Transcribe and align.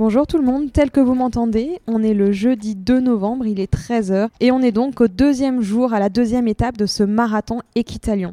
Bonjour 0.00 0.26
tout 0.26 0.38
le 0.38 0.44
monde, 0.44 0.72
tel 0.72 0.90
que 0.90 1.00
vous 1.00 1.12
m'entendez, 1.12 1.78
on 1.86 2.02
est 2.02 2.14
le 2.14 2.32
jeudi 2.32 2.74
2 2.74 3.00
novembre, 3.00 3.46
il 3.46 3.60
est 3.60 3.70
13h 3.70 4.28
et 4.40 4.50
on 4.50 4.62
est 4.62 4.72
donc 4.72 4.98
au 5.02 5.08
deuxième 5.08 5.60
jour, 5.60 5.92
à 5.92 6.00
la 6.00 6.08
deuxième 6.08 6.48
étape 6.48 6.78
de 6.78 6.86
ce 6.86 7.02
marathon 7.02 7.60
Équitalion. 7.74 8.32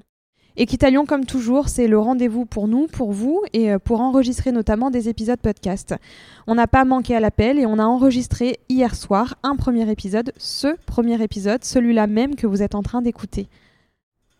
Équitalion, 0.56 1.06
comme 1.06 1.26
toujours, 1.26 1.68
c'est 1.68 1.90
le 1.90 2.00
rendez-vous 2.00 2.46
pour 2.46 2.70
nous, 2.70 2.88
pour 2.88 3.12
vous 3.12 3.44
et 3.52 3.74
euh, 3.74 3.80
pour 3.80 4.00
enregistrer 4.00 4.54
notamment 4.54 4.92
des 4.92 5.10
épisodes 5.10 5.42
podcast. 5.42 5.94
On 6.48 6.56
n'a 6.56 6.68
pas 6.68 6.86
manqué 6.86 7.18
à 7.18 7.20
l'appel 7.20 7.60
et 7.60 7.66
on 7.66 7.80
a 7.80 7.84
enregistré 7.86 8.62
hier 8.70 8.96
soir 8.96 9.36
un 9.44 9.58
premier 9.58 9.92
épisode, 9.92 10.32
ce 10.38 10.74
premier 10.86 11.22
épisode, 11.22 11.66
celui-là 11.66 12.08
même 12.08 12.36
que 12.36 12.48
vous 12.48 12.64
êtes 12.64 12.76
en 12.76 12.82
train 12.82 13.02
d'écouter. 13.02 13.50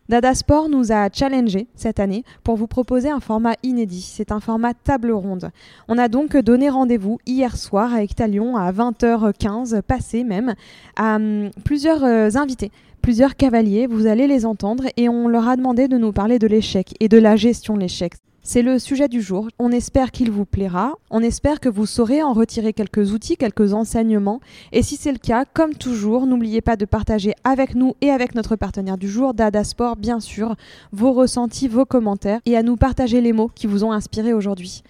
Dada 0.08 0.34
Sport 0.34 0.70
nous 0.70 0.90
a 0.90 1.10
challengé 1.12 1.66
cette 1.74 2.00
année 2.00 2.24
pour 2.42 2.56
vous 2.56 2.66
proposer 2.66 3.10
un 3.10 3.20
format 3.20 3.54
inédit. 3.62 4.00
C'est 4.00 4.32
un 4.32 4.40
format 4.40 4.72
table 4.72 5.12
ronde. 5.12 5.50
On 5.86 5.98
a 5.98 6.08
donc 6.08 6.34
donné 6.36 6.70
rendez-vous 6.70 7.18
hier 7.26 7.56
soir 7.56 7.92
à 7.92 8.02
Équitalion 8.02 8.56
à 8.56 8.72
20h15, 8.72 9.82
passé 9.82 10.24
même, 10.24 10.54
à 10.96 11.16
hum, 11.16 11.50
plusieurs 11.64 12.04
euh, 12.04 12.30
invités 12.34 12.70
plusieurs 13.00 13.36
cavaliers, 13.36 13.86
vous 13.86 14.06
allez 14.06 14.26
les 14.26 14.44
entendre, 14.44 14.84
et 14.96 15.08
on 15.08 15.28
leur 15.28 15.48
a 15.48 15.56
demandé 15.56 15.88
de 15.88 15.96
nous 15.96 16.12
parler 16.12 16.38
de 16.38 16.46
l'échec 16.46 16.94
et 17.00 17.08
de 17.08 17.16
la 17.16 17.36
gestion 17.36 17.74
de 17.74 17.80
l'échec. 17.80 18.12
C'est 18.50 18.62
le 18.62 18.78
sujet 18.78 19.08
du 19.08 19.20
jour. 19.20 19.48
On 19.58 19.70
espère 19.72 20.10
qu'il 20.10 20.30
vous 20.30 20.46
plaira. 20.46 20.94
On 21.10 21.20
espère 21.20 21.60
que 21.60 21.68
vous 21.68 21.84
saurez 21.84 22.22
en 22.22 22.32
retirer 22.32 22.72
quelques 22.72 23.12
outils, 23.12 23.36
quelques 23.36 23.74
enseignements. 23.74 24.40
Et 24.72 24.82
si 24.82 24.96
c'est 24.96 25.12
le 25.12 25.18
cas, 25.18 25.44
comme 25.44 25.74
toujours, 25.74 26.24
n'oubliez 26.24 26.62
pas 26.62 26.76
de 26.76 26.86
partager 26.86 27.34
avec 27.44 27.74
nous 27.74 27.94
et 28.00 28.08
avec 28.08 28.34
notre 28.34 28.56
partenaire 28.56 28.96
du 28.96 29.06
jour, 29.06 29.34
Dada 29.34 29.64
Sport, 29.64 29.96
bien 29.96 30.18
sûr, 30.18 30.56
vos 30.92 31.12
ressentis, 31.12 31.68
vos 31.68 31.84
commentaires 31.84 32.40
et 32.46 32.56
à 32.56 32.62
nous 32.62 32.76
partager 32.76 33.20
les 33.20 33.34
mots 33.34 33.50
qui 33.54 33.66
vous 33.66 33.84
ont 33.84 33.92
inspiré 33.92 34.32
aujourd'hui. 34.32 34.82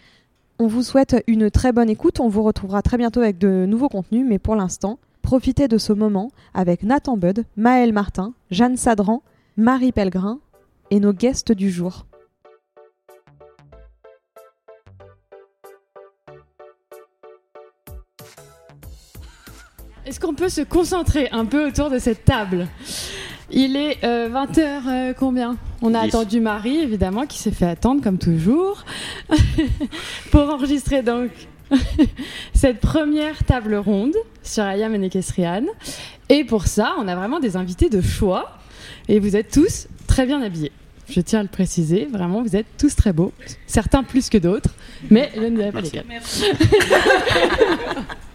On 0.61 0.69
vous 0.69 0.85
souhaite 0.85 1.17
une 1.27 1.51
très 1.51 1.73
bonne 1.73 1.91
écoute. 1.91 2.21
On 2.21 2.29
vous 2.29 2.45
retrouvera 2.45 2.81
très 2.83 2.97
bientôt 2.97 3.23
avec 3.23 3.39
de 3.39 3.67
nouveaux 3.67 3.89
contenus, 3.89 4.25
mais 4.25 4.39
pour 4.39 4.55
l'instant, 4.55 5.01
Profitez 5.23 5.67
de 5.67 5.79
ce 5.79 5.93
moment 5.93 6.31
avec 6.55 6.85
Nathan 6.85 7.17
Bud, 7.17 7.45
Maël 7.57 7.93
Martin, 7.93 8.33
Jeanne 8.53 8.77
Sadran, 8.77 9.23
Marie 9.59 9.93
Pellegrin 9.93 10.39
et 10.91 11.01
nos 11.01 11.13
guests 11.13 11.53
du 11.53 11.71
jour. 11.71 12.07
Est-ce 20.09 20.21
qu'on 20.21 20.33
peut 20.33 20.49
se 20.49 20.63
concentrer 20.63 21.29
un 21.33 21.45
peu 21.45 21.67
autour 21.67 21.91
de 21.91 21.99
cette 21.99 22.25
table? 22.25 22.67
Il 23.51 23.77
est 23.77 24.03
20h 24.03 24.05
euh, 24.05 24.81
euh, 24.87 25.13
combien? 25.13 25.59
On 25.83 25.93
a 25.93 26.01
attendu 26.01 26.41
Marie, 26.41 26.79
évidemment, 26.79 27.27
qui 27.27 27.37
s'est 27.37 27.51
fait 27.51 27.67
attendre 27.67 28.03
comme 28.03 28.17
toujours, 28.17 28.87
pour 30.31 30.49
enregistrer 30.49 31.03
donc 31.03 31.29
cette 32.55 32.81
première 32.81 33.45
table 33.45 33.75
ronde 33.75 34.15
sur 34.43 34.63
Ayam 34.63 34.95
et 34.95 34.99
Nekesrian. 34.99 35.65
Et 36.31 36.45
pour 36.45 36.69
ça, 36.69 36.95
on 36.99 37.07
a 37.07 37.15
vraiment 37.15 37.39
des 37.39 37.57
invités 37.57 37.91
de 37.91 38.01
choix. 38.01 38.57
Et 39.09 39.21
vous 39.21 39.37
êtes 39.37 39.53
tous 39.53 39.89
très 40.07 40.25
bien 40.25 40.41
habillés. 40.41 40.73
Je 41.11 41.21
tiens 41.21 41.41
à 41.41 41.43
le 41.43 41.51
préciser, 41.51 42.09
vraiment, 42.11 42.43
vous 42.43 42.57
êtes 42.57 42.79
tous 42.79 42.97
très 42.97 43.13
beaux. 43.13 43.35
Certains 43.67 44.05
plus 44.05 44.31
que 44.31 44.39
d'autres, 44.39 44.71
mais 45.11 45.31
je 45.35 45.41
ne 45.43 45.57
dirai 45.57 45.71
pas 45.71 45.83
lesquels. 45.83 46.07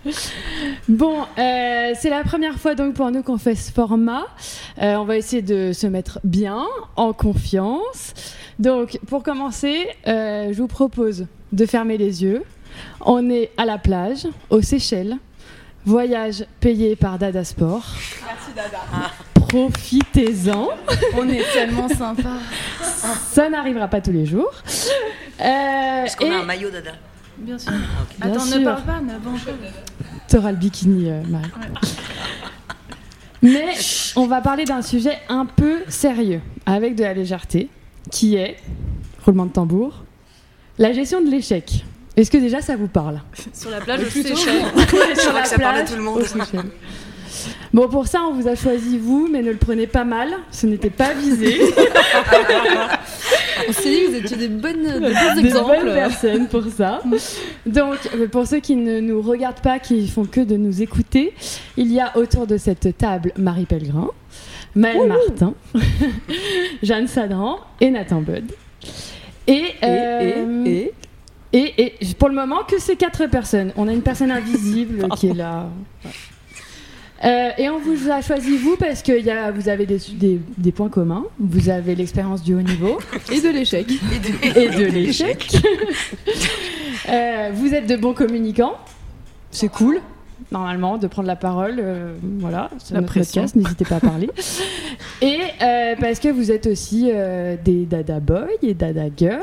bon, 0.88 1.22
euh, 1.38 1.94
c'est 2.00 2.09
la 2.09 2.24
première 2.24 2.58
fois 2.59 2.75
donc 2.75 2.94
pour 2.94 3.09
nous 3.12 3.24
qu'on 3.24 3.38
fait 3.38 3.56
ce 3.56 3.72
format. 3.72 4.25
Euh, 4.81 4.96
on 4.96 5.06
va 5.06 5.18
essayer 5.18 5.41
de 5.41 5.72
se 5.74 5.88
mettre 5.88 6.19
bien, 6.24 6.66
en 6.96 7.14
confiance. 7.14 8.13
Donc, 8.59 9.00
pour 9.08 9.24
commencer, 9.24 9.88
euh, 10.08 10.52
je 10.52 10.62
vous 10.62 10.68
propose 10.68 11.25
de 11.52 11.66
fermer 11.66 11.97
les 11.97 12.24
yeux, 12.24 12.44
on 13.02 13.30
est 13.30 13.52
à 13.58 13.66
la 13.66 13.78
plage, 13.78 14.28
aux 14.50 14.62
Seychelles. 14.62 15.18
Voyage 15.86 16.46
payé 16.62 16.96
par 16.96 17.19
Dada 17.19 17.44
Sport. 17.44 17.86
Merci 18.25 18.52
Dada. 18.56 18.80
Profitez-en. 19.34 20.69
On 21.18 21.28
est 21.28 21.44
tellement 21.53 21.90
sympa. 21.90 22.38
Ça 23.31 23.50
n'arrivera 23.50 23.90
pas 23.90 24.00
tous 24.00 24.13
les 24.13 24.25
jours. 24.25 24.52
Euh, 25.42 26.03
Est-ce 26.06 26.16
qu'on 26.16 26.31
a 26.31 26.38
un 26.38 26.46
maillot 26.46 26.69
Dada 26.69 26.92
Bien 27.44 27.58
sûr. 27.58 27.72
Ah, 28.22 28.26
Attends, 28.28 28.46
ne 28.46 28.64
parle 28.64 28.84
pas, 28.84 29.02
mais 29.02 29.14
avant. 29.14 29.34
T'auras 30.30 30.52
le 30.52 30.58
bikini, 30.58 31.09
euh, 31.09 31.22
Marie. 31.28 31.50
Mais 33.42 33.74
on 34.16 34.26
va 34.26 34.40
parler 34.42 34.64
d'un 34.64 34.81
sujet 34.81 35.20
un 35.28 35.46
peu 35.46 35.80
sérieux, 35.90 36.42
avec 36.66 36.96
de 36.96 37.04
la 37.04 37.14
légèreté, 37.14 37.70
qui 38.09 38.36
est, 38.36 38.56
roulement 39.26 39.46
de 39.46 39.52
tambour, 39.52 40.06
la 40.78 40.94
gestion 40.94 41.22
de 41.22 41.30
l'échec. 41.30 41.84
Est-ce 42.16 42.31
que 42.31 42.38
déjà 42.38 42.62
ça 42.62 42.78
vous 42.78 42.88
parle? 42.88 43.22
Sur 43.54 43.72
la 43.72 43.81
plage, 43.81 44.02
je 44.02 45.28
crois 45.28 45.42
que 45.42 45.48
ça 45.48 45.58
parle 45.58 45.78
à 45.78 45.84
tout 45.84 45.96
le 45.96 46.02
monde. 46.02 46.24
Bon, 47.74 47.88
pour 47.88 48.06
ça, 48.06 48.22
on 48.22 48.34
vous 48.34 48.48
a 48.48 48.56
choisi 48.56 49.00
vous, 49.00 49.28
mais 49.32 49.42
ne 49.42 49.52
le 49.52 49.58
prenez 49.58 49.88
pas 49.88 50.04
mal. 50.04 50.30
Ce 50.52 50.68
n'était 50.68 50.92
pas 50.92 51.14
visé. 51.14 51.60
on 53.68 53.74
s'est 53.74 53.90
dit 53.90 54.04
que 54.04 54.10
vous 54.12 54.16
étiez 54.18 54.38
des 54.38 54.48
bonnes, 54.48 54.84
des 54.84 55.00
bons 55.00 55.42
des 55.42 55.52
bonnes 55.52 55.94
personnes 55.94 56.48
pour 56.48 56.66
ça. 56.66 57.02
Donc, 57.66 57.98
euh, 58.16 58.28
pour 58.28 58.46
ceux 58.46 58.60
qui 58.60 58.76
ne 58.76 59.00
nous 59.00 59.24
regardent 59.24 59.62
pas, 59.62 59.80
qui 59.80 60.08
font 60.08 60.26
que 60.26 60.42
de 60.42 60.56
nous 60.56 60.84
écouter, 60.84 61.34
il 61.76 61.92
y 61.92 62.00
a 62.00 62.16
autour 62.16 62.46
de 62.46 62.58
cette 62.58 62.96
table 62.96 63.32
Marie 63.38 63.66
Pellegrin, 63.66 64.12
Maëlle 64.76 65.08
Martin, 65.08 65.56
Jeanne 66.84 67.08
Sadran 67.08 67.58
et 67.82 67.90
Nathan 67.90 68.22
Bud. 68.22 68.52
Et, 69.48 69.66
euh, 69.84 70.66
et 70.66 70.94
et, 71.54 71.94
pour 72.18 72.30
le 72.30 72.36
moment, 72.36 72.64
que 72.68 72.80
ces 72.80 72.96
quatre 72.96 73.28
personnes. 73.28 73.72
On 73.78 73.88
a 73.88 73.94
une 73.94 74.02
personne 74.02 74.32
invisible 74.32 75.08
qui 75.18 75.28
est 75.28 75.34
là. 75.34 75.70
Euh, 77.24 77.52
et 77.58 77.70
on 77.70 77.80
vous 77.80 78.10
a 78.10 78.22
choisi 78.22 78.58
vous 78.58 78.76
parce 78.76 79.02
que 79.02 79.18
y 79.18 79.30
a, 79.30 79.52
vous 79.52 79.70
avez 79.70 79.86
des, 79.86 80.00
des, 80.58 80.72
points 80.72 80.90
communs. 80.90 81.26
Vous 81.40 81.70
avez 81.70 81.96
l'expérience 81.96 82.44
du 82.44 82.54
haut 82.54 82.62
niveau 82.62 83.00
et 83.32 83.40
de 83.40 83.50
l'échec. 83.50 83.88
Et 84.56 84.70
de 84.70 84.86
l'échec. 84.86 85.58
Euh, 87.10 87.50
vous 87.54 87.74
êtes 87.74 87.86
de 87.86 87.98
bons 87.98 88.14
communicants. 88.14 88.75
C'est 89.52 89.68
cool, 89.68 90.00
normalement, 90.54 90.98
de 90.98 91.08
prendre 91.08 91.28
la 91.28 91.36
parole. 91.36 91.75
Euh, 91.78 92.16
voilà, 92.40 92.70
c'est 92.78 92.94
notre 92.94 93.14
podcast, 93.14 93.58
n'hésitez 93.58 93.84
pas 93.84 93.98
à 93.98 94.00
parler. 94.00 94.30
et 95.22 95.40
parce 96.00 96.19
que 96.19 96.30
vous 96.30 96.50
êtes 96.50 96.66
aussi 96.66 97.12
des 97.66 97.86
dada 97.86 98.22
boys 98.22 98.48
et 98.62 98.74
dada 98.74 99.08
girls. 99.16 99.42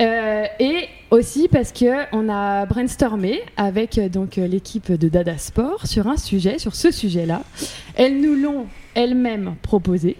Euh, 0.00 0.44
et 0.58 0.88
aussi 1.10 1.48
parce 1.48 1.70
que 1.70 2.12
on 2.12 2.28
a 2.28 2.66
brainstormé 2.66 3.42
avec 3.56 3.98
euh, 3.98 4.08
donc 4.08 4.38
euh, 4.38 4.46
l'équipe 4.48 4.90
de 4.90 5.08
Dada 5.08 5.38
Sport 5.38 5.86
sur 5.86 6.08
un 6.08 6.16
sujet, 6.16 6.58
sur 6.58 6.74
ce 6.74 6.90
sujet-là. 6.90 7.42
Elles 7.94 8.20
nous 8.20 8.34
l'ont 8.34 8.66
elles-mêmes 8.94 9.54
proposé. 9.62 10.16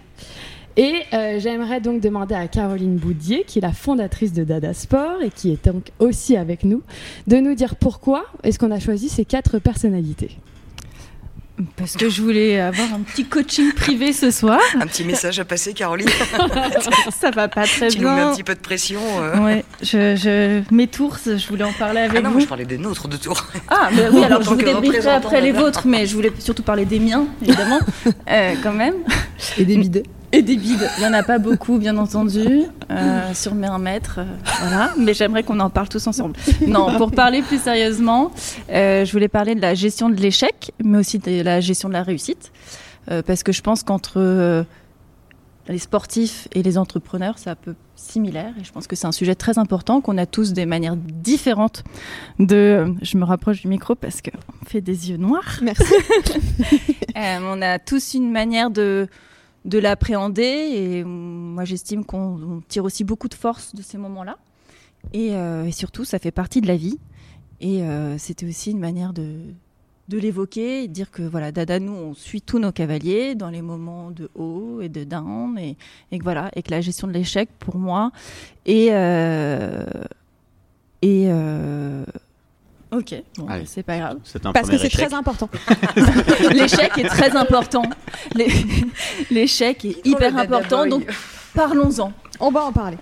Et 0.77 1.03
j'aimerais 1.39 1.79
donc 1.79 2.01
demander 2.01 2.35
à 2.35 2.49
Caroline 2.49 2.97
Boudier, 2.97 3.45
qui 3.47 3.59
est 3.59 3.61
la 3.61 3.71
fondatrice 3.71 4.33
de 4.33 4.43
Dada 4.43 4.73
Sport 4.73 5.21
et 5.21 5.29
qui 5.29 5.53
est 5.53 5.67
donc 5.67 5.91
aussi 5.99 6.35
avec 6.35 6.65
nous, 6.65 6.81
de 7.27 7.37
nous 7.37 7.55
dire 7.55 7.77
pourquoi 7.77 8.25
est-ce 8.43 8.59
qu'on 8.59 8.71
a 8.71 8.79
choisi 8.81 9.07
ces 9.07 9.23
quatre 9.23 9.57
personnalités. 9.59 10.31
Parce 11.77 11.95
que 11.95 12.09
je 12.09 12.21
voulais 12.21 12.59
avoir 12.59 12.93
un 12.93 12.99
petit 12.99 13.23
coaching 13.25 13.71
privé 13.73 14.11
ce 14.11 14.29
soir. 14.29 14.59
Un 14.79 14.87
petit 14.87 15.05
message 15.05 15.39
à 15.39 15.45
passer, 15.45 15.73
Caroline. 15.73 16.09
ça 17.21 17.31
va 17.31 17.47
pas 17.47 17.63
très 17.63 17.87
tu 17.87 17.99
bien. 17.99 17.99
Tu 17.99 18.01
nous 18.01 18.15
mets 18.15 18.21
un 18.21 18.33
petit 18.33 18.43
peu 18.43 18.55
de 18.55 18.59
pression. 18.59 18.99
Euh... 19.19 19.39
Ouais, 19.39 19.63
je, 19.81 20.15
je, 20.15 20.61
mes 20.73 20.87
tours, 20.87 21.17
je 21.25 21.47
voulais 21.47 21.63
en 21.63 21.71
parler 21.71 22.01
avec 22.01 22.17
ah 22.17 22.21
non, 22.21 22.31
vous. 22.31 22.41
je 22.41 22.45
parlais 22.45 22.65
des 22.65 22.77
nôtres 22.77 23.07
de 23.07 23.15
tours. 23.15 23.47
Ah, 23.69 23.89
mais 23.93 24.09
oui, 24.09 24.23
alors 24.25 24.41
je 24.41 24.49
vous 24.49 24.55
débrieferai 24.55 25.11
après 25.11 25.39
les 25.39 25.53
vôtres, 25.53 25.87
mais 25.87 26.05
je 26.05 26.15
voulais 26.15 26.31
surtout 26.39 26.63
parler 26.63 26.83
des 26.83 26.99
miens, 26.99 27.25
évidemment, 27.41 27.79
euh, 28.29 28.53
quand 28.61 28.73
même. 28.73 28.95
Et 29.57 29.63
des 29.63 29.77
bides. 29.77 30.03
Et 30.35 30.41
des 30.41 30.57
bides. 30.57 30.85
Il 30.97 30.99
n'y 30.99 31.07
en 31.07 31.13
a 31.13 31.23
pas 31.23 31.39
beaucoup, 31.39 31.77
bien 31.77 31.95
entendu, 31.97 32.63
euh, 32.91 33.33
sur 33.33 33.55
mes 33.55 33.67
1 33.67 33.77
mètre. 33.79 34.19
Euh, 34.19 34.25
voilà. 34.59 34.91
Mais 34.97 35.13
j'aimerais 35.13 35.43
qu'on 35.43 35.61
en 35.61 35.69
parle 35.69 35.87
tous 35.87 36.05
ensemble. 36.07 36.35
Non, 36.67 36.97
pour 36.97 37.11
parler 37.11 37.41
plus 37.41 37.61
sérieusement, 37.61 38.31
euh, 38.69 39.05
je 39.05 39.11
voulais 39.13 39.29
parler 39.29 39.55
de 39.55 39.61
la 39.61 39.75
gestion 39.75 40.09
de 40.09 40.15
l'échec, 40.15 40.73
mais 40.83 40.97
aussi 40.97 41.19
de 41.19 41.41
la 41.41 41.61
gestion 41.61 41.87
de 41.87 41.93
la 41.93 42.03
réussite. 42.03 42.51
Parce 43.27 43.43
que 43.43 43.51
je 43.51 43.61
pense 43.61 43.83
qu'entre 43.83 44.65
les 45.67 45.77
sportifs 45.77 46.47
et 46.53 46.63
les 46.63 46.77
entrepreneurs, 46.77 47.37
c'est 47.37 47.51
un 47.51 47.55
peu 47.55 47.75
similaire. 47.95 48.51
Et 48.59 48.63
je 48.63 48.71
pense 48.71 48.87
que 48.87 48.95
c'est 48.95 49.07
un 49.07 49.11
sujet 49.11 49.35
très 49.35 49.57
important, 49.57 50.01
qu'on 50.01 50.17
a 50.17 50.25
tous 50.25 50.53
des 50.53 50.65
manières 50.65 50.95
différentes 50.97 51.83
de. 52.39 52.93
Je 53.03 53.17
me 53.17 53.23
rapproche 53.23 53.61
du 53.61 53.67
micro 53.67 53.95
parce 53.95 54.21
qu'on 54.21 54.65
fait 54.65 54.81
des 54.81 55.11
yeux 55.11 55.17
noirs. 55.17 55.59
Merci. 55.61 55.93
On 57.15 57.61
a 57.61 57.79
tous 57.79 58.15
une 58.15 58.31
manière 58.31 58.69
de 58.69 59.07
de 59.65 59.79
l'appréhender 59.79 60.43
et 60.43 61.03
moi 61.03 61.65
j'estime 61.65 62.05
qu'on 62.05 62.61
tire 62.67 62.85
aussi 62.85 63.03
beaucoup 63.03 63.27
de 63.27 63.33
force 63.33 63.75
de 63.75 63.81
ces 63.81 63.97
moments-là. 63.97 64.37
Et, 65.13 65.35
euh, 65.35 65.69
surtout 65.71 66.05
ça 66.05 66.19
fait 66.19 66.31
partie 66.31 66.61
de 66.61 66.67
la 66.67 66.77
vie. 66.77 66.99
Et 67.61 67.83
euh, 67.83 68.17
c'était 68.17 68.45
aussi 68.45 68.71
une 68.71 68.79
manière 68.79 69.13
de, 69.13 69.39
de 70.09 70.17
l'évoquer 70.17 70.87
dire 70.87 71.09
que 71.09 71.23
voilà 71.23 71.51
Dada 71.51 71.79
nous 71.79 71.93
on 71.93 72.13
suit 72.13 72.41
tous 72.41 72.59
nos 72.59 72.71
cavaliers 72.71 73.33
dans 73.33 73.49
les 73.49 73.61
moments 73.61 74.11
de 74.11 74.29
haut 74.35 74.81
et 74.81 74.89
de 74.89 75.03
down 75.03 75.57
et, 75.57 75.77
et 76.11 76.19
que 76.19 76.23
voilà 76.23 76.51
et 76.55 76.61
que 76.61 76.71
la 76.71 76.81
gestion 76.81 77.07
de 77.07 77.13
l'échec 77.13 77.49
pour 77.59 77.77
moi 77.77 78.11
et 78.65 78.89
euh, 78.91 79.85
et 81.01 81.27
Ok, 82.91 83.15
bon, 83.37 83.47
c'est 83.65 83.83
pas 83.83 83.97
grave. 83.97 84.17
Un 84.43 84.51
Parce 84.51 84.69
que 84.69 84.77
c'est 84.77 84.89
très 84.89 85.13
important. 85.13 85.49
L'échec 86.51 86.97
est 86.97 87.07
très 87.07 87.35
important. 87.35 87.83
L'échec 89.31 89.85
est 89.85 90.05
hyper 90.05 90.37
important, 90.37 90.85
donc 90.85 91.05
parlons-en. 91.53 92.13
On 92.39 92.51
va 92.51 92.65
en 92.65 92.71
parler. 92.71 92.97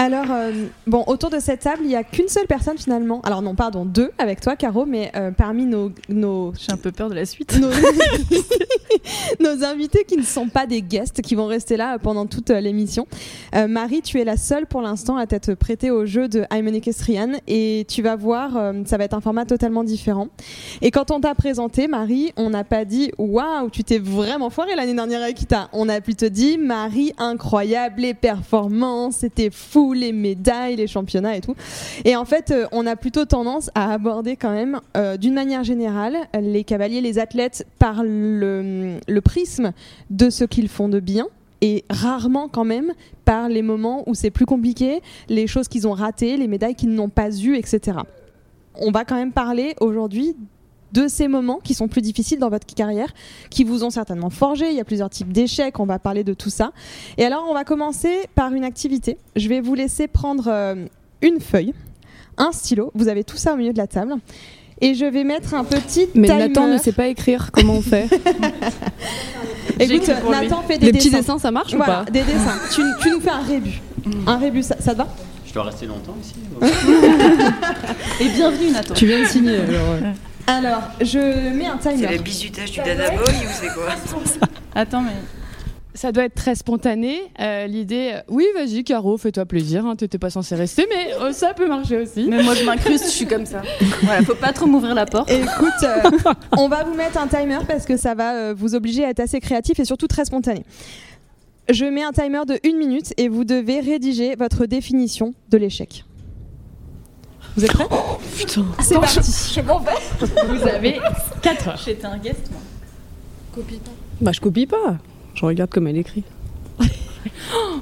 Alors, 0.00 0.26
euh, 0.30 0.52
bon, 0.86 1.02
autour 1.08 1.28
de 1.28 1.40
cette 1.40 1.58
table, 1.60 1.80
il 1.82 1.88
n'y 1.88 1.96
a 1.96 2.04
qu'une 2.04 2.28
seule 2.28 2.46
personne 2.46 2.78
finalement. 2.78 3.20
Alors, 3.22 3.42
non, 3.42 3.56
pardon, 3.56 3.84
deux 3.84 4.12
avec 4.16 4.40
toi, 4.40 4.54
Caro, 4.54 4.86
mais 4.86 5.10
euh, 5.16 5.32
parmi 5.32 5.66
nos. 5.66 5.90
nos 6.08 6.54
J'ai 6.54 6.70
un 6.72 6.76
peu 6.76 6.92
peur 6.92 7.10
de 7.10 7.16
la 7.16 7.26
suite. 7.26 7.58
Nos... 7.58 7.68
nos, 9.40 9.64
invités 9.64 10.04
qui 10.04 10.16
ne 10.16 10.22
sont 10.22 10.48
pas 10.48 10.68
des 10.68 10.82
guests, 10.82 11.20
qui 11.20 11.34
vont 11.34 11.46
rester 11.46 11.76
là 11.76 11.98
pendant 11.98 12.26
toute 12.26 12.50
euh, 12.50 12.60
l'émission. 12.60 13.08
Marie, 13.68 14.02
tu 14.02 14.20
es 14.20 14.24
la 14.24 14.36
seule 14.36 14.66
pour 14.66 14.82
l'instant 14.82 15.16
à 15.16 15.26
t'être 15.26 15.54
prêtée 15.54 15.90
au 15.90 16.06
jeu 16.06 16.28
de 16.28 16.44
I'm 16.52 16.68
Equestrian 16.68 17.32
et 17.48 17.84
tu 17.88 18.02
vas 18.02 18.14
voir, 18.14 18.52
ça 18.84 18.96
va 18.96 19.04
être 19.04 19.14
un 19.14 19.20
format 19.20 19.46
totalement 19.46 19.82
différent. 19.82 20.28
Et 20.80 20.90
quand 20.90 21.10
on 21.10 21.20
t'a 21.20 21.34
présenté, 21.34 21.88
Marie, 21.88 22.32
on 22.36 22.50
n'a 22.50 22.62
pas 22.62 22.84
dit 22.84 23.10
Waouh, 23.18 23.70
tu 23.70 23.82
t'es 23.82 23.98
vraiment 23.98 24.50
foirée 24.50 24.76
l'année 24.76 24.94
dernière 24.94 25.22
avec 25.22 25.40
Ita. 25.40 25.68
On 25.72 25.88
a 25.88 26.00
plutôt 26.00 26.28
dit 26.28 26.56
Marie, 26.58 27.12
incroyable, 27.18 28.02
les 28.02 28.14
performances, 28.14 29.16
c'était 29.16 29.50
fou 29.50 29.87
les 29.92 30.12
médailles, 30.12 30.76
les 30.76 30.86
championnats 30.86 31.36
et 31.36 31.40
tout. 31.40 31.54
Et 32.04 32.16
en 32.16 32.24
fait, 32.24 32.50
euh, 32.50 32.66
on 32.72 32.86
a 32.86 32.96
plutôt 32.96 33.24
tendance 33.24 33.70
à 33.74 33.92
aborder 33.92 34.36
quand 34.36 34.52
même, 34.52 34.80
euh, 34.96 35.16
d'une 35.16 35.34
manière 35.34 35.64
générale, 35.64 36.16
les 36.40 36.64
cavaliers, 36.64 37.00
les 37.00 37.18
athlètes 37.18 37.66
par 37.78 38.02
le, 38.02 38.98
le 39.06 39.20
prisme 39.20 39.72
de 40.10 40.30
ce 40.30 40.44
qu'ils 40.44 40.68
font 40.68 40.88
de 40.88 41.00
bien 41.00 41.26
et 41.60 41.84
rarement 41.90 42.48
quand 42.48 42.64
même 42.64 42.92
par 43.24 43.48
les 43.48 43.62
moments 43.62 44.08
où 44.08 44.14
c'est 44.14 44.30
plus 44.30 44.46
compliqué, 44.46 45.00
les 45.28 45.46
choses 45.46 45.68
qu'ils 45.68 45.88
ont 45.88 45.92
ratées, 45.92 46.36
les 46.36 46.48
médailles 46.48 46.74
qu'ils 46.74 46.94
n'ont 46.94 47.08
pas 47.08 47.30
eues, 47.30 47.56
etc. 47.56 47.98
On 48.74 48.90
va 48.90 49.04
quand 49.04 49.16
même 49.16 49.32
parler 49.32 49.74
aujourd'hui 49.80 50.36
de 50.92 51.08
ces 51.08 51.28
moments 51.28 51.60
qui 51.62 51.74
sont 51.74 51.88
plus 51.88 52.02
difficiles 52.02 52.38
dans 52.38 52.48
votre 52.48 52.66
carrière, 52.66 53.08
qui 53.50 53.64
vous 53.64 53.84
ont 53.84 53.90
certainement 53.90 54.30
forgé. 54.30 54.70
Il 54.70 54.76
y 54.76 54.80
a 54.80 54.84
plusieurs 54.84 55.10
types 55.10 55.32
d'échecs, 55.32 55.78
on 55.80 55.86
va 55.86 55.98
parler 55.98 56.24
de 56.24 56.34
tout 56.34 56.50
ça. 56.50 56.72
Et 57.16 57.24
alors, 57.24 57.46
on 57.48 57.54
va 57.54 57.64
commencer 57.64 58.26
par 58.34 58.52
une 58.52 58.64
activité. 58.64 59.18
Je 59.36 59.48
vais 59.48 59.60
vous 59.60 59.74
laisser 59.74 60.08
prendre 60.08 60.48
euh, 60.48 60.86
une 61.22 61.40
feuille, 61.40 61.74
un 62.36 62.52
stylo. 62.52 62.90
Vous 62.94 63.08
avez 63.08 63.24
tout 63.24 63.36
ça 63.36 63.54
au 63.54 63.56
milieu 63.56 63.72
de 63.72 63.78
la 63.78 63.86
table. 63.86 64.14
Et 64.80 64.94
je 64.94 65.04
vais 65.04 65.24
mettre 65.24 65.54
un 65.54 65.64
petit 65.64 66.08
Mais 66.14 66.28
timer. 66.28 66.48
Nathan 66.48 66.68
ne 66.68 66.78
sait 66.78 66.92
pas 66.92 67.08
écrire, 67.08 67.50
comment 67.52 67.74
on 67.74 67.82
fait 67.82 68.08
Écoute, 69.80 70.08
Nathan 70.30 70.62
fait 70.62 70.78
des 70.78 70.86
Les 70.86 70.92
dessins. 70.92 71.08
petits 71.08 71.16
dessins, 71.16 71.38
ça 71.38 71.50
marche 71.50 71.74
voilà, 71.74 72.02
ou 72.02 72.04
pas 72.04 72.10
des 72.10 72.22
dessins. 72.22 72.58
tu, 72.72 72.82
tu, 73.00 73.10
nous 73.10 73.20
fais 73.20 73.30
un 73.30 73.42
rébut. 73.42 73.80
Un 74.26 74.38
rébut, 74.38 74.62
ça, 74.62 74.76
ça 74.78 74.92
te 74.92 74.98
va 74.98 75.08
Je 75.46 75.52
dois 75.52 75.64
rester 75.64 75.86
longtemps 75.86 76.16
ici 76.22 76.34
Et 78.20 78.28
bienvenue, 78.28 78.70
Nathan. 78.70 78.94
Tu 78.94 79.06
viens 79.06 79.20
de 79.20 79.26
signer, 79.26 79.56
alors. 79.56 80.14
Alors, 80.48 80.80
je 81.02 81.18
mets 81.54 81.66
un 81.66 81.76
timer. 81.76 82.06
C'est 82.08 82.16
le 82.16 82.22
bisutage 82.22 82.72
du 82.72 82.78
Dada 82.78 83.10
Boy 83.10 83.20
ou 83.20 83.48
c'est 83.52 83.68
quoi 83.68 83.88
Attends, 84.74 85.02
mais. 85.02 85.12
Ça 85.92 86.10
doit 86.10 86.24
être 86.24 86.34
très 86.34 86.54
spontané. 86.54 87.20
Euh, 87.38 87.66
L'idée, 87.66 88.12
euh, 88.14 88.20
oui, 88.28 88.46
vas-y, 88.54 88.82
Caro, 88.82 89.18
fais-toi 89.18 89.44
plaisir. 89.44 89.84
Hein, 89.84 89.94
T'étais 89.94 90.16
pas 90.16 90.30
censé 90.30 90.54
rester, 90.54 90.86
mais 90.88 91.12
euh, 91.20 91.32
ça 91.32 91.52
peut 91.52 91.68
marcher 91.68 91.98
aussi. 91.98 92.28
Mais 92.30 92.42
moi, 92.42 92.54
je 92.54 92.64
m'incruste, 92.64 93.04
je 93.06 93.10
suis 93.10 93.26
comme 93.26 93.44
ça. 93.44 93.60
Voilà, 94.04 94.22
faut 94.22 94.34
pas 94.36 94.52
trop 94.54 94.66
m'ouvrir 94.66 94.94
la 94.94 95.04
porte. 95.04 95.30
Écoute, 95.30 95.72
euh, 95.82 96.32
on 96.56 96.68
va 96.68 96.84
vous 96.84 96.94
mettre 96.94 97.18
un 97.18 97.26
timer 97.26 97.58
parce 97.68 97.84
que 97.84 97.98
ça 97.98 98.14
va 98.14 98.34
euh, 98.34 98.54
vous 98.56 98.74
obliger 98.74 99.04
à 99.04 99.10
être 99.10 99.20
assez 99.20 99.40
créatif 99.40 99.78
et 99.80 99.84
surtout 99.84 100.06
très 100.06 100.24
spontané. 100.24 100.64
Je 101.68 101.84
mets 101.84 102.04
un 102.04 102.12
timer 102.12 102.46
de 102.46 102.58
une 102.64 102.78
minute 102.78 103.12
et 103.18 103.28
vous 103.28 103.44
devez 103.44 103.80
rédiger 103.80 104.34
votre 104.36 104.64
définition 104.64 105.34
de 105.50 105.58
l'échec. 105.58 106.04
Vous 107.58 107.64
êtes 107.64 107.72
prêts 107.72 107.86
oh, 107.90 108.18
Putain. 108.36 108.64
C'est 108.80 108.94
parti. 108.94 109.52
Je 109.52 109.60
m'en 109.62 109.80
vais. 109.80 109.90
Vous 110.20 110.68
avez 110.68 111.00
4 111.42 111.68
heures. 111.68 111.82
J'étais 111.84 112.06
un 112.06 112.16
guest, 112.16 112.48
moi. 112.52 112.60
Copie 113.52 113.78
pas. 113.78 113.90
Bah, 114.20 114.30
je 114.30 114.40
copie 114.40 114.66
pas. 114.66 114.98
Je 115.34 115.44
regarde 115.44 115.68
comme 115.68 115.88
elle 115.88 115.96
écrit. 115.96 116.22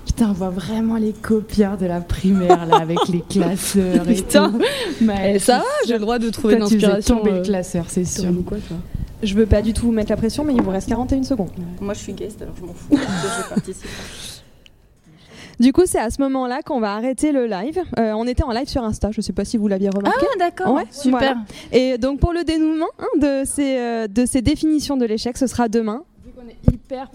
Putain, 0.06 0.30
on 0.30 0.32
voit 0.32 0.48
vraiment 0.48 0.96
les 0.96 1.12
copieurs 1.12 1.76
de 1.76 1.84
la 1.84 2.00
primaire 2.00 2.64
là 2.64 2.76
avec 2.76 3.06
les 3.08 3.20
classeurs 3.28 4.08
et 4.08 4.14
Putain. 4.14 4.50
tout. 4.50 4.60
Mais 5.02 5.38
ça 5.38 5.58
va, 5.58 5.64
j'ai 5.86 5.92
le 5.92 5.98
droit 5.98 6.18
de 6.18 6.30
trouver 6.30 6.56
Toi, 6.56 6.68
une 6.68 6.74
inspiration. 6.74 7.18
tomber 7.18 7.32
euh... 7.32 7.36
le 7.36 7.42
classeur, 7.42 7.84
c'est 7.88 8.06
sûr. 8.06 8.32
Quoi, 8.46 8.56
toi 8.66 8.78
Je 9.22 9.34
veux 9.34 9.44
pas 9.44 9.60
du 9.60 9.74
tout 9.74 9.86
vous 9.86 9.92
mettre 9.92 10.10
la 10.10 10.16
pression, 10.16 10.42
mais 10.42 10.54
il 10.54 10.62
vous 10.62 10.70
reste 10.70 10.88
41 10.88 11.22
secondes. 11.22 11.50
Moi, 11.82 11.92
je 11.92 11.98
suis 11.98 12.14
guest, 12.14 12.40
alors 12.40 12.54
je 12.58 12.64
m'en 12.64 12.72
fous. 12.72 12.88
je 12.92 13.48
participe. 13.54 13.90
Du 15.58 15.72
coup, 15.72 15.82
c'est 15.86 15.98
à 15.98 16.10
ce 16.10 16.20
moment-là 16.22 16.60
qu'on 16.62 16.80
va 16.80 16.94
arrêter 16.94 17.32
le 17.32 17.46
live. 17.46 17.80
Euh, 17.98 18.12
on 18.12 18.26
était 18.26 18.42
en 18.42 18.50
live 18.52 18.68
sur 18.68 18.82
Insta, 18.84 19.10
je 19.10 19.20
sais 19.20 19.32
pas 19.32 19.44
si 19.44 19.56
vous 19.56 19.68
l'aviez 19.68 19.88
remarqué. 19.88 20.26
Ah, 20.34 20.38
d'accord, 20.38 20.74
ouais, 20.74 20.86
super. 20.90 21.18
Voilà. 21.18 21.36
Et 21.72 21.98
donc, 21.98 22.20
pour 22.20 22.32
le 22.32 22.44
dénouement 22.44 22.88
hein, 22.98 23.06
de, 23.18 23.42
ces, 23.46 23.78
euh, 23.78 24.06
de 24.06 24.26
ces 24.26 24.42
définitions 24.42 24.96
de 24.96 25.06
l'échec, 25.06 25.36
ce 25.38 25.46
sera 25.46 25.68
demain. 25.68 26.02
Vu 26.24 26.32
qu'on 26.32 26.48
est 26.48 26.74
hyper, 26.74 27.10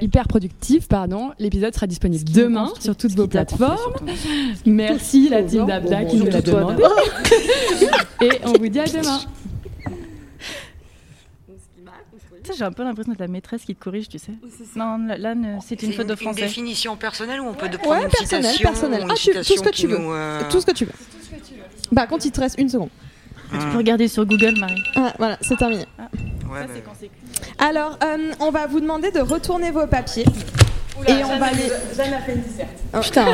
hyper 0.00 0.28
productif, 0.28 0.88
pardon, 0.88 1.30
l'épisode 1.38 1.72
sera 1.74 1.86
disponible 1.86 2.24
demain 2.24 2.72
sur 2.80 2.96
toutes 2.96 3.12
vos 3.14 3.28
plateformes. 3.28 3.94
Merci 4.66 5.28
la 5.28 5.42
team 5.42 5.66
d'Abda 5.66 6.04
qui 6.04 6.16
nous 6.16 6.26
l'a 6.26 6.40
demandé. 6.40 6.82
Et 8.22 8.30
on 8.44 8.52
vous 8.54 8.68
dit 8.68 8.80
à 8.80 8.86
demain. 8.86 9.20
J'ai 12.56 12.64
un 12.64 12.72
peu 12.72 12.82
l'impression 12.84 13.12
d'être 13.12 13.20
la 13.20 13.28
maîtresse 13.28 13.62
qui 13.64 13.74
te 13.74 13.82
corrige, 13.82 14.08
tu 14.08 14.18
sais. 14.18 14.32
Non, 14.76 14.98
là, 15.06 15.34
c'est 15.64 15.82
une 15.82 15.92
faute 15.92 16.06
de 16.06 16.12
Une 16.12 16.16
français. 16.18 16.42
définition 16.42 16.96
personnelle 16.96 17.40
ou 17.40 17.46
on 17.46 17.54
peut 17.54 17.68
de 17.68 17.76
prendre 17.76 17.96
Ouais, 17.98 18.04
une 18.04 18.10
personnel, 18.10 18.44
citation 18.52 18.68
personnel. 18.70 19.00
ou 19.00 19.04
une 19.04 19.10
Ah, 19.10 19.14
tu- 19.16 19.32
tout 19.32 19.42
ce 19.56 19.62
que 19.62 19.70
tu 19.70 19.86
veux. 19.86 19.98
nous, 19.98 20.12
euh, 20.12 20.42
Tout 20.50 20.60
ce 20.60 20.66
que 20.66 20.72
tu 20.72 20.84
veux. 20.84 20.92
Par 21.94 22.06
contre, 22.08 22.26
il 22.26 22.32
te 22.32 22.40
reste 22.40 22.58
une 22.58 22.68
seconde. 22.68 22.90
Tu 23.52 23.58
peux 23.70 23.76
regarder 23.78 24.08
sur 24.08 24.26
Google, 24.26 24.58
Marie. 24.58 24.82
Ah, 24.96 25.12
voilà, 25.18 25.38
c'est 25.40 25.56
terminé. 25.56 25.84
Ouais, 26.50 26.60
Ça, 26.62 26.66
bah, 26.66 26.92
cul. 27.00 27.08
Alors, 27.58 27.98
euh, 28.02 28.32
on 28.40 28.50
va 28.50 28.66
vous 28.66 28.80
demander 28.80 29.10
de 29.12 29.20
retourner 29.20 29.70
vos 29.70 29.86
papiers. 29.86 30.24
Et 31.06 31.12
on 31.24 31.38
va 31.38 31.50
les. 31.52 31.68
Jeanne 31.96 32.14
a 32.14 32.20
fait 32.20 32.32
une 32.34 32.40
disserte. 32.42 32.68
Putain, 33.02 33.26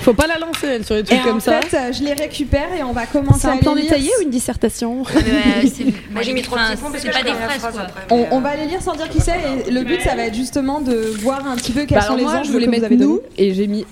faut 0.00 0.14
pas 0.14 0.26
la 0.26 0.38
lancer 0.38 0.66
elle, 0.66 0.84
sur 0.84 0.94
les 0.94 1.00
Et 1.02 1.04
trucs 1.04 1.22
comme 1.22 1.36
en 1.36 1.40
ça. 1.40 1.60
fait, 1.62 1.76
euh, 1.76 1.92
je 1.92 2.02
les 2.02 2.14
récupère 2.14 2.68
et 2.76 2.82
on 2.82 2.92
va 2.92 3.06
commencer 3.06 3.40
C'est 3.42 3.48
un 3.48 3.54
à 3.54 3.58
plan 3.58 3.74
détaillé 3.74 4.10
ou 4.18 4.22
une 4.22 4.30
dissertation 4.30 5.04
Moi 6.10 6.22
j'ai 6.22 6.32
mis 6.32 6.42
trois 6.42 6.58
petits 6.58 6.76
points 6.76 6.90
parce 6.90 7.04
que 7.04 7.12
c'est 7.12 7.22
pas 7.22 7.30
des 7.30 7.36
phrases, 7.36 7.72
quoi. 7.72 7.86
On, 8.10 8.38
euh, 8.38 8.40
va 8.40 8.56
les 8.56 8.66
lire 8.66 8.82
sans 8.82 8.94
dire 8.94 9.08
qui 9.08 9.20
c'est 9.20 9.36
et 9.66 9.70
le 9.70 9.82
but 9.84 10.00
ça 10.00 10.16
va 10.16 10.24
être 10.26 10.34
justement 10.34 10.80
de 10.80 10.94
voir 11.20 11.46
un 11.46 11.56
petit 11.56 11.72
peu 11.72 11.84
quels 11.84 11.98
Bah 11.98 12.04
sont 12.06 12.16
les 12.16 12.22
moi, 12.24 12.34
angles 12.36 12.46
je 12.46 12.52
voulais 12.52 12.66
que 12.66 12.70
mettre 12.70 12.86
vous 12.88 12.92
avez 12.94 12.96
nous 12.96 13.20
et 13.38 13.54
j'ai 13.54 13.66
mis. 13.66 13.86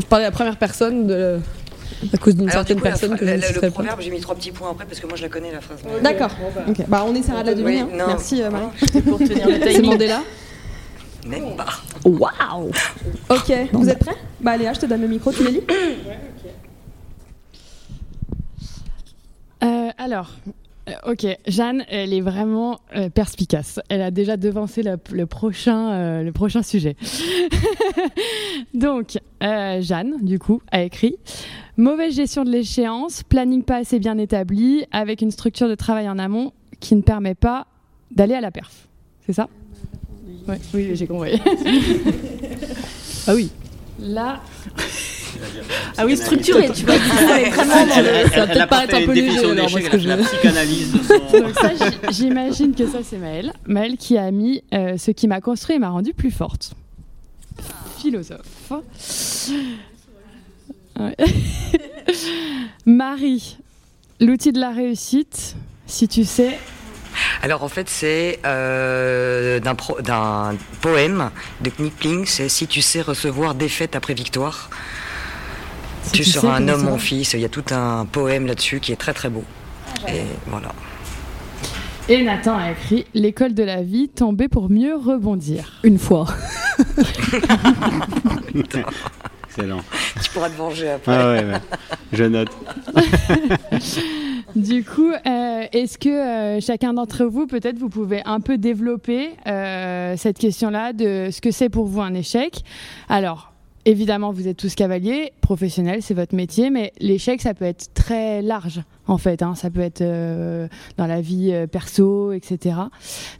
Je 0.00 0.04
parlais 0.06 0.24
à 0.24 0.28
la 0.28 0.32
première 0.34 0.56
personne 0.56 1.06
de. 1.06 1.38
À 2.14 2.16
cause 2.16 2.36
d'une 2.36 2.48
certaine 2.50 2.76
coup, 2.76 2.84
personne 2.84 3.16
que 3.16 3.26
je 3.26 3.30
la- 3.32 3.36
ne 3.38 3.52
le 3.54 3.60
pas. 3.60 3.70
proverbe, 3.70 4.00
j'ai 4.00 4.10
mis 4.10 4.20
trois 4.20 4.36
petits 4.36 4.52
points 4.52 4.70
après 4.70 4.84
parce 4.84 5.00
que 5.00 5.06
moi 5.08 5.16
je 5.16 5.22
la 5.22 5.28
connais 5.28 5.50
la 5.52 5.60
phrase. 5.60 5.78
D'accord. 6.02 6.30
Ok. 6.68 6.76
Bah 6.88 7.04
on 7.06 7.14
essaiera 7.14 7.42
de 7.42 7.48
la 7.48 7.54
deviner. 7.54 7.82
Oui, 7.82 8.00
hein. 8.00 8.04
Merci 8.08 8.42
euh, 8.42 8.50
Marie. 8.50 8.66
Pour 9.02 9.18
tenir 9.18 9.48
le 9.48 9.54
C'est 9.62 9.74
timing. 9.74 9.90
Mandela 9.92 10.20
Même 11.26 11.56
pas. 11.56 11.66
Waouh 12.04 12.70
Ok. 13.28 13.52
Vous 13.72 13.88
êtes 13.88 13.98
prêts? 13.98 14.16
Bah 14.40 14.56
Léa, 14.56 14.72
je 14.72 14.80
te 14.80 14.86
donne 14.86 15.02
le 15.02 15.08
micro, 15.08 15.32
tu 15.32 15.44
les 15.44 15.50
lis 15.52 15.62
Euh, 19.64 19.90
alors, 19.98 20.30
Euh, 20.88 21.12
ok, 21.12 21.26
Jeanne, 21.46 21.84
elle 21.88 22.14
est 22.14 22.20
vraiment 22.22 22.78
euh, 22.96 23.10
perspicace. 23.10 23.78
Elle 23.90 24.00
a 24.00 24.10
déjà 24.10 24.36
devancé 24.38 24.82
le, 24.82 25.26
prochain, 25.26 25.90
euh, 25.92 26.22
le 26.22 26.32
prochain 26.32 26.62
sujet. 26.62 26.96
Donc, 28.74 29.18
Jeanne, 29.40 30.14
du 30.22 30.38
coup, 30.38 30.62
a 30.70 30.82
écrit 30.82 31.16
Mauvaise 31.76 32.14
gestion 32.14 32.44
de 32.44 32.50
l'échéance, 32.50 33.22
planning 33.22 33.62
pas 33.62 33.76
assez 33.76 33.98
bien 33.98 34.16
établi, 34.18 34.86
avec 34.90 35.20
une 35.20 35.30
structure 35.30 35.68
de 35.68 35.74
travail 35.74 36.08
en 36.08 36.18
amont 36.18 36.52
qui 36.80 36.96
ne 36.96 37.02
permet 37.02 37.34
pas 37.34 37.66
d'aller 38.10 38.34
à 38.34 38.40
la 38.40 38.50
perf. 38.50 38.88
C'est 39.26 39.34
ça? 39.34 39.48
Oui, 40.74 40.90
j'ai 40.94 41.06
compris. 41.06 41.40
ah 43.26 43.34
oui. 43.34 43.50
Là. 44.00 44.40
Ah 45.96 46.06
oui, 46.06 46.16
structuré, 46.16 46.70
tu 46.70 46.84
vois. 46.84 46.96
Ça 46.96 48.46
va 48.46 48.46
peut-être 48.46 48.68
paraître 48.68 48.94
un 48.94 49.04
peu 49.04 49.12
léger, 49.12 49.38
alors, 49.38 49.70
parce 49.70 49.88
que 49.88 49.98
je... 49.98 50.08
La 50.08 50.16
psychanalyse. 50.16 50.92
J'imagine 52.10 52.74
que 52.74 52.86
ça, 52.86 52.98
c'est 53.02 53.18
Maëlle. 53.18 53.52
Maëlle 53.66 53.96
qui 53.96 54.16
a 54.16 54.30
mis 54.30 54.62
euh, 54.72 54.96
Ce 54.96 55.10
qui 55.10 55.28
m'a 55.28 55.40
construit 55.40 55.76
et 55.76 55.78
m'a 55.78 55.90
rendue 55.90 56.14
plus 56.14 56.30
forte. 56.30 56.72
Philosophe. 57.98 58.72
Ouais. 60.98 61.16
Marie, 62.86 63.58
l'outil 64.20 64.52
de 64.52 64.60
la 64.60 64.70
réussite, 64.70 65.56
si 65.86 66.08
tu 66.08 66.24
sais 66.24 66.58
alors 67.42 67.62
en 67.62 67.68
fait, 67.68 67.88
c'est 67.88 68.40
euh, 68.44 69.60
d'un, 69.60 70.54
poème 70.80 71.30
de 71.60 71.70
Knipling, 71.70 72.26
c'est 72.26 72.48
Si 72.48 72.66
tu 72.66 72.82
sais 72.82 73.00
recevoir 73.00 73.54
défaite 73.54 73.94
après 73.96 74.14
victoire, 74.14 74.70
tu, 76.12 76.24
seras 76.24 76.56
un 76.56 76.68
homme, 76.68 76.84
mon 76.84 76.98
fils. 76.98 77.34
Il 77.34 77.40
y 77.40 77.44
a 77.44 77.48
tout 77.48 77.64
un 77.70 78.06
poème 78.06 78.46
là-dessus 78.46 78.80
qui 78.80 78.92
est 78.92 78.96
très 78.96 79.12
très 79.12 79.28
beau. 79.28 79.44
Ah, 80.04 80.10
Et 80.12 80.22
voilà. 80.46 80.72
Et 82.08 82.22
Nathan 82.22 82.56
a 82.56 82.70
écrit 82.72 83.04
L'école 83.14 83.54
de 83.54 83.62
la 83.62 83.82
vie, 83.82 84.08
tomber 84.08 84.48
pour 84.48 84.70
mieux 84.70 84.96
rebondir. 84.96 85.80
Une 85.84 85.98
fois. 85.98 86.26
Excellent. 89.48 89.80
Tu 90.22 90.30
pourras 90.30 90.48
te 90.48 90.56
venger 90.56 90.90
après. 90.90 91.14
Ah 91.14 91.32
ouais, 91.32 91.44
je 92.12 92.24
note. 92.24 92.50
du 94.56 94.84
coup, 94.84 95.10
euh, 95.10 95.66
est-ce 95.72 95.98
que 95.98 96.08
euh, 96.08 96.60
chacun 96.60 96.94
d'entre 96.94 97.24
vous, 97.24 97.46
peut-être, 97.46 97.78
vous 97.78 97.88
pouvez 97.88 98.22
un 98.24 98.40
peu 98.40 98.58
développer 98.58 99.30
euh, 99.46 100.14
cette 100.16 100.38
question-là 100.38 100.92
de 100.92 101.28
ce 101.30 101.40
que 101.40 101.50
c'est 101.50 101.68
pour 101.68 101.86
vous 101.86 102.00
un 102.00 102.14
échec? 102.14 102.62
Alors, 103.08 103.52
évidemment, 103.88 104.32
vous 104.32 104.48
êtes 104.48 104.58
tous 104.58 104.74
cavaliers, 104.74 105.32
professionnels, 105.40 106.02
c'est 106.02 106.12
votre 106.12 106.34
métier, 106.34 106.68
mais 106.68 106.92
l'échec, 107.00 107.40
ça 107.40 107.54
peut 107.54 107.64
être 107.64 107.94
très 107.94 108.42
large, 108.42 108.82
en 109.06 109.16
fait. 109.16 109.42
Hein. 109.42 109.54
ça 109.54 109.70
peut 109.70 109.80
être 109.80 110.02
euh, 110.02 110.68
dans 110.98 111.06
la 111.06 111.22
vie 111.22 111.52
euh, 111.52 111.66
perso, 111.66 112.32
etc. 112.32 112.76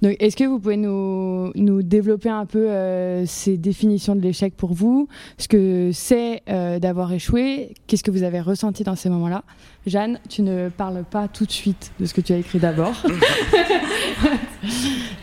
Donc, 0.01 0.17
est-ce 0.21 0.37
que 0.37 0.45
vous 0.45 0.59
pouvez 0.59 0.79
nous, 0.79 1.53
nous 1.55 1.83
développer 1.83 2.31
un 2.31 2.47
peu 2.47 2.71
euh, 2.71 3.27
ces 3.27 3.59
définitions 3.59 4.17
de 4.17 4.23
l'échec 4.23 4.57
pour 4.57 4.73
vous? 4.73 5.07
Ce 5.37 5.49
que 5.49 5.91
c'est 5.93 6.43
d'avoir 6.47 7.13
échoué? 7.13 7.75
Qu'est-ce 7.87 8.03
que 8.03 8.11
vous 8.11 8.23
avez 8.23 8.41
ressenti 8.41 8.85
dans 8.85 8.97
ces 8.97 9.11
moments-là? 9.11 9.45
Jeanne, 9.87 10.19
tu 10.31 10.41
ne 10.41 10.71
parles 10.71 11.05
pas 11.09 11.29
tout 11.29 11.45
de 11.45 11.53
suite 11.53 11.93
de 12.01 12.07
ce 12.07 12.15
que 12.15 12.23
tu 12.23 12.33
as 12.33 12.39
écrit 12.39 12.59
d'abord. 12.59 12.95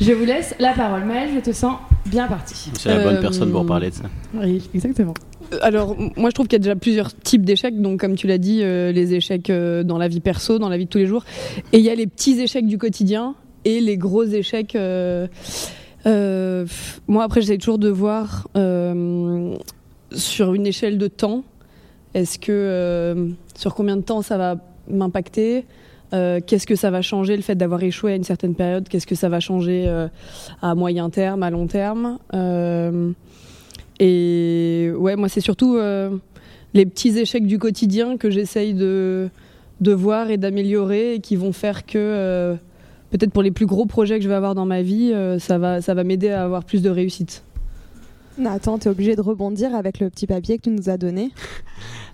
je 0.02 0.12
vous 0.12 0.26
laisse 0.26 0.54
la 0.60 0.74
parole. 0.74 1.06
Maëlle, 1.06 1.32
je 1.34 1.40
te 1.40 1.52
sens 1.52 1.78
bien 2.06 2.28
parti. 2.28 2.72
C'est 2.78 2.90
la 2.90 3.04
bonne 3.04 3.20
personne 3.20 3.52
pour 3.52 3.66
parler 3.66 3.90
de 3.90 3.96
ça. 3.96 4.04
Oui, 4.34 4.70
exactement. 4.74 5.14
Alors, 5.62 5.96
moi, 6.18 6.30
je 6.30 6.34
trouve 6.34 6.48
qu'il 6.48 6.54
y 6.54 6.62
a 6.62 6.64
déjà 6.64 6.76
plusieurs 6.76 7.16
types 7.16 7.46
d'échecs. 7.46 7.80
Donc, 7.80 8.00
comme 8.00 8.16
tu 8.16 8.28
l'as 8.28 8.38
dit, 8.38 8.62
euh, 8.62 8.92
les 8.92 9.14
échecs 9.14 9.50
euh, 9.50 9.84
dans 9.84 9.98
la 9.98 10.08
vie 10.08 10.20
perso, 10.20 10.60
dans 10.60 10.70
la 10.70 10.78
vie 10.78 10.86
de 10.86 10.90
tous 10.90 10.98
les 10.98 11.08
jours. 11.08 11.24
Et 11.72 11.80
il 11.80 11.84
y 11.84 11.90
a 11.90 11.96
les 11.96 12.08
petits 12.08 12.40
échecs 12.40 12.68
du 12.68 12.78
quotidien 12.78 13.36
et 13.64 13.82
les 13.82 13.98
gros 13.98 14.24
échecs. 14.24 14.76
Euh, 14.76 15.28
moi, 17.08 17.24
après, 17.24 17.42
j'essaie 17.42 17.58
toujours 17.58 17.80
de 17.80 17.90
voir 17.90 18.48
sur 20.12 20.54
une 20.54 20.68
échelle 20.68 20.98
de 20.98 21.08
temps. 21.08 21.44
Est-ce 22.14 22.40
que 22.40 23.34
sur 23.58 23.76
combien 23.76 23.98
de 23.98 24.02
temps 24.02 24.22
ça 24.22 24.38
va 24.38 24.58
m'impacter? 24.90 25.66
Qu'est-ce 26.46 26.68
que 26.68 26.76
ça 26.76 26.92
va 26.92 27.02
changer 27.02 27.36
le 27.36 27.42
fait 27.42 27.56
d'avoir 27.56 27.82
échoué 27.84 28.14
à 28.14 28.16
une 28.16 28.24
certaine 28.24 28.56
période? 28.56 28.88
Qu'est-ce 28.88 29.08
que 29.08 29.16
ça 29.16 29.30
va 29.30 29.40
changer 29.40 29.88
à 30.62 30.76
moyen 30.76 31.10
terme, 31.10 31.44
à 31.44 31.50
long 31.50 31.68
terme? 31.68 32.18
Et 34.00 34.92
ouais, 34.96 35.16
moi, 35.16 35.30
c'est 35.30 35.42
surtout 35.42 35.78
euh, 35.78 36.18
les 36.74 36.86
petits 36.86 37.18
échecs 37.18 37.48
du 37.48 37.60
quotidien 37.60 38.18
que 38.18 38.30
j'essaye 38.30 38.74
de, 38.74 39.30
de 39.82 39.92
voir 39.94 40.30
et 40.30 40.38
d'améliorer 40.38 41.16
et 41.16 41.20
qui 41.20 41.36
vont 41.36 41.54
faire 41.54 41.86
que 41.86 41.98
euh, 41.98 42.56
peut-être 43.12 43.32
pour 43.32 43.44
les 43.44 43.52
plus 43.52 43.66
gros 43.66 43.86
projets 43.86 44.18
que 44.18 44.24
je 44.24 44.30
vais 44.30 44.36
avoir 44.36 44.56
dans 44.56 44.66
ma 44.66 44.82
vie, 44.82 45.12
euh, 45.14 45.40
ça 45.40 45.82
ça 45.82 45.94
va 45.94 46.04
m'aider 46.04 46.30
à 46.30 46.44
avoir 46.44 46.66
plus 46.66 46.82
de 46.82 46.90
réussite. 46.90 47.44
Nathan, 48.38 48.78
tu 48.78 48.88
es 48.88 48.92
obligé 48.92 49.16
de 49.16 49.22
rebondir 49.22 49.74
avec 49.76 50.00
le 50.00 50.10
petit 50.10 50.28
papier 50.28 50.58
que 50.58 50.64
tu 50.64 50.70
nous 50.70 50.90
as 50.90 50.98
donné. 50.98 51.32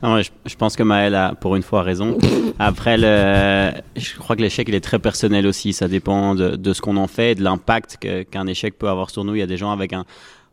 Non, 0.03 0.21
je, 0.21 0.31
je, 0.45 0.55
pense 0.55 0.75
que 0.75 0.83
Maëlle 0.83 1.15
a 1.15 1.35
pour 1.35 1.55
une 1.55 1.61
fois 1.61 1.83
raison. 1.83 2.17
Après, 2.59 2.97
le, 2.97 3.71
je 3.95 4.17
crois 4.17 4.35
que 4.35 4.41
l'échec, 4.41 4.67
il 4.67 4.75
est 4.75 4.81
très 4.81 4.99
personnel 4.99 5.45
aussi. 5.45 5.73
Ça 5.73 5.87
dépend 5.87 6.33
de, 6.33 6.55
de 6.55 6.73
ce 6.73 6.81
qu'on 6.81 6.97
en 6.97 7.07
fait, 7.07 7.35
de 7.35 7.43
l'impact 7.43 7.97
qu'un 8.31 8.47
échec 8.47 8.77
peut 8.77 8.89
avoir 8.89 9.09
sur 9.09 9.23
nous. 9.23 9.35
Il 9.35 9.39
y 9.39 9.43
a 9.43 9.47
des 9.47 9.57
gens 9.57 9.71
avec 9.71 9.93
un, 9.93 10.05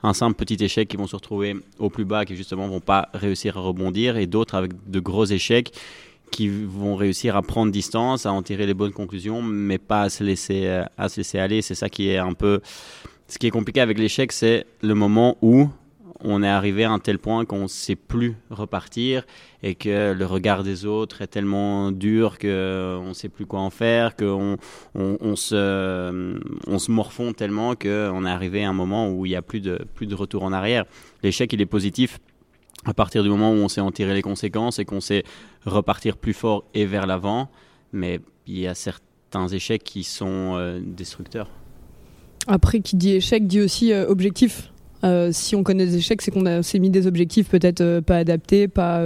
un 0.03 0.13
simple 0.13 0.37
petit 0.37 0.63
échec 0.63 0.89
qui 0.89 0.97
vont 0.97 1.07
se 1.07 1.17
retrouver 1.17 1.57
au 1.79 1.89
plus 1.91 2.05
bas, 2.05 2.25
qui 2.25 2.37
justement 2.37 2.69
vont 2.69 2.81
pas 2.81 3.09
réussir 3.15 3.57
à 3.57 3.61
rebondir, 3.61 4.17
et 4.17 4.27
d'autres 4.27 4.55
avec 4.55 4.73
de 4.91 5.01
gros 5.01 5.25
échecs 5.25 5.73
qui 6.31 6.49
vont 6.49 6.95
réussir 6.95 7.37
à 7.37 7.43
prendre 7.43 7.73
distance, 7.73 8.27
à 8.27 8.33
en 8.33 8.43
tirer 8.43 8.67
les 8.67 8.75
bonnes 8.75 8.93
conclusions, 8.93 9.41
mais 9.41 9.79
pas 9.79 10.03
à 10.03 10.09
se 10.11 10.23
laisser, 10.23 10.83
à 10.99 11.09
se 11.09 11.17
laisser 11.19 11.39
aller. 11.39 11.63
C'est 11.63 11.75
ça 11.75 11.89
qui 11.89 12.11
est 12.11 12.19
un 12.19 12.35
peu... 12.35 12.61
Ce 13.29 13.39
qui 13.39 13.47
est 13.47 13.51
compliqué 13.51 13.81
avec 13.83 13.99
l'échec, 13.99 14.33
c'est 14.33 14.65
le 14.81 14.95
moment 14.95 15.37
où 15.43 15.69
on 16.21 16.43
est 16.43 16.49
arrivé 16.49 16.85
à 16.85 16.91
un 16.91 16.99
tel 16.99 17.19
point 17.19 17.45
qu'on 17.45 17.65
ne 17.65 17.69
sait 17.69 17.95
plus 17.95 18.37
repartir 18.51 19.25
et 19.63 19.75
que 19.75 20.13
le 20.13 20.27
regard 20.27 20.65
des 20.65 20.87
autres 20.87 21.21
est 21.21 21.27
tellement 21.29 21.93
dur 21.93 22.39
qu'on 22.39 23.09
ne 23.09 23.13
sait 23.13 23.29
plus 23.29 23.45
quoi 23.45 23.61
en 23.61 23.69
faire, 23.71 24.17
qu'on 24.17 24.57
on, 24.95 25.37
se, 25.37 26.41
on 26.67 26.79
se 26.79 26.91
morfond 26.91 27.35
tellement 27.35 27.75
qu'on 27.75 28.25
est 28.25 28.31
arrivé 28.31 28.65
à 28.65 28.71
un 28.71 28.73
moment 28.73 29.11
où 29.11 29.27
il 29.27 29.29
n'y 29.29 29.37
a 29.37 29.43
plus 29.43 29.61
de, 29.61 29.79
plus 29.95 30.07
de 30.07 30.15
retour 30.15 30.43
en 30.43 30.53
arrière. 30.53 30.87
L'échec, 31.23 31.53
il 31.53 31.61
est 31.61 31.67
positif 31.67 32.19
à 32.87 32.95
partir 32.95 33.23
du 33.23 33.29
moment 33.29 33.53
où 33.53 33.57
on 33.57 33.69
sait 33.69 33.83
en 33.83 33.91
tirer 33.91 34.15
les 34.15 34.23
conséquences 34.23 34.79
et 34.79 34.87
qu'on 34.87 35.01
sait 35.01 35.25
repartir 35.67 36.17
plus 36.17 36.33
fort 36.33 36.65
et 36.73 36.87
vers 36.87 37.07
l'avant, 37.07 37.51
mais 37.93 38.21
il 38.47 38.59
y 38.59 38.67
a 38.67 38.75
certains 38.75 39.49
échecs 39.49 39.85
qui 39.85 40.03
sont 40.03 40.55
euh, 40.57 40.81
destructeurs. 40.83 41.51
Après, 42.49 42.81
qui 42.81 42.97
dit 42.97 43.13
échec 43.13 43.47
dit 43.47 43.61
aussi 43.61 43.93
euh, 43.93 44.09
objectif. 44.09 44.73
Euh, 45.05 45.29
si 45.33 45.55
on 45.55 45.63
connaît 45.63 45.85
des 45.85 45.99
échecs, 45.99 46.23
c'est 46.23 46.31
qu'on 46.33 46.63
s'est 46.63 46.79
mis 46.81 46.91
des 46.91 47.07
objectifs 47.07 47.49
peut-être 47.49 47.83
euh, 47.83 48.01
pas 48.01 48.17
adaptés, 48.17 48.67
pas 48.67 49.05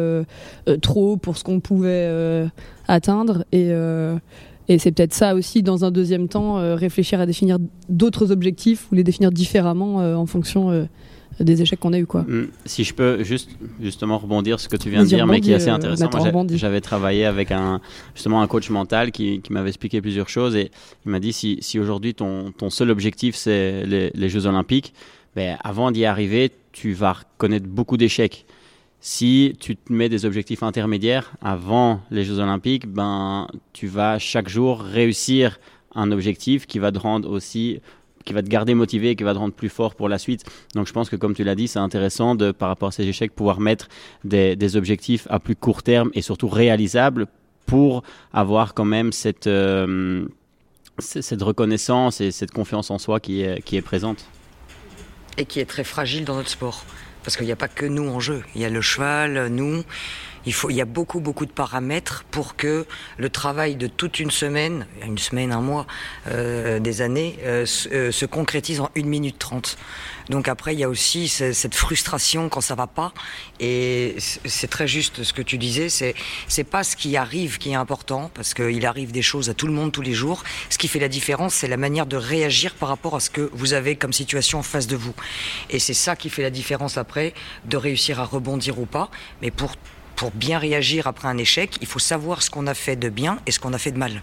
trop 0.80 1.16
pour 1.16 1.36
ce 1.36 1.44
qu'on 1.44 1.60
pouvait 1.60 2.48
atteindre. 2.86 3.44
Et 3.52 4.78
c'est 4.78 4.92
peut-être 4.92 5.12
ça 5.12 5.34
aussi, 5.34 5.62
dans 5.62 5.84
un 5.84 5.90
deuxième 5.90 6.28
temps, 6.28 6.54
réfléchir 6.76 7.20
à 7.20 7.26
définir 7.26 7.58
d'autres 7.88 8.30
objectifs 8.30 8.90
ou 8.90 8.94
les 8.94 9.04
définir 9.04 9.32
différemment 9.32 9.96
en 9.96 10.26
fonction 10.26 10.88
des 11.44 11.62
échecs 11.62 11.80
qu'on 11.80 11.92
a 11.92 11.98
eu 11.98 12.06
quoi. 12.06 12.22
Hmm. 12.22 12.48
Si 12.64 12.84
je 12.84 12.94
peux 12.94 13.22
juste 13.22 13.50
justement 13.80 14.18
rebondir 14.18 14.60
sur 14.60 14.70
ce 14.70 14.76
que 14.76 14.82
tu 14.82 14.90
viens 14.90 15.02
de 15.02 15.08
dire, 15.08 15.26
mais 15.26 15.40
qui 15.40 15.52
est 15.52 15.54
assez 15.54 15.70
intéressant. 15.70 16.08
Moi, 16.12 16.46
j'avais 16.54 16.80
travaillé 16.80 17.24
avec 17.24 17.50
un 17.50 17.80
justement 18.14 18.42
un 18.42 18.46
coach 18.46 18.70
mental 18.70 19.12
qui, 19.12 19.40
qui 19.40 19.52
m'avait 19.52 19.68
expliqué 19.68 20.00
plusieurs 20.00 20.28
choses 20.28 20.56
et 20.56 20.70
il 21.04 21.10
m'a 21.10 21.20
dit 21.20 21.32
si, 21.32 21.58
si 21.60 21.78
aujourd'hui 21.78 22.14
ton, 22.14 22.52
ton 22.52 22.70
seul 22.70 22.90
objectif 22.90 23.34
c'est 23.34 23.84
les, 23.84 24.10
les 24.14 24.28
Jeux 24.28 24.46
Olympiques, 24.46 24.94
ben, 25.34 25.56
avant 25.64 25.90
d'y 25.90 26.04
arriver, 26.04 26.50
tu 26.72 26.92
vas 26.92 27.16
connaître 27.38 27.66
beaucoup 27.66 27.96
d'échecs. 27.96 28.46
Si 29.00 29.56
tu 29.58 29.76
te 29.76 29.92
mets 29.92 30.08
des 30.08 30.24
objectifs 30.24 30.62
intermédiaires 30.62 31.32
avant 31.40 32.00
les 32.10 32.24
Jeux 32.24 32.38
Olympiques, 32.38 32.86
ben, 32.86 33.48
tu 33.72 33.86
vas 33.86 34.18
chaque 34.18 34.48
jour 34.48 34.80
réussir 34.80 35.58
un 35.94 36.12
objectif 36.12 36.66
qui 36.66 36.78
va 36.78 36.92
te 36.92 36.98
rendre 36.98 37.30
aussi 37.30 37.80
qui 38.24 38.32
va 38.32 38.42
te 38.42 38.48
garder 38.48 38.74
motivé, 38.74 39.16
qui 39.16 39.24
va 39.24 39.34
te 39.34 39.38
rendre 39.38 39.54
plus 39.54 39.68
fort 39.68 39.94
pour 39.94 40.08
la 40.08 40.18
suite. 40.18 40.44
Donc 40.74 40.86
je 40.86 40.92
pense 40.92 41.10
que 41.10 41.16
comme 41.16 41.34
tu 41.34 41.44
l'as 41.44 41.54
dit, 41.54 41.68
c'est 41.68 41.78
intéressant 41.78 42.34
de, 42.34 42.50
par 42.50 42.68
rapport 42.68 42.88
à 42.88 42.92
ces 42.92 43.04
échecs, 43.04 43.34
pouvoir 43.34 43.60
mettre 43.60 43.88
des, 44.24 44.76
objectifs 44.76 45.26
à 45.28 45.38
plus 45.38 45.56
court 45.56 45.82
terme 45.82 46.10
et 46.14 46.22
surtout 46.22 46.48
réalisables 46.48 47.26
pour 47.66 48.02
avoir 48.32 48.74
quand 48.74 48.84
même 48.84 49.12
cette, 49.12 49.46
euh, 49.46 50.26
cette 50.98 51.42
reconnaissance 51.42 52.20
et 52.20 52.30
cette 52.30 52.52
confiance 52.52 52.90
en 52.90 52.98
soi 52.98 53.20
qui 53.20 53.42
est 53.42 53.82
présente 53.82 54.24
et 55.38 55.44
qui 55.44 55.60
est 55.60 55.66
très 55.66 55.84
fragile 55.84 56.24
dans 56.24 56.36
notre 56.36 56.50
sport. 56.50 56.84
Parce 57.22 57.36
qu'il 57.36 57.46
n'y 57.46 57.52
a 57.52 57.56
pas 57.56 57.68
que 57.68 57.86
nous 57.86 58.08
en 58.08 58.20
jeu. 58.20 58.42
Il 58.54 58.60
y 58.60 58.64
a 58.64 58.68
le 58.68 58.80
cheval, 58.80 59.48
nous, 59.48 59.84
Il, 60.46 60.54
faut, 60.54 60.70
il 60.70 60.76
y 60.76 60.80
a 60.80 60.86
beaucoup, 60.86 61.20
beaucoup 61.20 61.46
de 61.46 61.52
paramètres 61.52 62.24
pour 62.30 62.56
que 62.56 62.86
le 63.16 63.30
travail 63.30 63.76
de 63.76 63.86
toute 63.86 64.18
une 64.20 64.30
semaine, 64.30 64.86
une 65.04 65.18
semaine, 65.18 65.52
un 65.52 65.60
mois, 65.60 65.86
euh, 66.28 66.78
des 66.78 67.02
années, 67.02 67.38
euh, 67.42 67.66
se, 67.66 67.88
euh, 67.88 68.12
se 68.12 68.26
concrétise 68.26 68.80
en 68.80 68.90
1 68.96 69.04
minute 69.04 69.38
30. 69.38 69.76
Donc 70.30 70.48
après, 70.48 70.74
il 70.74 70.80
y 70.80 70.84
a 70.84 70.88
aussi 70.88 71.28
cette 71.28 71.74
frustration 71.74 72.48
quand 72.48 72.60
ça 72.60 72.74
va 72.74 72.86
pas. 72.86 73.12
Et 73.60 74.16
c'est 74.18 74.68
très 74.68 74.86
juste 74.86 75.24
ce 75.24 75.32
que 75.32 75.42
tu 75.42 75.58
disais. 75.58 75.88
C'est 75.88 76.14
c'est 76.48 76.64
pas 76.64 76.84
ce 76.84 76.96
qui 76.96 77.16
arrive 77.16 77.58
qui 77.58 77.70
est 77.70 77.74
important 77.74 78.30
parce 78.34 78.54
qu'il 78.54 78.86
arrive 78.86 79.12
des 79.12 79.22
choses 79.22 79.50
à 79.50 79.54
tout 79.54 79.66
le 79.66 79.72
monde 79.72 79.92
tous 79.92 80.02
les 80.02 80.14
jours. 80.14 80.44
Ce 80.70 80.78
qui 80.78 80.88
fait 80.88 81.00
la 81.00 81.08
différence, 81.08 81.54
c'est 81.54 81.68
la 81.68 81.76
manière 81.76 82.06
de 82.06 82.16
réagir 82.16 82.74
par 82.74 82.88
rapport 82.88 83.16
à 83.16 83.20
ce 83.20 83.30
que 83.30 83.50
vous 83.52 83.72
avez 83.72 83.96
comme 83.96 84.12
situation 84.12 84.60
en 84.60 84.62
face 84.62 84.86
de 84.86 84.96
vous. 84.96 85.14
Et 85.70 85.78
c'est 85.78 85.94
ça 85.94 86.16
qui 86.16 86.30
fait 86.30 86.42
la 86.42 86.50
différence 86.50 86.98
après 86.98 87.34
de 87.64 87.76
réussir 87.76 88.20
à 88.20 88.24
rebondir 88.24 88.78
ou 88.78 88.86
pas. 88.86 89.10
Mais 89.40 89.50
pour 89.50 89.74
pour 90.16 90.30
bien 90.30 90.58
réagir 90.58 91.06
après 91.06 91.28
un 91.28 91.38
échec, 91.38 91.76
il 91.80 91.86
faut 91.86 91.98
savoir 91.98 92.42
ce 92.42 92.50
qu'on 92.50 92.66
a 92.66 92.74
fait 92.74 92.96
de 92.96 93.08
bien 93.08 93.38
et 93.46 93.50
ce 93.50 93.60
qu'on 93.60 93.72
a 93.72 93.78
fait 93.78 93.92
de 93.92 93.98
mal. 93.98 94.22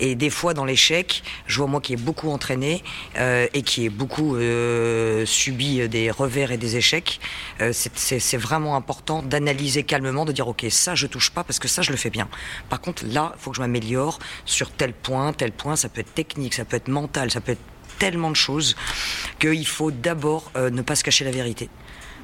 Et 0.00 0.14
des 0.14 0.30
fois, 0.30 0.54
dans 0.54 0.64
l'échec, 0.64 1.22
je 1.46 1.58
vois 1.58 1.66
moi 1.66 1.80
qui 1.80 1.92
ai 1.92 1.96
beaucoup 1.96 2.30
entraîné 2.30 2.82
euh, 3.16 3.46
et 3.54 3.62
qui 3.62 3.84
ai 3.84 3.90
beaucoup 3.90 4.36
euh, 4.36 5.24
subi 5.24 5.88
des 5.88 6.10
revers 6.10 6.50
et 6.50 6.56
des 6.56 6.76
échecs, 6.76 7.20
euh, 7.60 7.72
c'est 7.72 8.36
vraiment 8.36 8.76
important 8.76 9.22
d'analyser 9.22 9.84
calmement, 9.84 10.24
de 10.24 10.32
dire 10.32 10.48
ok, 10.48 10.66
ça 10.68 10.94
je 10.94 11.06
touche 11.06 11.30
pas 11.30 11.44
parce 11.44 11.58
que 11.58 11.68
ça 11.68 11.82
je 11.82 11.90
le 11.90 11.96
fais 11.96 12.10
bien. 12.10 12.28
Par 12.68 12.80
contre, 12.80 13.04
là, 13.06 13.32
il 13.36 13.40
faut 13.40 13.50
que 13.50 13.56
je 13.56 13.62
m'améliore 13.62 14.18
sur 14.44 14.70
tel 14.70 14.92
point, 14.92 15.32
tel 15.32 15.52
point. 15.52 15.76
Ça 15.76 15.88
peut 15.88 16.00
être 16.00 16.14
technique, 16.14 16.54
ça 16.54 16.64
peut 16.64 16.76
être 16.76 16.88
mental, 16.88 17.30
ça 17.30 17.40
peut 17.40 17.52
être 17.52 17.62
tellement 17.98 18.30
de 18.30 18.36
choses 18.36 18.74
qu'il 19.38 19.66
faut 19.66 19.92
d'abord 19.92 20.50
ne 20.56 20.82
pas 20.82 20.96
se 20.96 21.04
cacher 21.04 21.24
la 21.24 21.30
vérité 21.30 21.68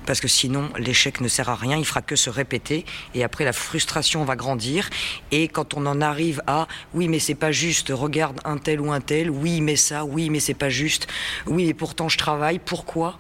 parce 0.07 0.21
que 0.21 0.29
sinon 0.29 0.71
l'échec 0.79 1.21
ne 1.21 1.29
sert 1.29 1.49
à 1.49 1.55
rien, 1.55 1.77
il 1.77 1.85
fera 1.85 2.03
que 2.03 2.17
se 2.17 2.31
répéter 2.31 2.85
et 3.15 3.25
après 3.25 3.45
la 3.45 3.53
frustration 3.53 4.25
va 4.25 4.37
grandir 4.37 4.91
et 5.31 5.49
quand 5.49 5.75
on 5.75 5.87
en 5.87 6.01
arrive 6.01 6.43
à 6.47 6.69
oui 6.95 7.09
mais 7.09 7.19
c'est 7.19 7.35
pas 7.35 7.53
juste, 7.53 7.93
regarde 7.95 8.41
un 8.45 8.59
tel 8.59 8.81
ou 8.81 8.93
un 8.93 9.01
tel, 9.01 9.31
oui 9.31 9.61
mais 9.61 9.77
ça, 9.77 10.05
oui 10.05 10.31
mais 10.31 10.41
c'est 10.41 10.55
pas 10.55 10.71
juste, 10.71 11.07
oui 11.47 11.69
et 11.69 11.75
pourtant 11.75 12.09
je 12.09 12.19
travaille, 12.19 12.59
pourquoi 12.59 13.19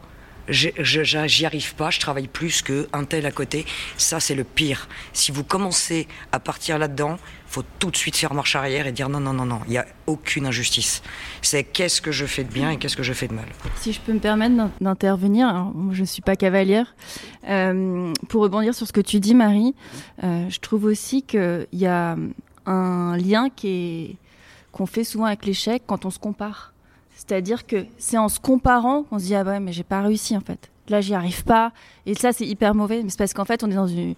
j'y 0.51 1.47
arrive 1.47 1.75
pas, 1.75 1.91
je 1.91 2.01
travaille 2.01 2.27
plus 2.27 2.63
qu'un 2.63 3.05
tel 3.05 3.27
à 3.27 3.31
côté? 3.31 3.67
Ça, 3.97 4.21
c'est 4.21 4.35
le 4.35 4.45
pire. 4.45 4.89
Si 5.13 5.31
vous 5.31 5.45
commencez 5.45 6.09
à 6.33 6.41
partir 6.41 6.79
là-dedans, 6.79 7.19
faut 7.51 7.65
tout 7.81 7.91
de 7.91 7.97
suite 7.97 8.17
faire 8.17 8.33
marche 8.33 8.55
arrière 8.55 8.87
et 8.87 8.93
dire 8.93 9.09
non, 9.09 9.19
non, 9.19 9.33
non, 9.33 9.45
non, 9.45 9.61
il 9.67 9.73
n'y 9.73 9.79
a 9.79 9.87
aucune 10.07 10.47
injustice. 10.47 11.03
C'est 11.43 11.65
qu'est-ce 11.65 12.01
que 12.01 12.13
je 12.13 12.25
fais 12.25 12.45
de 12.45 12.53
bien 12.53 12.71
et 12.71 12.77
qu'est-ce 12.77 12.97
que 12.97 13.03
je 13.03 13.13
fais 13.13 13.27
de 13.27 13.35
mal. 13.35 13.47
Si 13.75 13.93
je 13.93 14.01
peux 14.01 14.13
me 14.13 14.21
permettre 14.21 14.71
d'intervenir, 14.81 15.73
je 15.91 16.03
ne 16.03 16.07
suis 16.07 16.23
pas 16.23 16.37
cavalière, 16.37 16.95
euh, 17.49 18.13
pour 18.29 18.43
rebondir 18.43 18.73
sur 18.73 18.87
ce 18.87 18.93
que 18.93 19.01
tu 19.01 19.19
dis, 19.19 19.35
Marie, 19.35 19.75
euh, 20.23 20.49
je 20.49 20.61
trouve 20.61 20.85
aussi 20.85 21.25
qu'il 21.25 21.67
y 21.73 21.87
a 21.87 22.17
un 22.67 23.17
lien 23.17 23.49
qu'on 23.51 24.87
fait 24.87 25.05
souvent 25.05 25.25
avec 25.25 25.45
l'échec 25.45 25.83
quand 25.87 26.05
on 26.05 26.11
se 26.11 26.21
compare. 26.21 26.73
C'est-à-dire 27.17 27.67
que 27.67 27.85
c'est 27.99 28.17
en 28.17 28.29
se 28.29 28.39
comparant 28.39 29.03
qu'on 29.03 29.19
se 29.19 29.25
dit 29.25 29.35
ah 29.35 29.43
ouais 29.43 29.61
mais 29.61 29.73
j'ai 29.73 29.83
pas 29.83 30.01
réussi 30.01 30.37
en 30.37 30.41
fait. 30.41 30.71
Là 30.89 31.01
j'y 31.01 31.15
arrive 31.15 31.45
pas 31.45 31.73
et 32.07 32.15
ça 32.15 32.33
c'est 32.33 32.47
hyper 32.47 32.75
mauvais. 32.75 33.03
Mais 33.03 33.11
c'est 33.11 33.19
parce 33.19 33.35
qu'en 33.35 33.45
fait 33.45 33.63
on 33.63 33.71
est 33.71 33.75
dans 33.75 33.89
une, 33.89 34.15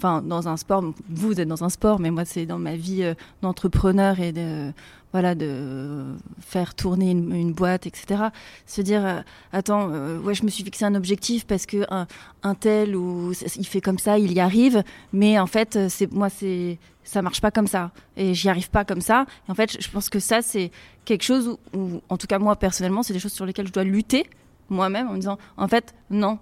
enfin 0.00 0.22
dans 0.22 0.48
un 0.48 0.56
sport. 0.56 0.82
Vous 1.10 1.40
êtes 1.40 1.48
dans 1.48 1.62
un 1.62 1.68
sport, 1.68 2.00
mais 2.00 2.10
moi 2.10 2.24
c'est 2.24 2.46
dans 2.46 2.58
ma 2.58 2.74
vie 2.74 3.02
euh, 3.02 3.14
d'entrepreneur 3.42 4.18
et 4.18 4.32
de 4.32 4.72
voilà 5.12 5.34
de 5.34 6.04
faire 6.40 6.74
tourner 6.74 7.10
une, 7.10 7.52
boîte, 7.52 7.86
etc. 7.86 8.28
Se 8.66 8.80
dire 8.80 9.04
euh, 9.04 9.20
attends 9.52 9.90
euh, 9.92 10.18
ouais 10.20 10.34
je 10.34 10.44
me 10.44 10.48
suis 10.48 10.64
fixé 10.64 10.84
un 10.84 10.94
objectif 10.94 11.46
parce 11.46 11.66
que 11.66 11.84
un, 11.90 12.54
tel 12.54 12.96
ou 12.96 13.32
il 13.56 13.66
fait 13.66 13.80
comme 13.82 13.98
ça 13.98 14.18
il 14.18 14.32
y 14.32 14.40
arrive, 14.40 14.82
mais 15.12 15.38
en 15.38 15.46
fait 15.46 15.78
moi 16.12 16.30
c'est 16.30 16.78
ça 17.04 17.20
marche 17.22 17.40
pas 17.40 17.50
comme 17.50 17.66
ça 17.66 17.90
et 18.16 18.32
j'y 18.34 18.48
arrive 18.48 18.70
pas 18.70 18.84
comme 18.84 19.00
ça. 19.00 19.26
En 19.48 19.54
fait, 19.54 19.82
je 19.82 19.90
pense 19.90 20.08
que 20.08 20.20
ça 20.20 20.40
c'est 20.42 20.70
quelque 21.04 21.24
chose 21.24 21.58
où, 21.74 22.00
en 22.08 22.16
tout 22.16 22.26
cas 22.26 22.38
moi 22.38 22.56
personnellement, 22.56 23.02
c'est 23.02 23.12
des 23.12 23.18
choses 23.18 23.32
sur 23.32 23.44
lesquelles 23.44 23.66
je 23.66 23.72
dois 23.72 23.84
lutter 23.84 24.30
moi-même 24.70 25.08
en 25.08 25.12
me 25.12 25.18
disant 25.18 25.38
en 25.56 25.66
fait 25.66 25.94
non, 26.10 26.38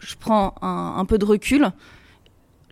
je 0.00 0.14
prends 0.18 0.54
un, 0.62 1.04
peu 1.04 1.18
de 1.18 1.24
recul, 1.24 1.70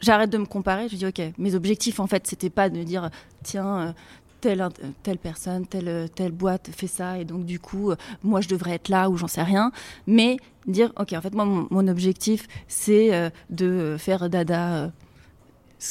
j'arrête 0.02 0.30
de 0.30 0.38
me 0.38 0.46
comparer, 0.46 0.88
je 0.88 0.96
dis 0.96 1.06
ok, 1.06 1.22
mes 1.38 1.54
objectifs 1.54 2.00
en 2.00 2.06
fait 2.06 2.26
c'était 2.26 2.50
pas 2.50 2.68
de 2.68 2.82
dire 2.82 3.10
tiens 3.42 3.78
euh, 3.78 3.92
telle, 4.40 4.68
telle 5.02 5.18
personne, 5.18 5.66
telle, 5.66 6.10
telle 6.14 6.32
boîte 6.32 6.70
fait 6.76 6.88
ça, 6.88 7.18
et 7.18 7.24
donc 7.24 7.46
du 7.46 7.60
coup, 7.60 7.92
moi 8.24 8.40
je 8.40 8.48
devrais 8.48 8.72
être 8.72 8.88
là 8.88 9.08
ou 9.08 9.16
j'en 9.16 9.28
sais 9.28 9.42
rien. 9.42 9.70
Mais 10.08 10.36
dire, 10.66 10.92
ok, 10.98 11.12
en 11.12 11.20
fait, 11.20 11.34
moi, 11.34 11.44
mon, 11.44 11.88
objectif, 11.88 12.46
c'est 12.68 13.14
euh, 13.14 13.30
de 13.50 13.96
faire 13.98 14.28
dada 14.28 14.74
euh, 14.74 14.88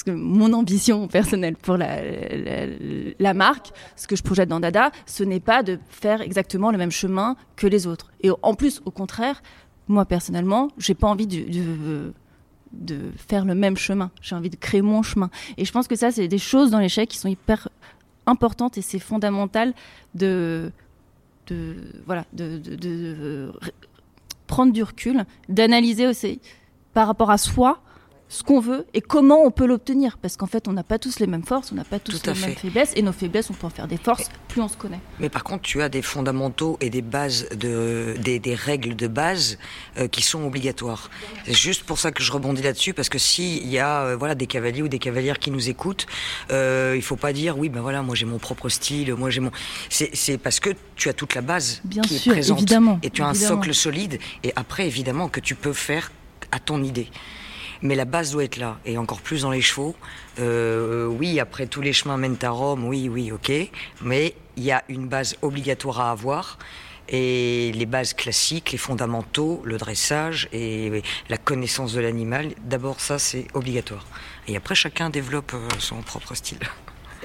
que 0.06 0.12
mon 0.12 0.54
ambition 0.54 1.08
personnelle 1.08 1.56
pour 1.56 1.78
la, 1.78 2.00
la, 3.20 3.34
marque, 3.34 3.72
ce 3.96 4.08
que 4.08 4.16
je 4.16 4.24
projette 4.24 4.50
dans 4.50 4.60
Dada, 4.60 4.92
ce 5.06 5.24
n'est 5.24 5.40
pas 5.40 5.64
de 5.64 5.80
faire 5.90 6.22
exactement 6.22 6.72
le 6.72 6.78
même 6.78 6.92
chemin 6.92 7.36
que 7.56 7.68
les 7.68 7.88
autres. 7.88 8.12
Et 8.22 8.30
en 8.42 8.54
plus, 8.54 8.82
au 8.86 8.92
contraire, 8.92 9.42
moi 9.88 10.06
personnellement, 10.06 10.70
j'ai 10.78 10.96
pas 10.96 11.08
envie 11.08 11.28
de, 11.28 12.14
faire 13.16 13.46
le 13.46 13.56
même 13.56 13.78
chemin. 13.78 14.12
J'ai 14.22 14.36
envie 14.36 14.50
de 14.50 14.56
créer 14.56 14.82
mon 14.82 15.02
chemin. 15.04 15.30
Et 15.58 15.66
je 15.66 15.72
pense 15.72 15.88
que 15.88 15.96
ça, 15.96 16.12
c'est 16.12 16.28
des 16.28 16.38
choses 16.38 16.72
dans 16.72 16.80
l'échec 16.80 17.10
qui 17.10 17.18
sont 17.18 17.28
hyper 17.28 17.68
importantes 18.26 18.78
et 18.78 18.82
c'est 18.82 19.00
fondamental 19.00 19.74
de, 20.16 20.72
de 21.48 21.76
voilà, 22.06 22.26
de, 22.34 22.58
de 22.58 23.52
prendre 24.48 24.74
du 24.74 24.84
recul, 24.84 25.26
d'analyser 25.50 26.08
aussi 26.08 26.40
par 26.94 27.08
rapport 27.08 27.32
à 27.32 27.38
soi 27.38 27.82
ce 28.32 28.44
qu'on 28.44 28.62
veut 28.62 28.86
et 28.94 29.02
comment 29.02 29.44
on 29.44 29.52
peut 29.52 29.66
l'obtenir. 29.66 30.18
Parce 30.18 30.38
qu'en 30.38 30.48
fait, 30.48 30.70
on 30.70 30.72
n'a 30.72 30.84
pas 30.84 30.98
tous 30.98 31.20
les 31.20 31.28
mêmes 31.28 31.44
forces, 31.44 31.74
on 31.74 31.76
n'a 31.76 31.84
pas 31.84 32.00
tous 32.00 32.14
les 32.26 32.34
mêmes 32.34 32.56
faiblesses. 32.56 32.94
Et 32.96 33.02
nos 33.02 33.12
faiblesses, 33.12 33.50
on 33.50 33.54
peut 33.54 33.68
en 33.68 33.70
faire 33.70 33.90
des 33.90 33.98
forces, 33.98 34.30
plus 34.48 34.62
on 34.62 34.70
se 34.70 34.78
connaît. 34.78 35.02
Mais 35.20 35.30
par 35.30 35.44
contre, 35.44 35.64
tu 35.64 35.82
as 35.82 35.90
des 35.90 36.02
fondamentaux 36.02 36.78
et 36.80 36.90
des 36.90 37.02
bases, 37.02 37.50
de, 37.50 38.16
des, 38.24 38.40
des 38.40 38.56
règles 38.56 38.96
de 38.96 39.08
base 39.08 39.58
euh, 39.98 40.08
qui 40.08 40.22
sont 40.22 40.46
obligatoires. 40.46 41.10
C'est 41.46 41.54
juste 41.54 41.84
pour 41.84 42.00
ça 42.00 42.14
que 42.14 42.24
je 42.24 42.32
rebondis 42.32 42.62
là-dessus, 42.62 42.94
parce 42.94 43.10
que 43.10 43.20
s'il 43.20 43.68
y 43.68 43.80
a 43.80 44.04
euh, 44.04 44.16
voilà, 44.16 44.34
des 44.34 44.48
cavaliers 44.48 44.82
ou 44.82 44.88
des 44.88 45.00
cavalières 45.00 45.38
qui 45.38 45.52
nous 45.52 45.70
écoutent, 45.70 46.06
euh, 46.52 46.94
il 46.96 47.02
faut 47.02 47.18
pas 47.18 47.34
dire, 47.34 47.58
oui, 47.58 47.68
ben 47.68 47.82
voilà, 47.82 48.02
moi 48.02 48.16
j'ai 48.16 48.26
mon 48.26 48.40
propre 48.40 48.70
style, 48.70 49.14
moi 49.16 49.30
j'ai 49.30 49.42
mon... 49.42 49.52
C'est 49.90 50.38
parce 50.38 50.62
que 50.62 50.70
tu 50.96 51.10
as 51.10 51.14
toute 51.14 51.36
la 51.36 51.42
base 51.42 51.82
Bien 51.84 52.02
qui 52.04 52.18
sûr, 52.18 52.32
est 52.32 52.36
présente. 52.36 52.60
Évidemment, 52.60 53.00
et 53.04 53.10
tu 53.10 53.22
as 53.24 53.28
un 53.28 53.34
socle 53.34 53.74
solide, 53.74 54.20
et 54.46 54.54
après, 54.56 54.88
évidemment, 54.88 55.28
que 55.28 55.42
tu 55.42 55.56
peux 55.56 55.74
faire 55.74 56.14
à 56.54 56.60
ton 56.60 56.82
idée. 56.82 57.10
Mais 57.82 57.96
la 57.96 58.06
base 58.06 58.32
doit 58.32 58.44
être 58.44 58.58
là, 58.58 58.78
et 58.86 58.98
encore 58.98 59.22
plus 59.22 59.42
dans 59.42 59.52
les 59.52 59.62
chevaux. 59.62 59.96
Euh, 60.40 61.08
oui, 61.08 61.40
après 61.40 61.66
tous 61.66 61.82
les 61.82 61.94
chemins 61.94 62.18
mènent 62.18 62.38
à 62.42 62.50
Rome, 62.50 62.86
oui, 62.86 63.10
oui, 63.10 63.32
ok. 63.32 63.52
Mais 64.04 64.36
il 64.58 64.64
y 64.64 64.72
a 64.72 64.84
une 64.90 65.08
base 65.08 65.36
obligatoire 65.42 66.02
à 66.02 66.12
avoir. 66.12 66.60
Et 67.10 67.72
les 67.74 67.86
bases 67.86 68.14
classiques, 68.14 68.72
les 68.72 68.78
fondamentaux, 68.78 69.62
le 69.66 69.78
dressage 69.78 70.48
et 70.54 71.04
la 71.28 71.38
connaissance 71.38 71.94
de 71.94 72.00
l'animal, 72.00 72.50
d'abord 72.64 73.02
ça 73.02 73.20
c'est 73.20 73.48
obligatoire. 73.54 74.06
Et 74.48 74.56
après 74.56 74.76
chacun 74.76 75.10
développe 75.10 75.54
euh, 75.54 75.68
son 75.80 76.02
propre 76.04 76.36
style. 76.36 76.60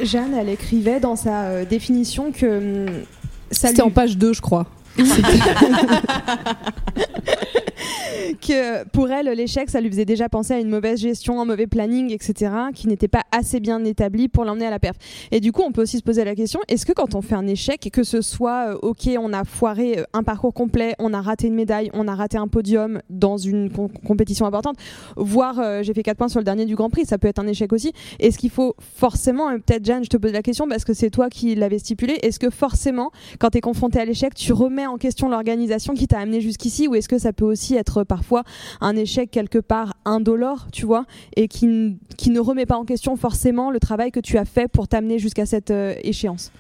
Jeanne, 0.03 0.35
elle 0.35 0.49
écrivait 0.49 0.99
dans 0.99 1.15
sa 1.15 1.45
euh, 1.45 1.65
définition 1.65 2.33
que... 2.33 2.87
Hum, 2.89 3.05
C'était 3.53 3.83
en 3.83 3.91
page 3.91 4.17
2 4.17 4.33
je 4.33 4.41
crois. 4.41 4.67
que 8.41 8.87
pour 8.89 9.11
elle, 9.11 9.27
l'échec, 9.27 9.71
ça 9.71 9.81
lui 9.81 9.91
faisait 9.91 10.05
déjà 10.05 10.29
penser 10.29 10.55
à 10.55 10.59
une 10.59 10.69
mauvaise 10.69 11.01
gestion, 11.01 11.41
un 11.41 11.45
mauvais 11.45 11.67
planning, 11.67 12.13
etc., 12.13 12.53
qui 12.75 12.89
n'était 12.89 13.09
pas 13.09 13.23
assez 13.33 13.61
bien 13.61 13.85
établi 13.85 14.29
pour 14.29 14.45
l'emmener 14.45 14.67
à 14.67 14.71
la 14.71 14.79
perf. 14.79 14.97
Et 15.31 15.41
du 15.41 15.53
coup, 15.53 15.63
on 15.63 15.73
peut 15.73 15.83
aussi 15.83 15.99
se 15.99 16.03
poser 16.03 16.25
la 16.25 16.35
question 16.35 16.61
est-ce 16.69 16.87
que 16.87 16.93
quand 16.93 17.15
on 17.15 17.23
fait 17.23 17.35
un 17.35 17.47
échec, 17.47 17.89
que 17.93 18.03
ce 18.03 18.21
soit, 18.21 18.75
euh, 18.75 18.79
ok, 18.83 19.09
on 19.19 19.33
a 19.33 19.45
foiré 19.45 19.99
euh, 19.99 20.05
un 20.13 20.23
parcours 20.23 20.55
complet, 20.55 20.95
on 20.99 21.13
a 21.13 21.21
raté 21.21 21.49
une 21.49 21.55
médaille, 21.55 21.91
on 21.95 22.09
a 22.09 22.15
raté 22.15 22.39
un 22.39 22.49
podium 22.49 23.01
dans 23.11 23.37
une 23.37 23.71
compétition 24.07 24.47
importante, 24.47 24.77
voire 25.17 25.59
euh, 25.61 25.83
j'ai 25.83 25.95
fait 25.95 26.03
4 26.03 26.17
points 26.17 26.29
sur 26.29 26.41
le 26.41 26.45
dernier 26.45 26.65
du 26.65 26.75
Grand 26.75 26.91
Prix, 26.91 27.07
ça 27.07 27.19
peut 27.19 27.29
être 27.29 27.39
un 27.39 27.47
échec 27.47 27.73
aussi. 27.73 27.93
Est-ce 28.19 28.39
qu'il 28.39 28.51
faut 28.51 28.75
forcément, 28.79 29.51
peut-être 29.59 29.85
Jeanne, 29.85 30.05
je 30.05 30.09
te 30.09 30.17
pose 30.17 30.33
la 30.33 30.43
question 30.43 30.69
parce 30.69 30.85
que 30.85 30.95
c'est 30.95 31.11
toi 31.11 31.29
qui 31.29 31.55
l'avais 31.55 31.79
stipulé, 31.79 32.19
est-ce 32.23 32.39
que 32.39 32.51
forcément, 32.51 33.11
quand 33.39 33.51
tu 33.51 33.59
es 33.59 33.61
confronté 33.61 34.01
à 34.01 34.05
l'échec, 34.05 34.35
tu 34.35 34.53
remets 34.53 34.86
en 34.87 34.99
question 34.99 35.29
l'organisation 35.29 35.95
qui 35.95 36.07
t'a 36.07 36.19
amené 36.19 36.41
jusqu'ici 36.41 36.89
ou 36.89 36.95
est-ce 36.95 37.09
que 37.09 37.19
ça 37.19 37.33
peut 37.33 37.45
aussi 37.45 37.75
être 37.75 38.05
parfois 38.05 38.45
un 38.81 38.97
échec 38.97 39.31
quelque 39.31 39.59
part 39.59 39.95
indolore, 40.05 40.69
tu 40.73 40.87
vois, 40.87 41.05
et 41.37 41.49
qui, 41.49 41.99
qui 42.17 42.31
ne 42.31 42.41
remet 42.41 42.67
pas 42.67 42.77
en 42.77 42.85
question 42.85 43.17
forcément 43.17 43.71
le 43.71 43.81
travail 43.81 44.11
que 44.11 44.21
tu 44.21 44.39
as 44.39 44.45
fait 44.45 44.69
pour 44.69 44.89
t'amener 44.89 45.19
jusqu'à 45.19 45.47
cette 45.47 45.71
euh, 45.71 45.95
échéance? 46.03 46.53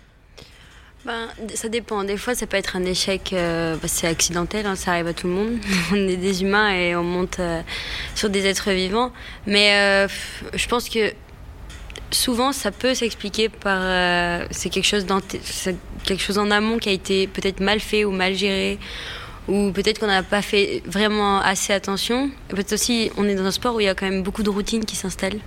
Ben, 1.05 1.29
ça 1.55 1.69
dépend. 1.69 2.03
Des 2.03 2.17
fois, 2.17 2.35
ça 2.35 2.49
peut 2.49 2.57
être 2.57 2.75
un 2.75 2.85
échec, 2.85 3.33
euh, 3.33 3.77
bah, 3.77 3.87
c'est 3.87 4.09
accidentel, 4.09 4.67
hein, 4.67 4.75
ça 4.75 4.93
arrive 4.93 5.07
à 5.07 5.13
tout 5.13 5.29
le 5.29 5.35
monde. 5.35 5.59
on 5.93 6.09
est 6.09 6.17
des 6.17 6.43
humains 6.43 6.71
et 6.71 6.97
on 6.97 7.05
monte 7.05 7.39
euh, 7.39 7.63
sur 8.17 8.29
des 8.29 8.47
êtres 8.47 8.73
vivants. 8.73 9.13
Mais 9.47 10.09
je 10.55 10.69
pense 10.69 10.89
que 10.89 11.13
souvent, 12.11 12.53
ça 12.53 12.71
peut 12.71 12.95
s'expliquer 12.95 13.49
par. 13.49 13.81
c'est 14.51 14.71
quelque, 14.71 14.87
chose 14.87 15.07
quelque 16.05 16.23
chose 16.23 16.39
en 16.39 16.51
amont 16.51 16.79
qui 16.79 16.89
a 16.89 16.93
été 16.93 17.27
peut-être 17.27 17.61
mal 17.61 17.81
fait 17.81 18.05
ou 18.05 18.11
mal 18.11 18.35
géré 18.35 18.79
ou 19.49 19.71
peut-être 19.71 20.01
qu'on 20.01 20.07
n'a 20.07 20.23
pas 20.23 20.43
fait 20.43 20.83
vraiment 20.87 21.41
assez 21.41 21.73
attention. 21.73 22.31
Peut-être 22.49 22.73
aussi, 22.73 23.11
on 23.17 23.29
est 23.29 23.35
dans 23.35 23.45
un 23.45 23.51
sport 23.51 23.77
où 23.77 23.81
il 23.81 23.85
y 23.85 23.89
a 23.89 23.95
quand 23.95 24.07
même 24.07 24.23
beaucoup 24.23 24.43
de 24.43 24.51
routines 24.51 24.85
qui 24.85 24.97
s'installent. 24.97 25.39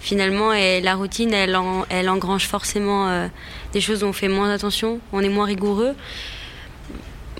Finalement, 0.00 0.52
et 0.52 0.80
la 0.80 0.94
routine, 0.94 1.32
elle, 1.32 1.58
elle 1.88 2.08
engrange 2.08 2.46
forcément 2.46 3.08
euh, 3.08 3.26
des 3.72 3.80
choses 3.80 4.04
où 4.04 4.06
on 4.06 4.12
fait 4.12 4.28
moins 4.28 4.52
attention, 4.52 5.00
on 5.12 5.20
est 5.20 5.28
moins 5.28 5.46
rigoureux. 5.46 5.94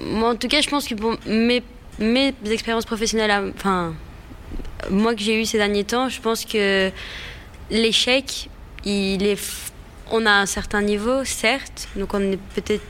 Moi, 0.03 0.31
en 0.31 0.35
tout 0.35 0.49
cas, 0.49 0.61
je 0.61 0.69
pense 0.69 0.89
que 0.89 0.95
pour 0.95 1.17
mes, 1.27 1.63
mes 2.01 2.35
expériences 2.51 2.87
professionnelles, 2.87 3.53
enfin, 3.55 3.95
moi 4.91 5.15
que 5.15 5.21
j'ai 5.21 5.41
eu 5.41 5.45
ces 5.45 5.59
derniers 5.59 5.85
temps, 5.85 6.09
je 6.09 6.21
pense 6.21 6.45
que 6.45 6.91
l'échec, 7.71 8.49
il 8.85 9.27
est, 9.27 9.39
on 10.11 10.27
a 10.27 10.33
un 10.33 10.47
certain 10.47 10.83
niveau, 10.83 11.25
certes, 11.25 11.89
donc 11.97 12.15
on 12.15 12.33
est 12.33 12.39
peut-être 12.55 12.85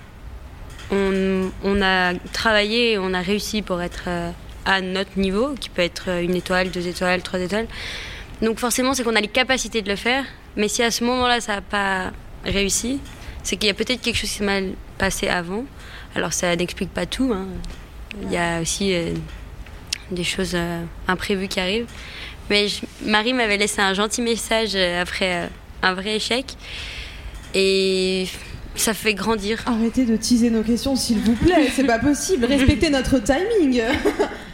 on, 0.91 1.83
a 1.83 2.15
travaillé 2.33 2.99
on 2.99 3.13
a 3.13 3.21
réussi 3.21 3.63
pour 3.63 3.83
être 3.83 4.05
euh, 4.07 4.31
à 4.65 4.81
notre 4.81 5.19
niveau, 5.19 5.55
qui 5.59 5.69
peut 5.69 5.83
être 5.83 6.09
une 6.23 6.35
étoile, 6.35 6.71
deux 6.71 6.87
étoiles, 6.87 7.23
trois 7.23 7.41
étoiles. 7.41 7.67
Donc 8.43 8.59
forcément, 8.59 8.95
c'est 8.95 9.03
qu'on 9.03 9.17
a 9.17 9.21
les 9.21 9.29
capacités 9.29 9.83
de 9.83 9.89
le 9.89 9.97
faire. 9.97 10.25
Mais 10.57 10.69
si 10.69 10.83
à 10.83 10.91
ce 10.91 11.05
moment-là, 11.05 11.41
ça 11.41 11.57
n'a 11.57 11.61
pas 11.61 12.13
réussi, 12.45 13.01
c'est 13.43 13.57
qu'il 13.57 13.69
y 13.69 13.71
a 13.71 13.75
peut-être 13.75 14.01
quelque 14.01 14.17
chose 14.17 14.31
qui 14.31 14.37
s'est 14.37 14.45
mal 14.45 14.73
passé 14.99 15.29
avant. 15.29 15.65
Alors 16.15 16.33
ça 16.33 16.55
n'explique 16.55 16.93
pas 16.93 17.07
tout. 17.07 17.33
Hein. 17.35 17.47
Il 18.23 18.33
y 18.33 18.37
a 18.37 18.61
aussi 18.61 18.95
euh, 18.95 19.15
des 20.11 20.25
choses 20.25 20.53
euh, 20.55 20.85
imprévues 21.07 21.49
qui 21.49 21.61
arrivent. 21.61 21.87
Mais 22.51 22.67
Marie 23.03 23.35
m'avait 23.35 23.59
laissé 23.59 23.81
un 23.81 23.93
gentil 23.93 24.23
message 24.23 24.75
après 24.75 25.51
un 25.83 25.95
vrai 25.95 26.17
échec. 26.17 26.57
Et 27.55 28.27
ça 28.75 28.95
fait 28.95 29.15
grandir. 29.15 29.63
Arrêtez 29.67 30.05
de 30.05 30.17
teaser 30.17 30.51
nos 30.51 30.63
questions, 30.63 30.97
s'il 30.97 31.19
vous 31.19 31.35
plaît. 31.35 31.69
C'est 31.75 31.85
pas 31.85 31.99
possible. 31.99 32.45
Respectez 32.45 32.91
notre 32.91 33.19
timing. 33.19 33.83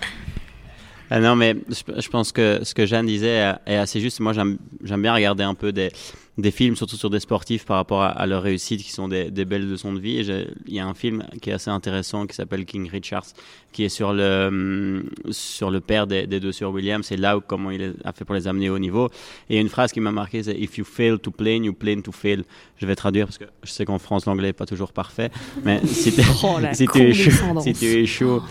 Ah 1.16 1.20
non, 1.20 1.36
mais 1.36 1.54
je, 1.68 2.08
pense 2.08 2.32
que 2.32 2.64
ce 2.64 2.74
que 2.74 2.86
Jeanne 2.86 3.06
disait 3.06 3.54
est 3.66 3.76
assez 3.76 4.00
juste. 4.00 4.18
Moi, 4.18 4.32
j'aime 4.32 4.58
bien 5.00 5.14
regarder 5.14 5.44
un 5.44 5.54
peu 5.54 5.70
des, 5.70 5.90
des 6.38 6.50
films, 6.50 6.74
surtout 6.74 6.96
sur 6.96 7.08
des 7.08 7.20
sportifs 7.20 7.64
par 7.64 7.76
rapport 7.76 8.02
à, 8.02 8.26
leur 8.26 8.42
réussite, 8.42 8.82
qui 8.82 8.90
sont 8.90 9.06
des, 9.06 9.30
belles 9.30 9.68
leçons 9.68 9.92
de 9.92 10.00
vie. 10.00 10.26
il 10.66 10.74
y 10.74 10.80
a 10.80 10.86
un 10.86 10.94
film 10.94 11.22
qui 11.40 11.50
est 11.50 11.52
assez 11.52 11.70
intéressant 11.70 12.26
qui 12.26 12.34
s'appelle 12.34 12.64
King 12.64 12.88
Richards, 12.90 13.26
qui 13.70 13.84
est 13.84 13.88
sur 13.88 14.12
le, 14.12 14.46
hum, 14.48 15.10
sur 15.30 15.70
le 15.70 15.80
père 15.80 16.08
des, 16.08 16.26
deux 16.26 16.50
sœurs 16.50 16.72
Williams 16.72 17.06
c'est 17.06 17.16
là 17.16 17.36
où, 17.36 17.40
comment 17.40 17.70
il 17.70 17.94
a 18.04 18.12
fait 18.12 18.24
pour 18.24 18.34
les 18.34 18.48
amener 18.48 18.68
au 18.68 18.80
niveau. 18.80 19.08
Et 19.48 19.60
une 19.60 19.68
phrase 19.68 19.92
qui 19.92 20.00
m'a 20.00 20.10
marqué, 20.10 20.42
c'est 20.42 20.58
If 20.58 20.78
you 20.78 20.84
fail 20.84 21.20
to 21.20 21.30
play, 21.30 21.58
you 21.58 21.72
plan 21.72 22.00
to 22.00 22.10
fail. 22.10 22.42
Je 22.78 22.86
vais 22.86 22.96
traduire 22.96 23.26
parce 23.26 23.38
que 23.38 23.44
je 23.62 23.70
sais 23.70 23.84
qu'en 23.84 24.00
France, 24.00 24.26
l'anglais 24.26 24.48
n'est 24.48 24.52
pas 24.52 24.66
toujours 24.66 24.92
parfait. 24.92 25.30
Mais 25.64 25.80
si, 25.86 26.12
oh, 26.42 26.58
si, 26.72 26.88
tu 26.88 27.02
échoues, 27.02 27.60
si 27.60 27.72
tu 27.72 27.86
échoues 27.86 28.42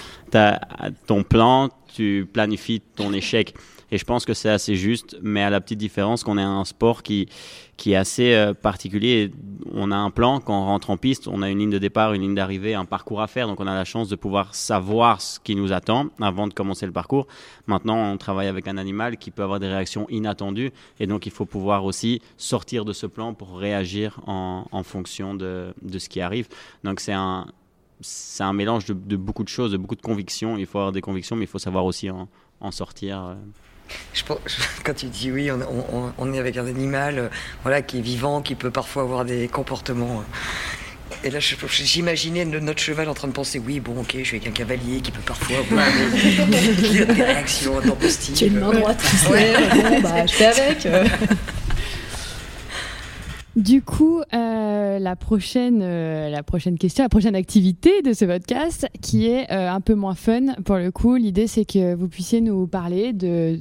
ton 1.06 1.23
plan, 1.23 1.69
tu 1.93 2.27
planifies 2.32 2.82
ton 2.82 3.13
échec. 3.21 3.53
Et 3.91 3.97
je 3.99 4.06
pense 4.06 4.25
que 4.25 4.34
c'est 4.34 4.49
assez 4.49 4.75
juste, 4.75 5.19
mais 5.21 5.43
à 5.43 5.51
la 5.51 5.62
petite 5.62 5.77
différence 5.77 6.23
qu'on 6.23 6.39
est 6.39 6.41
un 6.41 6.65
sport 6.65 7.03
qui, 7.03 7.29
qui 7.77 7.91
est 7.91 7.95
assez 7.95 8.34
euh, 8.34 8.56
particulier. 8.56 9.29
On 9.71 9.91
a 9.91 9.95
un 9.95 10.10
plan, 10.10 10.39
quand 10.39 10.60
on 10.60 10.65
rentre 10.65 10.89
en 10.89 10.97
piste, 10.97 11.27
on 11.27 11.43
a 11.43 11.49
une 11.51 11.60
ligne 11.60 11.69
de 11.69 11.77
départ, 11.77 12.13
une 12.13 12.23
ligne 12.23 12.34
d'arrivée, 12.34 12.73
un 12.73 12.86
parcours 12.86 13.21
à 13.21 13.27
faire. 13.27 13.47
Donc 13.47 13.60
on 13.60 13.67
a 13.67 13.75
la 13.75 13.86
chance 13.86 14.10
de 14.10 14.15
pouvoir 14.15 14.56
savoir 14.56 15.21
ce 15.21 15.39
qui 15.39 15.56
nous 15.56 15.73
attend 15.73 16.08
avant 16.19 16.47
de 16.47 16.56
commencer 16.56 16.88
le 16.88 16.91
parcours. 16.91 17.27
Maintenant, 17.67 18.12
on 18.12 18.17
travaille 18.17 18.47
avec 18.47 18.67
un 18.67 18.77
animal 18.77 19.17
qui 19.17 19.29
peut 19.29 19.43
avoir 19.43 19.60
des 19.60 19.67
réactions 19.67 20.08
inattendues. 20.10 20.71
Et 20.99 21.06
donc 21.06 21.27
il 21.27 21.32
faut 21.32 21.45
pouvoir 21.45 21.86
aussi 21.86 22.19
sortir 22.36 22.86
de 22.86 22.93
ce 22.93 23.06
plan 23.06 23.36
pour 23.36 23.60
réagir 23.60 24.19
en, 24.25 24.65
en 24.71 24.82
fonction 24.82 25.36
de, 25.36 25.71
de 25.84 25.99
ce 25.99 26.10
qui 26.10 26.19
arrive. 26.19 26.47
Donc 26.84 26.99
c'est 26.99 27.13
un, 27.13 27.45
c'est 28.01 28.43
un 28.43 28.53
mélange 28.53 28.86
de, 28.86 28.93
de, 28.93 29.15
beaucoup 29.15 29.43
de 29.43 29.49
choses, 29.49 29.71
de 29.71 29.77
beaucoup 29.77 29.95
de 29.95 30.01
convictions. 30.01 30.58
Il 30.58 30.65
faut 30.65 30.79
avoir 30.79 30.91
des 30.91 31.01
convictions, 31.01 31.36
mais 31.36 31.45
il 31.45 31.47
faut 31.47 31.60
savoir 31.60 31.86
aussi 31.86 32.10
en, 32.10 32.27
en 32.60 32.71
sortir. 32.71 33.23
Euh, 33.23 33.36
je, 34.13 34.23
quand 34.84 34.93
tu 34.93 35.08
dis 35.08 35.32
oui, 35.32 35.49
on, 35.51 36.34
est 36.34 36.39
avec 36.39 36.58
un 36.58 36.65
animal 36.65 37.19
euh, 37.19 37.27
voilà, 37.63 37.82
qui 37.82 37.99
est 37.99 38.01
vivant, 38.01 38.41
qui 38.41 38.56
peut 38.56 38.71
parfois 38.71 39.03
avoir 39.03 39.25
des 39.25 39.47
comportements. 39.47 40.19
Euh. 40.19 41.25
Et 41.25 41.29
là, 41.29 41.39
j'imaginais 41.39 42.43
notre 42.43 42.79
cheval 42.79 43.08
en 43.08 43.13
train 43.13 43.27
de 43.27 43.34
penser 43.34 43.60
oui, 43.60 43.79
bon, 43.79 44.01
ok, 44.01 44.15
je 44.17 44.23
suis 44.23 44.38
avec 44.38 44.47
un 44.47 44.51
cavalier 44.51 44.99
qui 44.99 45.12
peut 45.12 45.21
parfois 45.25 45.58
avoir 45.60 45.86
des, 46.49 47.03
réactions 47.23 47.77
intempestives. 47.77 48.36
Tu 48.36 48.43
as 48.45 48.47
une 48.47 48.60
main 48.60 48.71
droite 48.71 49.01
qui 49.01 49.25
bon, 49.27 50.01
bah, 50.01 50.25
je 50.25 50.34
fais 50.34 50.45
avec. 50.45 50.88
Du 53.55 53.83
coup, 53.83 54.19
euh, 54.33 54.97
la, 54.97 55.15
prochaine, 55.15 55.81
euh, 55.83 56.27
la 56.29 56.41
prochaine 56.41 56.79
question, 56.79 57.03
la 57.03 57.09
prochaine 57.09 57.35
activité 57.35 58.01
de 58.01 58.13
ce 58.13 58.25
podcast, 58.25 58.87
qui 58.99 59.27
est 59.27 59.51
euh, 59.51 59.69
un 59.69 59.79
peu 59.79 59.93
moins 59.93 60.15
fun 60.15 60.55
pour 60.65 60.77
le 60.77 60.89
coup, 60.89 61.17
l'idée 61.17 61.45
c'est 61.45 61.63
que 61.63 61.93
vous 61.93 62.07
puissiez 62.07 62.41
nous 62.41 62.65
parler 62.65 63.13
de, 63.13 63.59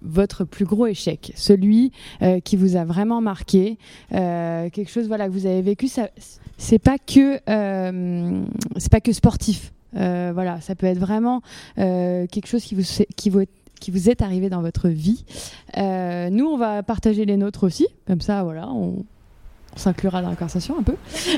votre 0.00 0.44
plus 0.44 0.64
gros 0.64 0.86
échec, 0.86 1.32
celui 1.34 1.90
qui 2.44 2.56
vous 2.56 2.76
a 2.76 2.84
vraiment 2.84 3.20
marqué, 3.20 3.78
quelque 4.10 4.88
chose 4.88 5.08
voilà 5.08 5.26
que 5.26 5.32
vous 5.32 5.46
avez 5.46 5.62
vécu. 5.62 5.88
C'est 6.56 6.78
pas 6.78 6.98
que 6.98 7.38
pas 8.90 9.00
que 9.00 9.12
sportif. 9.12 9.72
voilà, 9.92 10.60
ça 10.60 10.76
peut 10.76 10.86
être 10.86 10.98
vraiment 10.98 11.42
quelque 11.76 12.46
chose 12.46 12.62
qui 12.62 12.76
vous 12.76 12.84
qui 13.16 13.30
vous 13.30 13.42
qui 13.80 13.90
vous 13.90 14.08
est 14.08 14.22
arrivé 14.22 14.48
dans 14.48 14.62
votre 14.62 14.88
vie. 14.88 15.24
nous, 15.76 16.46
on 16.46 16.56
va 16.56 16.82
partager 16.84 17.24
les 17.24 17.36
nôtres 17.36 17.64
aussi, 17.64 17.88
comme 18.06 18.20
ça, 18.20 18.44
voilà, 18.44 18.68
on, 18.70 19.04
on 19.76 19.78
s'inclura 19.78 20.22
dans 20.22 20.30
la 20.30 20.36
conversation 20.36 20.76
un 20.78 20.82
peu. 20.82 20.96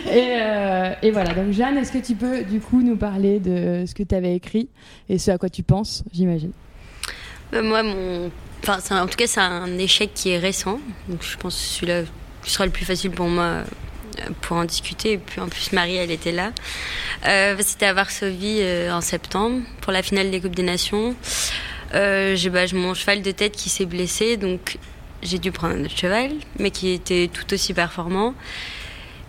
Euh, 0.08 0.94
et, 1.02 1.10
voilà, 1.10 1.34
donc 1.34 1.52
Jeanne, 1.52 1.76
est-ce 1.76 1.92
que 1.92 1.98
tu 1.98 2.14
peux 2.14 2.42
du 2.44 2.60
coup 2.60 2.82
nous 2.82 2.96
parler 2.96 3.40
de 3.40 3.84
ce 3.86 3.94
que 3.94 4.02
tu 4.02 4.14
avais 4.14 4.34
écrit 4.34 4.68
et 5.08 5.18
ce 5.18 5.30
à 5.30 5.38
quoi 5.38 5.48
tu 5.48 5.62
penses, 5.62 6.04
j'imagine? 6.12 6.52
Euh, 7.54 7.62
Moi, 7.62 7.82
mon... 7.82 8.30
enfin, 8.62 9.02
en 9.02 9.06
tout 9.06 9.16
cas, 9.16 9.26
c'est 9.26 9.40
un 9.40 9.78
échec 9.78 10.10
qui 10.14 10.30
est 10.30 10.38
récent. 10.38 10.78
Donc 11.08 11.22
je 11.22 11.36
pense 11.36 11.56
que 11.56 11.60
celui-là 11.60 12.02
sera 12.44 12.64
le 12.64 12.72
plus 12.72 12.84
facile 12.84 13.10
pour 13.10 13.26
moi 13.26 13.44
euh, 13.44 13.64
pour 14.40 14.56
en 14.56 14.64
discuter. 14.64 15.12
Et 15.12 15.18
puis 15.18 15.40
en 15.40 15.48
plus, 15.48 15.72
Marie, 15.72 15.96
elle 15.96 16.10
était 16.10 16.32
là. 16.32 16.52
C'était 17.60 17.86
à 17.86 17.92
Varsovie 17.92 18.62
en 18.90 19.00
septembre 19.00 19.62
pour 19.80 19.92
la 19.92 20.02
finale 20.02 20.30
des 20.30 20.40
Coupes 20.40 20.56
des 20.56 20.62
Nations. 20.62 21.14
j'ai 21.92 22.50
bah, 22.50 22.64
mon 22.72 22.94
cheval 22.94 23.22
de 23.22 23.30
tête 23.32 23.52
qui 23.52 23.68
s'est 23.68 23.86
blessé, 23.86 24.36
donc 24.36 24.78
j'ai 25.22 25.38
dû 25.38 25.52
prendre 25.52 25.74
un 25.74 25.84
autre 25.84 25.96
cheval, 25.96 26.32
mais 26.58 26.70
qui 26.70 26.90
était 26.90 27.30
tout 27.32 27.52
aussi 27.52 27.74
performant. 27.74 28.34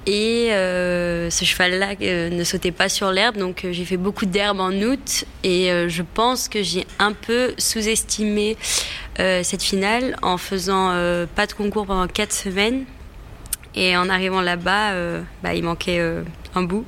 Et 0.05 0.53
euh, 0.53 1.29
ce 1.29 1.45
cheval-là 1.45 1.93
euh, 2.01 2.29
ne 2.29 2.43
sautait 2.43 2.71
pas 2.71 2.89
sur 2.89 3.11
l'herbe, 3.11 3.37
donc 3.37 3.63
euh, 3.63 3.73
j'ai 3.73 3.85
fait 3.85 3.97
beaucoup 3.97 4.25
d'herbe 4.25 4.59
en 4.59 4.71
août. 4.71 5.25
Et 5.43 5.69
je 5.87 6.01
pense 6.01 6.47
que 6.47 6.63
j'ai 6.63 6.85
un 6.97 7.13
peu 7.13 7.53
sous-estimé 7.57 8.57
cette 9.17 9.61
finale 9.61 10.15
en 10.21 10.37
faisant 10.37 10.89
pas 11.35 11.45
de 11.45 11.53
concours 11.53 11.85
pendant 11.85 12.07
4 12.07 12.31
semaines. 12.31 12.85
Et 13.75 13.95
en 13.97 14.09
arrivant 14.09 14.41
là-bas, 14.41 14.93
bah, 15.43 15.53
il 15.53 15.63
manquait 15.63 16.01
un 16.55 16.63
bout. 16.63 16.85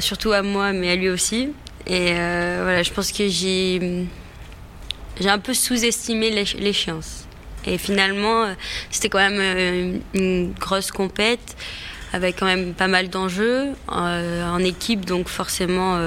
surtout 0.00 0.32
à 0.32 0.42
moi, 0.42 0.72
mais 0.72 0.90
à 0.90 0.96
lui 0.96 1.08
aussi. 1.08 1.50
Et 1.86 2.12
voilà, 2.12 2.82
je 2.82 2.92
pense 2.92 3.10
que 3.12 3.28
j'ai, 3.28 4.06
j'ai 5.20 5.28
un 5.28 5.38
peu 5.38 5.54
sous-estimé 5.54 6.30
l'échéance. 6.30 7.23
Et 7.66 7.78
finalement, 7.78 8.44
euh, 8.44 8.54
c'était 8.90 9.08
quand 9.08 9.18
même 9.18 9.38
euh, 9.38 9.98
une 10.14 10.52
grosse 10.52 10.90
compète 10.90 11.56
avec 12.12 12.38
quand 12.38 12.46
même 12.46 12.74
pas 12.74 12.86
mal 12.86 13.08
d'enjeux 13.08 13.70
euh, 13.92 14.48
en 14.48 14.60
équipe. 14.60 15.04
Donc 15.04 15.28
forcément, 15.28 15.98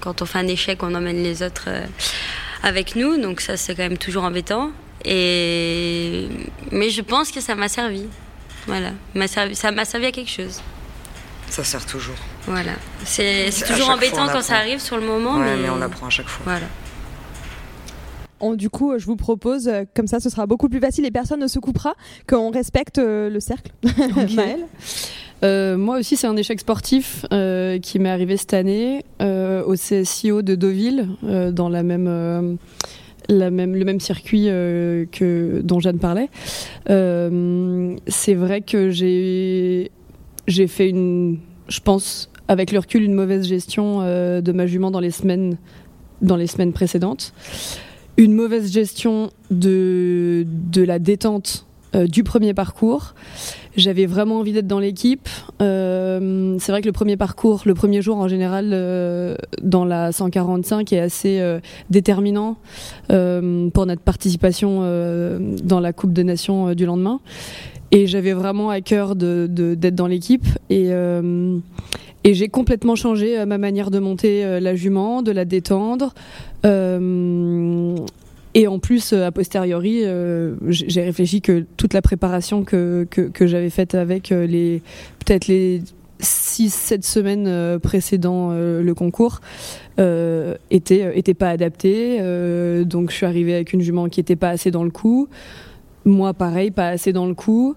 quand 0.00 0.20
on 0.20 0.26
fait 0.26 0.38
un 0.38 0.46
échec, 0.48 0.82
on 0.82 0.94
emmène 0.94 1.22
les 1.22 1.42
autres 1.42 1.68
avec 2.62 2.94
nous. 2.94 3.16
Donc 3.16 3.40
ça, 3.40 3.56
c'est 3.56 3.74
quand 3.74 3.82
même 3.82 3.96
toujours 3.96 4.24
embêtant. 4.24 4.70
Et... 5.06 6.28
Mais 6.72 6.90
je 6.90 7.00
pense 7.00 7.30
que 7.30 7.40
ça 7.40 7.54
m'a 7.54 7.68
servi. 7.70 8.04
Voilà, 8.66 8.90
ça 9.54 9.72
m'a 9.72 9.86
servi 9.86 10.06
à 10.06 10.12
quelque 10.12 10.30
chose. 10.30 10.60
Ça 11.48 11.64
sert 11.64 11.86
toujours. 11.86 12.16
Voilà. 12.46 12.72
C'est 13.04 13.50
toujours 13.66 13.88
embêtant 13.88 14.28
quand 14.28 14.42
ça 14.42 14.56
arrive 14.56 14.78
sur 14.78 14.98
le 14.98 15.06
moment. 15.06 15.36
mais... 15.36 15.56
mais 15.56 15.70
on 15.70 15.80
apprend 15.80 16.08
à 16.08 16.10
chaque 16.10 16.28
fois. 16.28 16.42
Voilà 16.44 16.66
du 18.56 18.70
coup, 18.70 18.98
je 18.98 19.06
vous 19.06 19.16
propose, 19.16 19.68
euh, 19.68 19.84
comme 19.94 20.06
ça, 20.06 20.20
ce 20.20 20.30
sera 20.30 20.46
beaucoup 20.46 20.68
plus 20.68 20.80
facile 20.80 21.04
et 21.04 21.10
personne 21.10 21.40
ne 21.40 21.46
se 21.46 21.58
coupera, 21.58 21.94
qu'on 22.26 22.50
respecte 22.50 22.98
euh, 22.98 23.30
le 23.30 23.40
cercle. 23.40 23.72
Maëlle 24.34 24.66
euh, 25.42 25.78
moi 25.78 25.98
aussi, 25.98 26.16
c'est 26.16 26.26
un 26.26 26.36
échec 26.36 26.60
sportif 26.60 27.24
qui 27.30 27.98
m'est 27.98 28.10
arrivé 28.10 28.36
cette 28.36 28.52
année 28.52 29.02
au 29.20 29.72
CSIO 29.72 30.42
de 30.42 30.54
Deauville, 30.54 31.08
dans 31.22 31.70
la 31.70 31.82
même, 31.82 32.58
la 33.30 33.50
même, 33.50 33.74
le 33.74 33.84
même 33.86 34.00
circuit 34.00 34.48
que 34.48 35.62
dont 35.64 35.80
Jeanne 35.80 35.98
parlait. 35.98 36.28
c'est 36.86 38.34
vrai 38.34 38.60
que 38.60 38.90
j'ai 38.90 39.90
j'ai 40.46 40.66
fait 40.66 40.90
une, 40.90 41.38
je 41.68 41.80
pense, 41.80 42.30
avec 42.46 42.70
le 42.70 42.78
recul, 42.78 43.02
une 43.02 43.14
mauvaise 43.14 43.48
gestion 43.48 44.00
de 44.00 44.52
ma 44.52 44.66
jument 44.66 44.90
dans 44.90 45.00
les 45.00 45.10
semaines 45.10 45.56
dans 46.20 46.36
les 46.36 46.48
semaines 46.48 46.74
précédentes 46.74 47.32
une 48.20 48.34
mauvaise 48.34 48.70
gestion 48.70 49.30
de, 49.50 50.44
la 50.76 50.98
détente 50.98 51.66
du 51.94 52.22
premier 52.22 52.54
parcours. 52.54 53.14
J'avais 53.76 54.04
vraiment 54.04 54.40
envie 54.40 54.52
d'être 54.52 54.66
dans 54.66 54.78
l'équipe. 54.78 55.28
Euh, 55.62 56.56
c'est 56.58 56.70
vrai 56.70 56.82
que 56.82 56.86
le 56.86 56.92
premier 56.92 57.16
parcours, 57.16 57.62
le 57.64 57.74
premier 57.74 58.02
jour 58.02 58.18
en 58.18 58.28
général, 58.28 58.70
euh, 58.72 59.36
dans 59.62 59.86
la 59.86 60.12
145 60.12 60.92
est 60.92 61.00
assez 61.00 61.40
euh, 61.40 61.60
déterminant 61.88 62.56
pour 63.08 63.86
notre 63.86 64.02
participation 64.02 64.80
dans 65.62 65.80
la 65.80 65.92
Coupe 65.92 66.12
de 66.12 66.22
Nations 66.22 66.74
du 66.74 66.84
lendemain. 66.84 67.20
Et 67.92 68.06
j'avais 68.06 68.32
vraiment 68.32 68.70
à 68.70 68.80
cœur 68.80 69.16
d'être 69.16 69.52
de, 69.52 69.90
dans 69.90 70.06
l'équipe. 70.06 70.46
Et, 70.68 70.90
et 72.22 72.34
j'ai 72.34 72.48
complètement 72.48 72.94
changé 72.94 73.44
ma 73.46 73.58
manière 73.58 73.90
de 73.90 73.98
monter 73.98 74.60
la 74.60 74.74
jument, 74.76 75.22
de 75.22 75.32
la 75.32 75.44
détendre. 75.44 76.14
Et 78.54 78.66
en 78.66 78.78
plus, 78.78 79.12
euh, 79.12 79.26
a 79.26 79.32
posteriori, 79.32 80.00
euh, 80.04 80.54
j'ai 80.68 81.02
réfléchi 81.02 81.40
que 81.40 81.64
toute 81.76 81.94
la 81.94 82.02
préparation 82.02 82.64
que, 82.64 83.06
que, 83.10 83.46
j'avais 83.46 83.70
faite 83.70 83.94
avec 83.94 84.32
euh, 84.32 84.46
les 84.46 84.82
peut-être 85.24 85.46
les 85.46 85.82
6-7 86.20 87.02
semaines 87.02 87.78
précédant 87.78 88.50
le 88.50 88.92
concours 88.92 89.40
était, 89.96 91.18
était 91.18 91.34
pas 91.34 91.48
adaptée. 91.48 92.18
donc 92.84 93.10
je 93.10 93.16
suis 93.16 93.24
arrivée 93.24 93.54
avec 93.54 93.72
une 93.72 93.80
jument 93.80 94.06
qui 94.10 94.20
était 94.20 94.36
pas 94.36 94.50
assez 94.50 94.70
dans 94.70 94.84
le 94.84 94.90
coup. 94.90 95.28
Moi, 96.04 96.32
pareil, 96.32 96.70
pas 96.70 96.88
assez 96.88 97.12
dans 97.12 97.26
le 97.26 97.34
coup. 97.34 97.76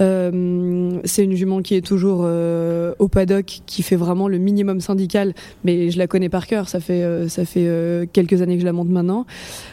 Euh, 0.00 1.00
c'est 1.04 1.24
une 1.24 1.34
jument 1.34 1.60
qui 1.62 1.74
est 1.74 1.84
toujours 1.84 2.20
euh, 2.24 2.94
au 2.98 3.08
paddock, 3.08 3.60
qui 3.66 3.82
fait 3.82 3.96
vraiment 3.96 4.28
le 4.28 4.38
minimum 4.38 4.80
syndical, 4.80 5.34
mais 5.64 5.90
je 5.90 5.98
la 5.98 6.06
connais 6.06 6.28
par 6.28 6.46
cœur. 6.46 6.68
Ça 6.68 6.80
fait 6.80 7.02
euh, 7.02 7.28
ça 7.28 7.44
fait 7.44 8.08
quelques 8.12 8.42
années 8.42 8.54
que 8.54 8.60
je 8.60 8.66
la 8.66 8.72
monte 8.72 8.88
maintenant. 8.88 9.26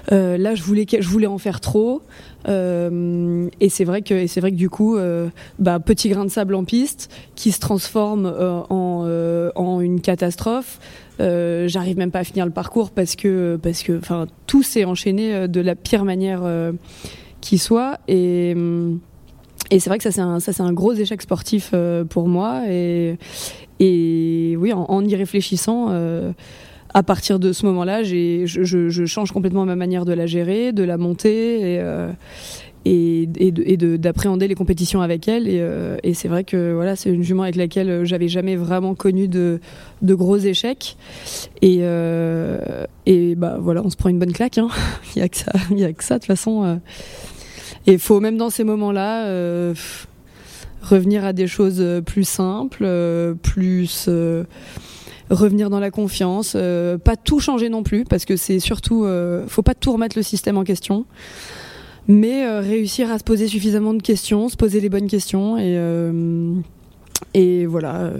là, 0.10 0.56
je 0.56 0.64
voulais 0.64 0.86
je 0.92 1.08
voulais 1.08 1.28
en 1.28 1.38
faire 1.38 1.60
trop, 1.60 2.02
et 2.48 3.70
c'est 3.70 3.84
vrai 3.84 4.02
que 4.02 4.28
c'est 4.28 4.42
vrai 4.42 4.52
que 4.52 4.58
du 4.58 4.70
coup, 4.70 4.98
bah, 5.60 5.80
petit 5.80 6.10
grain 6.10 6.26
de 6.26 6.32
sable 6.32 6.56
en 6.56 6.64
piste 6.64 7.12
qui 7.36 7.52
se 7.52 7.60
transforme 7.60 8.26
en, 8.70 9.52
en 9.56 9.82
une 9.82 10.02
catastrophe. 10.02 10.80
J'arrive 11.20 11.98
même 11.98 12.12
pas 12.12 12.20
à 12.20 12.24
finir 12.24 12.46
le 12.46 12.52
parcours 12.52 12.90
parce 12.90 13.16
que 13.16 13.60
parce 13.62 13.84
que 13.84 13.98
enfin 13.98 14.26
tout 14.48 14.64
s'est 14.64 14.86
enchaîné 14.86 15.48
de 15.48 15.62
la 15.62 15.76
pire 15.76 16.04
manière 16.04 16.42
qui 17.41 17.58
soit. 17.58 17.99
Et, 18.08 18.56
et 19.71 19.80
c'est 19.80 19.89
vrai 19.89 19.97
que 19.97 20.04
ça, 20.04 20.12
c'est 20.12 20.21
un, 20.21 20.39
ça, 20.39 20.54
c'est 20.54 20.63
un 20.63 20.73
gros 20.73 20.93
échec 20.93 21.21
sportif 21.21 21.71
euh, 21.73 22.04
pour 22.04 22.27
moi. 22.27 22.63
Et, 22.69 23.17
et 23.80 24.56
oui, 24.60 24.73
en, 24.73 25.04
y 25.06 25.15
réfléchissant, 25.15 25.88
euh, 25.89 26.34
à 26.93 27.04
partir 27.04 27.39
de 27.39 27.54
ce 27.54 27.65
moment-là, 27.65 28.04
j'ai, 28.04 28.45
je, 28.45 28.63
je, 28.63 29.06
change 29.06 29.32
complètement 29.32 29.65
ma 29.65 29.75
manière 29.75 30.06
de 30.06 30.13
la 30.13 30.25
gérer, 30.25 30.73
de 30.73 30.84
la 30.84 30.97
monter. 30.97 31.60
Et, 31.60 31.80
euh, 31.80 32.12
et, 32.86 33.28
d'appréhender 33.98 34.48
les 34.48 34.56
compétitions 34.56 35.02
avec 35.02 35.28
elle. 35.28 35.48
Et, 35.48 35.65
et 36.04 36.13
c'est 36.13 36.28
vrai 36.28 36.44
que 36.44 36.74
voilà, 36.74 36.96
c'est 36.96 37.10
une 37.10 37.24
jument 37.24 37.44
avec 37.44 37.56
laquelle 37.56 38.06
j'avais 38.06 38.28
jamais 38.28 38.56
vraiment 38.56 38.96
connu 38.96 39.28
de, 39.28 39.60
gros 40.04 40.38
échecs. 40.38 40.98
Et, 41.62 41.82
et 43.06 43.36
bah 43.36 43.58
voilà, 43.60 43.82
on 43.84 43.89
se 43.89 43.98
prend 43.98 44.10
une 44.10 44.20
bonne 44.20 44.34
claque. 44.34 44.58
Hein. 44.58 44.70
il 45.15 45.20
n'y 45.20 45.24
a 45.24 45.30
que 45.30 45.38
ça. 45.38 45.52
A 45.54 45.94
que 45.94 46.04
ça 46.04 46.15
de 46.15 46.20
toute 46.20 46.28
façon. 46.28 46.80
Et 47.88 47.94
il 47.94 48.00
faut 48.00 48.20
même 48.20 48.38
dans 48.38 48.50
ces 48.50 48.63
moments-là 48.63 49.26
euh, 49.26 49.74
revenir 50.82 51.26
à 51.26 51.34
des 51.34 51.48
choses 51.48 51.80
euh, 51.80 52.02
plus 52.02 52.24
simples, 52.26 52.84
euh, 52.84 53.34
plus 53.34 54.10
revenir 55.30 55.70
dans 55.70 55.80
la 55.80 55.91
confiance, 55.91 56.58
pas 57.06 57.15
tout 57.15 57.39
changer 57.39 57.70
non 57.70 57.84
plus 57.84 58.04
parce 58.04 58.26
que 58.26 58.36
c'est 58.36 58.60
surtout, 58.60 59.08
faut 59.48 59.62
pas 59.62 59.74
tout 59.74 59.94
remettre 59.94 60.17
le 60.17 60.24
système 60.24 60.58
en 60.58 60.65
question, 60.65 61.06
mais 62.08 62.60
réussir 62.60 63.12
à 63.12 63.20
se 63.20 63.24
poser 63.24 63.48
suffisamment 63.48 63.94
de 63.94 64.02
questions, 64.02 64.50
se 64.50 64.58
poser 64.58 64.80
les 64.80 64.90
bonnes 64.90 65.08
questions 65.08 65.58
et 65.58 65.80
et 67.34 67.66
voilà 67.66 68.14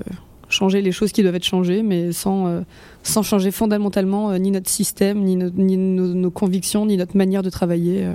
changer 0.50 0.82
les 0.82 0.91
choses 0.91 1.12
qui 1.12 1.24
doivent 1.24 1.36
être 1.36 1.46
changées, 1.46 1.82
mais 1.82 2.12
sans, 2.12 2.63
sans 3.04 3.24
changer 3.24 3.52
fondamentalement 3.52 4.38
ni 4.38 4.52
notre 4.52 4.70
système, 4.70 5.20
ni, 5.24 5.36
ni 5.36 5.78
nos, 5.78 6.30
convictions, 6.30 6.86
ni 6.86 6.98
notre 6.98 7.17
manière 7.17 7.41
de 7.41 7.50
travailler. 7.50 8.10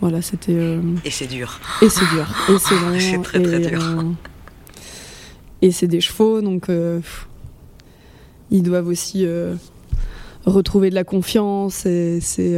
Voilà, 0.00 0.20
c'était. 0.20 0.52
Euh, 0.52 0.80
et 1.04 1.10
c'est 1.10 1.26
dur. 1.26 1.60
Et 1.80 1.88
c'est 1.88 2.04
dur. 2.10 2.26
Et 2.50 2.58
c'est 2.58 3.18
très 3.22 3.40
très 3.40 3.58
dur. 3.60 3.82
Euh, 3.82 4.02
et 5.62 5.70
c'est 5.70 5.86
des 5.86 6.00
chevaux, 6.00 6.42
donc 6.42 6.68
euh, 6.68 7.00
ils 8.50 8.62
doivent 8.62 8.88
aussi 8.88 9.26
retrouver 10.44 10.90
de 10.90 10.94
la 10.94 11.04
confiance. 11.04 11.86
Et 11.86 12.20
c'est 12.20 12.54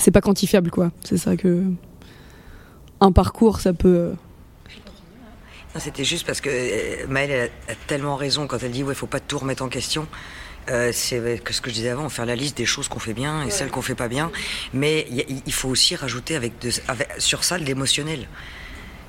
c'est 0.00 0.10
pas 0.10 0.20
quantifiable, 0.20 0.70
quoi. 0.70 0.90
C'est 1.04 1.18
ça 1.18 1.36
que 1.36 1.62
un 3.00 3.12
parcours, 3.12 3.60
ça 3.60 3.72
peut. 3.72 4.12
C'était 5.78 6.04
juste 6.04 6.26
parce 6.26 6.40
que 6.40 7.06
Maëlle 7.06 7.50
a, 7.68 7.74
tellement 7.86 8.16
raison 8.16 8.46
quand 8.46 8.62
elle 8.62 8.72
dit 8.72 8.82
ouais, 8.82 8.94
faut 8.94 9.06
pas 9.06 9.20
tout 9.20 9.38
remettre 9.38 9.62
en 9.62 9.68
question. 9.68 10.08
Euh, 10.68 10.90
c'est 10.92 11.40
ce 11.50 11.60
que 11.60 11.70
je 11.70 11.74
disais 11.74 11.90
avant, 11.90 12.08
faire 12.08 12.26
la 12.26 12.34
liste 12.34 12.56
des 12.56 12.66
choses 12.66 12.88
qu'on 12.88 12.98
fait 12.98 13.14
bien 13.14 13.44
et 13.44 13.50
celles 13.50 13.70
qu'on 13.70 13.82
fait 13.82 13.94
pas 13.94 14.08
bien. 14.08 14.30
Mais 14.74 15.06
il 15.46 15.52
faut 15.52 15.68
aussi 15.68 15.96
rajouter 15.96 16.34
avec, 16.34 16.54
sur 17.18 17.44
ça 17.44 17.58
de 17.58 17.64
l'émotionnel. 17.64 18.26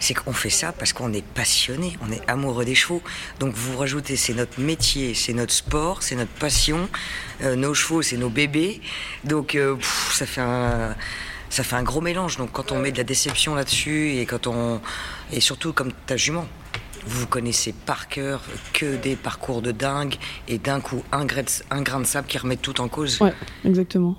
C'est 0.01 0.15
qu'on 0.15 0.33
fait 0.33 0.49
ça 0.49 0.71
parce 0.71 0.93
qu'on 0.93 1.13
est 1.13 1.23
passionné, 1.23 1.95
on 2.05 2.11
est 2.11 2.27
amoureux 2.27 2.65
des 2.65 2.73
chevaux. 2.73 3.03
Donc 3.39 3.53
vous 3.53 3.77
rajoutez, 3.77 4.15
c'est 4.15 4.33
notre 4.33 4.59
métier, 4.59 5.13
c'est 5.13 5.33
notre 5.33 5.53
sport, 5.53 6.01
c'est 6.01 6.15
notre 6.15 6.31
passion. 6.31 6.89
Euh, 7.43 7.55
nos 7.55 7.75
chevaux, 7.75 8.01
c'est 8.01 8.17
nos 8.17 8.29
bébés. 8.29 8.81
Donc 9.23 9.53
euh, 9.53 9.77
ça 10.11 10.25
fait 10.25 10.41
un 10.41 10.95
ça 11.51 11.63
fait 11.63 11.75
un 11.75 11.83
gros 11.83 12.01
mélange. 12.01 12.37
Donc 12.37 12.51
quand 12.51 12.71
on 12.71 12.79
met 12.79 12.91
de 12.91 12.97
la 12.97 13.03
déception 13.03 13.53
là-dessus 13.53 14.15
et 14.17 14.25
quand 14.25 14.47
on 14.47 14.81
et 15.31 15.39
surtout 15.39 15.71
comme 15.71 15.91
ta 16.07 16.17
jument, 16.17 16.47
vous 17.05 17.27
connaissez 17.27 17.71
par 17.73 18.07
cœur 18.07 18.41
que 18.73 18.95
des 18.95 19.15
parcours 19.15 19.61
de 19.61 19.71
dingue 19.71 20.15
et 20.47 20.57
d'un 20.57 20.79
coup 20.81 21.03
un, 21.11 21.25
grain 21.25 21.99
de 21.99 22.05
sable 22.05 22.27
qui 22.27 22.39
remet 22.39 22.57
tout 22.57 22.81
en 22.81 22.87
cause. 22.87 23.21
Ouais, 23.21 23.33
exactement. 23.65 24.15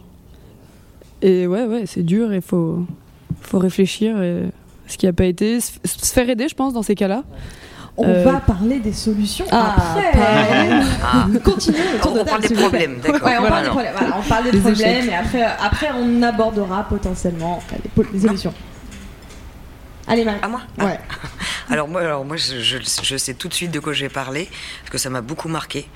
Et 1.23 1.49
ouais, 1.49 1.65
ouais, 1.65 1.87
c'est 1.87 2.05
dur 2.05 2.33
et 2.33 2.41
faut, 2.41 2.87
faut 3.41 3.59
réfléchir 3.59 4.17
ce 4.87 4.97
qui 4.97 5.07
n'a 5.07 5.13
pas 5.13 5.25
été, 5.25 5.61
se 5.61 6.13
faire 6.13 6.29
aider, 6.29 6.49
je 6.49 6.55
pense, 6.55 6.73
dans 6.75 6.83
ces 6.83 6.95
cas-là. 6.95 7.25
On 7.97 8.09
euh, 8.09 8.25
va 8.25 8.41
parler 8.41 8.79
des 8.79 8.93
solutions 8.93 9.45
ah, 9.51 9.75
après. 9.77 10.13
Ah. 11.03 11.27
Continuons 11.45 11.79
on, 12.05 12.25
parle 12.25 12.41
des 12.41 12.55
problèmes, 12.55 13.01
d'accord. 13.01 13.21
on 13.23 13.49
parle 13.49 13.65
des 13.65 13.69
problèmes. 13.69 13.93
Voilà, 13.99 14.17
on 14.19 14.23
parle 14.23 14.51
des, 14.51 14.59
problèmes 14.59 15.09
et 15.11 15.15
après, 15.15 15.43
après 15.43 15.89
on 15.95 16.23
abordera 16.23 16.85
potentiellement 16.85 17.63
les, 18.15 18.21
solutions. 18.21 18.55
Allez, 20.09 20.25
Marie. 20.25 20.39
À 20.43 20.49
moi 20.49 20.63
Ouais. 20.79 20.99
alors 21.71 21.87
moi, 21.87 22.01
alors 22.01 22.25
moi 22.25 22.37
je, 22.39 23.17
sais 23.19 23.35
tout 23.35 23.49
de 23.49 23.55
suite 23.55 23.71
de 23.71 23.79
quoi 23.79 23.93
je 23.93 24.05
vais 24.05 24.09
parler, 24.09 24.49
parce 24.81 24.91
que 24.91 24.99
ça 24.99 25.11
m'a 25.11 25.21
beaucoup 25.21 25.49
marqué. 25.49 25.87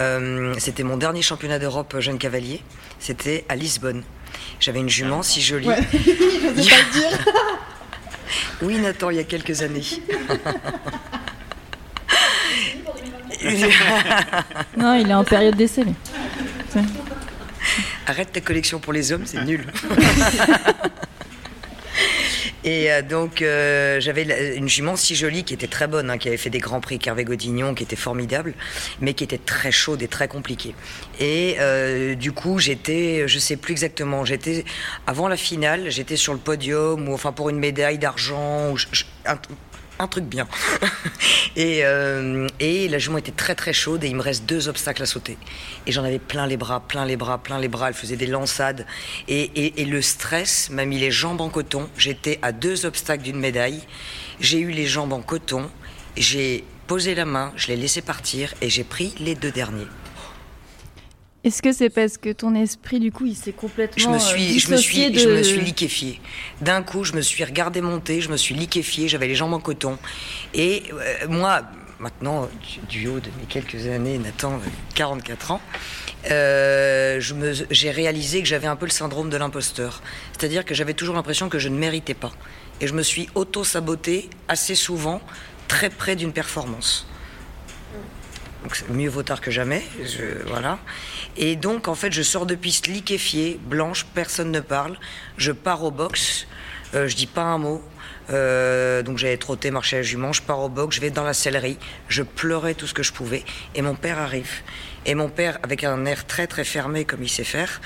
Euh, 0.00 0.54
c'était 0.56 0.84
mon 0.84 0.96
dernier 0.96 1.20
championnat 1.20 1.58
d'Europe 1.58 1.94
jeune 1.98 2.16
cavalier. 2.16 2.62
C'était 2.98 3.44
à 3.50 3.56
Lisbonne. 3.56 4.02
J'avais 4.58 4.80
une 4.80 4.88
jument 4.88 5.22
si 5.22 5.42
jolie. 5.42 5.68
Ouais. 5.68 5.76
je 5.92 6.62
sais 6.62 6.70
pas 6.70 6.76
le 6.76 6.92
dire. 6.92 7.18
oui, 8.62 8.78
Nathan, 8.78 9.10
il 9.10 9.16
y 9.16 9.20
a 9.20 9.24
quelques 9.24 9.62
années. 9.62 9.82
non, 14.76 14.94
il 14.94 15.10
est 15.10 15.14
en 15.14 15.24
période 15.24 15.56
d'essai. 15.56 15.84
Arrête 18.06 18.30
ta 18.32 18.40
collection 18.40 18.78
pour 18.78 18.92
les 18.92 19.10
hommes, 19.12 19.26
c'est 19.26 19.44
nul. 19.44 19.66
Et 22.64 22.92
euh, 22.92 23.02
donc, 23.02 23.42
euh, 23.42 24.00
j'avais 24.00 24.56
une 24.56 24.68
jument 24.68 24.96
si 24.96 25.14
jolie 25.14 25.44
qui 25.44 25.54
était 25.54 25.66
très 25.66 25.88
bonne, 25.88 26.10
hein, 26.10 26.18
qui 26.18 26.28
avait 26.28 26.36
fait 26.36 26.50
des 26.50 26.58
grands 26.58 26.80
prix 26.80 26.98
Hervé 27.04 27.24
Godignon, 27.24 27.74
qui 27.74 27.82
était 27.82 27.96
formidable, 27.96 28.54
mais 29.00 29.14
qui 29.14 29.24
était 29.24 29.38
très 29.38 29.72
chaude 29.72 30.02
et 30.02 30.08
très 30.08 30.28
compliquée. 30.28 30.74
Et 31.18 31.56
euh, 31.58 32.14
du 32.14 32.32
coup, 32.32 32.58
j'étais, 32.58 33.26
je 33.26 33.38
sais 33.38 33.56
plus 33.56 33.72
exactement, 33.72 34.24
j'étais 34.24 34.64
avant 35.06 35.28
la 35.28 35.36
finale, 35.36 35.90
j'étais 35.90 36.16
sur 36.16 36.32
le 36.32 36.38
podium 36.38 37.08
ou 37.08 37.14
enfin 37.14 37.32
pour 37.32 37.50
une 37.50 37.58
médaille 37.58 37.98
d'argent, 37.98 38.74
un 39.26 39.36
truc 40.08 40.24
bien. 40.24 40.48
et, 41.56 41.80
euh, 41.84 42.48
et 42.60 42.88
la 42.88 42.98
jument 42.98 43.18
était 43.18 43.32
très 43.32 43.54
très 43.54 43.72
chaude 43.72 44.04
et 44.04 44.08
il 44.08 44.16
me 44.16 44.22
reste 44.22 44.44
deux 44.46 44.68
obstacles 44.68 45.02
à 45.02 45.06
sauter. 45.06 45.38
Et 45.86 45.92
j'en 45.92 46.04
avais 46.04 46.18
plein 46.18 46.46
les 46.46 46.56
bras, 46.56 46.80
plein 46.80 47.04
les 47.04 47.16
bras, 47.16 47.38
plein 47.38 47.58
les 47.58 47.68
bras. 47.68 47.88
Elle 47.88 47.94
faisait 47.94 48.16
des 48.16 48.26
lançades. 48.26 48.86
Et, 49.28 49.80
et, 49.80 49.84
le 49.84 50.02
stress 50.02 50.70
m'a 50.70 50.84
mis 50.84 50.98
les 50.98 51.10
jambes 51.10 51.40
en 51.40 51.48
coton. 51.48 51.88
J'étais 51.96 52.38
à 52.42 52.52
deux 52.52 52.86
obstacles 52.86 53.22
d'une 53.22 53.38
médaille. 53.38 53.80
J'ai 54.40 54.58
eu 54.58 54.70
les 54.70 54.86
jambes 54.86 55.12
en 55.12 55.20
coton. 55.20 55.70
J'ai 56.16 56.64
posé 56.86 57.14
la 57.14 57.24
main, 57.24 57.52
je 57.56 57.68
l'ai 57.68 57.76
laissé 57.76 58.02
partir 58.02 58.52
et 58.60 58.68
j'ai 58.68 58.84
pris 58.84 59.14
les 59.18 59.34
deux 59.34 59.50
derniers. 59.50 59.86
Est-ce 61.44 61.60
que 61.60 61.72
c'est 61.72 61.90
parce 61.90 62.18
que 62.18 62.30
ton 62.30 62.54
esprit, 62.54 63.00
du 63.00 63.10
coup, 63.10 63.26
il 63.26 63.34
s'est 63.34 63.52
complètement 63.52 64.02
je 64.02 64.08
me 64.08 64.18
suis, 64.18 64.60
je 64.60 64.70
me 64.70 64.76
suis, 64.76 65.18
je 65.18 65.28
me 65.28 65.42
suis 65.42 65.60
liquéfié. 65.60 66.20
D'un 66.60 66.82
coup, 66.82 67.02
je 67.02 67.14
me 67.14 67.20
suis 67.20 67.42
regardé 67.44 67.80
monter, 67.80 68.20
je 68.20 68.30
me 68.30 68.36
suis 68.36 68.54
liquéfié, 68.54 69.08
j'avais 69.08 69.26
les 69.26 69.34
jambes 69.34 69.52
en 69.52 69.58
coton. 69.58 69.98
Et 70.54 70.84
euh, 70.92 71.26
moi, 71.28 71.62
maintenant, 71.98 72.48
du, 72.88 73.08
haut 73.08 73.18
de 73.18 73.28
mes 73.40 73.46
quelques 73.48 73.86
années, 73.88 74.18
Nathan, 74.18 74.60
44 74.94 75.50
ans, 75.50 75.60
euh, 76.30 77.20
j'ai 77.70 77.90
réalisé 77.90 78.40
que 78.40 78.46
j'avais 78.46 78.68
un 78.68 78.76
peu 78.76 78.86
le 78.86 78.92
syndrome 78.92 79.28
de 79.28 79.36
l'imposteur. 79.36 80.00
C'est-à-dire 80.38 80.64
que 80.64 80.74
j'avais 80.74 80.94
toujours 80.94 81.16
l'impression 81.16 81.48
que 81.48 81.58
je 81.58 81.68
ne 81.68 81.76
méritais 81.76 82.14
pas. 82.14 82.32
Et 82.80 82.86
je 82.86 82.94
me 82.94 83.02
suis 83.02 83.28
auto-saboté 83.34 84.30
assez 84.46 84.76
souvent, 84.76 85.20
très 85.66 85.90
près 85.90 86.14
d'une 86.14 86.32
performance. 86.32 87.06
Donc 88.62 88.84
mieux 88.90 89.08
vaut 89.08 89.22
tard 89.22 89.40
que 89.40 89.50
jamais, 89.50 89.82
voilà. 90.46 90.78
Et 91.36 91.56
donc 91.56 91.88
en 91.88 91.94
fait 91.94 92.12
je 92.12 92.22
sors 92.22 92.46
de 92.46 92.54
piste 92.54 92.86
liquéfiée, 92.86 93.58
blanche, 93.64 94.06
personne 94.14 94.50
ne 94.52 94.60
parle. 94.60 94.96
Je 95.36 95.50
pars 95.50 95.82
au 95.82 95.90
box, 95.90 96.46
euh, 96.94 97.08
je 97.08 97.16
dis 97.16 97.26
pas 97.26 97.42
un 97.42 97.58
mot. 97.58 97.82
Euh, 98.30 99.02
donc 99.02 99.18
j'avais 99.18 99.36
trotté, 99.36 99.72
marché 99.72 99.98
à 99.98 100.02
jument, 100.02 100.32
je 100.32 100.42
pars 100.42 100.60
au 100.60 100.68
box, 100.68 100.94
je 100.94 101.00
vais 101.00 101.10
dans 101.10 101.24
la 101.24 101.34
sellerie, 101.34 101.76
je 102.08 102.22
pleurais 102.22 102.74
tout 102.74 102.86
ce 102.86 102.94
que 102.94 103.02
je 103.02 103.12
pouvais. 103.12 103.44
Et 103.74 103.82
mon 103.82 103.96
père 103.96 104.18
arrive. 104.18 104.62
Et 105.06 105.16
mon 105.16 105.28
père, 105.28 105.58
avec 105.64 105.82
un 105.82 106.04
air 106.04 106.24
très 106.26 106.46
très 106.46 106.64
fermé 106.64 107.04
comme 107.04 107.24
il 107.24 107.28
sait 107.28 107.42
faire, 107.42 107.80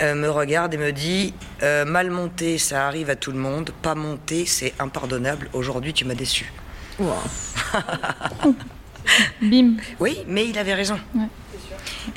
euh, 0.00 0.14
me 0.14 0.30
regarde 0.30 0.72
et 0.74 0.78
me 0.78 0.92
dit 0.92 1.34
Mal 1.60 2.10
monté, 2.10 2.58
ça 2.58 2.86
arrive 2.86 3.10
à 3.10 3.16
tout 3.16 3.32
le 3.32 3.38
monde. 3.38 3.72
Pas 3.82 3.96
monté, 3.96 4.46
c'est 4.46 4.72
impardonnable. 4.78 5.48
Aujourd'hui, 5.52 5.92
tu 5.92 6.04
m'as 6.04 6.14
déçu. 6.14 6.52
Bim. 9.42 9.76
Oui, 10.00 10.18
mais 10.26 10.46
il 10.46 10.58
avait 10.58 10.74
raison. 10.74 10.98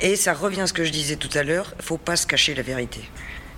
Et 0.00 0.16
ça 0.16 0.34
revient 0.34 0.62
à 0.62 0.66
ce 0.66 0.72
que 0.72 0.84
je 0.84 0.90
disais 0.90 1.16
tout 1.16 1.30
à 1.34 1.42
l'heure, 1.42 1.74
il 1.78 1.84
faut 1.84 1.98
pas 1.98 2.16
se 2.16 2.26
cacher 2.26 2.54
la 2.54 2.62
vérité. 2.62 3.00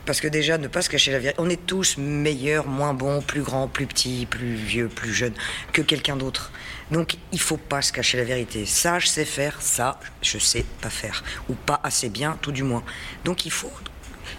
Parce 0.05 0.21
que 0.21 0.29
déjà, 0.29 0.57
ne 0.57 0.69
pas 0.69 0.81
se 0.81 0.89
cacher 0.89 1.13
la 1.13 1.19
vérité, 1.19 1.41
on 1.41 1.51
est 1.51 1.67
tous 1.67 1.99
meilleurs, 1.99 2.67
moins 2.67 2.95
bons, 2.95 3.21
plus 3.21 3.43
grands, 3.43 3.69
plus 3.69 3.87
petits, 3.87 4.27
plus 4.27 4.55
vieux, 4.55 4.89
plus 4.89 5.13
jeunes 5.13 5.35
que 5.73 5.83
quelqu'un 5.83 6.17
d'autre. 6.17 6.51
Donc 6.91 7.17
il 7.33 7.41
faut 7.41 7.59
pas 7.59 7.83
se 7.83 7.93
cacher 7.93 8.17
la 8.17 8.25
vérité. 8.25 8.65
Ça, 8.65 8.99
je 8.99 9.07
sais 9.07 9.27
faire, 9.27 9.61
ça, 9.61 10.01
je 10.23 10.39
sais 10.39 10.65
pas 10.81 10.89
faire. 10.89 11.23
Ou 11.51 11.55
pas 11.55 11.81
assez 11.83 12.09
bien, 12.09 12.39
tout 12.41 12.53
du 12.53 12.63
moins. 12.63 12.83
Donc 13.25 13.45
il 13.45 13.53
faut 13.53 13.71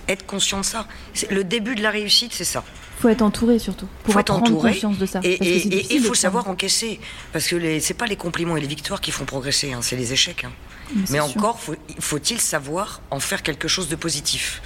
être 0.07 0.25
conscient 0.25 0.61
de 0.61 0.65
ça. 0.65 0.87
Le 1.29 1.43
début 1.43 1.75
de 1.75 1.83
la 1.83 1.91
réussite, 1.91 2.33
c'est 2.33 2.43
ça 2.43 2.63
faut 2.99 3.07
être 3.07 3.21
entouré 3.21 3.59
surtout 3.59 3.87
pour 4.03 4.13
faut 4.13 4.19
être 4.19 4.27
prendre 4.27 4.43
entouré, 4.43 4.73
conscience 4.73 4.97
de 4.97 5.05
ça. 5.05 5.21
Et 5.23 5.95
il 5.95 6.03
faut 6.03 6.13
savoir 6.13 6.49
encaisser 6.49 6.99
parce 7.31 7.47
que 7.47 7.79
c'est 7.79 7.93
pas 7.93 8.07
les 8.07 8.17
compliments 8.17 8.57
et 8.57 8.61
les 8.61 8.67
victoires 8.67 8.99
qui 8.99 9.11
font 9.11 9.25
progresser, 9.25 9.71
hein, 9.71 9.79
c'est 9.81 9.95
les 9.95 10.11
échecs. 10.11 10.43
Hein. 10.43 10.51
Mais, 11.09 11.19
encore 11.19 11.59
faut-il 11.99 12.41
savoir 12.41 13.01
en 13.11 13.19
faire 13.19 13.43
quelque 13.43 13.67
chose 13.67 13.87
de 13.89 13.95
positif? 13.95 14.61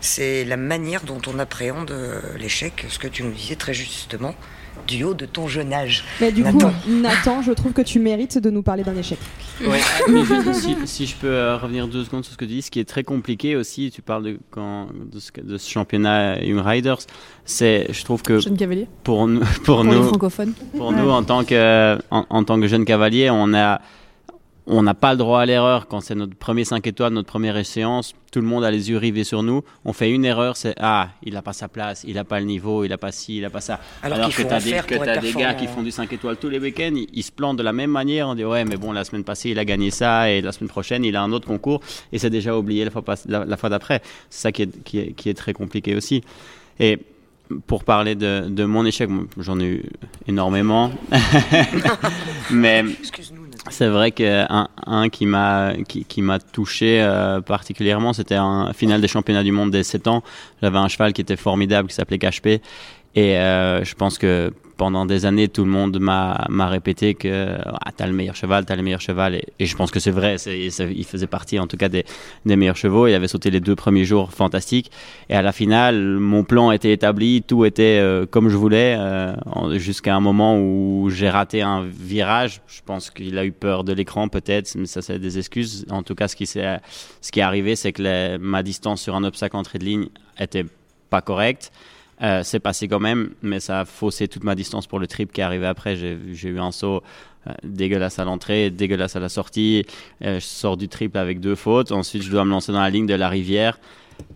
C'est 0.00 0.44
la 0.44 0.56
manière 0.56 1.02
dont 1.02 1.20
on 1.26 1.38
appréhende 1.38 1.90
euh, 1.90 2.20
l'échec, 2.38 2.86
ce 2.88 2.98
que 2.98 3.06
tu 3.06 3.22
nous 3.22 3.32
disais 3.32 3.56
très 3.56 3.74
justement 3.74 4.34
du 4.96 5.04
haut 5.04 5.14
de 5.14 5.26
ton 5.26 5.46
jeune 5.46 5.72
âge. 5.72 6.04
Mais 6.20 6.32
du 6.32 6.42
coup, 6.42 6.58
Nathan, 6.88 7.42
je 7.42 7.52
trouve 7.52 7.72
que 7.72 7.82
tu 7.82 7.98
mérites 7.98 8.38
de 8.38 8.50
nous 8.50 8.62
parler 8.62 8.82
d'un 8.82 8.96
échec. 8.96 9.18
Ouais, 9.64 9.78
si, 10.84 11.06
je 11.06 11.14
peux 11.16 11.28
euh, 11.28 11.56
revenir 11.56 11.86
deux 11.86 12.04
secondes 12.04 12.24
sur 12.24 12.32
ce 12.32 12.38
que 12.38 12.44
tu 12.44 12.52
dis, 12.52 12.62
ce 12.62 12.70
qui 12.70 12.80
est 12.80 12.88
très 12.88 13.04
compliqué 13.04 13.56
aussi, 13.56 13.90
tu 13.90 14.02
parles 14.02 14.24
de, 14.24 14.38
quand, 14.50 14.88
de, 15.12 15.58
ce, 15.58 15.70
championnat 15.70 16.42
Young 16.42 16.60
Riders, 16.64 16.98
c'est, 17.44 17.86
je 17.92 18.04
trouve 18.04 18.22
que 18.22 18.40
pour, 19.04 19.28
nous, 19.28 19.40
pour, 19.64 19.84
nous, 19.84 20.10
pour 20.76 20.92
nous 20.92 21.10
en 21.10 21.22
tant 21.22 21.44
que 21.44 21.98
en, 22.10 22.26
en 22.28 22.44
tant 22.44 22.60
que 22.60 22.66
jeunes 22.66 22.84
cavaliers, 22.84 23.30
on 23.30 23.54
a 23.54 23.80
on 24.72 24.84
n'a 24.84 24.94
pas 24.94 25.12
le 25.12 25.18
droit 25.18 25.40
à 25.40 25.46
l'erreur 25.46 25.88
quand 25.88 26.00
c'est 26.00 26.14
notre 26.14 26.36
premier 26.36 26.64
5 26.64 26.86
étoiles, 26.86 27.12
notre 27.12 27.28
première 27.28 27.56
échéance. 27.56 28.14
Tout 28.30 28.40
le 28.40 28.46
monde 28.46 28.64
a 28.64 28.70
les 28.70 28.88
yeux 28.88 28.98
rivés 28.98 29.24
sur 29.24 29.42
nous. 29.42 29.64
On 29.84 29.92
fait 29.92 30.10
une 30.10 30.24
erreur, 30.24 30.56
c'est 30.56 30.74
Ah, 30.78 31.08
il 31.24 31.34
n'a 31.34 31.42
pas 31.42 31.52
sa 31.52 31.66
place, 31.66 32.04
il 32.06 32.14
n'a 32.14 32.22
pas 32.22 32.38
le 32.38 32.46
niveau, 32.46 32.84
il 32.84 32.90
n'a 32.90 32.98
pas 32.98 33.10
ci, 33.10 33.38
il 33.38 33.42
n'a 33.42 33.50
pas 33.50 33.60
ça. 33.60 33.80
Alors, 34.02 34.28
que 34.28 34.42
tu 34.42 34.46
as, 34.46 34.60
des, 34.60 35.20
des 35.20 35.32
gars 35.32 35.54
qui 35.54 35.66
font 35.66 35.82
du 35.82 35.90
5 35.90 36.12
étoiles 36.12 36.36
tous 36.36 36.48
les 36.48 36.60
week-ends, 36.60 36.94
ils, 37.12 37.22
se 37.22 37.32
plantent 37.32 37.56
de 37.56 37.64
la 37.64 37.72
même 37.72 37.90
manière. 37.90 38.28
On 38.28 38.36
dit 38.36 38.44
Ouais, 38.44 38.64
mais 38.64 38.76
bon, 38.76 38.92
la 38.92 39.02
semaine 39.02 39.24
passée, 39.24 39.50
il 39.50 39.58
a 39.58 39.64
gagné 39.64 39.90
ça 39.90 40.30
et 40.30 40.40
la 40.40 40.52
semaine 40.52 40.70
prochaine, 40.70 41.04
il 41.04 41.16
a 41.16 41.22
un 41.22 41.32
autre 41.32 41.48
concours 41.48 41.80
et 42.12 42.18
c'est 42.18 42.30
déjà 42.30 42.56
oublié 42.56 42.84
la 42.84 42.92
fois, 42.92 43.02
la, 43.26 43.56
fois 43.56 43.68
d'après. 43.70 44.00
C'est 44.30 44.42
ça 44.42 44.52
qui 44.52 44.62
est, 44.62 44.84
qui, 44.84 44.98
est, 45.00 45.12
qui 45.12 45.28
est 45.28 45.34
très 45.34 45.52
compliqué 45.52 45.96
aussi. 45.96 46.22
Et 46.78 47.00
pour 47.66 47.82
parler 47.84 48.14
de, 48.14 48.44
de 48.48 48.64
mon 48.64 48.86
échec, 48.86 49.10
j'en 49.36 49.58
ai 49.58 49.66
eu 49.66 49.82
énormément. 50.28 50.92
mais 52.50 52.84
c'est 53.68 53.88
vrai 53.88 54.10
qu'un 54.12 54.68
un 54.86 55.08
qui 55.08 55.26
m'a 55.26 55.74
qui, 55.86 56.04
qui 56.04 56.22
m'a 56.22 56.38
touché 56.38 57.02
euh, 57.02 57.40
particulièrement, 57.40 58.12
c'était 58.12 58.36
un 58.36 58.72
final 58.72 59.00
des 59.00 59.08
championnats 59.08 59.42
du 59.42 59.52
monde 59.52 59.70
des 59.70 59.82
7 59.82 60.06
ans. 60.08 60.22
J'avais 60.62 60.78
un 60.78 60.88
cheval 60.88 61.12
qui 61.12 61.20
était 61.20 61.36
formidable, 61.36 61.88
qui 61.88 61.94
s'appelait 61.94 62.18
KHP. 62.18 62.62
Et 63.16 63.36
euh, 63.36 63.84
je 63.84 63.94
pense 63.94 64.18
que 64.18 64.52
pendant 64.80 65.04
des 65.04 65.26
années, 65.26 65.46
tout 65.48 65.66
le 65.66 65.70
monde 65.70 65.98
m'a 66.00 66.66
répété 66.66 67.12
que 67.12 67.58
ah, 67.66 67.92
t'as 67.94 68.06
le 68.06 68.14
meilleur 68.14 68.34
cheval, 68.34 68.64
t'as 68.64 68.76
le 68.76 68.82
meilleur 68.82 69.02
cheval. 69.02 69.34
Et, 69.58 69.66
je 69.66 69.76
pense 69.76 69.90
que 69.90 70.00
c'est 70.00 70.10
vrai. 70.10 70.36
il 70.36 71.04
faisait 71.04 71.26
partie, 71.26 71.58
en 71.58 71.66
tout 71.66 71.76
cas, 71.76 71.90
des, 71.90 72.06
meilleurs 72.46 72.78
chevaux. 72.78 73.06
Il 73.06 73.12
avait 73.12 73.28
sauté 73.28 73.50
les 73.50 73.60
deux 73.60 73.76
premiers 73.76 74.06
jours 74.06 74.32
fantastiques. 74.32 74.90
Et 75.28 75.34
à 75.34 75.42
la 75.42 75.52
finale, 75.52 76.00
mon 76.18 76.44
plan 76.44 76.70
était 76.70 76.92
établi, 76.92 77.42
tout 77.42 77.66
était 77.66 77.98
euh, 78.00 78.24
comme 78.24 78.48
je 78.48 78.56
voulais, 78.56 78.96
euh, 78.98 79.34
jusqu'à 79.76 80.16
un 80.16 80.20
moment 80.20 80.58
où 80.58 81.10
j'ai 81.10 81.28
raté 81.28 81.60
un 81.60 81.84
virage. 81.84 82.62
Je 82.66 82.80
pense 82.82 83.10
qu'il 83.10 83.36
a 83.36 83.44
eu 83.44 83.52
peur 83.52 83.84
de 83.84 83.92
l'écran, 83.92 84.28
peut-être, 84.28 84.74
mais 84.76 84.86
ça, 84.86 85.02
c'est 85.02 85.18
des 85.18 85.36
excuses. 85.36 85.84
En 85.90 86.02
tout 86.02 86.14
cas, 86.14 86.26
ce 86.26 86.36
qui, 86.36 86.44
est, 86.44 86.80
ce 87.20 87.30
qui 87.30 87.40
est 87.40 87.42
arrivé, 87.42 87.76
c'est 87.76 87.92
que 87.92 88.38
ma 88.38 88.62
distance 88.62 89.02
sur 89.02 89.14
un 89.14 89.24
obstacle 89.24 89.58
entrée 89.58 89.78
de 89.78 89.84
ligne 89.84 90.08
était 90.38 90.64
pas 91.10 91.20
correcte. 91.20 91.70
Euh, 92.22 92.42
c'est 92.42 92.60
passé 92.60 92.86
quand 92.86 93.00
même, 93.00 93.30
mais 93.42 93.60
ça 93.60 93.80
a 93.80 93.84
faussé 93.84 94.28
toute 94.28 94.44
ma 94.44 94.54
distance 94.54 94.86
pour 94.86 94.98
le 94.98 95.06
trip 95.06 95.32
qui 95.32 95.40
est 95.40 95.44
arrivé 95.44 95.66
après. 95.66 95.96
J'ai 95.96 96.48
eu 96.48 96.58
un 96.58 96.70
saut 96.70 97.02
euh, 97.46 97.52
dégueulasse 97.64 98.18
à 98.18 98.24
l'entrée, 98.24 98.70
dégueulasse 98.70 99.16
à 99.16 99.20
la 99.20 99.30
sortie. 99.30 99.86
Euh, 100.22 100.38
je 100.38 100.44
sors 100.44 100.76
du 100.76 100.88
triple 100.88 101.16
avec 101.16 101.40
deux 101.40 101.54
fautes. 101.54 101.92
Ensuite, 101.92 102.22
je 102.22 102.30
dois 102.30 102.44
me 102.44 102.50
lancer 102.50 102.72
dans 102.72 102.80
la 102.80 102.90
ligne 102.90 103.06
de 103.06 103.14
la 103.14 103.28
rivière. 103.28 103.78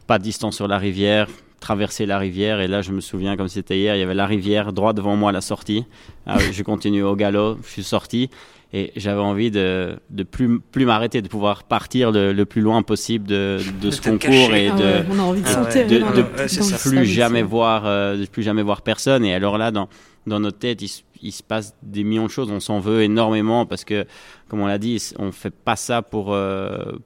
Pas 0.07 0.19
de 0.19 0.25
distance 0.25 0.57
sur 0.57 0.67
la 0.67 0.79
rivière, 0.79 1.29
traverser 1.61 2.07
la 2.07 2.19
rivière. 2.19 2.61
Et 2.61 2.69
là, 2.69 2.81
je 2.81 2.93
me 2.93 3.01
souviens 3.01 3.37
comme 3.37 3.49
c'était 3.49 3.79
hier, 3.79 3.97
il 3.97 3.99
y 3.99 4.03
avait 4.03 4.15
la 4.15 4.27
rivière 4.27 4.73
droit 4.73 4.95
devant 4.95 5.17
moi 5.17 5.29
à 5.29 5.33
la 5.33 5.43
sortie. 5.43 5.85
Ah 6.27 6.39
je 6.39 6.63
continue 6.63 7.03
au 7.03 7.17
galop, 7.17 7.59
je 7.63 7.69
suis 7.69 7.85
sorti. 7.85 8.31
Et 8.77 8.91
j'avais 8.97 9.21
envie 9.21 9.53
de, 9.53 9.97
de 10.11 10.25
plus, 10.25 10.59
plus 10.59 10.85
m'arrêter, 10.85 11.23
de 11.23 11.29
pouvoir 11.29 11.63
partir 11.63 12.11
le, 12.11 12.43
plus 12.43 12.61
loin 12.61 12.83
possible 12.83 13.25
de, 13.25 13.61
de 13.81 13.91
ce 13.93 14.01
concours 14.11 14.53
et 14.53 14.69
ah 14.69 14.77
de, 14.77 15.05
on 15.13 15.19
a 15.21 15.23
envie 15.23 15.43
de, 15.43 15.47
sauter, 15.47 15.85
de, 15.85 15.99
de 16.01 16.89
plus 16.91 17.07
jamais 17.07 17.43
voir, 17.43 17.87
euh, 17.87 18.17
de 18.17 18.27
plus 18.27 18.43
jamais 18.43 18.65
voir 18.65 18.83
personne. 18.83 19.25
Et 19.25 19.33
alors 19.33 19.59
là, 19.59 19.71
dans, 19.71 19.89
dans 20.27 20.41
notre 20.41 20.59
tête, 20.59 20.83
il, 20.83 20.91
il 21.23 21.31
se 21.31 21.45
passe 21.45 21.77
des 21.85 22.03
millions 22.03 22.27
de 22.27 22.31
choses. 22.31 22.51
On 22.51 22.59
s'en 22.59 22.81
veut 22.81 23.03
énormément 23.03 23.65
parce 23.65 23.85
que, 23.85 24.07
comme 24.49 24.61
on 24.61 24.67
l'a 24.67 24.79
dit, 24.79 25.01
on 25.21 25.31
fait 25.31 25.55
pas 25.55 25.77
ça 25.77 26.03
pour 26.03 26.33
euh, 26.33 26.99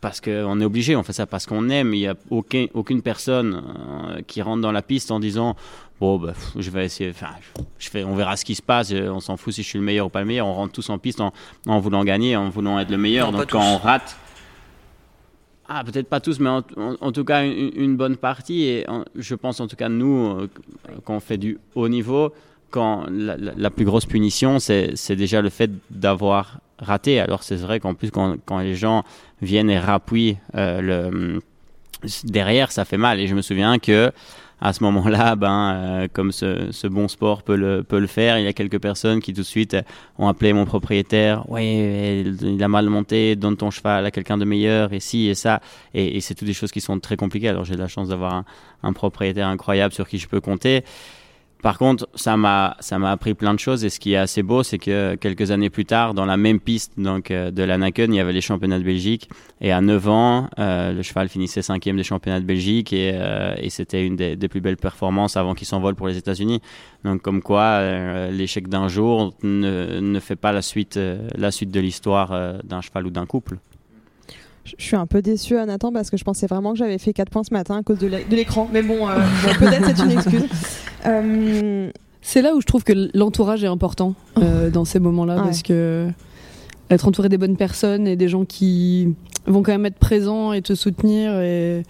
parce 0.00 0.20
qu'on 0.20 0.60
est 0.60 0.64
obligé, 0.64 0.96
on 0.96 1.02
fait 1.02 1.12
ça 1.12 1.26
parce 1.26 1.46
qu'on 1.46 1.68
aime. 1.68 1.94
Il 1.94 2.00
n'y 2.00 2.06
a 2.06 2.14
aucun, 2.30 2.66
aucune 2.74 3.02
personne 3.02 3.62
euh, 4.08 4.20
qui 4.26 4.42
rentre 4.42 4.62
dans 4.62 4.72
la 4.72 4.82
piste 4.82 5.10
en 5.10 5.20
disant 5.20 5.56
bon, 6.00 6.18
bah, 6.18 6.32
je 6.56 6.70
vais 6.70 6.84
essayer, 6.84 7.10
enfin, 7.10 7.28
je 7.78 7.88
fais, 7.88 8.04
on 8.04 8.14
verra 8.14 8.36
ce 8.36 8.44
qui 8.44 8.54
se 8.54 8.62
passe, 8.62 8.92
euh, 8.92 9.08
on 9.08 9.20
s'en 9.20 9.36
fout 9.36 9.54
si 9.54 9.62
je 9.62 9.68
suis 9.68 9.78
le 9.78 9.84
meilleur 9.84 10.06
ou 10.06 10.08
pas 10.08 10.20
le 10.20 10.26
meilleur. 10.26 10.46
On 10.46 10.54
rentre 10.54 10.72
tous 10.72 10.88
en 10.90 10.98
piste 10.98 11.20
en, 11.20 11.32
en 11.66 11.80
voulant 11.80 12.04
gagner, 12.04 12.36
en 12.36 12.48
voulant 12.48 12.78
être 12.78 12.90
le 12.90 12.98
meilleur. 12.98 13.32
Donc 13.32 13.50
quand 13.50 13.62
on 13.62 13.78
rate, 13.78 14.16
ah, 15.68 15.84
peut-être 15.84 16.08
pas 16.08 16.20
tous, 16.20 16.40
mais 16.40 16.48
en, 16.48 17.12
tout 17.12 17.24
cas 17.24 17.44
une, 17.44 17.96
bonne 17.96 18.16
partie. 18.16 18.64
Et 18.64 18.86
je 19.14 19.34
pense 19.34 19.60
en 19.60 19.66
tout 19.66 19.76
cas 19.76 19.90
nous, 19.90 20.26
euh, 20.26 20.48
quand 21.04 21.16
on 21.16 21.20
fait 21.20 21.36
du 21.36 21.58
haut 21.74 21.90
niveau, 21.90 22.32
quand 22.70 23.06
la, 23.10 23.70
plus 23.70 23.84
grosse 23.84 24.06
punition, 24.06 24.58
c'est 24.60 25.16
déjà 25.16 25.42
le 25.42 25.50
fait 25.50 25.70
d'avoir 25.90 26.60
raté. 26.78 27.20
Alors 27.20 27.42
c'est 27.42 27.56
vrai 27.56 27.80
qu'en 27.80 27.92
plus 27.92 28.10
quand, 28.10 28.36
quand, 28.46 28.60
les 28.60 28.74
gens 28.74 29.04
viennent 29.42 29.68
et 29.68 29.78
rappuient 29.78 30.38
euh, 30.54 30.80
le, 30.80 31.40
derrière, 32.24 32.72
ça 32.72 32.86
fait 32.86 32.96
mal. 32.96 33.20
Et 33.20 33.26
je 33.26 33.34
me 33.34 33.42
souviens 33.42 33.78
que 33.78 34.10
à 34.60 34.72
ce 34.72 34.82
moment-là, 34.84 35.36
ben, 35.36 35.72
euh, 35.74 36.08
comme 36.12 36.32
ce, 36.32 36.72
ce, 36.72 36.86
bon 36.86 37.08
sport 37.08 37.42
peut 37.42 37.56
le, 37.56 37.84
peut 37.84 38.00
le 38.00 38.06
faire, 38.06 38.38
il 38.38 38.44
y 38.44 38.48
a 38.48 38.52
quelques 38.52 38.80
personnes 38.80 39.20
qui 39.20 39.32
tout 39.32 39.42
de 39.42 39.46
suite 39.46 39.76
ont 40.18 40.28
appelé 40.28 40.52
mon 40.52 40.64
propriétaire, 40.64 41.44
oui, 41.48 42.24
il 42.42 42.62
a 42.62 42.68
mal 42.68 42.88
monté, 42.88 43.36
donne 43.36 43.56
ton 43.56 43.70
cheval 43.70 44.04
à 44.04 44.10
quelqu'un 44.10 44.36
de 44.36 44.44
meilleur, 44.44 44.92
et 44.92 45.00
ci 45.00 45.28
et 45.28 45.34
ça. 45.34 45.60
Et, 45.94 46.16
et 46.16 46.20
c'est 46.20 46.34
toutes 46.34 46.48
des 46.48 46.54
choses 46.54 46.72
qui 46.72 46.80
sont 46.80 46.98
très 46.98 47.16
compliquées. 47.16 47.48
Alors 47.48 47.64
j'ai 47.64 47.76
la 47.76 47.88
chance 47.88 48.08
d'avoir 48.08 48.34
un, 48.34 48.44
un, 48.82 48.92
propriétaire 48.92 49.48
incroyable 49.48 49.94
sur 49.94 50.08
qui 50.08 50.18
je 50.18 50.28
peux 50.28 50.40
compter. 50.40 50.84
Par 51.62 51.76
contre, 51.76 52.08
ça 52.14 52.36
m'a 52.36 52.76
ça 52.78 52.98
m'a 53.00 53.10
appris 53.10 53.34
plein 53.34 53.52
de 53.52 53.58
choses 53.58 53.84
et 53.84 53.90
ce 53.90 53.98
qui 53.98 54.12
est 54.12 54.16
assez 54.16 54.44
beau, 54.44 54.62
c'est 54.62 54.78
que 54.78 55.16
quelques 55.16 55.50
années 55.50 55.70
plus 55.70 55.84
tard, 55.84 56.14
dans 56.14 56.24
la 56.24 56.36
même 56.36 56.60
piste 56.60 56.92
donc 56.96 57.32
euh, 57.32 57.50
de 57.50 57.64
l'Anaken, 57.64 58.14
il 58.14 58.16
y 58.16 58.20
avait 58.20 58.32
les 58.32 58.40
championnats 58.40 58.78
de 58.78 58.84
Belgique 58.84 59.28
et 59.60 59.72
à 59.72 59.80
9 59.80 60.08
ans, 60.08 60.48
euh, 60.60 60.92
le 60.92 61.02
cheval 61.02 61.28
finissait 61.28 61.62
cinquième 61.62 61.96
des 61.96 62.04
championnats 62.04 62.38
de 62.38 62.44
Belgique 62.44 62.92
et, 62.92 63.10
euh, 63.14 63.54
et 63.58 63.70
c'était 63.70 64.06
une 64.06 64.14
des, 64.14 64.36
des, 64.36 64.48
plus 64.48 64.60
belles 64.60 64.76
performances 64.76 65.36
avant 65.36 65.54
qu'il 65.54 65.66
s'envole 65.66 65.96
pour 65.96 66.06
les 66.06 66.16
États-Unis. 66.16 66.60
Donc 67.04 67.22
comme 67.22 67.42
quoi, 67.42 67.80
l'échec 68.30 68.68
d'un 68.68 68.86
jour 68.86 69.34
ne, 69.42 69.98
ne 70.00 70.20
fait 70.20 70.36
pas 70.36 70.52
la 70.52 70.62
suite 70.62 70.98
la 71.34 71.50
suite 71.50 71.70
de 71.70 71.80
l'histoire 71.80 72.62
d'un 72.64 72.80
cheval 72.80 73.06
ou 73.06 73.10
d'un 73.10 73.26
couple. 73.26 73.58
Je 74.76 74.84
suis 74.84 74.96
un 74.96 75.06
peu 75.06 75.22
déçue, 75.22 75.54
Nathan, 75.54 75.92
parce 75.92 76.10
que 76.10 76.16
je 76.16 76.24
pensais 76.24 76.46
vraiment 76.46 76.72
que 76.72 76.78
j'avais 76.78 76.98
fait 76.98 77.12
4 77.12 77.30
points 77.30 77.44
ce 77.44 77.54
matin 77.54 77.78
à 77.78 77.82
cause 77.82 77.98
de 77.98 78.10
l'écran. 78.30 78.68
Mais 78.72 78.82
bon, 78.82 79.08
euh, 79.08 79.18
peut-être 79.58 79.86
c'est 79.96 80.02
une 80.04 80.10
excuse. 80.12 80.44
Euh, 81.06 81.90
c'est 82.22 82.42
là 82.42 82.56
où 82.56 82.60
je 82.60 82.66
trouve 82.66 82.82
que 82.82 82.92
l'entourage 83.16 83.62
est 83.62 83.68
important 83.68 84.14
euh, 84.38 84.68
dans 84.68 84.84
ces 84.84 84.98
moments-là, 84.98 85.36
parce 85.36 85.62
que 85.62 86.08
être 86.90 87.06
entouré 87.06 87.28
des 87.28 87.38
bonnes 87.38 87.56
personnes 87.56 88.08
et 88.08 88.16
des 88.16 88.28
gens 88.28 88.44
qui 88.44 89.14
vont 89.46 89.62
quand 89.62 89.70
même 89.70 89.86
être 89.86 89.98
présents 89.98 90.52
et 90.52 90.60
te 90.60 90.74
soutenir 90.74 91.38
et 91.38 91.84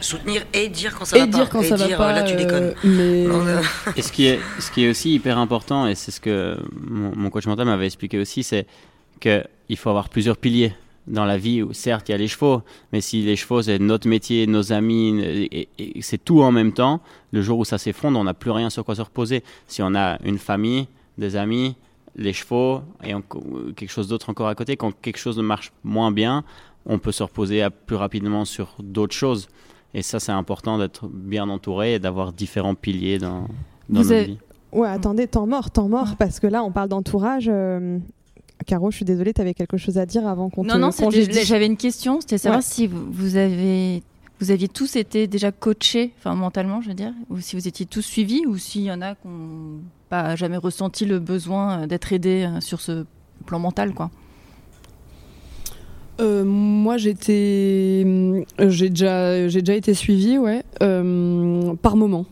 soutenir 0.00 0.42
et 0.54 0.70
dire 0.70 0.98
quand 0.98 1.04
ça 1.04 1.18
et 1.18 1.20
va 1.20 1.26
dire 1.26 1.38
pas. 1.40 1.46
quand 1.50 1.60
et 1.60 1.68
ça 1.68 1.76
dire 1.76 1.98
va 1.98 2.06
pas 2.06 2.12
là 2.14 2.22
tu 2.22 2.34
déconnes. 2.34 2.72
euh, 2.72 2.74
mais 2.84 3.24
Non, 3.28 3.44
Et 3.94 4.00
ce 4.00 4.10
qui 4.10 4.26
est, 4.26 4.38
ce 4.58 4.70
qui 4.70 4.84
est 4.86 4.88
aussi 4.88 5.12
hyper 5.14 5.36
important, 5.36 5.86
et 5.86 5.94
c'est 5.94 6.10
ce 6.10 6.20
que 6.20 6.56
mon, 6.72 7.14
mon 7.14 7.28
coach 7.28 7.46
mental 7.46 7.66
m'avait 7.66 7.86
expliqué 7.86 8.18
aussi, 8.18 8.42
c'est 8.42 8.66
qu'il 9.20 9.76
faut 9.76 9.90
avoir 9.90 10.08
plusieurs 10.08 10.38
piliers 10.38 10.72
dans 11.06 11.24
la 11.24 11.38
vie. 11.38 11.62
Certes, 11.72 12.08
il 12.08 12.12
y 12.12 12.14
a 12.14 12.18
les 12.18 12.28
chevaux, 12.28 12.62
mais 12.92 13.00
si 13.00 13.22
les 13.22 13.36
chevaux, 13.36 13.62
c'est 13.62 13.78
notre 13.78 14.06
métier, 14.08 14.46
nos 14.46 14.72
amis, 14.72 15.18
et, 15.20 15.68
et- 15.78 15.98
et 15.98 16.02
c'est 16.02 16.18
tout 16.22 16.42
en 16.42 16.52
même 16.52 16.72
temps, 16.72 17.00
le 17.32 17.42
jour 17.42 17.58
où 17.58 17.64
ça 17.64 17.78
s'effondre, 17.78 18.18
on 18.18 18.24
n'a 18.24 18.34
plus 18.34 18.50
rien 18.50 18.70
sur 18.70 18.84
quoi 18.84 18.94
se 18.94 19.02
reposer. 19.02 19.42
Si 19.66 19.82
on 19.82 19.94
a 19.94 20.18
une 20.24 20.38
famille, 20.38 20.86
des 21.18 21.36
amis, 21.36 21.74
les 22.16 22.32
chevaux, 22.32 22.82
et 23.04 23.12
quelque 23.76 23.90
chose 23.90 24.08
d'autre 24.08 24.30
encore 24.30 24.48
à 24.48 24.54
côté, 24.54 24.76
quand 24.76 24.92
quelque 25.00 25.18
chose 25.18 25.36
ne 25.38 25.42
marche 25.42 25.72
moins 25.84 26.10
bien, 26.12 26.44
on 26.86 26.98
peut 26.98 27.12
se 27.12 27.22
reposer 27.22 27.62
à- 27.62 27.70
plus 27.70 27.96
rapidement 27.96 28.44
sur 28.44 28.74
d'autres 28.82 29.14
choses. 29.14 29.48
Et 29.94 30.02
ça, 30.02 30.20
c'est 30.20 30.32
important 30.32 30.78
d'être 30.78 31.08
bien 31.08 31.48
entouré 31.48 31.94
et 31.94 31.98
d'avoir 31.98 32.32
différents 32.32 32.74
piliers 32.76 33.18
dans, 33.18 33.40
dans 33.40 33.46
Vous 33.88 33.94
notre 33.96 34.12
avez- 34.12 34.24
vie. 34.26 34.38
Ouais, 34.72 34.88
attendez, 34.88 35.26
temps 35.26 35.46
mort, 35.48 35.70
temps 35.72 35.88
mort, 35.88 36.14
parce 36.16 36.38
que 36.38 36.46
là, 36.46 36.62
on 36.62 36.70
parle 36.70 36.88
d'entourage. 36.88 37.46
euh, 37.52 37.98
Caro, 38.66 38.90
je 38.90 38.96
suis 38.96 39.04
désolée, 39.04 39.32
tu 39.32 39.40
avais 39.40 39.54
quelque 39.54 39.76
chose 39.76 39.98
à 39.98 40.06
dire 40.06 40.26
avant 40.26 40.50
qu'on 40.50 40.62
te 40.62 40.68
Non, 40.68 40.78
non, 40.78 40.90
c'était- 40.90 41.04
congédie. 41.04 41.44
j'avais 41.44 41.66
une 41.66 41.76
question, 41.76 42.20
c'était 42.20 42.38
savoir 42.38 42.58
Ouais. 42.60 42.64
si 42.66 42.86
vous, 42.86 43.36
avez, 43.36 44.02
vous 44.40 44.50
aviez 44.50 44.68
tous 44.68 44.96
été 44.96 45.26
déjà 45.26 45.50
coachés, 45.50 46.12
enfin 46.18 46.34
mentalement, 46.34 46.80
je 46.82 46.88
veux 46.88 46.94
dire, 46.94 47.12
ou 47.30 47.40
si 47.40 47.56
vous 47.56 47.66
étiez 47.66 47.86
tous 47.86 48.02
suivis, 48.02 48.44
ou 48.46 48.56
s'il 48.58 48.82
y 48.82 48.92
en 48.92 49.00
a 49.02 49.14
qui 49.14 49.28
n'ont 49.28 49.80
pas 50.08 50.36
jamais 50.36 50.56
ressenti 50.58 51.04
le 51.06 51.18
besoin 51.18 51.80
euh, 51.82 51.86
d'être 51.86 52.12
aidés 52.12 52.44
euh, 52.48 52.60
sur 52.60 52.80
ce 52.80 53.06
plan 53.46 53.58
mental, 53.58 53.94
quoi. 53.94 54.10
Euh, 56.20 56.44
moi, 56.44 56.98
j'étais, 56.98 58.04
j'ai 58.58 58.90
déjà, 58.90 59.48
j'ai 59.48 59.62
déjà 59.62 59.74
été 59.74 59.94
suivie, 59.94 60.36
ouais, 60.36 60.62
euh, 60.82 61.74
par 61.80 61.96
moment. 61.96 62.26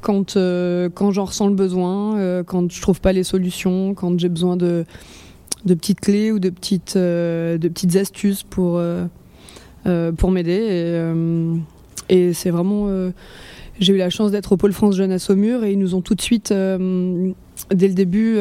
Quand, 0.00 0.36
euh, 0.36 0.88
quand 0.94 1.10
j'en 1.10 1.24
ressens 1.24 1.48
le 1.48 1.54
besoin, 1.56 2.18
euh, 2.18 2.44
quand 2.44 2.70
je 2.70 2.80
trouve 2.80 3.00
pas 3.00 3.12
les 3.12 3.24
solutions, 3.24 3.94
quand 3.94 4.16
j'ai 4.20 4.28
besoin 4.28 4.56
de, 4.56 4.84
de 5.66 5.74
petites 5.74 6.00
clés 6.00 6.32
ou 6.32 6.38
de 6.38 6.48
petites, 6.48 6.96
euh, 6.96 7.58
astuces 7.94 8.42
pour, 8.44 8.78
euh, 8.78 9.06
euh, 9.86 10.12
pour 10.12 10.30
m'aider. 10.30 11.04
Et, 12.08 12.32
c'est 12.32 12.50
vraiment, 12.50 12.88
j'ai 13.80 13.94
eu 13.94 13.96
la 13.96 14.10
chance 14.10 14.30
d'être 14.30 14.52
au 14.52 14.56
Pôle 14.56 14.72
France 14.72 14.96
Jeune 14.96 15.12
à 15.12 15.18
Saumur 15.18 15.64
et 15.64 15.72
ils 15.72 15.78
nous 15.78 15.94
ont 15.94 16.02
tout 16.02 16.14
de 16.14 16.22
suite, 16.22 16.50
dès 16.50 17.88
le 17.88 17.94
début, 17.94 18.38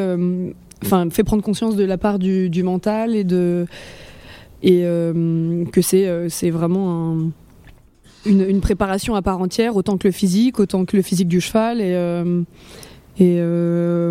fait 1.10 1.24
prendre 1.24 1.43
conscience 1.43 1.76
de 1.76 1.84
la 1.84 1.97
part 1.97 2.20
du, 2.20 2.64
mental 2.64 3.16
et 3.16 3.24
de 3.24 3.66
et 4.64 4.82
que 5.72 5.82
c'est 5.82 6.49
vraiment 6.51 7.14
un- 7.16 7.32
une, 8.26 8.62
préparation 8.62 9.16
à 9.16 9.22
part 9.22 9.41
entière, 9.41 9.76
autant 9.76 9.97
que 9.97 10.08
le 10.08 10.12
physique, 10.12 10.60
autant 10.60 10.86
que 10.86 10.95
le 10.95 11.03
physique 11.03 11.28
du 11.28 11.41
cheval. 11.41 11.82
Et, 11.82 13.41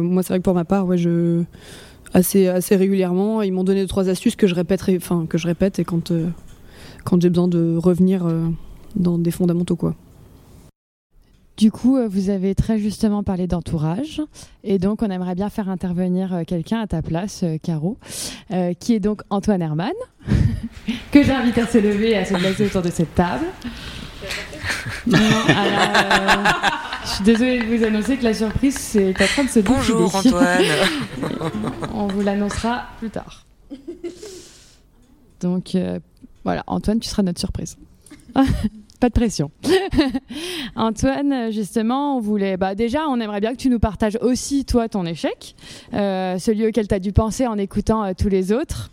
moi, 0.01 0.23
c'est 0.25 0.29
vrai 0.29 0.39
que 0.39 0.45
pour 0.45 0.55
ma 0.55 0.65
part, 0.65 0.97
je, 0.97 1.45
assez, 2.15 2.49
assez 2.49 2.77
régulièrement, 2.77 3.43
ils 3.43 3.53
m'ont 3.53 3.65
donné 3.65 3.83
deux, 3.83 3.87
trois 3.89 4.09
astuces 4.09 4.37
que 4.37 4.47
je 4.47 4.55
répète, 4.55 4.81
ré- 4.83 4.97
enfin, 4.97 5.27
que 5.29 5.37
je 5.37 5.47
répète 5.47 5.79
et 5.79 5.85
quand, 5.85 6.11
euh, 6.11 6.29
quand 7.05 7.21
j'ai 7.21 7.29
besoin 7.29 7.49
de 7.49 7.77
revenir 7.77 8.25
euh, 8.27 8.47
dans 8.97 9.19
des 9.19 9.31
fondamentaux. 9.31 9.77
Quoi. 9.77 9.95
Du 11.57 11.71
coup, 11.71 11.97
euh, 11.99 12.09
vous 12.09 12.31
avez 12.31 12.55
très 12.55 12.79
justement 12.79 13.23
parlé 13.23 13.47
d'entourage. 13.47 14.23
Et 14.63 14.79
donc, 14.79 15.03
on 15.03 15.11
aimerait 15.11 15.35
bien 15.35 15.51
faire 15.51 15.69
intervenir 15.69 16.43
quelqu'un 16.47 16.81
à 16.81 16.87
ta 16.87 17.03
place, 17.03 17.45
Caro, 17.63 17.99
qui 18.81 18.95
est 18.95 19.01
donc 19.01 19.23
Antoine 19.31 19.63
Herman, 19.63 19.93
que 21.13 21.23
j'invite 21.23 21.59
à 21.59 21.67
se 21.67 21.79
lever 21.79 22.11
et 22.11 22.17
à 22.17 22.25
se 22.25 22.35
placer 22.35 22.67
autour 22.67 22.83
de 22.83 22.91
cette 22.91 23.15
table. 23.15 23.45
Non, 25.07 25.19
alors, 25.19 26.47
euh, 26.47 26.51
je 27.05 27.09
suis 27.11 27.25
désolée 27.25 27.61
de 27.61 27.77
vous 27.77 27.85
annoncer 27.85 28.17
que 28.17 28.25
la 28.25 28.35
surprise 28.35 28.77
c'est 28.77 29.11
en 29.11 29.27
train 29.27 29.45
de 29.45 29.49
se. 29.49 29.61
Bonjour, 29.61 30.15
Antoine. 30.15 30.63
on 31.95 32.07
vous 32.07 32.21
l'annoncera 32.23 32.85
plus 32.99 33.11
tard. 33.11 33.45
Donc 35.41 35.75
euh, 35.75 35.99
voilà, 36.45 36.65
Antoine, 36.67 37.01
tu 37.01 37.09
seras 37.09 37.23
notre 37.23 37.41
surprise. 37.41 37.77
Pas 39.01 39.09
de 39.09 39.15
pression. 39.15 39.51
Antoine, 40.77 41.53
justement, 41.53 42.17
on 42.17 42.21
voulait. 42.21 42.57
Bah, 42.57 42.75
déjà, 42.75 43.07
on 43.09 43.21
aimerait 43.21 43.41
bien 43.41 43.53
que 43.53 43.59
tu 43.59 43.69
nous 43.69 43.79
partages 43.79 44.17
aussi, 44.23 44.65
toi, 44.65 44.89
ton 44.89 45.05
échec, 45.05 45.55
euh, 45.93 46.39
celui 46.39 46.67
auquel 46.67 46.89
tu 46.89 46.95
as 46.95 47.01
dû 47.01 47.13
penser 47.13 47.47
en 47.47 47.59
écoutant 47.59 48.05
euh, 48.05 48.13
tous 48.17 48.29
les 48.29 48.53
autres. 48.53 48.91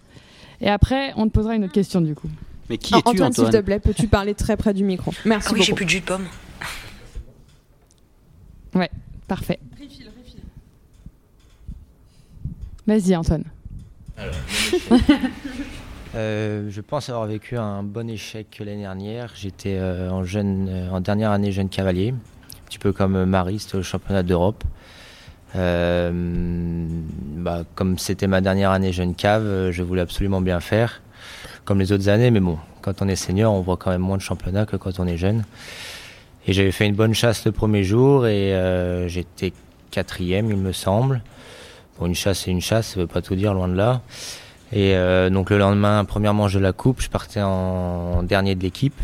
Et 0.60 0.70
après, 0.70 1.14
on 1.16 1.28
te 1.28 1.32
posera 1.32 1.56
une 1.56 1.64
autre 1.64 1.74
question, 1.74 2.02
du 2.02 2.14
coup. 2.14 2.30
Mais 2.72 2.78
qui 2.78 2.94
Ah, 2.94 3.00
es-tu, 3.00 3.10
Antoine, 3.10 3.34
s'il 3.34 3.50
te 3.50 3.58
plaît, 3.58 3.80
peux-tu 3.82 4.08
parler 4.08 4.34
très 4.34 4.56
près 4.56 4.74
du 4.74 4.86
micro? 4.86 5.12
Merci 5.26 5.50
Ah 5.52 5.54
oui, 5.56 5.62
j'ai 5.62 5.74
plus 5.74 5.84
de 5.84 5.90
jus 5.90 6.00
de 6.00 6.06
pomme. 6.06 6.26
Ouais, 8.74 8.90
parfait. 9.28 9.60
Vas-y, 12.88 13.16
Antoine. 13.16 13.44
Euh, 16.14 16.70
je 16.70 16.82
pense 16.82 17.08
avoir 17.08 17.26
vécu 17.26 17.56
un 17.56 17.84
bon 17.84 18.10
échec 18.10 18.60
l'année 18.60 18.82
dernière. 18.82 19.32
J'étais 19.34 19.78
euh, 19.78 20.12
en, 20.12 20.26
jeune, 20.26 20.68
euh, 20.68 20.92
en 20.92 21.00
dernière 21.00 21.32
année 21.32 21.54
jeune 21.54 21.70
cavalier, 21.70 22.10
un 22.10 22.66
petit 22.66 22.80
peu 22.80 22.92
comme 22.92 23.24
Marie, 23.24 23.60
c'était 23.60 23.78
au 23.78 23.82
championnat 23.84 24.22
d'Europe. 24.22 24.62
Euh, 25.56 26.12
bah, 27.38 27.64
comme 27.76 27.98
c'était 27.98 28.28
ma 28.28 28.42
dernière 28.42 28.72
année 28.72 28.92
jeune 28.92 29.16
cave, 29.16 29.72
je 29.72 29.84
voulais 29.84 30.02
absolument 30.02 30.42
bien 30.42 30.60
faire, 30.60 31.02
comme 31.66 31.80
les 31.80 31.92
autres 31.92 32.10
années, 32.10 32.32
mais 32.32 32.40
bon, 32.40 32.58
quand 32.82 33.02
on 33.02 33.08
est 33.08 33.16
senior, 33.16 33.54
on 33.54 33.62
voit 33.62 33.78
quand 33.78 33.92
même 33.92 34.02
moins 34.02 34.18
de 34.18 34.22
championnats 34.22 34.66
que 34.66 34.76
quand 34.76 35.00
on 35.00 35.08
est 35.08 35.18
jeune. 35.18 35.44
Et 36.48 36.54
j'avais 36.54 36.72
fait 36.72 36.88
une 36.88 36.96
bonne 36.96 37.14
chasse 37.14 37.46
le 37.46 37.52
premier 37.52 37.84
jour 37.84 38.26
et 38.26 38.54
euh, 38.56 39.08
j'étais 39.08 39.54
quatrième, 39.92 40.50
il 40.50 40.58
me 40.58 40.72
semble. 40.72 41.22
Bon, 42.00 42.08
une 42.08 42.16
chasse, 42.16 42.40
c'est 42.40 42.52
une 42.52 42.62
chasse, 42.62 42.94
ça 42.94 43.00
veut 43.00 43.08
pas 43.08 43.22
tout 43.22 43.36
dire, 43.36 43.54
loin 43.54 43.68
de 43.68 43.76
là. 43.76 44.02
Et 44.74 44.96
euh, 44.96 45.30
donc 45.30 45.50
le 45.50 45.58
lendemain, 45.58 46.04
première 46.06 46.34
manche 46.34 46.54
de 46.54 46.60
la 46.60 46.74
coupe, 46.74 47.02
je 47.02 47.10
partais 47.10 47.42
en 47.42 48.24
dernier 48.24 48.56
de 48.56 48.64
l'équipe. 48.64 49.00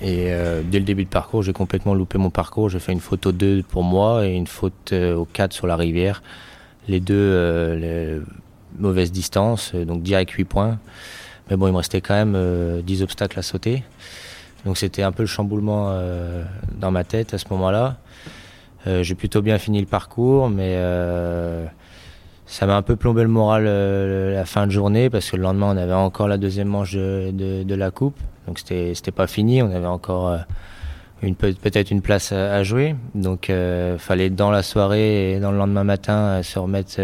Et 0.00 0.32
euh, 0.32 0.62
dès 0.64 0.78
le 0.78 0.84
début 0.84 1.04
de 1.04 1.10
parcours, 1.10 1.42
j'ai 1.42 1.52
complètement 1.52 1.94
loupé 1.94 2.18
mon 2.18 2.30
parcours. 2.30 2.68
J'ai 2.68 2.80
fait 2.80 2.92
une 2.92 3.00
faute 3.00 3.26
au 3.26 3.32
2 3.32 3.62
pour 3.62 3.84
moi 3.84 4.26
et 4.26 4.32
une 4.32 4.46
faute 4.46 4.92
au 4.92 5.24
4 5.24 5.52
sur 5.52 5.66
la 5.66 5.76
rivière. 5.76 6.22
Les 6.88 7.00
deux, 7.00 7.74
les 7.74 8.20
mauvaises 8.78 9.12
distances, 9.12 9.74
donc 9.74 10.02
direct 10.02 10.32
8 10.32 10.44
points. 10.44 10.78
Mais 11.50 11.56
bon, 11.56 11.66
il 11.66 11.72
me 11.72 11.78
restait 11.78 12.00
quand 12.00 12.14
même 12.14 12.34
euh, 12.36 12.82
10 12.82 13.02
obstacles 13.02 13.38
à 13.38 13.42
sauter. 13.42 13.82
Donc 14.66 14.76
c'était 14.76 15.02
un 15.02 15.12
peu 15.12 15.22
le 15.22 15.28
chamboulement 15.28 15.88
euh, 15.90 16.44
dans 16.78 16.90
ma 16.90 17.04
tête 17.04 17.32
à 17.34 17.38
ce 17.38 17.44
moment-là. 17.50 17.96
Euh, 18.86 19.02
j'ai 19.02 19.14
plutôt 19.14 19.42
bien 19.42 19.58
fini 19.58 19.80
le 19.80 19.86
parcours, 19.86 20.50
mais 20.50 20.74
euh, 20.76 21.64
ça 22.46 22.66
m'a 22.66 22.76
un 22.76 22.82
peu 22.82 22.96
plombé 22.96 23.22
le 23.22 23.28
moral 23.28 23.64
euh, 23.66 24.34
la 24.34 24.44
fin 24.44 24.66
de 24.66 24.72
journée 24.72 25.10
parce 25.10 25.30
que 25.30 25.36
le 25.36 25.42
lendemain 25.42 25.74
on 25.74 25.76
avait 25.76 25.92
encore 25.92 26.28
la 26.28 26.38
deuxième 26.38 26.68
manche 26.68 26.94
de, 26.94 27.30
de, 27.32 27.62
de 27.62 27.74
la 27.74 27.90
coupe, 27.90 28.18
donc 28.46 28.58
c'était 28.58 28.92
c'était 28.94 29.10
pas 29.10 29.26
fini, 29.26 29.62
on 29.62 29.70
avait 29.70 29.86
encore 29.86 30.28
euh, 30.28 30.38
une 31.22 31.34
peut- 31.34 31.54
peut-être 31.60 31.90
une 31.90 32.02
place 32.02 32.32
à, 32.32 32.62
jouer, 32.62 32.94
donc 33.14 33.50
euh, 33.50 33.98
fallait 33.98 34.30
dans 34.30 34.50
la 34.50 34.62
soirée 34.62 35.32
et 35.32 35.40
dans 35.40 35.50
le 35.50 35.58
lendemain 35.58 35.84
matin 35.84 36.42
se 36.42 36.58
remettre 36.58 37.00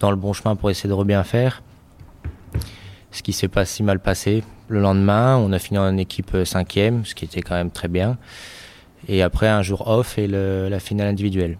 dans 0.00 0.10
le 0.10 0.16
bon 0.16 0.32
chemin 0.34 0.56
pour 0.56 0.70
essayer 0.70 0.94
de 0.94 1.04
bien 1.04 1.24
faire. 1.24 1.62
Ce 3.10 3.22
qui 3.22 3.32
s'est 3.32 3.48
pas 3.48 3.64
si 3.64 3.82
mal 3.82 4.00
passé. 4.00 4.42
Le 4.68 4.80
lendemain, 4.80 5.36
on 5.36 5.52
a 5.52 5.58
fini 5.58 5.78
en 5.78 5.96
équipe 5.96 6.34
euh, 6.34 6.44
cinquième, 6.44 7.04
ce 7.04 7.14
qui 7.14 7.24
était 7.24 7.40
quand 7.40 7.54
même 7.54 7.70
très 7.70 7.88
bien. 7.88 8.18
Et 9.08 9.22
après 9.22 9.48
un 9.48 9.62
jour 9.62 9.88
off 9.88 10.18
et 10.18 10.26
la 10.26 10.80
finale 10.80 11.08
individuelle. 11.08 11.56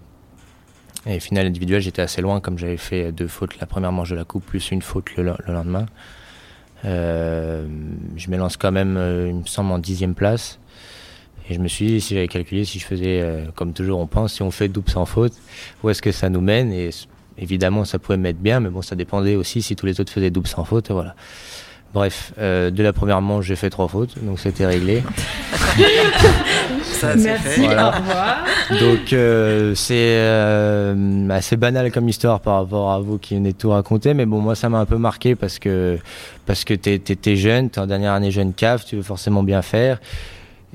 Et 1.07 1.21
finale 1.21 1.47
individuelle, 1.47 1.81
j'étais 1.81 2.03
assez 2.03 2.21
loin 2.21 2.41
comme 2.41 2.59
j'avais 2.59 2.77
fait 2.77 3.13
deux 3.13 3.29
fautes 3.29 3.59
la 3.61 3.67
première 3.67 3.93
manche 3.93 4.11
de 4.11 4.17
la 4.17 4.25
coupe 4.25 4.45
plus 4.45 4.71
une 4.71 4.83
faute 4.83 5.17
le, 5.17 5.23
le 5.23 5.53
lendemain. 5.53 5.87
Euh, 6.85 7.67
je 8.17 8.31
me 8.31 8.37
lance 8.37 8.57
quand 8.57 8.73
même, 8.73 8.97
euh, 8.97 9.29
il 9.29 9.37
me 9.37 9.47
semble, 9.47 9.73
en 9.73 9.79
dixième 9.79 10.15
place. 10.15 10.59
Et 11.49 11.55
je 11.55 11.61
me 11.61 11.69
suis 11.69 11.87
dit, 11.87 12.01
si 12.01 12.15
j'avais 12.15 12.29
calculé, 12.29 12.65
si 12.67 12.79
je 12.79 12.85
faisais, 12.85 13.47
comme 13.55 13.73
toujours 13.73 14.01
on 14.01 14.07
pense, 14.07 14.35
si 14.35 14.43
on 14.43 14.51
fait 14.51 14.69
double 14.69 14.91
sans 14.91 15.07
faute, 15.07 15.33
où 15.83 15.89
est-ce 15.89 16.03
que 16.03 16.13
ça 16.13 16.29
nous 16.29 16.43
mène? 16.43 16.73
Et 16.73 16.91
évidemment, 17.41 17.85
ça 17.85 17.99
pouvait 17.99 18.19
me 18.19 18.23
mettre 18.25 18.39
bien, 18.41 18.61
mais 18.61 18.69
bon, 18.71 18.83
ça 18.83 18.97
dépendait 18.97 19.37
aussi 19.37 19.63
si 19.63 19.77
tous 19.77 19.87
les 19.87 20.01
autres 20.01 20.13
faisaient 20.13 20.31
double 20.31 20.47
sans 20.49 20.65
faute. 20.65 20.91
et 20.91 20.93
Voilà. 20.93 21.15
Bref, 21.95 22.33
euh, 22.39 22.71
de 22.71 22.83
la 22.83 22.93
première 22.93 23.23
manche, 23.23 23.47
j'ai 23.47 23.57
fait 23.57 23.71
trois 23.71 23.89
fautes, 23.89 24.23
donc 24.23 24.39
c'était 24.39 24.67
réglé. 24.67 25.03
Ça, 26.83 27.15
Merci, 27.17 27.45
fait. 27.49 27.67
au 27.67 27.69
revoir. 27.71 28.45
Donc 28.81 29.13
euh, 29.13 29.75
c'est 29.75 29.95
euh, 30.19 31.29
assez 31.31 31.57
banal 31.57 31.91
comme 31.93 32.09
histoire 32.09 32.41
par 32.41 32.57
rapport 32.57 32.91
à 32.93 33.01
vous 33.01 33.19
qui 33.19 33.35
venez 33.37 33.53
de 33.53 33.57
tout 33.57 33.71
raconter, 33.71 34.15
mais 34.15 34.27
bon 34.27 34.41
moi 34.41 34.55
ça 34.55 34.69
m'a 34.69 34.79
un 34.79 34.85
peu 34.85 34.99
marqué 34.99 35.35
parce 35.35 35.59
que 35.59 35.99
parce 36.45 36.65
que 36.65 36.75
t'es 36.75 36.99
t'es- 36.99 37.17
t'es 37.17 37.37
jeune, 37.37 37.71
t'es 37.71 37.81
en 37.81 37.87
dernière 37.87 38.13
année 38.13 38.31
jeune 38.33 38.53
cave, 38.53 38.85
tu 38.87 38.97
veux 38.97 39.03
forcément 39.03 39.43
bien 39.43 39.63
faire. 39.63 39.99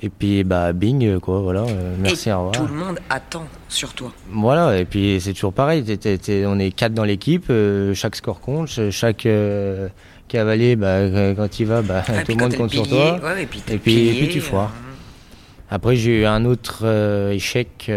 Et 0.03 0.09
puis, 0.09 0.43
bah, 0.43 0.73
bing, 0.73 1.19
quoi, 1.19 1.39
voilà. 1.39 1.65
merci, 1.97 2.29
et 2.29 2.33
au 2.33 2.37
revoir. 2.47 2.51
Tout 2.53 2.67
le 2.67 2.77
monde 2.77 2.99
attend 3.09 3.45
sur 3.69 3.93
toi. 3.93 4.11
Voilà, 4.29 4.77
et 4.77 4.85
puis 4.85 5.19
c'est 5.19 5.33
toujours 5.33 5.53
pareil. 5.53 5.83
on 6.45 6.59
est 6.59 6.71
quatre 6.71 6.93
dans 6.93 7.05
l'équipe, 7.05 7.51
chaque 7.93 8.15
score 8.15 8.41
compte, 8.41 8.67
chaque 8.91 9.27
cavalier, 10.27 10.75
bah, 10.75 10.99
quand 11.35 11.59
il 11.59 11.65
va, 11.65 11.81
bah, 11.81 12.03
tout 12.25 12.31
le 12.31 12.37
monde 12.37 12.55
compte 12.55 12.71
sur 12.71 12.87
toi. 12.87 13.17
et 13.39 13.45
puis, 13.45 13.63
et 13.69 13.77
puis, 13.77 14.29
tu 14.29 14.41
foires. 14.41 14.73
Après, 15.71 15.95
j'ai 15.95 16.21
eu 16.21 16.25
un 16.25 16.43
autre 16.43 16.85
échec 17.31 17.89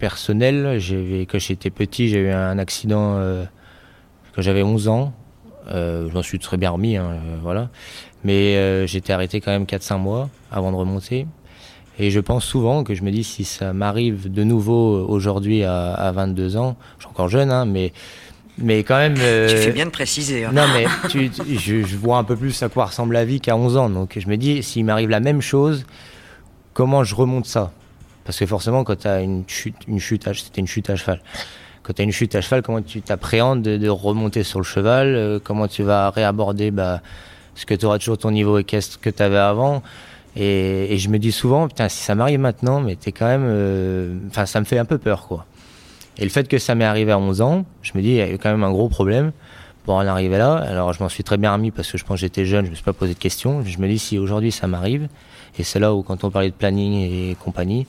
personnel. 0.00 0.80
Quand 1.30 1.38
j'étais 1.38 1.70
petit, 1.70 2.08
j'ai 2.08 2.18
eu 2.18 2.30
un 2.30 2.58
accident 2.58 3.14
euh, 3.18 3.44
quand 4.34 4.42
j'avais 4.42 4.64
11 4.64 4.88
ans. 4.88 5.12
Euh, 5.70 6.08
J'en 6.12 6.22
suis 6.22 6.40
très 6.40 6.56
bien 6.56 6.70
remis, 6.70 6.96
hein, 6.96 7.10
euh, 7.12 7.36
voilà. 7.40 7.68
Mais 8.24 8.56
euh, 8.56 8.88
j'étais 8.88 9.12
arrêté 9.12 9.40
quand 9.40 9.52
même 9.52 9.64
4-5 9.64 9.98
mois 9.98 10.28
avant 10.50 10.72
de 10.72 10.76
remonter. 10.76 11.26
Et 11.98 12.10
je 12.10 12.20
pense 12.20 12.44
souvent 12.44 12.82
que 12.82 12.94
je 12.94 13.02
me 13.02 13.10
dis 13.10 13.24
si 13.24 13.44
ça 13.44 13.72
m'arrive 13.72 14.32
de 14.32 14.42
nouveau 14.42 15.06
aujourd'hui 15.06 15.64
à, 15.64 15.92
à, 15.92 16.12
22 16.12 16.56
ans, 16.56 16.76
je 16.98 17.04
suis 17.04 17.10
encore 17.10 17.28
jeune, 17.28 17.50
hein, 17.50 17.66
mais 17.66 17.92
mais 18.58 18.84
quand 18.84 18.96
même. 18.96 19.16
Euh, 19.18 19.48
tu 19.48 19.56
fais 19.56 19.72
bien 19.72 19.86
de 19.86 19.90
préciser. 19.90 20.44
Hein. 20.44 20.52
Non, 20.52 20.66
mais 20.72 20.86
tu, 21.08 21.30
je, 21.58 21.82
je, 21.82 21.96
vois 21.96 22.18
un 22.18 22.24
peu 22.24 22.36
plus 22.36 22.62
à 22.62 22.68
quoi 22.68 22.86
ressemble 22.86 23.14
la 23.14 23.24
vie 23.24 23.40
qu'à 23.40 23.56
11 23.56 23.76
ans. 23.76 23.90
Donc 23.90 24.18
je 24.18 24.28
me 24.28 24.36
dis, 24.36 24.62
s'il 24.62 24.84
m'arrive 24.84 25.08
la 25.08 25.20
même 25.20 25.40
chose, 25.40 25.84
comment 26.74 27.04
je 27.04 27.14
remonte 27.14 27.46
ça? 27.46 27.72
Parce 28.24 28.38
que 28.38 28.46
forcément, 28.46 28.84
quand 28.84 28.96
tu 28.96 29.08
as 29.08 29.20
une 29.20 29.44
chute, 29.46 29.76
une 29.88 29.98
chute 29.98 30.24
c'était 30.34 30.60
une 30.60 30.66
chute 30.66 30.90
à 30.90 30.96
cheval. 30.96 31.20
Quand 31.82 31.94
tu 31.94 32.02
as 32.02 32.04
une 32.04 32.12
chute 32.12 32.34
à 32.34 32.40
cheval, 32.40 32.62
comment 32.62 32.82
tu 32.82 33.00
t'appréhendes 33.00 33.62
de, 33.62 33.88
remonter 33.88 34.42
sur 34.42 34.58
le 34.58 34.64
cheval? 34.64 35.08
Euh, 35.08 35.38
Comment 35.42 35.66
tu 35.66 35.82
vas 35.82 36.10
réaborder 36.10 36.70
bah, 36.70 37.00
ce 37.54 37.64
que 37.64 37.74
tu 37.74 37.86
auras 37.86 37.98
toujours 37.98 38.18
ton 38.18 38.30
niveau 38.30 38.58
équestre 38.58 39.00
que 39.00 39.10
tu 39.10 39.22
avais 39.22 39.38
avant? 39.38 39.82
Et, 40.36 40.96
je 40.98 41.08
me 41.08 41.18
dis 41.18 41.32
souvent, 41.32 41.68
putain, 41.68 41.88
si 41.88 42.02
ça 42.02 42.14
m'arrive 42.14 42.40
maintenant, 42.40 42.80
mais 42.80 42.96
t'es 42.96 43.12
quand 43.12 43.26
même. 43.26 43.44
Euh, 43.44 44.16
enfin, 44.28 44.46
ça 44.46 44.60
me 44.60 44.64
fait 44.64 44.78
un 44.78 44.84
peu 44.84 44.98
peur, 44.98 45.26
quoi. 45.26 45.46
Et 46.18 46.24
le 46.24 46.30
fait 46.30 46.48
que 46.48 46.58
ça 46.58 46.74
m'est 46.74 46.84
arrivé 46.84 47.12
à 47.12 47.18
11 47.18 47.40
ans, 47.40 47.64
je 47.82 47.92
me 47.94 48.02
dis, 48.02 48.10
il 48.10 48.16
y 48.16 48.20
a 48.20 48.30
eu 48.30 48.38
quand 48.38 48.50
même 48.50 48.62
un 48.62 48.70
gros 48.70 48.88
problème 48.88 49.32
pour 49.84 49.94
en 49.94 50.06
arriver 50.06 50.38
là. 50.38 50.56
Alors, 50.56 50.92
je 50.92 51.02
m'en 51.02 51.08
suis 51.08 51.24
très 51.24 51.36
bien 51.36 51.52
remis 51.52 51.70
parce 51.70 51.90
que 51.90 51.98
je 51.98 52.04
pense 52.04 52.16
que 52.16 52.20
j'étais 52.20 52.44
jeune, 52.44 52.66
je 52.66 52.70
me 52.70 52.74
suis 52.74 52.84
pas 52.84 52.92
posé 52.92 53.14
de 53.14 53.18
questions. 53.18 53.62
Je 53.64 53.78
me 53.78 53.88
dis, 53.88 53.98
si 53.98 54.18
aujourd'hui 54.18 54.52
ça 54.52 54.66
m'arrive, 54.66 55.08
et 55.58 55.62
c'est 55.62 55.78
là 55.78 55.94
où, 55.94 56.02
quand 56.02 56.22
on 56.24 56.30
parlait 56.30 56.50
de 56.50 56.54
planning 56.54 56.94
et 56.94 57.36
compagnie, 57.42 57.86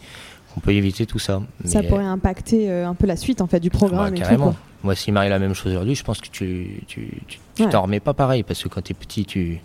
on 0.57 0.59
peut 0.59 0.71
éviter 0.71 1.05
tout 1.05 1.19
ça. 1.19 1.41
Ça 1.65 1.83
pourrait 1.83 2.03
impacter 2.03 2.69
euh, 2.69 2.87
un 2.87 2.95
peu 2.95 3.07
la 3.07 3.15
suite 3.15 3.41
en 3.41 3.47
fait 3.47 3.59
du 3.59 3.69
programme. 3.69 4.11
Bah, 4.11 4.19
carrément. 4.19 4.55
Moi, 4.83 4.95
s'il 4.95 5.13
m'arrive 5.13 5.29
la 5.29 5.39
même 5.39 5.53
chose 5.53 5.71
aujourd'hui, 5.71 5.95
je 5.95 6.03
pense 6.03 6.19
que 6.19 6.27
tu 6.29 6.83
tu, 6.87 7.21
tu, 7.27 7.69
t'en 7.69 7.83
remets 7.83 7.99
pas 7.99 8.13
pareil 8.13 8.43
parce 8.43 8.63
que 8.63 8.67
quand 8.67 8.81
tu 8.81 8.91
es 8.91 8.95
petit, 8.95 9.25
tu 9.25 9.61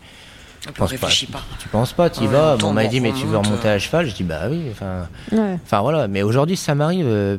tu 0.67 0.73
penses 0.73 0.93
pas, 0.95 1.07
pas, 1.07 1.45
Tu 1.59 1.69
penses 1.69 1.93
pas, 1.93 2.11
tu 2.11 2.25
y 2.25 2.27
vas. 2.27 2.57
Bon, 2.57 2.69
on 2.69 2.73
m'a 2.73 2.87
dit, 2.87 3.01
mais 3.01 3.13
tu 3.13 3.27
veux 3.27 3.39
remonter 3.39 3.69
à 3.69 3.79
cheval 3.79 4.09
Je 4.09 4.15
dis, 4.15 4.25
bah 4.25 4.49
oui. 4.51 4.63
Enfin, 4.71 5.81
voilà. 5.81 6.09
Mais 6.09 6.23
aujourd'hui, 6.23 6.57
ça 6.57 6.75
m'arrive, 6.75 7.07
euh, 7.07 7.39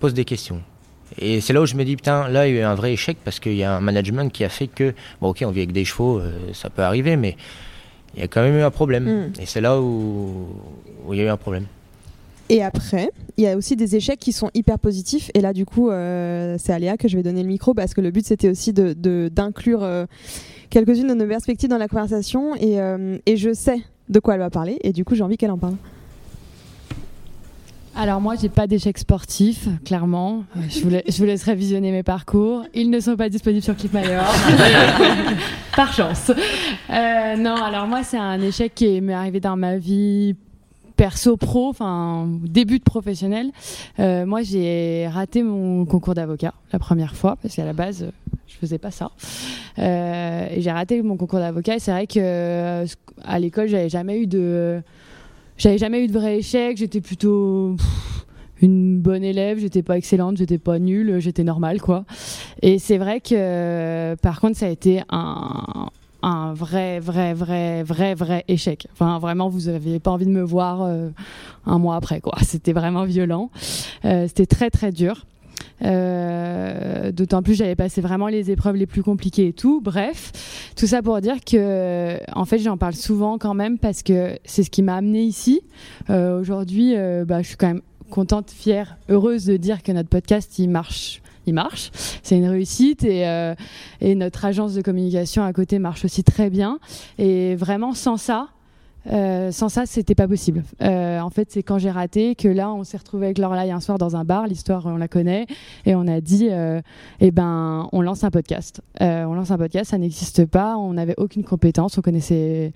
pose 0.00 0.14
des 0.14 0.24
questions. 0.24 0.60
Et 1.18 1.40
c'est 1.40 1.52
là 1.52 1.60
où 1.60 1.66
je 1.66 1.74
me 1.74 1.84
dis, 1.84 1.96
putain, 1.96 2.28
là, 2.28 2.48
il 2.48 2.54
y 2.54 2.58
a 2.58 2.62
eu 2.62 2.64
un 2.64 2.74
vrai 2.74 2.92
échec 2.92 3.18
parce 3.24 3.38
qu'il 3.38 3.54
y 3.54 3.62
a 3.62 3.74
un 3.74 3.80
management 3.80 4.32
qui 4.32 4.44
a 4.44 4.48
fait 4.48 4.66
que, 4.66 4.94
bon, 5.20 5.28
ok, 5.28 5.44
on 5.46 5.50
vit 5.50 5.60
avec 5.60 5.72
des 5.72 5.84
chevaux, 5.84 6.18
euh, 6.18 6.32
ça 6.52 6.70
peut 6.70 6.82
arriver, 6.82 7.16
mais 7.16 7.36
il 8.14 8.20
y 8.20 8.24
a 8.24 8.28
quand 8.28 8.42
même 8.42 8.56
eu 8.56 8.62
un 8.62 8.70
problème. 8.70 9.04
Mm. 9.04 9.32
Et 9.40 9.46
c'est 9.46 9.60
là 9.60 9.80
où, 9.80 10.48
où 11.06 11.14
il 11.14 11.18
y 11.18 11.22
a 11.22 11.24
eu 11.24 11.28
un 11.28 11.36
problème. 11.36 11.66
Et 12.50 12.62
après, 12.62 13.10
il 13.36 13.44
y 13.44 13.46
a 13.46 13.56
aussi 13.56 13.74
des 13.74 13.96
échecs 13.96 14.18
qui 14.18 14.32
sont 14.32 14.50
hyper 14.54 14.78
positifs. 14.78 15.30
Et 15.34 15.40
là, 15.40 15.52
du 15.52 15.64
coup, 15.64 15.90
euh, 15.90 16.56
c'est 16.58 16.72
à 16.72 16.78
Léa 16.78 16.96
que 16.96 17.08
je 17.08 17.16
vais 17.16 17.22
donner 17.22 17.42
le 17.42 17.48
micro 17.48 17.74
parce 17.74 17.94
que 17.94 18.00
le 18.00 18.10
but, 18.10 18.26
c'était 18.26 18.50
aussi 18.50 18.72
d'inclure 18.72 18.94
de, 18.96 19.28
d'inclure 19.28 19.82
euh, 19.82 20.04
quelques-unes 20.74 21.06
de 21.06 21.14
nos 21.14 21.26
perspectives 21.26 21.70
dans 21.70 21.78
la 21.78 21.86
conversation. 21.86 22.56
Et, 22.56 22.80
euh, 22.80 23.16
et, 23.26 23.36
je 23.36 23.54
sais 23.54 23.80
de 24.08 24.18
quoi 24.18 24.34
elle 24.34 24.40
va 24.40 24.50
parler. 24.50 24.78
Et 24.82 24.92
du 24.92 25.04
coup, 25.04 25.14
j'ai 25.14 25.22
envie 25.22 25.36
qu'elle 25.36 25.52
en 25.52 25.58
parle. 25.58 25.76
Alors 27.96 28.20
moi, 28.20 28.34
j'ai 28.34 28.48
pas 28.48 28.66
d'échecs 28.66 28.98
sportifs, 28.98 29.68
clairement. 29.84 30.42
Je 30.68 30.80
vous, 30.80 30.90
je 30.90 31.16
vous, 31.16 31.24
laisserai 31.24 31.54
visionner 31.54 31.92
mes 31.92 32.02
parcours. 32.02 32.64
Ils 32.74 32.90
ne 32.90 32.98
sont 32.98 33.14
pas 33.14 33.28
disponibles 33.28 33.62
sur 33.62 33.76
Clipmayor. 33.76 34.24
Par 35.76 35.92
chance. 35.92 36.32
non, 36.90 37.54
alors 37.54 37.86
moi, 37.86 38.02
c'est 38.02 38.18
un 38.18 38.40
échec 38.40 38.74
qui 38.74 39.00
m'est 39.00 39.14
arrivé 39.14 39.38
dans 39.38 39.56
ma 39.56 39.78
vie 39.78 40.34
perso 40.96 41.36
pro, 41.36 41.68
enfin 41.68 42.28
début 42.42 42.78
de 42.78 42.84
professionnel, 42.84 43.50
euh, 43.98 44.24
moi 44.26 44.42
j'ai 44.42 45.08
raté 45.08 45.42
mon 45.42 45.84
concours 45.84 46.14
d'avocat 46.14 46.54
la 46.72 46.78
première 46.78 47.16
fois 47.16 47.36
parce 47.42 47.56
qu'à 47.56 47.64
la 47.64 47.72
base 47.72 48.10
je 48.46 48.56
faisais 48.56 48.78
pas 48.78 48.90
ça. 48.90 49.10
Euh, 49.78 50.48
j'ai 50.56 50.70
raté 50.70 51.02
mon 51.02 51.16
concours 51.16 51.38
d'avocat 51.38 51.78
c'est 51.78 51.90
vrai 51.90 52.06
que 52.06 52.20
euh, 52.20 52.86
à 53.24 53.38
l'école 53.38 53.68
j'avais 53.68 53.88
jamais 53.88 54.20
eu 54.20 54.26
de 54.26 54.80
j'avais 55.56 55.78
jamais 55.78 56.04
eu 56.04 56.08
de 56.08 56.12
vrai 56.12 56.38
échec, 56.38 56.76
j'étais 56.76 57.00
plutôt 57.00 57.76
une 58.62 58.98
bonne 58.98 59.24
élève, 59.24 59.58
j'étais 59.58 59.82
pas 59.82 59.96
excellente, 59.96 60.36
j'étais 60.36 60.58
pas 60.58 60.78
nulle, 60.78 61.18
j'étais 61.20 61.44
normale 61.44 61.80
quoi. 61.80 62.04
Et 62.62 62.78
c'est 62.78 62.98
vrai 62.98 63.20
que 63.20 64.14
par 64.16 64.40
contre 64.40 64.56
ça 64.56 64.66
a 64.66 64.70
été 64.70 65.02
un 65.10 66.54
vrai, 66.54 67.00
vrai, 67.00 67.34
vrai, 67.34 67.82
vrai, 67.82 68.14
vrai 68.14 68.44
échec. 68.48 68.86
Enfin, 68.92 69.18
vraiment, 69.18 69.48
vous 69.48 69.70
n'aviez 69.70 70.00
pas 70.00 70.10
envie 70.10 70.24
de 70.24 70.30
me 70.30 70.42
voir 70.42 70.82
euh, 70.82 71.10
un 71.66 71.78
mois 71.78 71.96
après, 71.96 72.20
quoi. 72.20 72.34
C'était 72.42 72.72
vraiment 72.72 73.04
violent. 73.04 73.50
C'était 74.02 74.46
très, 74.46 74.70
très 74.70 74.90
dur. 74.90 75.26
Euh, 75.82 77.12
d'autant 77.12 77.42
plus 77.42 77.54
j'avais 77.54 77.74
passé 77.74 78.00
vraiment 78.00 78.28
les 78.28 78.50
épreuves 78.50 78.76
les 78.76 78.86
plus 78.86 79.02
compliquées 79.02 79.48
et 79.48 79.52
tout. 79.52 79.80
Bref, 79.82 80.32
tout 80.76 80.86
ça 80.86 81.02
pour 81.02 81.20
dire 81.20 81.36
que, 81.44 82.18
en 82.34 82.44
fait, 82.44 82.58
j'en 82.58 82.76
parle 82.76 82.94
souvent 82.94 83.38
quand 83.38 83.54
même 83.54 83.78
parce 83.78 84.02
que 84.02 84.38
c'est 84.44 84.62
ce 84.62 84.70
qui 84.70 84.82
m'a 84.82 84.96
amené 84.96 85.22
ici. 85.22 85.62
Aujourd'hui, 86.08 86.94
bah, 87.26 87.42
je 87.42 87.48
suis 87.48 87.56
quand 87.56 87.68
même 87.68 87.82
contente, 88.10 88.50
fière, 88.50 88.96
heureuse 89.08 89.44
de 89.46 89.56
dire 89.56 89.82
que 89.82 89.92
notre 89.92 90.08
podcast 90.08 90.58
il 90.58 90.68
marche 90.68 91.20
il 91.46 91.54
marche. 91.54 91.90
C'est 92.22 92.36
une 92.36 92.48
réussite 92.48 93.04
et, 93.04 93.26
euh, 93.26 93.54
et, 94.00 94.14
notre 94.14 94.44
agence 94.44 94.74
de 94.74 94.82
communication 94.82 95.44
à 95.44 95.52
côté 95.52 95.78
marche 95.78 96.04
aussi 96.04 96.24
très 96.24 96.50
bien. 96.50 96.78
Et 97.18 97.54
vraiment, 97.54 97.94
sans 97.94 98.16
ça, 98.16 98.48
euh, 99.12 99.50
sans 99.50 99.68
ça, 99.68 99.86
c'était 99.86 100.14
pas 100.14 100.28
possible. 100.28 100.62
Euh, 100.82 101.20
en 101.20 101.30
fait, 101.30 101.50
c'est 101.50 101.62
quand 101.62 101.78
j'ai 101.78 101.90
raté 101.90 102.34
que 102.34 102.48
là, 102.48 102.72
on 102.72 102.84
s'est 102.84 102.96
retrouvé 102.96 103.26
avec 103.26 103.38
Lorelai 103.38 103.70
un 103.70 103.80
soir 103.80 103.98
dans 103.98 104.16
un 104.16 104.24
bar. 104.24 104.46
L'histoire, 104.46 104.86
on 104.86 104.96
la 104.96 105.08
connaît, 105.08 105.46
et 105.86 105.94
on 105.94 106.06
a 106.06 106.20
dit, 106.20 106.48
eh 107.20 107.30
ben, 107.30 107.88
on 107.92 108.00
lance 108.00 108.24
un 108.24 108.30
podcast. 108.30 108.80
on 109.00 109.34
lance 109.34 109.50
un 109.50 109.58
podcast, 109.58 109.90
ça 109.90 109.98
n'existe 109.98 110.46
pas. 110.46 110.76
On 110.76 110.94
n'avait 110.94 111.14
aucune 111.18 111.44
compétence. 111.44 111.98
On 111.98 112.02
connaissait, 112.02 112.72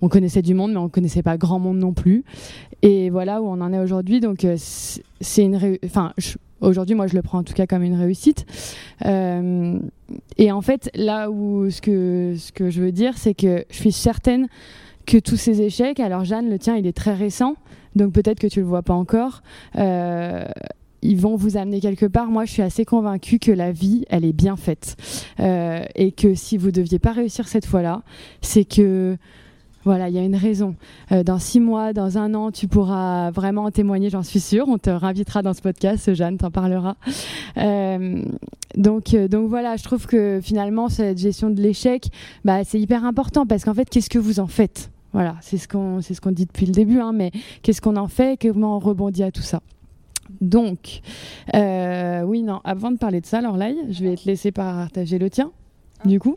on 0.00 0.08
connaissait 0.08 0.42
du 0.42 0.54
monde, 0.54 0.72
mais 0.72 0.78
on 0.78 0.88
connaissait 0.88 1.22
pas 1.22 1.36
grand 1.36 1.58
monde 1.58 1.78
non 1.78 1.92
plus. 1.92 2.24
Et 2.82 3.10
voilà 3.10 3.42
où 3.42 3.46
on 3.46 3.60
en 3.60 3.72
est 3.72 3.78
aujourd'hui. 3.78 4.20
Donc, 4.20 4.46
c'est 4.56 5.42
une, 5.42 5.78
enfin, 5.84 6.12
Aujourd'hui, 6.60 6.96
moi, 6.96 7.06
je 7.06 7.14
le 7.14 7.22
prends 7.22 7.38
en 7.38 7.44
tout 7.44 7.54
cas 7.54 7.66
comme 7.66 7.82
une 7.82 7.94
réussite. 7.94 8.44
Euh, 9.06 9.78
et 10.38 10.50
en 10.50 10.60
fait, 10.60 10.90
là 10.94 11.30
où 11.30 11.70
ce 11.70 11.80
que, 11.80 12.34
ce 12.36 12.50
que 12.50 12.68
je 12.68 12.80
veux 12.80 12.90
dire, 12.90 13.16
c'est 13.16 13.34
que 13.34 13.64
je 13.70 13.76
suis 13.76 13.92
certaine 13.92 14.48
que 15.08 15.18
tous 15.18 15.36
ces 15.36 15.62
échecs, 15.62 16.00
alors 16.00 16.24
Jeanne, 16.24 16.50
le 16.50 16.58
tien, 16.58 16.76
il 16.76 16.86
est 16.86 16.92
très 16.92 17.14
récent, 17.14 17.56
donc 17.96 18.12
peut-être 18.12 18.38
que 18.38 18.46
tu 18.46 18.60
le 18.60 18.66
vois 18.66 18.82
pas 18.82 18.92
encore. 18.92 19.42
Euh, 19.76 20.44
ils 21.00 21.16
vont 21.16 21.34
vous 21.34 21.56
amener 21.56 21.80
quelque 21.80 22.04
part. 22.04 22.26
Moi, 22.26 22.44
je 22.44 22.52
suis 22.52 22.62
assez 22.62 22.84
convaincue 22.84 23.38
que 23.38 23.50
la 23.50 23.72
vie, 23.72 24.04
elle 24.10 24.24
est 24.26 24.34
bien 24.34 24.56
faite. 24.56 24.96
Euh, 25.40 25.82
et 25.94 26.12
que 26.12 26.34
si 26.34 26.58
vous 26.58 26.72
deviez 26.72 26.98
pas 26.98 27.12
réussir 27.12 27.48
cette 27.48 27.64
fois-là, 27.64 28.02
c'est 28.42 28.64
que 28.64 29.16
voilà, 29.84 30.10
il 30.10 30.14
y 30.14 30.18
a 30.18 30.22
une 30.22 30.36
raison. 30.36 30.74
Euh, 31.12 31.22
dans 31.22 31.38
six 31.38 31.60
mois, 31.60 31.94
dans 31.94 32.18
un 32.18 32.34
an, 32.34 32.50
tu 32.50 32.68
pourras 32.68 33.30
vraiment 33.30 33.64
en 33.64 33.70
témoigner, 33.70 34.10
j'en 34.10 34.24
suis 34.24 34.40
sûre. 34.40 34.66
On 34.68 34.76
te 34.76 34.90
réinvitera 34.90 35.40
dans 35.40 35.54
ce 35.54 35.62
podcast, 35.62 36.12
Jeanne 36.14 36.36
t'en 36.36 36.50
parlera. 36.50 36.96
Donc, 38.76 39.16
donc 39.16 39.48
voilà, 39.48 39.76
je 39.76 39.84
trouve 39.84 40.06
que 40.06 40.40
finalement, 40.42 40.90
cette 40.90 41.16
gestion 41.16 41.48
de 41.48 41.62
l'échec, 41.62 42.08
bah, 42.44 42.64
c'est 42.64 42.78
hyper 42.78 43.06
important 43.06 43.46
parce 43.46 43.64
qu'en 43.64 43.72
fait, 43.72 43.88
qu'est-ce 43.88 44.10
que 44.10 44.18
vous 44.18 44.38
en 44.40 44.46
faites? 44.46 44.90
Voilà, 45.18 45.34
c'est 45.40 45.58
ce 45.58 45.66
qu'on 45.66 46.00
ce 46.00 46.20
qu'on 46.20 46.30
dit 46.30 46.46
depuis 46.46 46.64
le 46.64 46.70
début, 46.70 47.00
hein, 47.00 47.10
mais 47.12 47.32
qu'est-ce 47.62 47.80
qu'on 47.80 47.96
en 47.96 48.06
fait? 48.06 48.40
Comment 48.40 48.76
on 48.76 48.78
rebondit 48.78 49.24
à 49.24 49.32
tout 49.32 49.42
ça? 49.42 49.58
Donc, 50.40 51.00
oui, 51.52 52.44
non, 52.44 52.60
avant 52.62 52.92
de 52.92 52.98
parler 52.98 53.20
de 53.20 53.26
ça, 53.26 53.40
là, 53.40 53.52
je 53.90 54.04
vais 54.04 54.14
te 54.14 54.26
laisser 54.26 54.52
partager 54.52 55.18
le 55.18 55.28
tien, 55.28 55.50
du 56.04 56.20
coup. 56.20 56.36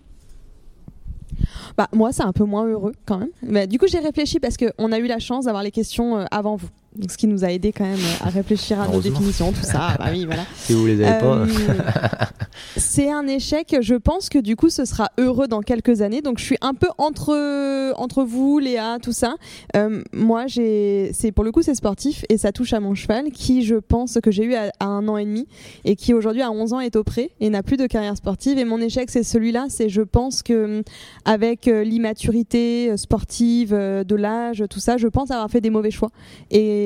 Bah, 1.77 1.89
moi, 1.93 2.11
c'est 2.11 2.23
un 2.23 2.33
peu 2.33 2.43
moins 2.43 2.65
heureux 2.65 2.93
quand 3.05 3.19
même. 3.19 3.29
Mais 3.43 3.67
du 3.67 3.77
coup, 3.77 3.85
j'ai 3.87 3.99
réfléchi 3.99 4.39
parce 4.39 4.57
qu'on 4.57 4.91
a 4.91 4.97
eu 4.97 5.05
la 5.05 5.19
chance 5.19 5.45
d'avoir 5.45 5.61
les 5.61 5.69
questions 5.69 6.17
euh, 6.17 6.25
avant 6.31 6.55
vous. 6.55 6.69
Donc, 6.95 7.09
ce 7.09 7.17
qui 7.17 7.27
nous 7.27 7.45
a 7.45 7.51
aidé 7.51 7.71
quand 7.71 7.85
même 7.85 7.99
à 8.21 8.29
réfléchir 8.29 8.81
à 8.81 8.87
nos 8.87 8.99
définitions, 8.99 9.51
tout 9.53 9.63
ça. 9.63 9.95
Bah 9.97 10.07
oui, 10.11 10.25
voilà. 10.25 10.43
Si 10.55 10.73
vous 10.73 10.85
les 10.85 11.01
avez 11.01 11.19
pas. 11.19 11.37
Euh, 11.37 11.47
c'est 12.75 13.09
un 13.09 13.27
échec. 13.27 13.77
Je 13.81 13.95
pense 13.95 14.29
que 14.29 14.39
du 14.39 14.55
coup, 14.55 14.69
ce 14.69 14.83
sera 14.83 15.09
heureux 15.17 15.47
dans 15.47 15.61
quelques 15.61 16.01
années. 16.01 16.21
Donc, 16.21 16.39
je 16.39 16.43
suis 16.43 16.57
un 16.61 16.73
peu 16.73 16.87
entre 16.97 17.93
entre 17.95 18.23
vous, 18.23 18.59
Léa, 18.59 18.97
tout 19.01 19.13
ça. 19.13 19.35
Euh, 19.75 20.03
moi, 20.11 20.47
j'ai, 20.47 21.11
c'est 21.13 21.31
pour 21.31 21.43
le 21.43 21.51
coup, 21.51 21.61
c'est 21.61 21.75
sportif 21.75 22.25
et 22.29 22.37
ça 22.37 22.51
touche 22.51 22.73
à 22.73 22.79
mon 22.79 22.93
cheval, 22.93 23.31
qui 23.31 23.63
je 23.63 23.75
pense 23.75 24.17
que 24.21 24.31
j'ai 24.31 24.43
eu 24.43 24.55
à, 24.55 24.71
un 24.81 25.07
an 25.07 25.17
et 25.17 25.25
demi 25.25 25.47
et 25.85 25.95
qui 25.95 26.13
aujourd'hui 26.13 26.41
à 26.41 26.51
11 26.51 26.73
ans 26.73 26.79
est 26.79 26.95
au 26.95 27.03
pré 27.03 27.31
et 27.39 27.49
n'a 27.49 27.63
plus 27.63 27.77
de 27.77 27.87
carrière 27.87 28.17
sportive. 28.17 28.57
Et 28.57 28.65
mon 28.65 28.81
échec, 28.81 29.09
c'est 29.09 29.23
celui-là. 29.23 29.67
C'est, 29.69 29.87
je 29.87 30.01
pense 30.01 30.43
que 30.43 30.83
avec 31.25 31.67
euh, 31.67 31.83
l'immaturité 31.83 32.95
sportive, 32.97 33.71
de 33.71 34.15
l'âge, 34.15 34.63
tout 34.69 34.79
ça, 34.79 34.97
je 34.97 35.07
pense 35.07 35.31
avoir 35.31 35.49
fait 35.49 35.61
des 35.61 35.69
mauvais 35.69 35.91
choix 35.91 36.09
et 36.49 36.80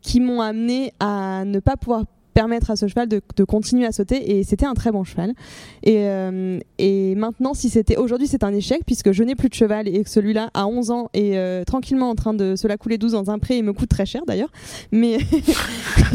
qui 0.00 0.20
m'ont 0.20 0.40
amené 0.40 0.92
à 1.00 1.44
ne 1.44 1.60
pas 1.60 1.76
pouvoir 1.76 2.04
permettre 2.36 2.70
à 2.70 2.76
ce 2.76 2.86
cheval 2.86 3.08
de, 3.08 3.22
continuer 3.44 3.86
à 3.86 3.92
sauter 3.92 4.36
et 4.36 4.44
c'était 4.44 4.66
un 4.66 4.74
très 4.74 4.92
bon 4.92 5.04
cheval. 5.04 5.32
Et, 5.82 6.00
euh, 6.00 6.58
et 6.76 7.14
maintenant, 7.14 7.54
si 7.54 7.70
c'était 7.70 7.96
aujourd'hui, 7.96 8.26
c'est 8.26 8.44
un 8.44 8.52
échec 8.52 8.82
puisque 8.84 9.12
je 9.12 9.22
n'ai 9.22 9.34
plus 9.34 9.48
de 9.48 9.54
cheval 9.54 9.88
et 9.88 10.04
que 10.04 10.10
celui-là, 10.10 10.50
à 10.52 10.66
11 10.66 10.90
ans, 10.90 11.08
est 11.14 11.38
euh, 11.38 11.64
tranquillement 11.64 12.10
en 12.10 12.14
train 12.14 12.34
de 12.34 12.54
se 12.54 12.68
la 12.68 12.76
couler 12.76 12.98
douce 12.98 13.12
dans 13.12 13.30
un 13.30 13.38
pré 13.38 13.56
et 13.56 13.62
me 13.62 13.72
coûte 13.72 13.88
très 13.88 14.04
cher 14.04 14.20
d'ailleurs. 14.26 14.50
Mais, 14.92 15.16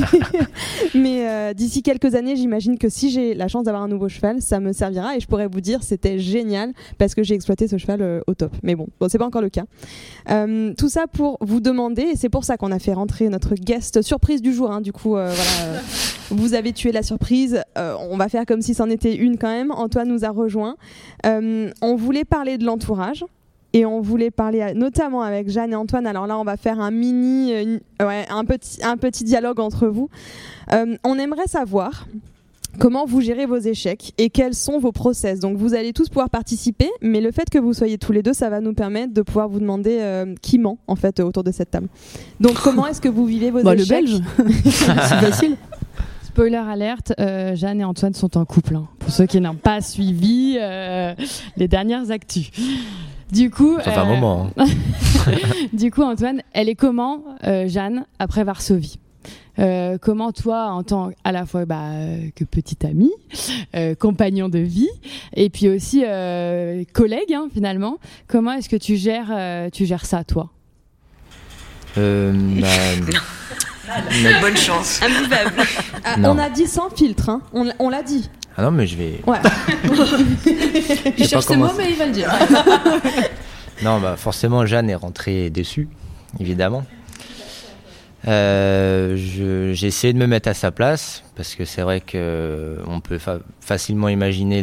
mais 0.94 1.28
euh, 1.28 1.54
d'ici 1.56 1.82
quelques 1.82 2.14
années, 2.14 2.36
j'imagine 2.36 2.78
que 2.78 2.88
si 2.88 3.10
j'ai 3.10 3.34
la 3.34 3.48
chance 3.48 3.64
d'avoir 3.64 3.82
un 3.82 3.88
nouveau 3.88 4.08
cheval, 4.08 4.44
ça 4.44 4.60
me 4.60 4.74
servira 4.74 5.16
et 5.16 5.20
je 5.20 5.26
pourrais 5.26 5.48
vous 5.48 5.62
dire 5.62 5.82
c'était 5.82 6.20
génial 6.20 6.72
parce 7.00 7.16
que 7.16 7.24
j'ai 7.24 7.34
exploité 7.34 7.68
ce 7.68 7.80
cheval 7.80 8.22
au 8.28 8.36
top. 8.36 8.56
Mais 8.62 8.76
bon, 8.76 8.90
bon 9.00 9.10
c'est 9.10 9.18
pas 9.18 9.26
encore 9.26 9.42
le 9.42 9.50
cas. 9.50 9.66
tout 10.78 10.90
ça 10.90 11.08
pour 11.08 11.40
vous 11.42 11.62
demander, 11.62 12.04
et 12.04 12.16
c'est 12.16 12.30
pour 12.30 12.44
ça 12.44 12.58
qu'on 12.58 12.72
a 12.72 12.78
fait 12.78 12.94
rentrer 12.94 13.28
notre 13.30 13.56
guest 13.56 14.04
surprise 14.04 14.44
du 14.44 14.54
jour. 14.54 14.72
Hein, 14.72 14.82
du 14.82 14.94
coup, 14.94 15.14
voilà. 15.14 15.34
Vous 16.32 16.54
avez 16.54 16.72
tué 16.72 16.92
la 16.92 17.04
surprise. 17.04 17.62
Euh, 17.78 17.96
on 18.10 18.18
va 18.18 18.30
faire 18.30 18.46
comme 18.46 18.62
si 18.62 18.74
c'en 18.74 18.90
était 18.90 19.16
une 19.16 19.38
quand 19.38 19.50
même. 19.50 19.72
Antoine 19.72 20.08
nous 20.08 20.24
a 20.26 20.30
rejoint. 20.30 20.78
Euh, 21.26 21.70
on 21.82 21.96
voulait 21.96 22.24
parler 22.24 22.58
de 22.58 22.66
l'entourage. 22.66 23.26
Et 23.74 23.86
on 23.86 24.02
voulait 24.02 24.32
parler 24.32 24.74
notamment 24.76 25.22
avec 25.22 25.50
Jeanne 25.50 25.72
et 25.72 25.76
Antoine. 25.76 26.06
Alors 26.06 26.28
là, 26.28 26.38
on 26.38 26.44
va 26.44 26.58
faire 26.58 26.82
un 26.82 26.92
mini, 26.92 27.54
euh, 27.54 27.78
ouais, 28.02 28.26
un 28.30 28.44
petit, 28.44 28.84
un 28.84 28.98
petit 28.98 29.24
dialogue 29.24 29.62
entre 29.62 29.88
vous. 29.88 30.10
on 30.72 31.20
aimerait 31.20 31.48
savoir 31.48 32.06
comment 32.80 33.06
vous 33.06 33.22
gérez 33.22 33.46
vos 33.46 33.58
échecs 33.58 34.14
et 34.18 34.30
quels 34.30 34.56
sont 34.56 34.78
vos 34.78 34.92
process. 34.92 35.40
Donc 35.40 35.56
vous 35.56 35.74
allez 35.74 35.94
tous 35.94 36.10
pouvoir 36.10 36.30
participer, 36.30 36.90
mais 37.02 37.22
le 37.22 37.32
fait 37.32 37.50
que 37.50 37.60
vous 37.60 37.74
soyez 37.74 37.98
tous 37.98 38.12
les 38.12 38.24
deux, 38.24 38.34
ça 38.34 38.50
va 38.50 38.60
nous 38.60 38.74
permettre 38.74 39.14
de 39.14 39.22
pouvoir 39.22 39.48
vous 39.48 39.62
demander 39.62 40.26
qui 40.42 40.60
ment 40.60 40.78
en 40.88 40.98
fait 40.98 41.22
autour 41.22 41.46
de 41.46 41.52
cette 41.52 41.72
table. 41.72 41.88
Donc 42.42 42.56
comment 42.62 42.88
est-ce 42.88 43.00
que 43.00 43.10
vous 43.10 43.26
vivez 43.26 43.52
vos 43.52 43.64
bah, 43.64 43.74
échecs? 43.76 43.88
Le 43.88 43.96
Belge, 43.96 44.22
c'est 44.66 45.32
facile. 45.32 45.56
Spoiler 46.32 46.56
alerte, 46.56 47.12
euh, 47.20 47.58
Jeanne 47.58 47.82
et 47.82 47.84
Antoine 47.84 48.14
sont 48.14 48.38
en 48.38 48.46
couple. 48.46 48.78
Hein, 48.78 48.88
pour 49.00 49.12
ceux 49.12 49.26
qui 49.26 49.42
n'ont 49.42 49.54
pas 49.54 49.82
suivi 49.82 50.58
euh, 50.62 51.14
les 51.58 51.68
dernières 51.68 52.10
actus. 52.10 52.52
Du 53.34 53.50
coup, 53.50 53.76
ça 53.84 53.92
fait 53.92 53.98
un 53.98 54.10
euh, 54.10 54.16
moment. 54.16 54.50
Hein. 54.56 54.66
du 55.74 55.92
coup, 55.92 56.04
Antoine, 56.04 56.42
elle 56.54 56.70
est 56.70 56.76
comment, 56.76 57.22
Jeanne, 57.44 58.06
après 58.18 58.46
Varsovie? 58.46 58.98
Comment 59.58 60.32
toi, 60.32 60.72
en 60.72 60.84
tant 60.84 61.12
à 61.26 61.34
la 61.34 61.46
fois 61.46 61.66
bah, 61.66 61.90
que 62.34 62.46
petite 62.46 62.86
amie, 62.86 63.12
compagnon 64.00 64.48
de 64.48 64.60
vie, 64.60 64.90
et 65.36 65.50
puis 65.50 65.68
aussi 65.68 66.06
collègue 66.94 67.34
hein, 67.34 67.50
finalement, 67.54 67.98
comment 68.28 68.54
est-ce 68.54 68.70
que 68.70 68.78
tu 68.78 68.96
gères, 68.96 69.70
tu 69.74 69.86
gères 69.86 70.06
ça 70.06 70.24
toi? 70.24 70.50
Bah, 71.98 72.02
Bonne 74.42 74.58
chance. 74.58 75.00
Ah, 76.04 76.16
on 76.24 76.38
a 76.40 76.50
dit 76.50 76.66
sans 76.66 76.90
filtre, 76.90 77.30
hein. 77.30 77.42
on, 77.54 77.90
l'a 77.90 78.02
dit. 78.02 78.28
Ah 78.58 78.64
non, 78.64 78.72
mais 78.72 78.88
je 78.88 78.98
vais. 78.98 79.22
Ouais. 79.28 79.38
il 81.18 81.28
cherche 81.28 81.46
ses 81.46 81.56
mots, 81.56 81.70
mais 81.78 81.92
il 81.92 81.96
va 81.96 82.08
le 82.08 82.12
dire. 82.12 82.30
non, 83.84 84.00
bah 84.00 84.16
forcément, 84.18 84.66
Jeanne 84.66 84.90
est 84.90 84.96
rentrée 84.96 85.52
déçue, 85.52 85.88
évidemment. 86.40 86.84
Euh, 88.28 89.16
j'ai 89.16 89.88
essayé 89.88 90.14
de 90.14 90.20
me 90.20 90.28
mettre 90.28 90.48
à 90.48 90.54
sa 90.54 90.72
place 90.72 91.24
parce 91.36 91.56
que 91.56 91.66
c'est 91.66 91.82
vrai 91.82 92.02
que 92.02 92.78
on 92.88 93.00
peut 93.00 93.20
facilement 93.60 94.10
imaginer 94.10 94.62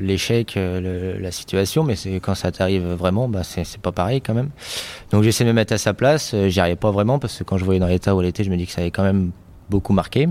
l'échec, 0.00 0.56
euh, 0.56 1.18
la 1.20 1.30
situation, 1.30 1.84
mais 1.84 1.94
quand 2.20 2.34
ça 2.34 2.50
t'arrive 2.50 2.84
vraiment, 2.84 3.28
bah 3.28 3.44
c'est 3.44 3.78
pas 3.78 3.92
pareil 3.92 4.20
quand 4.20 4.34
même. 4.34 4.50
Donc 5.12 5.22
j'ai 5.22 5.28
essayé 5.28 5.46
de 5.46 5.52
me 5.52 5.56
mettre 5.56 5.72
à 5.72 5.78
sa 5.78 5.94
place. 5.94 6.32
Euh, 6.34 6.48
j'y 6.48 6.60
arrivais 6.60 6.76
pas 6.76 6.90
vraiment 6.90 7.18
parce 7.18 7.38
que 7.38 7.44
quand 7.44 7.56
je 7.56 7.64
voyais 7.64 7.80
dans 7.80 7.86
l'état 7.86 8.14
où 8.16 8.20
elle 8.20 8.26
était, 8.26 8.42
je 8.42 8.50
me 8.50 8.56
dis 8.56 8.66
que 8.66 8.72
ça 8.72 8.80
avait 8.80 8.90
quand 8.90 9.04
même 9.04 9.30
beaucoup 9.68 9.92
marqué. 9.92 10.28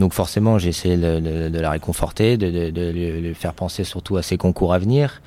Donc 0.00 0.14
forcément, 0.14 0.58
j'ai 0.58 0.70
essayé 0.70 0.96
de, 0.96 1.58
la 1.58 1.70
réconforter, 1.70 2.36
de, 2.36 3.20
lui 3.20 3.34
faire 3.34 3.54
penser 3.54 3.84
surtout 3.84 4.16
à 4.16 4.22
ses 4.22 4.36
concours 4.36 4.74
à 4.74 4.78
venir, 4.78 5.22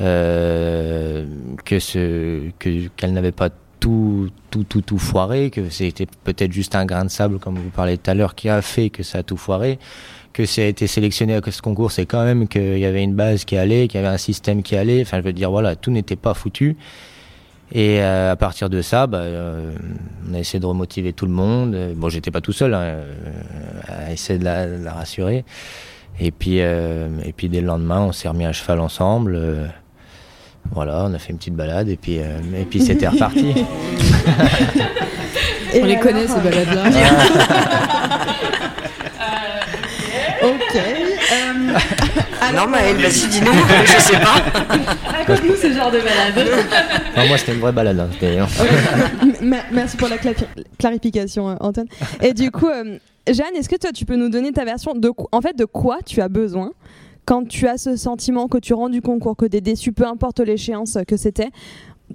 euh, 0.00 1.26
que 1.64 2.50
qu'elle 2.96 3.12
n'avait 3.12 3.32
pas 3.32 3.50
tout, 3.86 4.30
tout, 4.50 4.64
tout, 4.64 4.80
tout 4.80 4.98
foiré, 4.98 5.50
que 5.50 5.70
c'était 5.70 6.06
peut-être 6.24 6.50
juste 6.50 6.74
un 6.74 6.84
grain 6.84 7.04
de 7.04 7.10
sable, 7.10 7.38
comme 7.38 7.54
vous 7.54 7.70
parlez 7.70 7.98
tout 7.98 8.10
à 8.10 8.14
l'heure, 8.14 8.34
qui 8.34 8.48
a 8.48 8.60
fait 8.60 8.90
que 8.90 9.04
ça 9.04 9.18
a 9.18 9.22
tout 9.22 9.36
foiré, 9.36 9.78
que 10.32 10.44
ça 10.44 10.62
a 10.62 10.64
été 10.64 10.88
sélectionné 10.88 11.36
à 11.36 11.40
ce 11.48 11.62
concours, 11.62 11.92
c'est 11.92 12.04
quand 12.04 12.24
même 12.24 12.48
qu'il 12.48 12.78
y 12.78 12.84
avait 12.84 13.04
une 13.04 13.14
base 13.14 13.44
qui 13.44 13.56
allait, 13.56 13.86
qu'il 13.86 14.00
y 14.00 14.04
avait 14.04 14.12
un 14.12 14.18
système 14.18 14.64
qui 14.64 14.74
allait, 14.74 15.02
enfin 15.02 15.18
je 15.18 15.22
veux 15.22 15.32
dire, 15.32 15.52
voilà, 15.52 15.76
tout 15.76 15.92
n'était 15.92 16.16
pas 16.16 16.34
foutu. 16.34 16.76
Et 17.70 18.00
euh, 18.00 18.32
à 18.32 18.36
partir 18.36 18.68
de 18.70 18.82
ça, 18.82 19.06
bah, 19.06 19.18
euh, 19.18 19.76
on 20.28 20.34
a 20.34 20.38
essayé 20.40 20.58
de 20.58 20.66
remotiver 20.66 21.12
tout 21.12 21.26
le 21.26 21.32
monde. 21.32 21.76
Bon, 21.94 22.08
j'étais 22.08 22.32
pas 22.32 22.40
tout 22.40 22.52
seul 22.52 22.74
hein, 22.74 22.80
euh, 22.80 23.12
à 23.86 24.12
essayer 24.12 24.38
de 24.38 24.44
la, 24.44 24.92
rassurer. 24.92 25.44
Et 26.18 26.32
puis, 26.32 26.58
et 26.58 27.32
puis 27.36 27.48
dès 27.48 27.60
le 27.60 27.66
lendemain, 27.66 28.00
on 28.00 28.12
s'est 28.12 28.28
remis 28.28 28.46
à 28.46 28.52
cheval 28.52 28.80
ensemble. 28.80 29.70
Voilà, 30.72 31.04
on 31.04 31.14
a 31.14 31.18
fait 31.18 31.32
une 31.32 31.38
petite 31.38 31.54
balade 31.54 31.88
et 31.88 31.96
puis, 31.96 32.18
euh, 32.18 32.38
et 32.56 32.64
puis 32.64 32.80
c'était 32.80 33.08
reparti. 33.08 33.54
on 35.74 35.84
les 35.84 35.98
connaît 35.98 36.26
ces 36.26 36.40
balades-là. 36.40 36.84
ok. 40.42 40.76
Euh, 40.76 41.78
alors, 42.40 42.68
Maëlle, 42.68 42.96
vas-y, 42.96 43.28
dis-nous, 43.28 43.52
je 43.84 44.00
sais 44.00 44.18
pas. 44.18 44.42
Raconte-nous 45.10 45.56
ce 45.56 45.72
genre 45.72 45.90
de 45.90 45.98
balade. 45.98 46.48
Non, 47.16 47.26
moi, 47.26 47.38
c'était 47.38 47.54
une 47.54 47.60
vraie 47.60 47.72
balade. 47.72 47.98
Hein, 47.98 48.08
merci 49.72 49.96
pour 49.96 50.08
la 50.08 50.18
clarification, 50.78 51.50
euh, 51.50 51.54
Antoine. 51.60 51.88
Et 52.22 52.32
du 52.32 52.50
coup, 52.50 52.68
Jeanne, 53.26 53.56
est-ce 53.56 53.68
que 53.68 53.76
toi, 53.76 53.90
tu 53.92 54.04
peux 54.04 54.16
nous 54.16 54.28
donner 54.28 54.52
ta 54.52 54.64
version 54.64 54.94
de, 54.94 55.10
en 55.32 55.40
fait, 55.40 55.56
de 55.56 55.64
quoi 55.64 55.98
tu 56.04 56.20
as 56.20 56.28
besoin 56.28 56.70
quand 57.26 57.46
tu 57.46 57.66
as 57.66 57.76
ce 57.76 57.96
sentiment 57.96 58.48
que 58.48 58.58
tu 58.58 58.72
rends 58.72 58.88
du 58.88 59.02
concours, 59.02 59.36
que 59.36 59.46
tu 59.46 59.56
es 59.56 59.60
déçu, 59.60 59.92
peu 59.92 60.06
importe 60.06 60.40
l'échéance 60.40 60.96
que 61.06 61.16
c'était, 61.16 61.50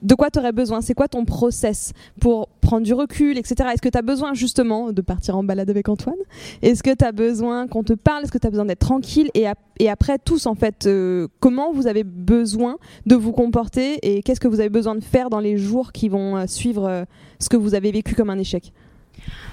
de 0.01 0.15
quoi 0.15 0.29
tu 0.29 0.39
aurais 0.39 0.53
besoin? 0.53 0.81
C'est 0.81 0.93
quoi 0.93 1.07
ton 1.07 1.25
process 1.25 1.91
pour 2.19 2.47
prendre 2.61 2.85
du 2.85 2.93
recul, 2.93 3.37
etc. 3.37 3.69
Est-ce 3.73 3.81
que 3.81 3.89
tu 3.89 3.97
as 3.97 4.01
besoin 4.01 4.33
justement 4.33 4.91
de 4.91 5.01
partir 5.01 5.35
en 5.37 5.43
balade 5.43 5.69
avec 5.69 5.89
Antoine? 5.89 6.15
Est-ce 6.61 6.81
que 6.81 6.95
tu 6.95 7.03
as 7.03 7.11
besoin 7.11 7.67
qu'on 7.67 7.83
te 7.83 7.93
parle? 7.93 8.23
Est-ce 8.23 8.31
que 8.31 8.37
tu 8.37 8.47
as 8.47 8.49
besoin 8.49 8.65
d'être 8.65 8.79
tranquille? 8.79 9.29
Et, 9.33 9.47
et, 9.79 9.89
après, 9.89 10.17
tous, 10.17 10.45
en 10.45 10.55
fait, 10.55 10.85
euh, 10.85 11.27
comment 11.39 11.73
vous 11.73 11.87
avez 11.87 12.03
besoin 12.03 12.77
de 13.05 13.15
vous 13.15 13.33
comporter 13.33 13.99
et 14.01 14.23
qu'est-ce 14.23 14.39
que 14.39 14.47
vous 14.47 14.59
avez 14.59 14.69
besoin 14.69 14.95
de 14.95 15.03
faire 15.03 15.29
dans 15.29 15.39
les 15.39 15.57
jours 15.57 15.91
qui 15.91 16.07
vont 16.07 16.37
euh, 16.37 16.45
suivre 16.47 16.87
euh, 16.87 17.03
ce 17.39 17.49
que 17.49 17.57
vous 17.57 17.75
avez 17.75 17.91
vécu 17.91 18.15
comme 18.15 18.29
un 18.29 18.39
échec? 18.39 18.71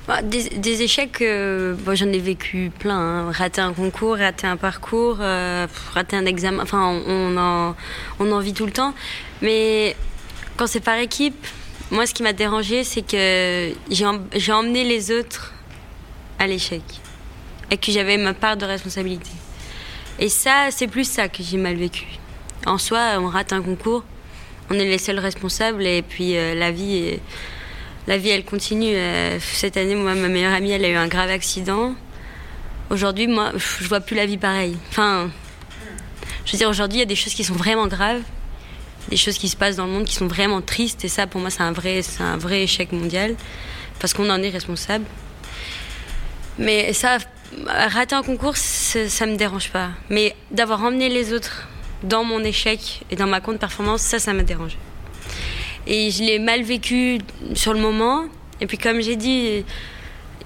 Bah, 0.09 0.23
des, 0.23 0.83
échecs, 0.83 1.21
euh, 1.21 1.77
j'en 1.93 2.07
ai 2.07 2.19
vécu 2.19 2.73
plein. 2.79 2.99
Hein. 2.99 3.31
Rater 3.31 3.61
un 3.61 3.75
concours, 3.75 4.17
rater 4.17 4.47
un 4.47 4.57
parcours, 4.57 5.19
euh, 5.21 5.67
rater 5.93 6.17
un 6.17 6.25
examen. 6.25 6.63
Enfin, 6.63 7.03
on, 7.07 7.37
en, 7.37 7.77
on 8.19 8.33
en 8.33 8.41
vit 8.41 8.55
tout 8.55 8.65
le 8.65 8.73
temps. 8.73 8.95
Mais 9.43 9.95
quand 10.57 10.67
c'est 10.67 10.81
par 10.81 10.97
équipe, 10.97 11.47
moi, 11.91 12.07
ce 12.07 12.15
qui 12.15 12.23
m'a 12.23 12.33
dérangé, 12.33 12.85
c'est 12.85 13.03
que 13.03 13.71
j'ai 13.91 14.53
emmené 14.53 14.85
les 14.85 15.11
autres 15.11 15.53
à 16.39 16.47
l'échec. 16.47 16.83
Et 17.71 17.77
que 17.77 17.93
j'avais 17.93 18.17
ma 18.17 18.33
part 18.33 18.57
de 18.57 18.65
responsabilité. 18.65 19.31
Et 20.19 20.31
ça, 20.31 20.69
c'est 20.71 20.89
plus 20.89 21.05
ça 21.05 21.29
que 21.29 21.43
j'ai 21.43 21.59
mal 21.59 21.77
vécu. 21.77 22.07
En 22.65 22.79
soi, 22.79 23.19
on 23.19 23.27
rate 23.27 23.53
un 23.53 23.61
concours, 23.61 24.05
on 24.71 24.75
est 24.75 24.87
les 24.87 24.97
seuls 24.97 25.19
responsables, 25.19 25.87
et 25.87 26.01
puis 26.01 26.39
euh, 26.39 26.55
la 26.55 26.71
vie 26.71 26.97
est 26.97 27.21
la 28.09 28.17
vie, 28.17 28.31
elle 28.31 28.45
continue. 28.45 28.95
Euh, 28.95 29.39
cette 29.39 29.77
année, 29.77 29.95
moi, 29.95 30.15
ma 30.15 30.29
meilleure 30.29 30.55
amie, 30.55 30.71
elle 30.71 30.85
a 30.85 30.89
eu 30.89 30.97
un 30.97 31.09
grave 31.09 31.29
accident. 31.29 31.95
Aujourd'hui, 32.89 33.27
moi, 33.27 33.53
je 33.55 33.87
vois 33.87 34.01
plus 34.01 34.17
la 34.17 34.25
vie 34.25 34.39
pareille. 34.39 34.79
Enfin, 34.89 35.31
je 36.47 36.53
veux 36.53 36.59
dire, 36.59 36.71
aujourd'hui, 36.71 36.97
il 36.97 37.01
y 37.01 37.03
a 37.03 37.07
des 37.07 37.15
choses 37.15 37.35
qui 37.35 37.45
sont 37.45 37.55
vraiment 37.55 37.87
graves, 37.87 38.23
des 39.11 39.19
choses 39.19 39.37
qui 39.37 39.51
se 39.51 39.57
passent 39.57 39.77
dans 39.77 39.85
le 39.85 39.93
monde 39.93 40.07
qui 40.07 40.15
sont 40.15 40.27
vraiment 40.27 40.63
tristes, 40.63 41.05
et 41.05 41.09
ça, 41.09 41.27
pour 41.27 41.43
moi, 41.43 41.51
c'est 41.51 41.63
un 41.63 41.73
vrai, 41.73 42.01
c'est 42.01 42.23
un 42.23 42.39
vrai 42.39 42.63
échec 42.63 42.93
mondial, 42.93 43.37
parce 44.01 44.15
qu'on 44.15 44.31
en 44.31 44.43
est 44.43 44.49
responsable. 44.49 45.05
Mais 46.59 46.95
ça, 46.95 47.19
rater 47.67 48.15
un 48.15 48.23
concours, 48.23 48.57
ça 48.57 49.27
me 49.27 49.37
dérange 49.37 49.71
pas. 49.71 49.91
Mais 50.09 50.35
d'avoir 50.51 50.83
emmené 50.83 51.11
les 51.11 51.35
autres 51.35 51.69
dans 52.03 52.25
mon 52.25 52.43
échec 52.43 53.03
et 53.11 53.17
dans 53.17 53.27
ma 53.27 53.43
contre-performance, 53.43 54.01
ça, 54.01 54.19
ça 54.19 54.33
m'a 54.33 54.45
dérangé. 54.45 54.79
Et 55.89 56.11
je 56.11 56.23
l'ai 56.23 56.39
mal 56.39 56.63
vécu 56.63 57.19
sur 57.55 57.73
le 57.73 57.81
moment. 57.81 58.27
Et 58.61 58.67
puis 58.67 58.79
comme 58.79 59.01
j'ai 59.01 59.17
dit, 59.17 59.65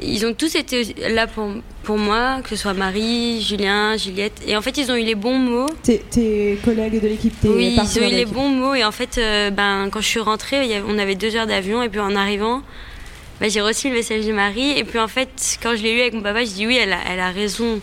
ils 0.01 0.24
ont 0.24 0.34
tous 0.34 0.55
été 0.55 0.95
là 1.11 1.26
pour, 1.26 1.49
pour 1.82 1.99
moi, 1.99 2.40
que 2.43 2.51
ce 2.51 2.57
soit 2.57 2.74
Marie, 2.74 3.43
Julien, 3.43 3.97
Juliette. 3.97 4.40
Et 4.47 4.57
en 4.57 4.62
fait, 4.62 4.78
ils 4.78 4.90
ont 4.90 4.97
eu 4.97 5.03
les 5.03 5.14
bons 5.14 5.38
mots. 5.38 5.70
Tes, 5.82 6.59
collègues 6.64 7.01
de 7.01 7.09
l'équipe, 7.09 7.38
tes 7.40 7.49
Oui, 7.49 7.76
ils 7.76 8.01
ont 8.01 8.07
eu 8.07 8.11
les 8.11 8.24
bons 8.24 8.49
mots. 8.49 8.74
Et 8.74 8.84
en 8.84 8.93
fait, 8.93 9.18
euh, 9.18 9.51
ben, 9.51 9.88
quand 9.90 10.01
je 10.01 10.07
suis 10.07 10.20
rentrée, 10.20 10.80
on 10.86 10.99
avait 10.99 11.16
deux 11.16 11.36
heures 11.36 11.47
d'avion. 11.47 11.82
Et 11.82 11.88
puis 11.88 12.01
en 12.01 12.14
arrivant, 12.14 12.62
ben, 13.40 13.51
j'ai 13.51 13.61
reçu 13.61 13.88
le 13.88 13.97
message 13.97 14.24
de 14.24 14.32
Marie. 14.32 14.78
Et 14.78 14.84
puis 14.84 14.99
en 14.99 15.09
fait, 15.09 15.59
quand 15.62 15.74
je 15.76 15.82
l'ai 15.82 15.95
lu 15.95 16.01
avec 16.01 16.14
mon 16.14 16.22
papa, 16.22 16.45
je 16.45 16.51
dis 16.51 16.66
oui, 16.66 16.76
elle 16.76 16.93
a, 16.93 16.99
elle 17.11 17.20
a 17.20 17.30
raison. 17.30 17.80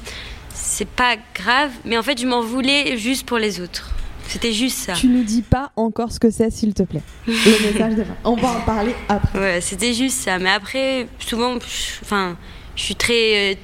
C'est 0.53 0.87
pas 0.87 1.15
grave. 1.35 1.71
Mais 1.85 1.97
en 1.97 2.03
fait, 2.03 2.19
je 2.19 2.25
m'en 2.25 2.41
voulais 2.41 2.97
juste 2.97 3.25
pour 3.25 3.37
les 3.37 3.59
autres. 3.59 3.91
C'était 4.29 4.53
juste 4.53 4.77
ça. 4.77 4.93
Tu 4.93 5.07
nous 5.07 5.23
dis 5.23 5.41
pas 5.41 5.71
encore 5.75 6.11
ce 6.11 6.19
que 6.19 6.29
c'est, 6.29 6.51
s'il 6.51 6.75
te 6.75 6.83
plaît. 6.83 7.01
Le 7.25 7.33
message 7.73 7.95
de 7.95 8.03
On 8.23 8.35
va 8.35 8.49
en 8.49 8.61
parler 8.61 8.95
après. 9.07 9.39
Ouais, 9.39 9.59
c'était 9.59 9.93
juste 9.93 10.17
ça. 10.19 10.37
Mais 10.37 10.51
après, 10.51 11.07
souvent, 11.17 11.55
enfin, 11.55 12.37
je 12.75 12.83
suis 12.83 12.95
très 12.95 13.53
euh, 13.53 13.55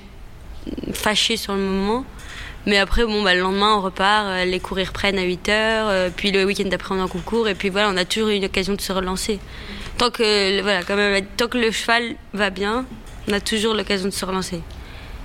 fâchée 0.92 1.38
sur 1.38 1.54
le 1.54 1.62
moment. 1.62 2.04
Mais 2.66 2.80
après, 2.80 3.06
bon, 3.06 3.22
bah, 3.22 3.36
le 3.36 3.42
lendemain, 3.42 3.76
on 3.78 3.82
repart, 3.82 4.26
euh, 4.26 4.46
les 4.46 4.60
cours 4.60 4.78
reprennent 4.78 5.20
à 5.20 5.24
8h, 5.24 5.50
euh, 5.50 6.10
puis 6.16 6.32
le 6.32 6.46
week-end 6.46 6.68
d'après, 6.68 6.96
on 6.96 6.98
est 6.98 7.02
en 7.02 7.08
concours, 7.08 7.48
et 7.48 7.54
puis 7.54 7.70
voilà, 7.70 7.92
on 7.92 7.98
a 7.98 8.06
toujours 8.06 8.30
une 8.30 8.46
occasion 8.46 8.74
de 8.74 8.82
se 8.82 8.92
relancer. 8.92 9.40
Tant 10.00 10.10
que, 10.10 10.62
voilà, 10.64 10.82
quand 10.82 10.96
même, 10.96 11.24
tant 11.38 11.48
que 11.48 11.60
le 11.60 11.70
cheval 11.70 12.16
va 12.34 12.50
bien, 12.50 12.88
on 13.28 13.34
a 13.34 13.40
toujours 13.40 13.76
l'occasion 13.76 14.08
de 14.08 14.14
se 14.14 14.26
relancer. 14.26 14.62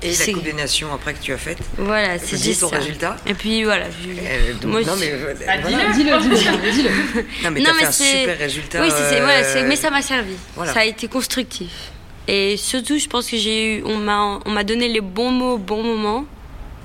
Et 0.02 0.16
la 0.16 0.32
Coupe 0.32 0.42
des 0.42 0.52
Nations 0.52 0.92
après 0.94 1.14
que 1.14 1.20
tu 1.20 1.32
as 1.32 1.38
faite 1.38 1.58
Voilà, 1.76 2.18
c'est 2.18 2.42
juste 2.42 2.60
ton 2.60 2.68
résultat 2.68 3.16
Et 3.26 3.34
puis 3.34 3.64
voilà. 3.64 3.86
Euh, 3.86 4.54
moi, 4.64 4.82
non, 4.82 4.96
mais, 4.98 5.12
ah, 5.46 5.58
dis-le, 5.92 6.18
dis-le, 6.20 6.72
dis-le. 6.72 6.90
Non, 7.44 7.50
mais, 7.50 7.66
as 7.66 7.74
fait 7.74 7.86
un 7.86 7.92
super 7.92 8.38
résultat. 8.38 8.82
Oui, 8.82 8.88
c'est, 8.90 9.20
voilà, 9.20 9.62
mais 9.66 9.76
ça 9.76 9.90
m'a 9.90 10.02
servi. 10.02 10.34
Ça 10.56 10.80
a 10.80 10.84
été 10.84 11.08
constructif. 11.08 11.92
Et 12.28 12.56
surtout, 12.56 12.98
je 12.98 13.08
pense 13.08 13.28
que 13.28 13.36
j'ai 13.36 13.78
eu, 13.78 13.82
on 13.84 13.96
m'a, 13.96 14.40
on 14.44 14.50
m'a 14.50 14.64
donné 14.64 14.88
les 14.88 15.00
bons 15.00 15.30
mots 15.30 15.54
au 15.54 15.58
bon 15.58 15.82
moment. 15.82 16.24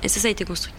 Et 0.04 0.08
ça, 0.08 0.20
ça 0.20 0.28
a 0.28 0.32
été 0.32 0.44
constructif. 0.44 0.75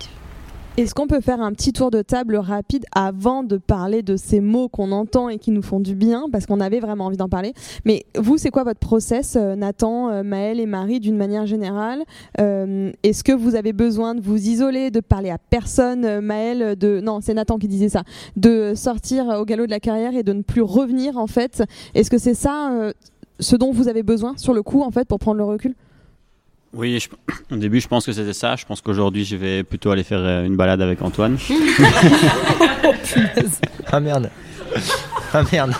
Est-ce 0.77 0.95
qu'on 0.95 1.07
peut 1.07 1.22
faire 1.22 1.41
un 1.41 1.53
petit 1.53 1.72
tour 1.72 1.91
de 1.91 2.03
table 2.03 2.37
rapide 2.37 2.85
avant 2.95 3.43
de 3.43 3.57
parler 3.57 4.03
de 4.03 4.16
ces 4.16 4.41
mots 4.41 4.68
qu'on 4.68 4.93
entend 4.93 5.31
et 5.31 5.39
qui 5.39 5.51
nous 5.51 5.62
font 5.62 5.81
du 5.81 5.95
bien? 5.95 6.27
Parce 6.31 6.45
qu'on 6.45 6.61
avait 6.61 6.81
vraiment 6.81 7.07
envie 7.07 7.16
d'en 7.16 7.31
parler. 7.31 7.55
Mais 7.87 8.05
vous, 8.14 8.37
c'est 8.37 8.51
quoi 8.51 8.62
votre 8.62 8.79
process, 8.79 9.37
euh, 9.37 9.57
Nathan, 9.57 10.11
euh, 10.11 10.22
Maël 10.22 10.61
et 10.61 10.66
Marie, 10.66 11.01
d'une 11.01 11.16
manière 11.16 11.47
générale? 11.47 12.03
Euh, 12.43 12.93
Est-ce 13.03 13.24
que 13.24 13.33
vous 13.33 13.55
avez 13.55 13.72
besoin 13.72 14.14
de 14.14 14.20
vous 14.20 14.37
isoler, 14.37 14.91
de 14.91 15.01
parler 15.01 15.31
à 15.31 15.39
personne 15.39 16.20
Maël, 16.20 16.77
de... 16.77 17.01
Non, 17.01 17.20
c'est 17.22 17.33
Nathan 17.33 17.57
qui 17.57 17.68
disait 17.68 17.89
ça. 17.89 18.03
De 18.37 18.74
sortir 18.77 19.29
au 19.29 19.47
galop 19.47 19.64
de 19.64 19.70
la 19.70 19.81
carrière 19.81 20.14
et 20.14 20.24
de 20.24 20.35
ne 20.35 20.43
plus 20.43 20.61
revenir, 20.61 21.16
en 21.16 21.27
fait? 21.27 21.62
Est-ce 21.95 22.11
que 22.11 22.18
c'est 22.18 22.35
ça 22.35 22.93
ce 23.41 23.57
dont 23.57 23.72
vous 23.72 23.89
avez 23.89 24.03
besoin 24.03 24.35
sur 24.37 24.53
le 24.53 24.62
coup, 24.62 24.83
en 24.83 24.91
fait, 24.91 25.09
pour 25.09 25.20
prendre 25.20 25.39
le 25.39 25.45
recul? 25.45 25.74
Oui, 26.77 26.99
au 27.53 27.57
début, 27.57 27.81
je 27.81 27.89
pense 27.89 28.07
que 28.07 28.12
c'était 28.12 28.33
ça. 28.33 28.57
Je 28.57 28.64
pense 28.64 28.81
qu'aujourd'hui, 28.81 29.24
je 29.24 29.37
vais 29.37 29.62
plutôt 29.62 29.91
aller 29.91 30.05
faire 30.05 30.20
euh, 30.20 30.45
une 30.45 30.57
balade 30.57 30.81
avec 30.83 31.03
Antoine. 31.03 31.39
oh, 32.85 32.93
ah 33.91 34.01
merde. 34.01 34.31
Ah 35.33 35.43
merde. 35.51 35.72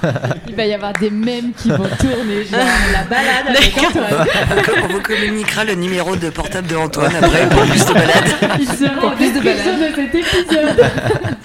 Il 0.49 0.55
va 0.55 0.67
y 0.67 0.75
avoir 0.75 0.93
des 0.95 1.11
mèmes 1.11 1.53
qui 1.53 1.69
vont 1.69 1.89
tourner, 1.99 2.45
genre 2.45 2.61
la 2.93 3.05
balade 3.05 3.49
avec 3.49 3.77
Antoine. 3.79 4.27
On 4.85 4.93
vous 4.93 5.01
communiquera 5.01 5.65
le 5.65 5.75
numéro 5.75 6.17
de 6.17 6.31
portable 6.31 6.67
de 6.67 6.77
Antoine 6.77 7.15
après 7.17 7.49
pour 7.49 7.63
plus 7.63 7.85
de 7.85 7.93
balades. 7.93 8.59
Il 8.61 8.67
sera 8.67 9.15
plus 9.15 9.33
de 9.33 9.41
balades 9.41 9.81
de 9.81 9.95
cet 9.95 10.15
épisode. 10.15 11.37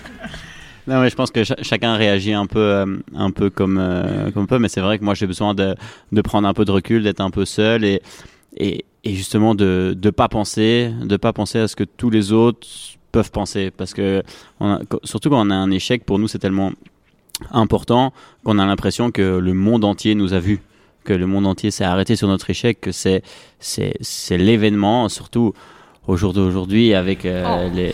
Non, 0.88 1.02
mais 1.02 1.10
je 1.10 1.16
pense 1.16 1.32
que 1.32 1.44
chacun 1.44 1.96
réagit 1.96 2.34
un 2.34 2.48
peu, 2.48 2.60
euh, 2.60 2.86
un 3.16 3.32
peu 3.32 3.50
comme, 3.50 3.78
euh, 3.80 4.32
comme 4.32 4.48
peut, 4.48 4.58
mais 4.58 4.68
c'est 4.68 4.82
vrai 4.82 4.98
que 4.98 5.04
moi 5.04 5.14
j'ai 5.14 5.28
besoin 5.28 5.54
de, 5.54 5.76
de 6.12 6.22
prendre 6.22 6.48
un 6.48 6.54
peu 6.54 6.66
de 6.66 6.72
recul, 6.72 7.04
d'être 7.04 7.22
un 7.22 7.30
peu 7.30 7.46
seul 7.46 7.86
et, 7.86 8.02
et, 8.58 8.84
et 9.04 9.16
justement 9.16 9.56
de 9.56 9.98
ne 10.02 10.10
pas 10.10 10.28
penser, 10.28 10.92
de 11.02 11.18
pas 11.18 11.34
penser 11.34 11.60
à 11.60 11.68
ce 11.68 11.76
que 11.76 11.84
tous 11.84 12.10
les 12.10 12.32
autres 12.32 12.68
peuvent 13.12 13.32
penser, 13.32 13.72
parce 13.72 13.94
que 13.94 14.24
surtout 15.04 15.30
quand 15.30 15.46
on 15.46 15.50
a 15.50 15.56
un 15.56 15.72
échec, 15.72 16.06
pour 16.06 16.20
nous 16.20 16.28
c'est 16.28 16.40
tellement 16.40 16.72
important 17.52 18.14
qu'on 18.44 18.60
a 18.60 18.66
l'impression 18.66 19.12
que 19.12 19.40
le 19.40 19.54
monde 19.54 19.84
entier 19.84 20.16
nous 20.16 20.34
a 20.34 20.40
vus, 20.40 20.62
que 21.04 21.14
le 21.14 21.26
monde 21.26 21.48
entier 21.48 21.72
s'est 21.72 21.84
arrêté 21.84 22.16
sur 22.16 22.28
notre 22.28 22.50
échec, 22.50 22.80
que 22.80 22.92
c'est 22.92 23.24
c'est 23.60 23.96
c'est 24.02 24.38
l'événement, 24.38 25.10
surtout 25.10 25.54
au 26.08 26.16
jour 26.16 26.34
d'aujourd'hui 26.34 26.94
avec 26.94 27.26
euh, 27.26 27.68
oh. 27.68 27.76
les 27.76 27.94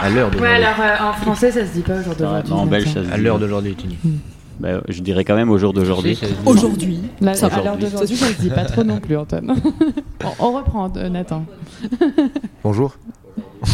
à 0.00 0.10
l'heure 0.10 0.30
d'aujourd'hui. 0.30 0.40
Ouais, 0.40 0.64
alors 0.64 0.80
euh, 0.80 1.10
en 1.10 1.12
français 1.12 1.52
ça 1.52 1.66
se 1.66 1.72
dit 1.72 1.80
pas 1.80 1.98
au 1.98 2.02
jour 2.02 2.14
d'aujourd'hui. 2.14 2.52
en 2.52 2.66
belge 2.66 2.86
ça 2.86 3.02
se 3.02 3.06
dit. 3.06 3.12
À 3.12 3.16
l'heure 3.16 3.38
d'aujourd'hui, 3.38 3.74
tu 3.74 3.86
dis. 3.86 3.98
Bah, 4.58 4.80
je 4.88 5.02
dirais 5.02 5.24
quand 5.24 5.36
même 5.36 5.50
au 5.50 5.58
jour 5.58 5.72
d'aujourd'hui. 5.72 6.18
Aujourd'hui. 6.44 7.00
À 7.24 7.62
l'heure 7.62 7.76
d'aujourd'hui, 7.76 8.16
ça 8.16 8.26
se 8.26 8.40
dit 8.40 8.50
pas 8.50 8.64
trop 8.64 8.82
non 8.82 8.98
plus, 8.98 9.16
Antoine. 9.16 9.54
on, 10.40 10.52
reprend, 10.52 10.92
euh, 10.96 11.08
Nathan. 11.08 11.44
Bonjour. 12.64 12.96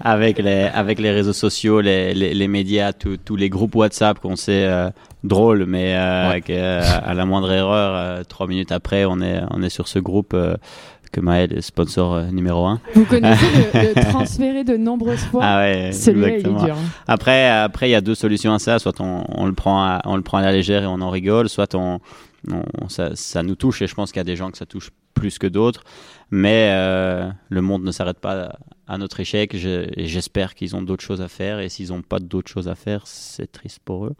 avec, 0.00 0.38
les, 0.38 0.68
avec 0.74 0.98
les 0.98 1.10
réseaux 1.10 1.32
sociaux, 1.32 1.80
les, 1.80 2.14
les, 2.14 2.48
médias, 2.48 2.92
tous 2.92 3.36
les 3.36 3.48
groupes 3.48 3.74
WhatsApp 3.74 4.18
qu'on 4.18 4.36
sait 4.36 4.64
euh, 4.64 4.90
drôles, 5.24 5.66
mais 5.66 5.94
euh, 5.96 6.82
à 6.82 7.14
la 7.14 7.24
moindre 7.24 7.52
erreur, 7.52 8.24
trois 8.26 8.46
minutes 8.46 8.72
après, 8.72 9.04
on 9.04 9.20
est, 9.20 9.40
on 9.50 9.62
est 9.62 9.70
sur 9.70 9.88
ce 9.88 9.98
groupe 9.98 10.36
que 11.12 11.20
Maël 11.20 11.52
est 11.52 11.60
sponsor 11.60 12.14
euh, 12.14 12.26
numéro 12.30 12.64
un. 12.66 12.80
Vous 12.94 13.04
connaissez 13.04 13.46
le, 13.74 14.02
transférer 14.10 14.64
de 14.64 14.76
nombreuses 14.76 15.20
fois 15.20 15.42
Ah 15.44 15.58
ouais, 15.58 15.92
Celui-là, 15.92 16.28
il 16.28 16.34
est 16.34 16.42
dur. 16.42 16.74
Hein. 16.74 16.90
Après, 17.06 17.48
après, 17.48 17.88
il 17.88 17.92
y 17.92 17.94
a 17.94 18.00
deux 18.00 18.14
solutions 18.14 18.52
à 18.52 18.58
ça. 18.58 18.78
Soit 18.78 19.00
on, 19.00 19.24
on, 19.28 19.46
le 19.46 19.52
prend 19.52 19.82
à, 19.82 20.00
on 20.04 20.16
le 20.16 20.22
prend 20.22 20.38
à 20.38 20.42
la 20.42 20.52
légère 20.52 20.82
et 20.82 20.86
on 20.86 21.00
en 21.00 21.10
rigole, 21.10 21.48
soit 21.48 21.74
on, 21.74 22.00
ça, 22.88 23.14
ça, 23.14 23.42
nous 23.42 23.54
touche 23.54 23.82
et 23.82 23.86
je 23.86 23.94
pense 23.94 24.10
qu'il 24.10 24.18
y 24.18 24.22
a 24.22 24.24
des 24.24 24.36
gens 24.36 24.50
que 24.50 24.58
ça 24.58 24.66
touche 24.66 24.90
plus 25.14 25.38
que 25.38 25.46
d'autres. 25.46 25.84
Mais 26.30 26.70
euh, 26.72 27.30
le 27.50 27.60
monde 27.60 27.84
ne 27.84 27.92
s'arrête 27.92 28.18
pas 28.18 28.58
à 28.88 28.98
notre 28.98 29.20
échec 29.20 29.54
et 29.54 30.06
j'espère 30.06 30.54
qu'ils 30.54 30.74
ont 30.74 30.82
d'autres 30.82 31.04
choses 31.04 31.20
à 31.20 31.28
faire. 31.28 31.60
Et 31.60 31.68
s'ils 31.68 31.90
n'ont 31.90 32.02
pas 32.02 32.18
d'autres 32.18 32.50
choses 32.50 32.68
à 32.68 32.74
faire, 32.74 33.06
c'est 33.06 33.52
triste 33.52 33.80
pour 33.84 34.06
eux. 34.06 34.14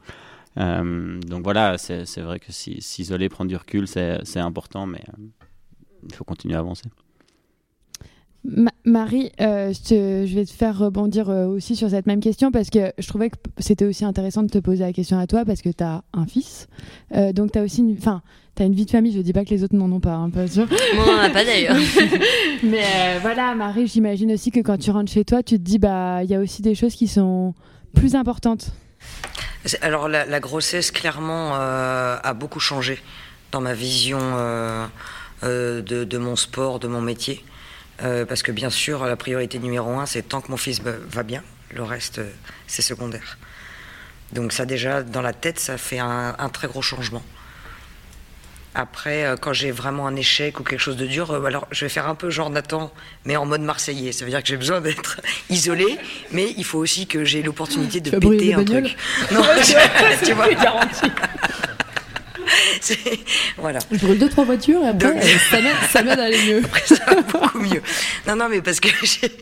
Euh, 0.59 1.19
donc 1.21 1.43
voilà, 1.43 1.79
c'est 1.79 2.21
vrai 2.21 2.39
que 2.39 2.53
s'isoler, 2.53 3.31
prendre 3.31 3.49
du 3.49 3.57
recul, 3.57 3.89
c'est 3.89 4.37
important, 4.37 4.87
mais 4.87 5.03
il 6.09 6.15
faut 6.15 6.25
continuer 6.25 6.55
à 6.55 6.59
avancer. 6.59 6.89
Marie, 8.85 9.31
euh, 9.41 9.73
je, 9.73 10.35
vais 10.35 10.45
te 10.45 10.51
faire 10.51 10.77
rebondir 10.77 11.31
euh, 11.31 11.47
aussi 11.47 11.77
sur 11.77 11.91
cette 11.91 12.07
même 12.07 12.19
question 12.19 12.51
parce 12.51 12.71
que 12.71 12.93
je 12.99 13.07
trouvais 13.07 13.31
que 13.31 13.37
c'était 13.59 13.85
aussi 13.85 14.05
intéressant 14.05 14.43
de 14.43 14.49
te 14.49 14.59
poser 14.59 14.83
la 14.85 14.93
question 14.93 15.17
à 15.19 15.29
toi 15.29 15.45
parce 15.45 15.63
que 15.63 15.69
tu 15.69 15.85
as 15.85 16.03
un 16.13 16.27
fils. 16.27 16.67
Euh, 17.15 17.33
donc 17.33 17.53
tu 17.53 17.61
as 17.61 17.63
aussi 17.63 17.83
une, 17.83 17.97
as 18.05 18.65
une 18.65 18.75
vie 18.75 18.85
de 18.85 18.91
famille. 18.91 19.13
Je 19.13 19.21
dis 19.21 19.33
pas 19.33 19.45
que 19.45 19.51
les 19.51 19.63
autres 19.63 19.77
n'en 19.77 19.91
ont 19.93 20.01
pas, 20.01 20.15
hein, 20.15 20.31
pas 20.31 20.49
sûr. 20.49 20.67
Moi, 20.95 21.05
on 21.07 21.13
n'en 21.13 21.23
a 21.23 21.31
pas 21.31 21.45
d'ailleurs. 21.45 21.77
Mais 22.65 23.19
voilà, 23.21 23.55
Marie, 23.55 23.87
j'imagine 23.87 24.33
aussi 24.33 24.51
que 24.51 24.61
quand 24.61 24.77
tu 24.77 24.91
rentres 24.91 25.13
chez 25.13 25.25
toi, 25.25 25.45
tu 25.45 25.59
te 25.59 25.63
dis, 25.63 25.79
bah, 25.79 26.25
il 26.25 26.31
y 26.31 26.35
a 26.35 26.41
aussi 26.41 26.63
des 26.63 26.75
choses 26.75 26.97
qui 26.97 27.07
sont 27.07 27.55
plus 27.95 28.17
importantes. 28.17 28.73
Alors, 29.83 30.09
la, 30.09 30.27
la 30.27 30.41
grossesse, 30.41 30.91
clairement, 30.91 31.55
a 31.55 32.35
beaucoup 32.35 32.61
changé 32.61 32.99
dans 33.53 33.61
ma 33.61 33.75
vision 33.75 34.19
euh, 35.45 35.83
de, 35.83 36.19
mon 36.19 36.37
sport, 36.37 36.79
de 36.79 36.87
mon 36.87 37.01
métier. 37.01 37.45
Euh, 38.03 38.25
parce 38.25 38.43
que 38.43 38.53
bien 38.53 38.71
sûr, 38.71 39.05
la 39.05 39.17
priorité 39.17 39.59
numéro 39.59 39.91
un, 39.91 40.07
c'est 40.07 40.23
tant 40.23 40.41
que 40.41 40.51
mon 40.51 40.57
fils 40.57 40.81
va 40.83 41.23
bien, 41.23 41.43
le 41.71 41.83
reste, 41.83 42.19
euh, 42.19 42.31
c'est 42.67 42.83
secondaire. 42.83 43.39
Donc 44.33 44.53
ça 44.53 44.67
déjà, 44.67 45.03
dans 45.03 45.21
la 45.21 45.33
tête, 45.33 45.59
ça 45.59 45.77
fait 45.79 45.99
un, 45.99 46.35
très 46.53 46.69
gros 46.69 46.83
changement. 46.83 47.23
Après, 48.75 49.35
quand 49.43 49.53
j'ai 49.53 49.71
vraiment 49.71 50.07
un 50.07 50.17
échec 50.17 50.59
ou 50.59 50.63
quelque 50.63 50.81
chose 50.81 50.97
de 50.97 51.07
dur, 51.07 51.35
alors 51.45 51.69
je 51.71 51.85
vais 51.85 51.91
faire 51.91 52.09
un 52.09 52.15
peu 52.15 52.31
genre 52.31 52.49
Nathan, 52.49 52.91
mais 53.27 53.37
en 53.37 53.45
mode 53.45 53.61
marseillais. 53.61 54.13
Ça 54.13 54.25
veut 54.25 54.31
dire 54.31 54.43
que 54.43 54.49
j'ai 54.49 54.57
besoin 54.57 54.81
d'être 54.81 55.21
isolé, 55.51 55.99
mais 56.31 56.55
il 56.57 56.65
faut 56.65 56.79
aussi 56.79 57.07
que 57.07 57.25
j'ai 57.25 57.43
l'opportunité 57.43 58.01
de 58.01 58.11
péter 58.17 58.55
un 58.55 58.65
truc. 58.65 58.97
Non, 59.31 59.43
tu 60.25 60.33
vois. 60.33 60.47
voilà. 63.59 63.79
Je 63.91 63.99
brûle 63.99 64.19
deux, 64.19 64.29
trois 64.29 64.45
voitures 64.45 64.83
et 64.85 64.89
après, 64.89 65.21
ça 65.91 66.03
m'aide 66.03 66.19
à 66.19 66.25
aller 66.25 66.43
mieux. 66.47 66.63
Après, 66.65 66.87
ça 66.87 67.05
va 67.07 67.23
beaucoup 67.23 67.59
mieux. 67.61 67.83
Non, 68.27 68.37
non, 68.37 68.49
mais 68.49 68.61
parce 68.61 68.81
que 68.81 68.89
j'ai. 69.03 69.33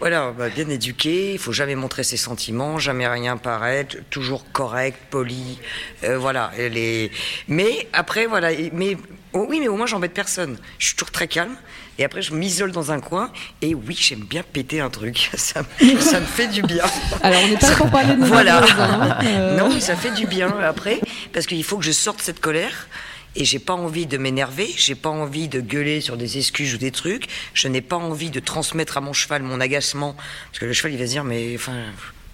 Voilà, 0.00 0.32
bah, 0.36 0.48
bien 0.48 0.68
éduqué, 0.68 1.34
il 1.34 1.38
faut 1.38 1.52
jamais 1.52 1.76
montrer 1.76 2.02
ses 2.02 2.16
sentiments, 2.16 2.78
jamais 2.78 3.06
rien 3.06 3.36
paraître, 3.36 3.96
toujours 4.10 4.50
correct, 4.52 4.98
poli. 5.10 5.58
Euh, 6.02 6.18
voilà. 6.18 6.50
Les... 6.58 7.10
Mais 7.48 7.88
après, 7.92 8.26
voilà. 8.26 8.50
Mais, 8.72 8.96
oh, 9.34 9.46
oui, 9.48 9.60
mais 9.60 9.68
au 9.68 9.76
moins, 9.76 9.86
j'embête 9.86 10.14
personne. 10.14 10.58
Je 10.78 10.86
suis 10.86 10.96
toujours 10.96 11.10
très 11.10 11.28
calme. 11.28 11.56
Et 11.98 12.04
après, 12.04 12.22
je 12.22 12.34
m'isole 12.34 12.72
dans 12.72 12.90
un 12.90 13.00
coin. 13.00 13.30
Et 13.62 13.74
oui, 13.74 13.96
j'aime 13.98 14.20
bien 14.20 14.42
péter 14.42 14.80
un 14.80 14.90
truc. 14.90 15.30
Ça, 15.36 15.62
ça 16.00 16.20
me 16.20 16.26
fait 16.26 16.48
du 16.48 16.62
bien. 16.62 16.84
Alors, 17.22 17.40
on 17.44 17.48
n'est 17.48 17.56
pas 17.56 17.70
pour 17.76 17.90
parler 17.90 18.14
de 18.16 18.24
Voilà. 18.24 18.64
Hein, 18.78 19.18
euh. 19.24 19.56
Non, 19.58 19.72
mais 19.72 19.80
ça 19.80 19.96
fait 19.96 20.12
du 20.12 20.26
bien 20.26 20.52
après. 20.60 21.00
Parce 21.32 21.46
qu'il 21.46 21.62
faut 21.62 21.78
que 21.78 21.84
je 21.84 21.92
sorte 21.92 22.20
cette 22.20 22.40
colère. 22.40 22.88
Et 23.36 23.44
j'ai 23.44 23.58
pas 23.58 23.74
envie 23.74 24.06
de 24.06 24.16
m'énerver, 24.16 24.72
j'ai 24.76 24.94
pas 24.94 25.08
envie 25.08 25.48
de 25.48 25.60
gueuler 25.60 26.00
sur 26.00 26.16
des 26.16 26.38
excuses 26.38 26.74
ou 26.74 26.78
des 26.78 26.92
trucs, 26.92 27.26
je 27.52 27.66
n'ai 27.66 27.80
pas 27.80 27.96
envie 27.96 28.30
de 28.30 28.38
transmettre 28.38 28.96
à 28.96 29.00
mon 29.00 29.12
cheval 29.12 29.42
mon 29.42 29.60
agacement, 29.60 30.14
parce 30.46 30.60
que 30.60 30.66
le 30.66 30.72
cheval 30.72 30.92
il 30.92 30.98
va 31.00 31.06
se 31.06 31.10
dire 31.10 31.24
mais 31.24 31.52
enfin 31.56 31.82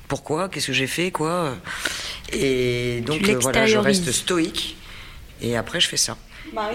pourquoi, 0.08 0.50
qu'est-ce 0.50 0.66
que 0.66 0.72
j'ai 0.74 0.86
fait? 0.86 1.10
Quoi, 1.10 1.56
et 2.34 3.00
donc 3.00 3.26
euh, 3.26 3.38
voilà 3.40 3.64
je 3.64 3.78
reste 3.78 4.12
stoïque 4.12 4.76
Et 5.40 5.56
après, 5.56 5.80
je 5.80 5.88
fais 5.88 5.96
ça. 5.96 6.18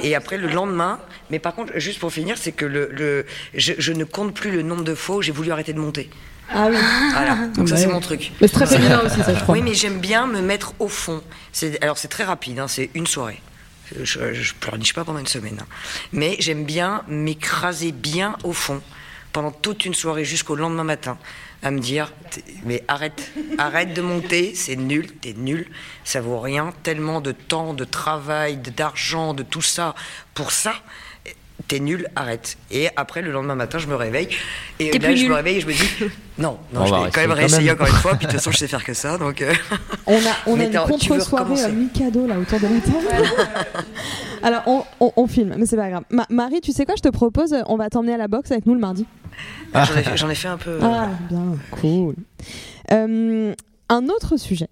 Et 0.03 0.15
après, 0.15 0.37
le 0.37 0.47
lendemain, 0.47 0.99
mais 1.29 1.39
par 1.39 1.53
contre, 1.55 1.73
juste 1.77 1.99
pour 1.99 2.11
finir, 2.11 2.37
c'est 2.37 2.51
que 2.51 2.65
le, 2.65 2.89
le 2.91 3.25
je, 3.53 3.73
je 3.77 3.93
ne 3.93 4.03
compte 4.03 4.33
plus 4.33 4.51
le 4.51 4.61
nombre 4.61 4.83
de 4.83 4.95
fois 4.95 5.17
où 5.17 5.21
j'ai 5.21 5.31
voulu 5.31 5.51
arrêter 5.51 5.73
de 5.73 5.79
monter. 5.79 6.09
Ah 6.53 6.67
oui. 6.69 6.77
Voilà, 7.13 7.35
donc 7.55 7.67
ça 7.69 7.75
Bah 7.75 7.81
c'est 7.81 7.87
mon 7.87 7.99
truc. 7.99 8.31
Mais 8.39 8.47
c'est 8.47 8.53
très 8.53 8.67
féminin 8.67 9.01
aussi, 9.03 9.21
ça, 9.23 9.33
je 9.33 9.39
crois. 9.41 9.55
Oui, 9.55 9.61
mais 9.63 9.73
j'aime 9.73 9.99
bien 9.99 10.27
me 10.27 10.41
mettre 10.41 10.73
au 10.79 10.87
fond. 10.87 11.23
Alors 11.81 11.97
c'est 11.97 12.07
très 12.07 12.23
rapide, 12.23 12.59
hein, 12.59 12.67
c'est 12.67 12.89
une 12.93 13.07
soirée. 13.07 13.41
Je 14.03 14.19
ne 14.19 14.59
pleurniche 14.59 14.93
pas 14.93 15.03
pendant 15.03 15.19
une 15.19 15.27
semaine. 15.27 15.57
hein. 15.61 15.65
Mais 16.11 16.35
j'aime 16.39 16.63
bien 16.65 17.03
m'écraser 17.07 17.91
bien 17.91 18.35
au 18.43 18.53
fond 18.53 18.81
pendant 19.31 19.51
toute 19.51 19.85
une 19.85 19.93
soirée 19.93 20.23
jusqu'au 20.25 20.55
lendemain 20.55 20.83
matin 20.83 21.17
à 21.63 21.71
me 21.71 21.79
dire 21.79 22.11
mais 22.63 22.83
arrête, 22.87 23.31
arrête 23.57 23.93
de 23.93 24.01
monter, 24.01 24.55
c'est 24.55 24.75
nul, 24.75 25.11
t'es 25.13 25.33
nul, 25.33 25.67
ça 26.03 26.21
vaut 26.21 26.39
rien, 26.39 26.73
tellement 26.83 27.21
de 27.21 27.31
temps, 27.31 27.73
de 27.73 27.85
travail, 27.85 28.57
d'argent, 28.57 29.33
de 29.33 29.43
tout 29.43 29.61
ça 29.61 29.95
pour 30.33 30.51
ça. 30.51 30.73
T'es 31.67 31.79
nul, 31.79 32.07
arrête. 32.15 32.57
Et 32.69 32.89
après, 32.95 33.21
le 33.23 33.31
lendemain 33.31 33.55
matin, 33.55 33.79
je 33.79 33.87
me 33.87 33.95
réveille. 33.95 34.29
Et 34.79 34.91
là, 34.91 34.99
plus 34.99 35.17
je 35.17 35.21
nul. 35.23 35.31
me 35.31 35.35
réveille 35.35 35.57
et 35.57 35.61
je 35.61 35.65
me 35.67 35.71
dis 35.73 36.11
Non, 36.37 36.59
non, 36.73 36.81
On 36.81 36.85
je 36.85 36.91
va 36.91 37.03
vais 37.05 37.11
quand 37.11 37.21
même 37.21 37.31
réessayer 37.31 37.71
encore 37.71 37.87
une 37.87 37.93
fois. 37.93 38.11
Puis 38.15 38.27
de 38.27 38.31
toute 38.31 38.39
façon, 38.39 38.51
je 38.51 38.57
sais 38.57 38.67
faire 38.67 38.83
que 38.83 38.93
ça. 38.93 39.17
Donc, 39.17 39.41
euh, 39.41 39.51
On 40.07 40.15
a, 40.17 40.19
on 40.45 40.59
a 40.59 40.63
une 40.65 40.73
contre-soirée 40.77 41.43
recommencer. 41.43 41.65
euh, 41.65 41.71
mi-cadeau 41.71 42.27
là 42.27 42.37
autour 42.37 42.59
de 42.59 42.65
la 42.65 42.79
table. 42.81 43.27
Alors 44.43 44.61
on, 44.67 44.83
on- 44.99 45.11
on 45.15 45.27
filme, 45.27 45.55
mais 45.57 45.65
c'est 45.65 45.75
pas 45.77 45.89
grave. 45.89 46.03
Ma- 46.11 46.27
Marie, 46.29 46.61
tu 46.61 46.71
sais 46.71 46.85
quoi, 46.85 46.93
je 46.95 47.01
te 47.01 47.09
propose, 47.09 47.55
on 47.67 47.77
va 47.77 47.89
t'emmener 47.89 48.13
à 48.13 48.17
la 48.17 48.27
boxe 48.27 48.51
avec 48.51 48.67
nous 48.67 48.75
le 48.75 48.79
mardi. 48.79 49.07
j'en 49.73 49.81
ai, 49.81 49.85
fait- 50.03 50.17
j'en 50.17 50.29
ai 50.29 50.35
fait 50.35 50.47
un 50.47 50.57
peu. 50.57 50.69
euh, 50.71 50.79
Ah, 50.83 51.09
bien, 51.29 51.57
cool. 51.71 52.13
Euh, 52.91 53.53
un 53.89 54.07
autre 54.09 54.37
sujet 54.37 54.69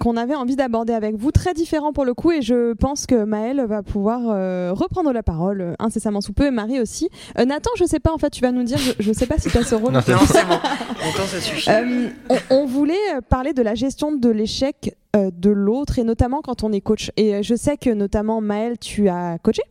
qu'on 0.00 0.16
avait 0.16 0.34
envie 0.34 0.56
d'aborder 0.56 0.94
avec 0.94 1.14
vous, 1.14 1.30
très 1.30 1.52
différent 1.52 1.92
pour 1.92 2.04
le 2.06 2.14
coup, 2.14 2.32
et 2.32 2.40
je 2.40 2.72
pense 2.72 3.06
que 3.06 3.24
Maëlle 3.24 3.64
va 3.68 3.82
pouvoir 3.82 4.22
euh, 4.28 4.72
reprendre 4.74 5.12
la 5.12 5.22
parole 5.22 5.60
euh, 5.60 5.74
incessamment 5.78 6.22
sous 6.22 6.32
peu, 6.32 6.46
et 6.46 6.50
Marie 6.50 6.80
aussi. 6.80 7.10
Euh, 7.38 7.44
Nathan, 7.44 7.70
je 7.76 7.84
sais 7.84 8.00
pas, 8.00 8.12
en 8.12 8.18
fait, 8.18 8.30
tu 8.30 8.40
vas 8.40 8.50
nous 8.50 8.62
dire, 8.64 8.78
je, 8.78 8.92
je 8.98 9.12
sais 9.12 9.26
pas 9.26 9.36
si 9.38 9.50
tu 9.50 9.58
as 9.58 9.62
ce 9.62 9.74
rôle. 9.74 9.92
Non, 10.00 10.00
c'est 10.00 10.12
Non, 10.12 10.20
c'est 10.26 10.44
bon. 10.46 10.54
Longtemps, 10.54 11.26
ça 11.26 11.40
suffit. 11.40 11.70
Euh, 11.70 12.08
on, 12.30 12.38
on 12.50 12.66
voulait 12.66 12.94
parler 13.28 13.52
de 13.52 13.62
la 13.62 13.74
gestion 13.74 14.12
de 14.12 14.30
l'échec 14.30 14.96
euh, 15.16 15.32
de 15.36 15.50
l'autre 15.50 15.98
et 15.98 16.04
notamment 16.04 16.40
quand 16.40 16.62
on 16.62 16.70
est 16.70 16.80
coach. 16.80 17.10
Et 17.16 17.34
euh, 17.34 17.42
je 17.42 17.56
sais 17.56 17.76
que 17.76 17.90
notamment 17.90 18.40
Maëlle, 18.40 18.78
tu 18.78 19.08
as 19.08 19.38
coaché, 19.42 19.62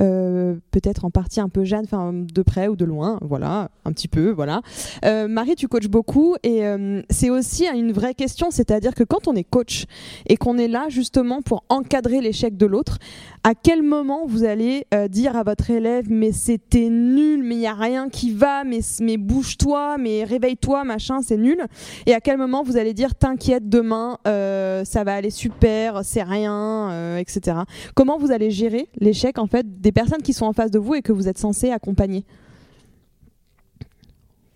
euh, 0.00 0.56
peut-être 0.72 1.04
en 1.04 1.10
partie 1.10 1.40
un 1.40 1.48
peu 1.48 1.62
Jeanne, 1.64 1.84
enfin 1.84 2.12
de 2.12 2.42
près 2.42 2.66
ou 2.66 2.74
de 2.74 2.84
loin, 2.84 3.18
voilà, 3.22 3.70
un 3.84 3.92
petit 3.92 4.08
peu, 4.08 4.30
voilà. 4.30 4.60
Euh, 5.04 5.28
Marie, 5.28 5.54
tu 5.54 5.68
coaches 5.68 5.88
beaucoup 5.88 6.34
et 6.42 6.66
euh, 6.66 7.00
c'est 7.10 7.30
aussi 7.30 7.66
une 7.68 7.92
vraie 7.92 8.14
question, 8.14 8.50
c'est-à-dire 8.50 8.92
que 8.92 9.04
quand 9.04 9.28
on 9.28 9.36
est 9.36 9.44
coach 9.44 9.77
et 10.26 10.36
qu'on 10.36 10.58
est 10.58 10.68
là 10.68 10.86
justement 10.88 11.42
pour 11.42 11.64
encadrer 11.68 12.20
l'échec 12.20 12.56
de 12.56 12.66
l'autre, 12.66 12.98
à 13.44 13.54
quel 13.54 13.82
moment 13.82 14.26
vous 14.26 14.44
allez 14.44 14.86
euh, 14.94 15.08
dire 15.08 15.36
à 15.36 15.42
votre 15.42 15.70
élève 15.70 16.06
mais 16.10 16.32
c'était 16.32 16.88
nul, 16.88 17.42
mais 17.42 17.54
il 17.54 17.58
n'y 17.58 17.66
a 17.66 17.74
rien 17.74 18.08
qui 18.08 18.32
va, 18.32 18.64
mais, 18.64 18.80
mais 19.00 19.16
bouge-toi, 19.16 19.96
mais 19.98 20.24
réveille-toi, 20.24 20.84
machin, 20.84 21.20
c'est 21.22 21.36
nul. 21.36 21.64
Et 22.06 22.14
à 22.14 22.20
quel 22.20 22.38
moment 22.38 22.62
vous 22.62 22.76
allez 22.76 22.94
dire 22.94 23.14
t'inquiète, 23.14 23.68
demain 23.68 24.18
euh, 24.26 24.84
ça 24.84 25.04
va 25.04 25.14
aller 25.14 25.30
super, 25.30 26.04
c'est 26.04 26.22
rien, 26.22 26.90
euh, 26.90 27.18
etc. 27.18 27.58
Comment 27.94 28.18
vous 28.18 28.30
allez 28.30 28.50
gérer 28.50 28.88
l'échec 29.00 29.38
en 29.38 29.46
fait 29.46 29.80
des 29.80 29.92
personnes 29.92 30.22
qui 30.22 30.32
sont 30.32 30.46
en 30.46 30.52
face 30.52 30.70
de 30.70 30.78
vous 30.78 30.94
et 30.94 31.02
que 31.02 31.12
vous 31.12 31.28
êtes 31.28 31.38
censé 31.38 31.70
accompagner? 31.70 32.24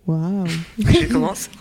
Waouh 0.06 0.46
Je 0.78 1.12
commence. 1.12 1.48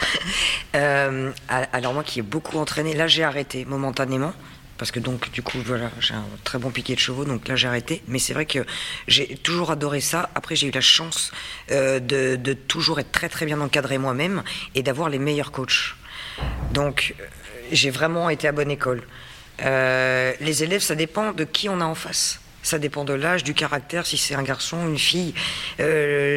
Euh, 0.74 1.30
alors 1.48 1.94
moi 1.94 2.02
qui 2.02 2.18
ai 2.18 2.22
beaucoup 2.22 2.58
entraîné, 2.58 2.94
là 2.94 3.06
j'ai 3.06 3.22
arrêté 3.22 3.64
momentanément. 3.64 4.32
Parce 4.76 4.90
que 4.90 4.98
donc 4.98 5.30
du 5.30 5.40
coup 5.40 5.58
voilà 5.64 5.88
j'ai 6.00 6.14
un 6.14 6.24
très 6.42 6.58
bon 6.58 6.70
piquet 6.70 6.96
de 6.96 6.98
chevaux 6.98 7.24
donc 7.24 7.46
là 7.46 7.54
j'ai 7.54 7.68
arrêté 7.68 8.02
mais 8.08 8.18
c'est 8.18 8.34
vrai 8.34 8.44
que 8.44 8.66
j'ai 9.06 9.36
toujours 9.36 9.70
adoré 9.70 10.00
ça 10.00 10.30
après 10.34 10.56
j'ai 10.56 10.66
eu 10.66 10.72
la 10.72 10.80
chance 10.80 11.30
euh, 11.70 12.00
de, 12.00 12.54
toujours 12.54 12.98
être 12.98 13.12
très 13.12 13.28
très 13.28 13.46
bien 13.46 13.60
encadré 13.60 13.98
moi-même 13.98 14.42
et 14.74 14.82
d'avoir 14.82 15.10
les 15.10 15.20
meilleurs 15.20 15.52
coachs 15.52 15.94
donc 16.72 17.14
euh, 17.20 17.24
j'ai 17.70 17.90
vraiment 17.90 18.28
été 18.30 18.48
à 18.48 18.52
bonne 18.52 18.72
école 18.72 19.04
les 19.60 20.64
élèves 20.64 20.82
ça 20.82 20.96
dépend 20.96 21.30
de 21.30 21.44
qui 21.44 21.68
on 21.68 21.80
a 21.80 21.84
en 21.84 21.94
face 21.94 22.40
ça 22.64 22.78
dépend 22.78 23.04
de 23.04 23.12
l'âge, 23.12 23.44
du 23.44 23.52
caractère, 23.52 24.06
si 24.06 24.16
c'est 24.16 24.34
un 24.34 24.42
garçon, 24.42 24.88
une 24.88 24.98
fille. 24.98 25.34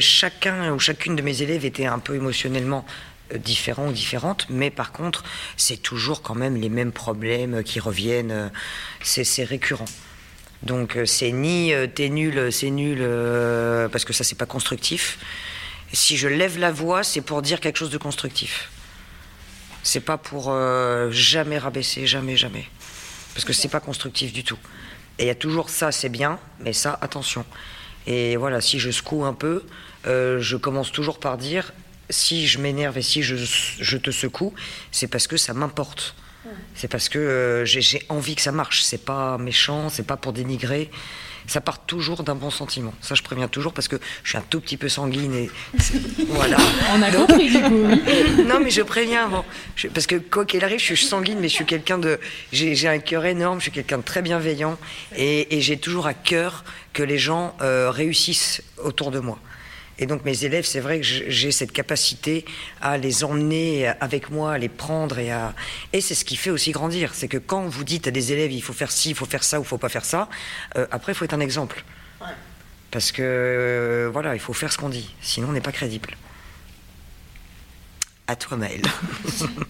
Chacun 0.02 0.74
ou 0.74 0.78
chacune 0.78 1.16
de 1.16 1.22
mes 1.22 1.42
élèves 1.42 1.64
était 1.64 1.86
un 1.86 2.00
peu 2.00 2.16
émotionnellement 2.16 2.86
euh, 3.34 3.38
différent 3.38 3.88
ou 3.88 3.92
différente, 3.92 4.48
mais 4.50 4.70
par 4.70 4.92
contre, 4.92 5.24
c'est 5.56 5.78
toujours 5.78 6.22
quand 6.22 6.36
même 6.36 6.56
les 6.56 6.70
mêmes 6.70 6.92
problèmes 6.92 7.64
qui 7.64 7.80
reviennent. 7.80 8.32
euh, 8.32 8.50
C'est 9.02 9.44
récurrent. 9.44 9.86
Donc 10.64 10.98
euh, 10.98 11.06
c'est 11.06 11.32
ni 11.32 11.72
euh, 11.74 11.88
t'es 11.88 12.10
nul, 12.10 12.52
c'est 12.52 12.72
nul, 12.72 13.00
parce 13.92 14.06
que 14.06 14.14
ça 14.14 14.24
c'est 14.24 14.38
pas 14.38 14.46
constructif. 14.48 15.20
Si 15.94 16.18
je 16.18 16.28
lève 16.28 16.58
la 16.58 16.72
voix, 16.72 17.04
c'est 17.04 17.22
pour 17.22 17.42
dire 17.42 17.60
quelque 17.60 17.78
chose 17.78 17.92
de 17.92 17.98
constructif. 17.98 18.70
C'est 19.84 20.02
pas 20.02 20.18
pour 20.18 20.54
jamais 21.12 21.58
rabaisser, 21.58 22.08
jamais, 22.08 22.36
jamais. 22.36 22.68
Parce 23.34 23.46
que 23.46 23.54
c'est 23.54 23.70
pas 23.70 23.80
constructif 23.80 24.34
du 24.34 24.44
tout. 24.44 24.58
Et 25.18 25.24
il 25.24 25.28
y 25.28 25.30
a 25.30 25.36
toujours 25.36 25.70
ça, 25.70 25.94
c'est 25.94 26.10
bien, 26.10 26.40
mais 26.60 26.74
ça, 26.74 26.98
attention. 27.00 27.46
Et 28.06 28.36
voilà, 28.36 28.60
si 28.60 28.80
je 28.80 28.92
secoue 28.92 29.24
un 29.24 29.34
peu, 29.34 29.64
je 30.04 30.58
commence 30.58 30.92
toujours 30.92 31.20
par 31.22 31.38
dire 31.38 31.72
si 32.10 32.48
je 32.48 32.60
m'énerve 32.60 32.98
et 32.98 33.02
si 33.02 33.24
je, 33.24 33.36
je 33.36 33.98
te 33.98 34.12
secoue, 34.12 34.54
c'est 34.92 35.08
parce 35.08 35.28
que 35.28 35.38
ça 35.38 35.54
m'importe. 35.54 36.16
C'est 36.76 36.88
parce 36.88 37.10
que 37.10 37.20
euh, 37.20 37.66
j'ai 37.66 38.02
envie 38.08 38.36
que 38.36 38.42
ça 38.42 38.54
marche. 38.54 38.82
C'est 38.82 39.04
pas 39.04 39.38
méchant, 39.38 39.90
c'est 39.90 40.08
pas 40.08 40.16
pour 40.16 40.32
dénigrer. 40.32 40.90
Ça 41.46 41.60
part 41.62 41.86
toujours 41.86 42.24
d'un 42.24 42.36
bon 42.36 42.50
sentiment. 42.50 42.94
Ça, 43.02 43.16
je 43.16 43.22
préviens 43.24 43.48
toujours 43.50 43.74
parce 43.74 43.88
que 43.90 43.98
je 44.24 44.30
suis 44.30 44.38
un 44.38 44.44
tout 44.50 44.60
petit 44.62 44.78
peu 44.78 44.88
sanguine 44.88 45.34
et 45.34 45.50
voilà. 46.30 46.56
On 46.94 47.02
a 47.02 47.12
Donc- 47.12 47.28
compris 47.28 47.50
du 47.50 47.62
coup, 47.62 47.86
oui. 47.86 48.44
non, 48.48 48.60
mais 48.62 48.70
je 48.70 48.82
préviens 48.82 49.26
avant. 49.26 49.46
Je- 49.76 49.88
parce 49.90 50.08
que 50.08 50.16
quoi 50.16 50.46
qu'il 50.46 50.64
arrive, 50.64 50.80
je 50.80 50.86
suis 50.86 50.98
sanguine, 51.06 51.40
mais 51.40 51.50
je 51.50 51.54
suis 51.56 51.66
quelqu'un 51.66 51.98
de. 51.98 52.18
J'ai 52.54 52.76
j'ai 52.76 52.88
un 52.88 53.00
cœur 53.00 53.26
énorme, 53.26 53.60
je 53.60 53.64
suis 53.64 53.72
quelqu'un 53.72 53.98
de 53.98 54.04
très 54.04 54.22
bienveillant. 54.22 54.78
Et, 55.18 55.58
et 55.58 55.62
j'ai 55.62 55.78
toujours 55.78 56.08
à 56.08 56.14
cœur 56.14 56.64
que 56.94 57.04
les 57.04 57.18
gens 57.18 57.56
euh, 57.62 57.92
réussissent 57.92 58.62
autour 58.78 59.12
de 59.12 59.20
moi. 59.20 59.38
Et 60.00 60.06
donc, 60.06 60.26
mes 60.26 60.46
élèves, 60.46 60.66
c'est 60.66 60.80
vrai 60.80 61.00
que 61.00 61.06
j'ai 61.06 61.52
cette 61.52 61.72
capacité 61.72 62.46
à 62.82 62.98
les 62.98 63.24
emmener 63.24 63.88
avec 64.00 64.30
moi, 64.30 64.54
à 64.54 64.58
les 64.58 64.70
prendre 64.70 65.18
et 65.18 65.32
à. 65.32 65.56
Et 65.94 66.02
c'est 66.02 66.16
ce 66.16 66.24
qui 66.24 66.36
fait 66.36 66.52
aussi 66.52 66.72
grandir. 66.72 67.16
C'est 67.16 67.28
que 67.28 67.38
quand 67.38 67.68
vous 67.68 67.84
dites 67.84 68.08
à 68.08 68.12
des 68.12 68.32
élèves, 68.32 68.52
il 68.52 68.62
faut 68.62 68.74
faire 68.74 68.92
ci, 68.92 69.10
il 69.10 69.16
faut 69.16 69.26
faire 69.26 69.44
ça 69.44 69.60
ou 69.60 69.64
il 69.64 69.68
faut 69.68 69.80
pas 69.80 69.90
faire 69.90 70.06
ça, 70.06 70.30
euh, 70.78 70.86
après, 70.92 71.14
il 71.14 71.16
faut 71.16 71.26
être 71.26 71.34
un 71.34 71.40
exemple. 71.40 71.84
Parce 72.92 73.12
que, 73.12 73.22
euh, 73.22 74.10
voilà, 74.12 74.34
il 74.34 74.40
faut 74.40 74.54
faire 74.54 74.72
ce 74.72 74.78
qu'on 74.78 74.90
dit. 74.90 75.14
Sinon, 75.22 75.50
on 75.50 75.52
n'est 75.52 75.62
pas 75.62 75.72
crédible. 75.72 76.16
À 78.28 78.36
toi, 78.36 78.58
Maëlle. 78.58 78.82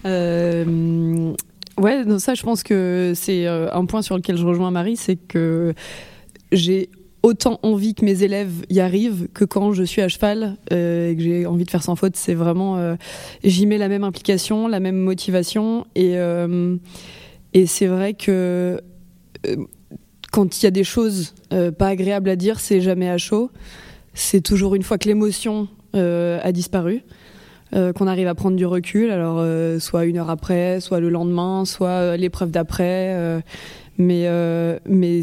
Euh, 0.06 1.34
ouais, 1.76 2.04
non, 2.04 2.18
ça, 2.18 2.34
je 2.34 2.42
pense 2.42 2.62
que 2.62 3.12
c'est 3.14 3.46
euh, 3.46 3.68
un 3.72 3.84
point 3.84 4.00
sur 4.00 4.16
lequel 4.16 4.36
je 4.36 4.46
rejoins 4.46 4.70
Marie, 4.70 4.96
c'est 4.96 5.16
que 5.16 5.74
j'ai 6.52 6.88
autant 7.22 7.58
envie 7.62 7.94
que 7.94 8.04
mes 8.04 8.22
élèves 8.22 8.64
y 8.70 8.80
arrivent 8.80 9.28
que 9.34 9.44
quand 9.44 9.72
je 9.72 9.82
suis 9.82 10.02
à 10.02 10.08
cheval 10.08 10.56
euh, 10.72 11.10
et 11.10 11.16
que 11.16 11.22
j'ai 11.22 11.46
envie 11.46 11.64
de 11.64 11.70
faire 11.70 11.82
sans 11.82 11.96
faute. 11.96 12.16
C'est 12.16 12.34
vraiment, 12.34 12.76
euh, 12.76 12.96
j'y 13.44 13.66
mets 13.66 13.78
la 13.78 13.88
même 13.88 14.04
implication, 14.04 14.68
la 14.68 14.80
même 14.80 14.96
motivation, 14.96 15.86
et 15.94 16.18
euh, 16.18 16.76
et 17.54 17.66
c'est 17.66 17.86
vrai 17.86 18.14
que 18.14 18.80
quand 20.32 20.60
il 20.60 20.64
y 20.64 20.66
a 20.66 20.70
des 20.70 20.84
choses 20.84 21.34
pas 21.78 21.88
agréables 21.88 22.28
à 22.28 22.36
dire, 22.36 22.60
c'est 22.60 22.80
jamais 22.80 23.08
à 23.08 23.16
chaud. 23.16 23.50
C'est 24.12 24.42
toujours 24.42 24.74
une 24.74 24.82
fois 24.82 24.98
que 24.98 25.08
l'émotion 25.08 25.68
a 25.94 26.52
disparu 26.52 27.04
qu'on 27.72 28.06
arrive 28.06 28.26
à 28.28 28.34
prendre 28.34 28.56
du 28.56 28.66
recul. 28.66 29.10
Alors, 29.10 29.42
soit 29.80 30.04
une 30.04 30.18
heure 30.18 30.28
après, 30.28 30.80
soit 30.80 31.00
le 31.00 31.08
lendemain, 31.08 31.64
soit 31.64 32.18
l'épreuve 32.18 32.50
d'après. 32.50 33.42
Euh, 33.98 34.04
mais 34.04 34.24
euh, 34.26 34.78
mais 34.86 35.22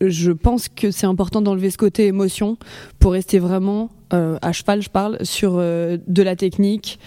je 0.00 0.32
pense 0.32 0.68
que 0.68 0.90
c'est 0.90 1.06
important 1.06 1.42
d'enlever 1.42 1.70
ce 1.70 1.78
côté 1.78 2.06
émotion 2.06 2.56
pour 2.98 3.12
rester 3.12 3.38
vraiment 3.38 3.90
euh, 4.12 4.38
à 4.42 4.52
cheval, 4.52 4.82
je 4.82 4.90
parle, 4.90 5.18
sur 5.24 5.54
euh, 5.56 5.98
de 6.06 6.22
la 6.22 6.36
technique. 6.36 6.98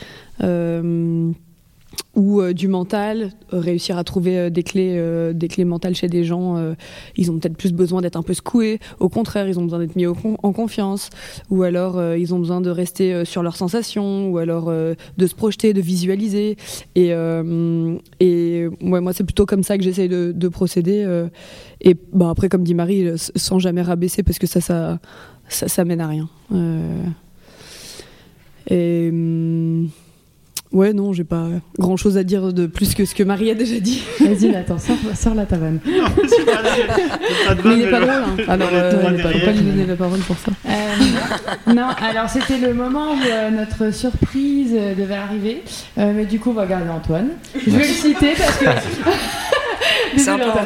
Ou 2.15 2.41
euh, 2.41 2.53
du 2.53 2.67
mental, 2.67 3.31
euh, 3.53 3.59
réussir 3.59 3.97
à 3.97 4.03
trouver 4.03 4.37
euh, 4.37 4.49
des 4.49 4.61
clés, 4.63 5.33
des 5.33 5.47
clés 5.47 5.65
mentales 5.65 5.95
chez 5.95 6.07
des 6.07 6.23
gens. 6.23 6.73
ils 7.15 7.31
ont 7.31 7.39
peut-être 7.39 7.57
plus 7.57 7.73
besoin 7.73 8.01
d'être 8.01 8.15
un 8.15 8.21
peu 8.21 8.33
secoués. 8.33 8.79
Au 8.99 9.09
contraire, 9.09 9.47
ils 9.47 9.59
ont 9.59 9.63
besoin 9.63 9.79
d'être 9.79 9.95
mis 9.95 10.05
en 10.05 10.53
confiance. 10.53 11.09
Ou 11.49 11.63
alors, 11.63 12.01
ils 12.15 12.33
ont 12.33 12.39
besoin 12.39 12.61
de 12.61 12.69
rester 12.69 13.25
sur 13.25 13.43
leurs 13.43 13.55
sensations. 13.55 14.29
Ou 14.29 14.37
alors 14.37 14.71
de 14.71 15.27
se 15.27 15.35
projeter, 15.35 15.73
de 15.73 15.81
visualiser. 15.81 16.57
Et, 16.95 17.13
moi, 18.81 19.13
c'est 19.13 19.23
plutôt 19.23 19.45
comme 19.45 19.63
ça 19.63 19.77
que 19.77 19.83
j'essaye 19.83 20.09
de, 20.09 20.31
de 20.35 20.47
procéder. 20.47 21.27
et 21.81 21.95
après, 22.21 22.49
comme 22.49 22.63
dit 22.63 22.75
Marie, 22.75 23.11
sans 23.17 23.59
jamais 23.59 23.81
rabaisser, 23.81 24.23
parce 24.23 24.39
que 24.39 24.47
ça, 24.47 24.61
ça, 24.61 24.99
ça, 25.47 25.67
ça 25.67 25.85
mène 25.85 26.01
à 26.01 26.07
rien. 26.07 26.29
Et. 28.69 29.11
Ouais, 30.74 30.91
non, 30.91 31.13
j'ai 31.13 31.24
pas 31.24 31.45
grand 31.78 31.97
chose 31.97 32.17
à 32.17 32.24
dire 32.24 32.51
de 32.51 32.65
plus 32.65 32.95
que 32.95 33.05
ce 33.05 33.13
que 33.13 33.21
Marie 33.21 33.51
a 33.51 33.53
déjà 33.53 33.80
dit. 33.80 34.03
Vas-y, 34.19 34.49
Nathan, 34.49 34.80
sors, 34.80 34.97
sors 35.13 35.36
la 35.36 35.45
taverne. 35.45 35.80
mais 35.86 35.91
il 37.76 37.82
est 37.84 37.91
pas 37.91 37.99
drôle, 37.99 38.09
hein. 38.09 38.43
Alors, 38.47 38.69
euh, 38.74 39.11
il 39.15 39.21
pas, 39.21 39.30
pas 39.30 39.51
lui 39.51 39.61
donner 39.61 39.86
la 39.86 39.95
parole 39.95 40.19
pour 40.21 40.36
ça. 40.36 40.51
Euh, 40.67 41.74
non, 41.76 41.89
alors 42.01 42.28
c'était 42.28 42.57
le 42.57 42.74
moment 42.74 43.13
où 43.13 43.19
euh, 43.24 43.51
notre 43.51 43.93
surprise 43.93 44.74
devait 44.74 45.13
arriver. 45.13 45.61
mais 45.95 46.26
du 46.26 46.39
coup, 46.39 46.49
on 46.49 46.53
va 46.53 46.65
garder 46.65 46.89
Antoine. 46.89 47.30
Je 47.55 47.69
vais 47.69 47.78
le 47.78 47.84
citer 47.84 48.34
parce 48.36 48.57
que. 48.57 48.65
Sympa, 50.19 50.47
Antoine. 50.47 50.65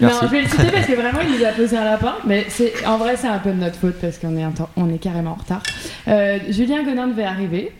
Non, 0.00 0.08
je 0.22 0.28
vais 0.28 0.42
le 0.42 0.48
citer 0.48 0.70
parce 0.72 0.86
que 0.86 0.94
vraiment, 0.94 1.20
il 1.28 1.36
nous 1.36 1.44
a 1.44 1.50
posé 1.50 1.76
un 1.76 1.84
lapin. 1.84 2.14
Mais 2.28 2.46
c'est, 2.48 2.86
en 2.86 2.96
vrai, 2.96 3.16
c'est 3.16 3.26
un 3.26 3.38
peu 3.38 3.50
de 3.50 3.58
notre 3.58 3.76
faute 3.76 3.96
parce 4.00 4.18
qu'on 4.18 4.36
est, 4.36 4.44
on 4.76 4.88
est 4.88 4.98
carrément 4.98 5.32
en 5.32 5.34
retard. 5.34 5.64
Julien 6.48 6.84
Gonin 6.84 7.08
devait 7.08 7.24
arriver. 7.24 7.72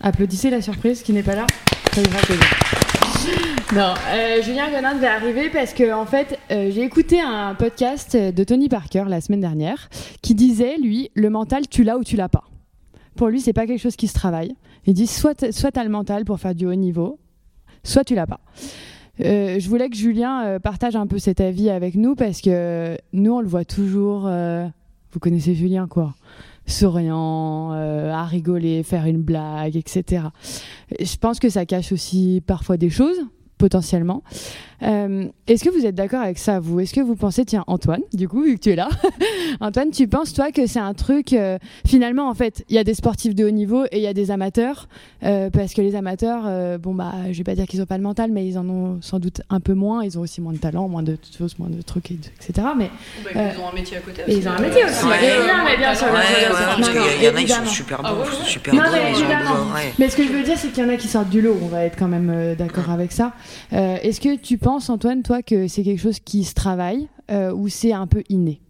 Applaudissez 0.00 0.50
la 0.50 0.62
surprise 0.62 1.02
qui 1.02 1.12
n'est 1.12 1.24
pas 1.24 1.34
là. 1.34 1.46
Non, 3.74 3.94
euh, 4.12 4.42
Julien 4.42 4.70
Gonin 4.70 4.94
devait 4.94 5.08
arriver 5.08 5.50
parce 5.50 5.74
que 5.74 5.92
en 5.92 6.06
fait, 6.06 6.38
euh, 6.50 6.70
j'ai 6.70 6.82
écouté 6.82 7.20
un 7.20 7.54
podcast 7.56 8.16
de 8.16 8.44
Tony 8.44 8.68
Parker 8.68 9.04
la 9.08 9.20
semaine 9.20 9.40
dernière 9.40 9.88
qui 10.22 10.36
disait 10.36 10.76
lui, 10.78 11.10
le 11.14 11.28
mental, 11.30 11.66
tu 11.68 11.82
l'as 11.82 11.98
ou 11.98 12.04
tu 12.04 12.16
l'as 12.16 12.28
pas. 12.28 12.44
Pour 13.16 13.28
lui, 13.28 13.40
c'est 13.40 13.52
pas 13.52 13.66
quelque 13.66 13.80
chose 13.80 13.96
qui 13.96 14.06
se 14.06 14.14
travaille. 14.14 14.54
Il 14.86 14.94
dit 14.94 15.08
soit 15.08 15.50
soit 15.50 15.72
t'as 15.72 15.82
le 15.82 15.90
mental 15.90 16.24
pour 16.24 16.38
faire 16.38 16.54
du 16.54 16.66
haut 16.66 16.74
niveau, 16.74 17.18
soit 17.82 18.04
tu 18.04 18.14
l'as 18.14 18.26
pas. 18.26 18.40
Euh, 19.20 19.58
je 19.58 19.68
voulais 19.68 19.90
que 19.90 19.96
Julien 19.96 20.58
partage 20.60 20.94
un 20.94 21.08
peu 21.08 21.18
cet 21.18 21.40
avis 21.40 21.70
avec 21.70 21.96
nous 21.96 22.14
parce 22.14 22.40
que 22.40 22.96
nous, 23.12 23.32
on 23.32 23.40
le 23.40 23.48
voit 23.48 23.64
toujours. 23.64 24.30
vous 25.10 25.20
connaissez 25.20 25.54
Julien, 25.54 25.88
quoi 25.88 26.14
souriant, 26.68 27.72
euh, 27.72 28.12
à 28.12 28.24
rigoler, 28.24 28.82
faire 28.82 29.06
une 29.06 29.22
blague, 29.22 29.76
etc. 29.76 30.26
Je 30.98 31.16
pense 31.16 31.38
que 31.38 31.48
ça 31.48 31.66
cache 31.66 31.92
aussi 31.92 32.42
parfois 32.46 32.76
des 32.76 32.90
choses 32.90 33.18
potentiellement. 33.58 34.22
Euh, 34.82 35.26
est-ce 35.48 35.64
que 35.64 35.70
vous 35.70 35.84
êtes 35.84 35.94
d'accord 35.94 36.20
avec 36.20 36.38
ça, 36.38 36.60
vous? 36.60 36.78
Est-ce 36.80 36.94
que 36.94 37.00
vous 37.00 37.16
pensez, 37.16 37.44
tiens, 37.44 37.64
Antoine, 37.66 38.02
du 38.12 38.28
coup, 38.28 38.42
vu 38.42 38.54
que 38.54 38.60
tu 38.60 38.70
es 38.70 38.76
là, 38.76 38.88
Antoine, 39.60 39.90
tu 39.90 40.06
penses, 40.06 40.32
toi, 40.32 40.52
que 40.52 40.66
c'est 40.66 40.78
un 40.78 40.94
truc, 40.94 41.32
euh, 41.32 41.58
finalement, 41.84 42.28
en 42.28 42.34
fait, 42.34 42.64
il 42.68 42.76
y 42.76 42.78
a 42.78 42.84
des 42.84 42.94
sportifs 42.94 43.34
de 43.34 43.44
haut 43.44 43.50
niveau 43.50 43.84
et 43.86 43.96
il 43.98 44.02
y 44.02 44.06
a 44.06 44.14
des 44.14 44.30
amateurs, 44.30 44.88
euh, 45.24 45.50
parce 45.50 45.74
que 45.74 45.82
les 45.82 45.96
amateurs, 45.96 46.78
bon, 46.78 46.94
bah, 46.94 47.12
je 47.32 47.38
vais 47.38 47.44
pas 47.44 47.54
dire 47.54 47.66
qu'ils 47.66 47.82
ont 47.82 47.86
pas 47.86 47.96
le 47.96 48.04
mental, 48.04 48.30
mais 48.30 48.46
ils 48.46 48.56
en 48.56 48.68
ont 48.68 48.98
sans 49.00 49.18
doute 49.18 49.40
un 49.50 49.60
peu 49.60 49.74
moins, 49.74 50.04
ils 50.04 50.16
ont 50.18 50.22
aussi 50.22 50.40
moins 50.40 50.52
de 50.52 50.58
talent, 50.58 50.88
moins 50.88 51.02
de 51.02 51.16
choses, 51.36 51.58
moins 51.58 51.70
de 51.70 51.82
trucs, 51.82 52.12
etc. 52.12 52.68
Mais, 52.76 52.90
bah, 53.24 53.30
ils 53.34 53.60
ont 53.60 53.68
un 53.68 53.74
métier 53.74 53.96
à 53.96 54.00
côté 54.00 54.22
aussi. 54.26 54.38
ils 54.38 54.48
ont 54.48 54.52
un 54.52 54.60
métier 54.60 54.84
aussi. 54.84 55.04
mais 55.06 55.76
bien 55.76 55.94
sûr, 55.94 56.06
Il 57.18 57.24
y 57.24 57.28
en 57.28 57.34
a, 57.34 57.40
ils 57.40 57.48
sont 57.48 57.66
super 57.66 58.02
bons, 58.02 58.24
super 58.44 58.74
bons, 58.74 58.80
Mais 59.98 60.08
ce 60.08 60.16
que 60.16 60.24
je 60.24 60.32
veux 60.32 60.44
dire, 60.44 60.56
c'est 60.56 60.68
qu'il 60.68 60.84
y 60.84 60.86
en 60.86 60.90
a 60.90 60.96
qui 60.96 61.08
sortent 61.08 61.30
du 61.30 61.40
lot, 61.40 61.56
on 61.62 61.66
va 61.66 61.84
être 61.84 61.98
quand 61.98 62.08
même 62.08 62.54
d'accord 62.56 62.90
avec 62.90 63.10
ça. 63.10 63.32
Est-ce 63.72 64.20
que 64.20 64.36
tu 64.36 64.58
penses, 64.58 64.90
Antoine, 64.90 65.22
toi, 65.22 65.42
que 65.42 65.68
c'est 65.68 65.82
quelque 65.82 66.00
chose 66.00 66.18
qui 66.20 66.44
se 66.44 66.54
travaille 66.54 67.08
euh, 67.30 67.52
ou 67.52 67.68
c'est 67.68 67.92
un 67.92 68.06
peu 68.06 68.22
inné? 68.28 68.60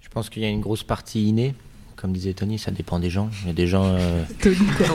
Je 0.00 0.08
pense 0.08 0.30
qu'il 0.30 0.42
y 0.42 0.46
a 0.46 0.48
une 0.48 0.60
grosse 0.60 0.82
partie 0.82 1.28
innée. 1.28 1.54
Comme 1.96 2.12
disait 2.12 2.34
Tony, 2.34 2.58
ça 2.58 2.70
dépend 2.70 2.98
des 2.98 3.08
gens. 3.08 3.30
Il 3.42 3.48
y 3.48 3.50
a 3.50 3.54
des 3.54 3.66
gens. 3.66 3.84
Euh... 3.84 4.22
Tony, 4.42 4.56
quoi. 4.76 4.86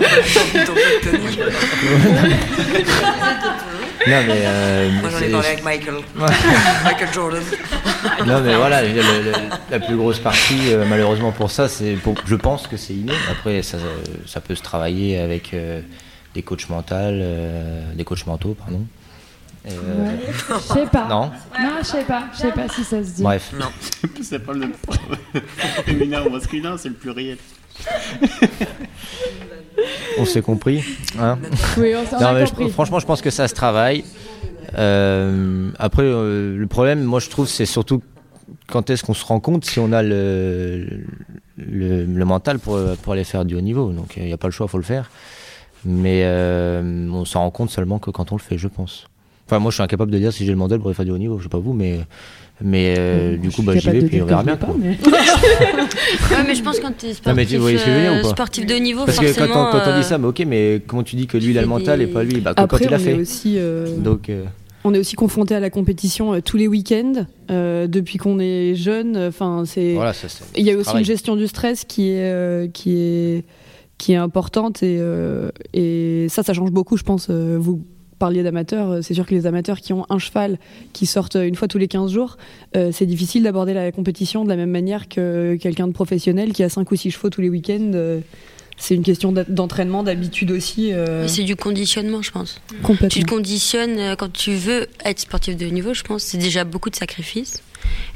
non, 4.08 4.24
mais. 4.28 4.44
Euh, 4.46 4.92
Moi, 5.02 5.10
j'en 5.10 5.20
ai 5.20 5.30
parlé 5.32 5.48
avec 5.48 5.64
Michael. 5.64 5.96
Michael 6.84 7.14
Jordan. 7.14 7.44
non, 8.28 8.42
mais 8.42 8.56
voilà, 8.56 8.82
la 9.72 9.80
plus 9.80 9.96
grosse 9.96 10.20
partie, 10.20 10.74
euh, 10.74 10.86
malheureusement 10.88 11.32
pour 11.32 11.50
ça, 11.50 11.68
c'est. 11.68 11.98
Je 12.26 12.36
pense 12.36 12.68
que 12.68 12.78
c'est 12.78 12.94
inné. 12.94 13.14
Après, 13.32 13.64
ça, 13.64 13.78
ça, 14.28 14.42
peut 14.42 14.56
se 14.56 14.62
travailler 14.62 15.18
avec 15.18 15.56
euh, 15.56 15.82
des 16.34 16.44
coachs 16.44 16.70
mentaux, 16.70 16.96
des 17.96 18.04
coachs 18.04 18.26
mentaux, 18.26 18.54
pardon. 18.54 18.86
Euh... 19.68 20.18
Je 20.48 20.74
sais 20.74 20.88
pas. 20.88 21.08
Non 21.08 21.32
Non, 21.60 21.78
je 21.80 21.86
sais 21.86 22.04
pas. 22.04 22.24
Je 22.34 22.40
sais 22.40 22.52
pas 22.52 22.68
si 22.68 22.84
ça 22.84 23.04
se 23.04 23.12
dit. 23.12 23.24
Bref. 23.24 23.54
Non. 23.60 23.68
c'est 24.24 24.40
pas 24.40 24.54
le 24.54 24.68
féminin 25.86 26.24
ou 26.26 26.30
masculin, 26.32 26.78
c'est 26.78 26.90
le 26.90 26.96
pluriel. 26.96 27.38
on 30.18 30.26
s'est 30.26 30.42
compris. 30.42 30.84
Hein? 31.20 31.38
Oui, 31.78 31.94
on 31.96 32.06
s'est 32.06 32.16
compris. 32.16 32.68
Je, 32.68 32.72
franchement, 32.74 33.00
je 33.00 33.06
pense 33.06 33.22
que 33.22 33.30
ça 33.30 33.48
se 33.48 33.54
travaille. 33.54 34.04
Euh, 34.78 35.70
après, 35.78 36.04
euh, 36.04 36.58
le 36.58 36.68
problème, 36.68 37.04
moi, 37.04 37.20
je 37.20 37.30
trouve, 37.30 37.48
c'est 37.48 37.66
surtout 37.66 38.02
quand 38.68 38.90
est-ce 38.90 39.04
qu'on 39.04 39.14
se 39.14 39.26
rend 39.26 39.40
compte 39.40 39.66
si 39.66 39.80
on 39.80 39.92
a 39.92 40.02
le, 40.02 40.88
le, 41.58 42.06
le 42.06 42.26
mental 42.26 42.58
pour, 42.58 42.80
pour 43.04 43.14
aller 43.14 43.24
faire 43.24 43.46
du 43.46 43.56
haut 43.56 43.62
niveau. 43.62 43.92
Donc, 43.92 44.18
il 44.18 44.24
n'y 44.24 44.34
a 44.34 44.38
pas 44.38 44.48
le 44.48 44.52
choix, 44.52 44.66
il 44.68 44.72
faut 44.72 44.78
le 44.78 44.84
faire. 44.84 45.12
Mais 45.86 46.22
euh, 46.26 47.10
on 47.12 47.26
s'en 47.26 47.42
rend 47.42 47.52
compte 47.52 47.70
seulement 47.70 48.00
que 48.00 48.12
quand 48.12 48.32
on 48.32 48.36
le 48.36 48.42
fait, 48.42 48.58
je 48.58 48.68
pense. 48.68 49.06
Enfin, 49.48 49.60
moi, 49.60 49.72
je 49.72 49.76
suis 49.76 49.84
incapable 49.84 50.12
de 50.12 50.18
dire 50.18 50.32
si 50.32 50.46
j'ai 50.46 50.52
le 50.52 50.58
mental 50.58 50.80
pour 50.80 50.94
faire 50.94 51.06
du 51.06 51.12
haut 51.12 51.18
niveau. 51.18 51.38
Je 51.40 51.44
sais 51.44 51.50
pas 51.50 51.58
vous, 51.58 51.74
mais 51.74 52.00
mais 52.64 52.96
euh, 52.98 53.38
du 53.38 53.50
coup, 53.50 53.64
bah, 53.64 53.76
j'y 53.76 53.90
vais 53.90 54.02
puis 54.04 54.22
on 54.22 54.26
verra 54.26 54.44
bien. 54.44 54.56
Pas, 54.56 54.74
mais... 54.78 54.90
ouais, 55.12 56.44
mais 56.46 56.54
je 56.54 56.62
pense 56.62 56.80
quand 56.80 56.96
tu 56.96 57.08
es 57.08 57.14
sportif, 57.14 57.60
euh, 57.60 58.24
sportif 58.24 58.66
de 58.68 58.76
haut 58.76 58.80
niveau, 58.80 59.06
Parce 59.06 59.18
que 59.18 59.36
quand 59.36 59.46
on, 59.46 59.72
quand 59.72 59.82
on 59.88 59.98
dit 59.98 60.04
ça, 60.04 60.20
mais 60.20 60.28
ok, 60.28 60.44
mais 60.46 60.82
comment 60.86 61.04
tu 61.04 61.16
dis 61.16 61.26
que 61.26 61.38
lui 61.38 61.52
il 61.52 61.58
a 61.58 61.62
le 61.62 61.68
mental 61.68 62.02
et 62.02 62.08
pas 62.08 62.24
lui? 62.24 62.40
Bah, 62.40 62.54
Après, 62.56 62.80
quand 62.80 62.86
il 62.86 62.94
a 62.94 63.00
fait. 63.00 63.14
Aussi, 63.16 63.58
Donc. 63.98 64.30
On 64.84 64.96
est 64.96 65.00
aussi 65.00 65.16
confronté 65.16 65.54
à 65.54 65.60
la 65.60 65.70
compétition 65.70 66.42
tous 66.42 66.58
les 66.58 66.68
week-ends 66.68 67.26
depuis 67.50 68.18
qu'on 68.18 68.40
est 68.40 68.76
jeune. 68.76 69.18
Enfin, 69.18 69.64
c'est. 69.66 69.94
Voilà, 69.94 70.14
il 70.56 70.66
y 70.66 70.72
a 70.72 70.78
aussi 70.78 70.96
une 70.96 71.06
gestion 71.06 71.36
du 71.36 71.48
stress 71.48 71.84
qui 71.84 72.10
est 72.12 72.72
qui 72.74 72.96
est 72.96 73.44
qui 74.02 74.14
est 74.14 74.18
importante 74.18 74.84
et, 74.84 75.00
et 75.74 76.28
ça, 76.30 76.44
ça 76.44 76.54
change 76.54 76.72
beaucoup, 76.72 76.98
je 76.98 77.04
pense. 77.04 77.30
vous 77.30 77.84
parliez 78.22 78.44
d'amateurs, 78.44 78.92
euh, 78.92 79.02
c'est 79.02 79.16
sûr 79.16 79.26
que 79.26 79.34
les 79.34 79.48
amateurs 79.48 79.82
qui 79.82 79.94
ont 79.94 80.06
un 80.12 80.20
cheval 80.20 80.60
qui 80.94 81.08
sortent 81.08 81.36
une 81.36 81.56
fois 81.56 81.68
tous 81.68 81.80
les 81.80 81.88
15 81.88 82.12
jours, 82.12 82.38
euh, 82.78 82.92
c'est 82.94 83.08
difficile 83.08 83.42
d'aborder 83.42 83.74
la 83.74 83.92
compétition 83.92 84.44
de 84.44 84.50
la 84.50 84.56
même 84.56 84.70
manière 84.70 85.10
que 85.10 85.58
quelqu'un 85.60 85.88
de 85.88 85.92
professionnel 85.92 86.54
qui 86.54 86.62
a 86.62 86.70
5 86.70 86.90
ou 86.92 86.96
6 86.96 87.10
chevaux 87.10 87.32
tous 87.32 87.42
les 87.42 87.50
week-ends. 87.50 87.92
Euh, 87.96 88.20
c'est 88.78 88.94
une 88.94 89.04
question 89.04 89.32
d'entraînement, 89.32 90.02
d'habitude 90.02 90.50
aussi. 90.50 90.92
C'est 91.28 91.44
du 91.44 91.56
conditionnement, 91.56 92.24
je 92.24 92.32
pense. 92.32 92.60
Complètement. 92.82 93.10
Tu 93.10 93.20
te 93.20 93.30
conditionnes 93.30 94.16
quand 94.18 94.32
tu 94.34 94.54
veux 94.54 94.88
être 95.06 95.20
sportif 95.20 95.56
de 95.56 95.68
haut 95.68 95.72
niveau, 95.72 95.94
je 95.94 96.02
pense. 96.02 96.24
C'est 96.24 96.40
déjà 96.40 96.64
beaucoup 96.64 96.90
de 96.90 96.96
sacrifices. 96.96 97.62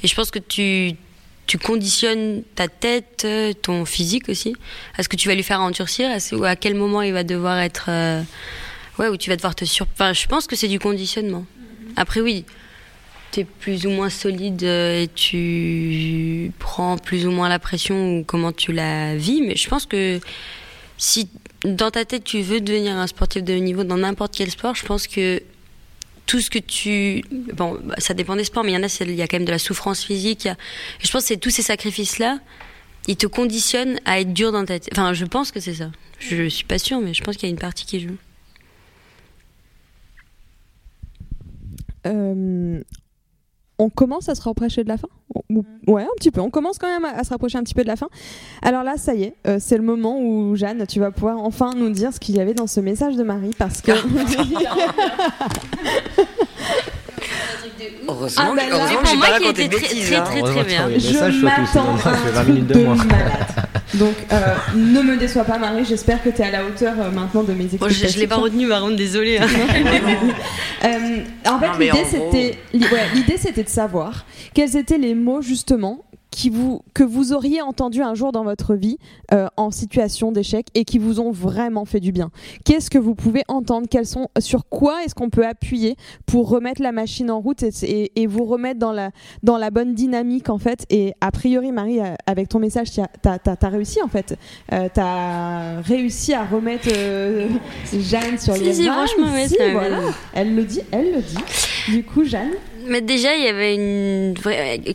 Et 0.02 0.08
je 0.08 0.16
pense 0.16 0.32
que 0.32 0.40
tu, 0.40 0.94
tu 1.48 1.58
conditionnes 1.58 2.44
ta 2.56 2.68
tête, 2.68 3.28
ton 3.62 3.86
physique 3.86 4.30
aussi, 4.30 4.56
à 4.98 5.04
ce 5.04 5.10
que 5.10 5.16
tu 5.16 5.28
vas 5.28 5.36
lui 5.36 5.44
faire 5.44 5.62
endurcir, 5.62 6.10
à, 6.10 6.48
à 6.48 6.56
quel 6.56 6.76
moment 6.76 7.02
il 7.02 7.14
va 7.14 7.24
devoir 7.24 7.60
être 7.60 7.90
ouais, 9.00 9.10
où 9.10 9.18
tu 9.18 9.30
vas 9.30 9.36
devoir 9.36 9.56
te 9.56 9.66
sur. 9.66 9.88
Enfin, 9.94 10.14
je 10.14 10.26
pense 10.28 10.48
que 10.48 10.56
c'est 10.56 10.68
du 10.68 10.80
conditionnement. 10.80 11.46
Après, 11.96 12.22
oui, 12.22 12.46
tu 13.32 13.42
es 13.42 13.44
plus 13.44 13.86
ou 13.86 13.90
moins 13.90 14.10
solide 14.10 14.64
euh, 14.64 15.04
et 15.04 15.08
tu 15.08 16.52
prends 16.60 16.98
plus 16.98 17.26
ou 17.26 17.32
moins 17.32 17.50
la 17.50 17.60
pression 17.60 18.18
ou 18.18 18.24
comment 18.24 18.52
tu 18.52 18.72
la 18.72 19.16
vis, 19.16 19.42
mais 19.42 19.56
je 19.56 19.68
pense 19.70 19.86
que 19.86 20.20
si 20.98 21.30
dans 21.64 21.92
ta 21.92 22.06
tête 22.06 22.24
tu 22.24 22.42
veux 22.42 22.62
devenir 22.62 22.96
un 22.96 23.08
sportif 23.08 23.44
de 23.44 23.56
haut 23.56 23.60
niveau 23.60 23.84
dans 23.84 23.98
n'importe 23.98 24.34
quel 24.36 24.52
sport, 24.52 24.76
je 24.76 24.86
pense 24.86 25.08
que 25.08 25.42
tout 26.26 26.40
ce 26.40 26.50
que 26.50 26.60
tu. 26.60 27.24
Bon, 27.54 27.80
bah, 27.84 27.96
ça 27.98 28.14
dépend 28.14 28.36
des 28.36 28.44
sports, 28.44 28.64
mais 28.64 28.72
il 28.72 28.76
y 28.76 28.78
en 28.78 28.84
a, 28.84 29.04
il 29.04 29.16
y 29.16 29.22
a 29.22 29.28
quand 29.28 29.38
même 29.38 29.46
de 29.46 29.52
la 29.52 29.60
souffrance 29.60 30.04
physique. 30.04 30.48
je 31.00 31.12
pense 31.12 31.28
que 31.28 31.34
tous 31.36 31.50
ces 31.50 31.62
sacrifices-là, 31.62 32.40
ils 33.08 33.18
te 33.18 33.28
conditionnent 33.28 34.00
à 34.06 34.20
être 34.20 34.34
dur 34.34 34.52
dans 34.52 34.66
ta 34.66 34.80
tête. 34.80 34.90
Enfin, 34.94 35.14
je 35.14 35.26
pense 35.26 35.52
que 35.52 35.60
c'est 35.60 35.76
ça. 35.76 35.92
Je 36.20 36.48
suis 36.48 36.66
pas 36.66 36.80
sûre, 36.80 37.00
mais 37.00 37.14
je 37.14 37.24
pense 37.24 37.38
qu'il 37.38 37.48
y 37.48 37.52
a 37.52 37.54
une 37.54 37.60
partie 37.60 37.86
qui 37.86 38.00
joue. 38.00 38.18
Euh, 42.08 42.82
on 43.78 43.90
commence 43.90 44.30
à 44.30 44.36
se 44.36 44.42
rapprocher 44.42 44.84
de 44.84 44.90
la 44.90 44.98
fin 44.98 45.10
Ouais, 45.88 46.04
un 46.04 46.16
petit 46.18 46.32
peu. 46.32 46.42
On 46.42 46.50
commence 46.50 46.78
quand 46.78 46.88
même 46.88 47.06
à, 47.06 47.24
se 47.24 47.30
rapprocher 47.30 47.58
un 47.58 47.64
petit 47.64 47.74
peu 47.74 47.84
de 47.84 47.88
la 47.88 47.96
fin. 47.96 48.10
Alors 48.62 48.84
là, 48.84 48.98
ça 48.98 49.14
y 49.16 49.24
est, 49.24 49.36
euh, 49.48 49.58
c'est 49.60 49.78
le 49.78 49.84
moment 49.84 50.20
où 50.20 50.56
Jeanne, 50.56 50.86
tu 50.88 51.00
vas 51.00 51.12
pouvoir 51.12 51.38
enfin 51.40 51.72
nous 51.76 51.90
dire 51.90 52.14
ce 52.14 52.20
qu'il 52.20 52.36
y 52.36 52.40
avait 52.40 52.54
dans 52.54 52.68
ce 52.68 52.80
message 52.80 53.16
de 53.16 53.24
Marie 53.24 53.52
parce 53.58 53.82
que. 53.82 53.92
Heureusement, 58.08 58.44
ah, 58.46 58.54
bah 58.56 58.62
heureusement 58.72 59.02
que 59.02 59.08
j'ai 59.08 59.18
pas 59.18 59.28
raconté 59.28 59.68
de 59.68 59.76
bêtises. 59.76 60.10
Très, 60.10 60.22
très, 60.22 60.42
très, 60.42 60.64
bien. 60.64 60.90
Je 60.98 61.44
m'attends 61.44 61.96
à 62.04 62.10
un 62.10 62.32
20 62.32 62.44
minutes 62.44 62.68
de 62.68 62.80
moi. 62.84 62.96
Donc, 63.96 64.16
euh, 64.32 64.56
ne 64.76 65.02
me 65.02 65.18
déçois 65.18 65.44
pas, 65.44 65.58
Marie. 65.58 65.86
J'espère 65.86 66.22
que 66.24 66.30
tu 66.30 66.42
es 66.42 66.46
à 66.46 66.52
la 66.52 66.66
hauteur 66.66 66.94
euh, 67.00 67.12
maintenant 67.12 67.44
de 67.44 67.54
mes 67.54 67.64
explications. 67.64 68.08
je 68.10 68.16
ne 68.16 68.20
l'ai 68.20 68.28
pas 68.28 68.36
retenu, 68.36 68.66
Maron, 68.66 68.92
désolée. 68.92 69.38
Hein. 69.38 69.48
euh, 70.84 71.50
en 71.50 71.60
fait, 71.60 71.80
l'idée, 71.80 72.06
c'était, 72.10 72.58
ouais, 72.74 73.04
l'idée, 73.14 73.38
c'était 73.38 73.64
de 73.64 73.70
savoir 73.70 74.26
quels 74.54 74.76
étaient 74.76 74.98
les 74.98 75.16
mots, 75.16 75.42
justement, 75.42 76.04
qui 76.36 76.50
vous, 76.50 76.82
que 76.94 77.04
vous 77.04 77.32
auriez 77.32 77.62
entendu 77.62 78.02
un 78.02 78.14
jour 78.14 78.34
dans 78.34 78.44
votre 78.44 78.76
vie 78.76 78.98
euh, 79.32 79.48
en 79.56 79.72
situation 79.72 80.34
d'échec 80.34 80.68
et 80.76 80.84
qui 80.84 81.00
vous 81.00 81.22
ont 81.22 81.32
vraiment 81.32 81.86
fait 81.86 82.02
du 82.02 82.12
bien 82.12 82.30
Qu'est-ce 82.66 82.90
que 82.90 82.98
vous 82.98 83.16
pouvez 83.16 83.44
entendre? 83.48 83.88
Quels 83.90 84.06
sont, 84.06 84.28
Sur 84.40 84.68
quoi 84.68 85.02
est-ce 85.06 85.16
qu'on 85.16 85.30
peut 85.30 85.48
appuyer 85.48 85.96
pour 86.26 86.50
remettre 86.50 86.82
la 86.82 86.92
machine 86.92 87.32
en 87.32 87.40
route 87.40 87.64
et, 87.64 88.12
et, 88.22 88.28
vous 88.28 88.44
remettre 88.44 88.80
dans 88.80 88.92
la, 88.92 89.12
dans 89.44 89.58
la 89.58 89.72
bonne 89.72 89.94
dynamique 89.94 90.50
en 90.50 90.58
fait? 90.58 90.86
Et 90.90 91.14
a 91.22 91.32
priori, 91.32 91.72
Marie, 91.72 92.02
euh, 92.02 92.16
avec 92.26 92.50
ton 92.50 92.60
message, 92.60 92.92
tu 92.92 93.00
as, 93.00 93.40
as, 93.46 93.70
réussi 93.70 94.02
en 94.02 94.10
fait. 94.10 94.38
Euh, 94.74 94.90
tu 94.94 95.00
as 95.00 95.80
réussi 95.86 96.34
à 96.34 96.44
remettre 96.44 96.90
euh, 96.94 97.48
Jeanne 97.94 98.38
sur 98.38 98.56
les 98.56 98.74
si, 98.74 98.84
si, 98.84 99.58
voilà. 99.72 100.00
Elle 100.34 100.54
le 100.54 100.66
dit, 100.66 100.82
elle 100.92 101.14
le 101.14 101.22
dit. 101.22 101.38
Du 101.88 102.04
coup, 102.04 102.26
Jeanne 102.26 102.52
mais 102.88 103.02
déjà, 103.02 103.36
il 103.36 103.44
y 103.44 103.48
avait 103.48 103.76
une 103.76 104.34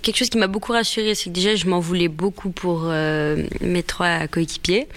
quelque 0.02 0.16
chose 0.16 0.30
qui 0.30 0.38
m'a 0.38 0.46
beaucoup 0.46 0.72
rassurée, 0.72 1.14
c'est 1.14 1.30
que 1.30 1.34
déjà, 1.34 1.54
je 1.54 1.66
m'en 1.66 1.80
voulais 1.80 2.08
beaucoup 2.08 2.50
pour 2.50 2.82
euh, 2.84 3.42
mes 3.60 3.82
trois 3.82 4.26
coéquipiers. 4.28 4.88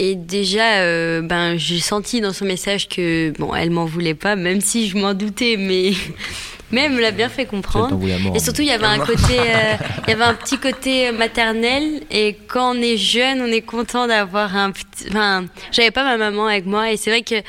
Et 0.00 0.14
déjà, 0.14 0.78
euh, 0.78 1.22
ben, 1.22 1.56
j'ai 1.56 1.80
senti 1.80 2.20
dans 2.20 2.32
son 2.32 2.44
message 2.44 2.88
que, 2.88 3.32
bon, 3.38 3.54
elle 3.54 3.70
m'en 3.70 3.84
voulait 3.84 4.14
pas, 4.14 4.36
même 4.36 4.60
si 4.60 4.88
je 4.88 4.96
m'en 4.96 5.12
doutais, 5.12 5.56
mais, 5.58 5.92
mais 6.70 6.82
elle 6.82 6.92
me 6.92 7.00
l'a 7.00 7.10
bien 7.10 7.28
fait 7.28 7.46
comprendre. 7.46 7.98
Et 8.34 8.38
surtout, 8.38 8.62
il 8.62 8.68
y 8.68 8.72
avait 8.72 8.86
un 8.86 9.00
côté, 9.00 9.40
euh, 9.40 9.74
il 10.06 10.10
y 10.10 10.12
avait 10.12 10.24
un 10.24 10.34
petit 10.34 10.58
côté 10.58 11.10
maternel. 11.10 12.02
Et 12.12 12.36
quand 12.46 12.76
on 12.76 12.80
est 12.80 12.96
jeune, 12.96 13.40
on 13.40 13.46
est 13.46 13.62
content 13.62 14.06
d'avoir 14.06 14.56
un 14.56 14.70
petit, 14.70 15.06
enfin, 15.08 15.46
j'avais 15.72 15.90
pas 15.90 16.04
ma 16.04 16.16
maman 16.16 16.46
avec 16.46 16.66
moi, 16.66 16.92
et 16.92 16.96
c'est 16.96 17.10
vrai 17.10 17.22
que 17.22 17.42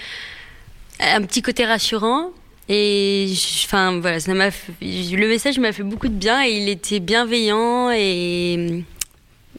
un 0.99 1.21
petit 1.21 1.41
côté 1.41 1.65
rassurant. 1.65 2.31
Et 2.72 3.34
enfin 3.65 3.99
voilà, 3.99 4.20
ça 4.20 4.32
m'a 4.36 4.49
le 4.80 5.28
message 5.28 5.57
m'a 5.57 5.72
fait 5.72 5.82
beaucoup 5.82 6.07
de 6.07 6.13
bien 6.13 6.45
et 6.45 6.51
il 6.51 6.70
était 6.70 6.99
bienveillant 6.99 7.89
et, 7.89 8.84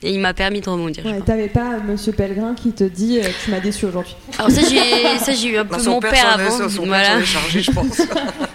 et 0.03 0.11
il 0.13 0.21
m'a 0.21 0.33
permis 0.33 0.61
de 0.61 0.71
rebondir. 0.71 1.05
Ouais, 1.05 1.21
T'avais 1.21 1.49
pas 1.49 1.79
Monsieur 1.81 2.13
Pellegrin 2.13 2.55
qui 2.55 2.71
te 2.71 2.85
dit 2.85 3.19
euh, 3.19 3.25
tu 3.45 3.51
m'as 3.51 3.59
déçu 3.59 3.87
aujourd'hui. 3.87 4.15
Alors 4.39 4.53
ça 4.53 4.61
j'ai 4.61 5.19
ça 5.19 5.33
j'ai 5.33 5.49
eu 5.49 5.57
un 5.57 5.65
peu 5.65 5.83
mon 5.83 5.99
père 5.99 6.35
avant. 6.35 6.69
Son 6.69 6.87
voilà. 6.87 7.21
chargé, 7.25 7.63
je 7.63 7.73
pense. 7.73 8.01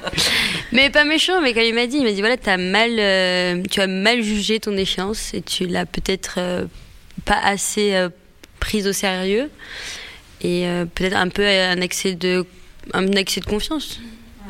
mais 0.72 0.90
pas 0.90 1.04
méchant, 1.04 1.42
mais 1.42 1.54
quand 1.54 1.60
il 1.60 1.76
m'a 1.76 1.88
dit, 1.88 1.98
il 1.98 2.04
m'a 2.04 2.14
dit 2.14 2.22
voilà 2.22 2.38
as 2.46 2.58
mal, 2.58 2.92
euh, 2.98 3.62
tu 3.70 3.82
as 3.82 3.88
mal 3.88 4.24
jugé 4.24 4.62
ton 4.62 4.78
échéance 4.78 5.34
et 5.34 5.42
tu 5.42 5.68
l'as 5.68 5.86
peut-être 5.86 6.36
euh, 6.38 6.64
pas 7.26 7.42
assez 7.44 7.94
prise 8.62 8.88
au 8.88 8.94
sérieux 8.94 9.50
et 10.42 10.66
peut-être 10.96 11.18
un 11.18 11.28
peu 11.28 11.46
un 11.46 11.82
excès 11.82 12.14
de 12.14 12.46
un 12.94 13.06
excès 13.12 13.42
de 13.42 13.46
confiance. 13.46 14.00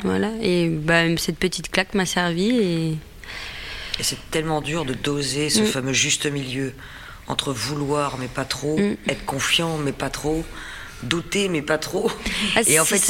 Voilà, 0.02 0.30
et 0.40 0.68
bah, 0.68 1.04
cette 1.16 1.38
petite 1.38 1.70
claque 1.70 1.94
m'a 1.94 2.06
servi. 2.06 2.50
Et, 2.50 2.90
et 3.98 4.02
c'est 4.02 4.18
tellement 4.30 4.60
dur 4.60 4.84
de 4.84 4.94
doser 4.94 5.50
ce 5.50 5.62
mm. 5.62 5.66
fameux 5.66 5.92
juste 5.92 6.26
milieu 6.26 6.74
entre 7.28 7.52
vouloir 7.52 8.18
mais 8.18 8.28
pas 8.28 8.44
trop, 8.44 8.78
mm. 8.78 8.96
être 9.08 9.24
confiant 9.24 9.78
mais 9.78 9.92
pas 9.92 10.10
trop, 10.10 10.44
douter 11.02 11.48
mais 11.48 11.62
pas 11.62 11.78
trop. 11.78 12.10
Ah, 12.56 12.60
et 12.66 12.78
en 12.78 12.84
fait, 12.84 13.02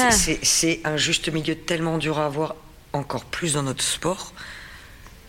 c'est 0.42 0.80
un 0.84 0.96
juste 0.96 1.32
milieu 1.32 1.54
tellement 1.54 1.98
dur 1.98 2.18
à 2.18 2.26
avoir, 2.26 2.54
encore 2.92 3.24
plus 3.24 3.54
dans 3.54 3.62
notre 3.62 3.84
sport, 3.84 4.32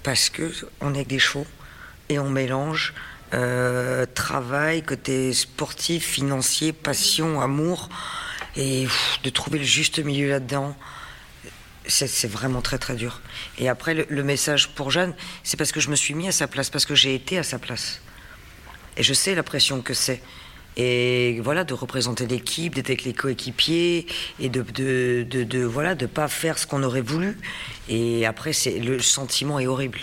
parce 0.04 0.30
que 0.30 0.54
on 0.80 0.94
est 0.94 1.06
des 1.06 1.20
chevaux 1.20 1.48
et 2.10 2.20
on 2.20 2.30
mélange 2.30 2.94
euh, 3.34 4.06
travail, 4.06 4.84
côté 4.84 5.34
sportif, 5.34 6.06
financier, 6.06 6.72
passion, 6.72 7.42
amour, 7.42 7.90
et 8.56 8.88
de 9.24 9.30
trouver 9.30 9.60
le 9.60 9.66
juste 9.66 10.00
milieu 10.00 10.30
là-dedans 10.30 10.76
c'est 11.88 12.28
vraiment 12.28 12.62
très 12.62 12.78
très 12.78 12.96
dur. 12.96 13.22
Et 13.60 13.70
après, 13.70 13.94
le, 13.94 14.24
message 14.24 14.70
pour 14.70 14.92
Jeanne, 14.92 15.14
c'est 15.44 15.58
parce 15.58 15.72
que 15.72 15.80
je 15.80 15.90
me 15.90 15.96
suis 15.96 16.14
mis 16.14 16.28
à 16.28 16.32
sa 16.32 16.48
place, 16.48 16.70
parce 16.70 16.86
que 16.86 16.96
j'ai 16.96 17.16
été 17.16 17.38
à 17.38 17.44
sa 17.44 17.60
place. 17.60 18.02
Et 18.98 19.04
je 19.04 19.14
sais 19.14 19.36
la 19.36 19.44
pression 19.44 19.82
que 19.82 19.94
c'est. 19.94 20.22
Et 20.76 21.40
voilà, 21.42 21.64
de 21.64 21.74
représenter 21.74 22.28
l'équipe, 22.28 22.76
d'être 22.76 22.90
avec 22.90 23.04
les 23.04 23.14
coéquipiers, 23.14 24.06
et 24.40 24.50
de, 24.50 24.62
de, 24.62 25.26
de, 25.28 25.44
de, 25.44 25.64
voilà, 25.64 25.96
de 25.96 26.06
pas 26.06 26.28
faire 26.28 26.60
ce 26.60 26.68
qu'on 26.68 26.84
aurait 26.84 27.02
voulu. 27.02 27.38
Et 27.90 28.26
après, 28.26 28.54
c'est 28.54 28.80
le 28.80 29.00
sentiment 29.00 29.60
est 29.60 29.68
horrible. 29.68 30.00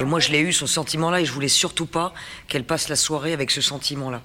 Et 0.00 0.04
moi, 0.04 0.18
je 0.18 0.30
l'ai 0.30 0.40
eu, 0.40 0.52
ce 0.52 0.66
sentiment-là, 0.66 1.20
et 1.20 1.24
je 1.24 1.32
voulais 1.32 1.48
surtout 1.48 1.86
pas 1.86 2.12
qu'elle 2.48 2.64
passe 2.64 2.88
la 2.88 2.96
soirée 2.96 3.32
avec 3.32 3.50
ce 3.50 3.60
sentiment-là. 3.60 4.22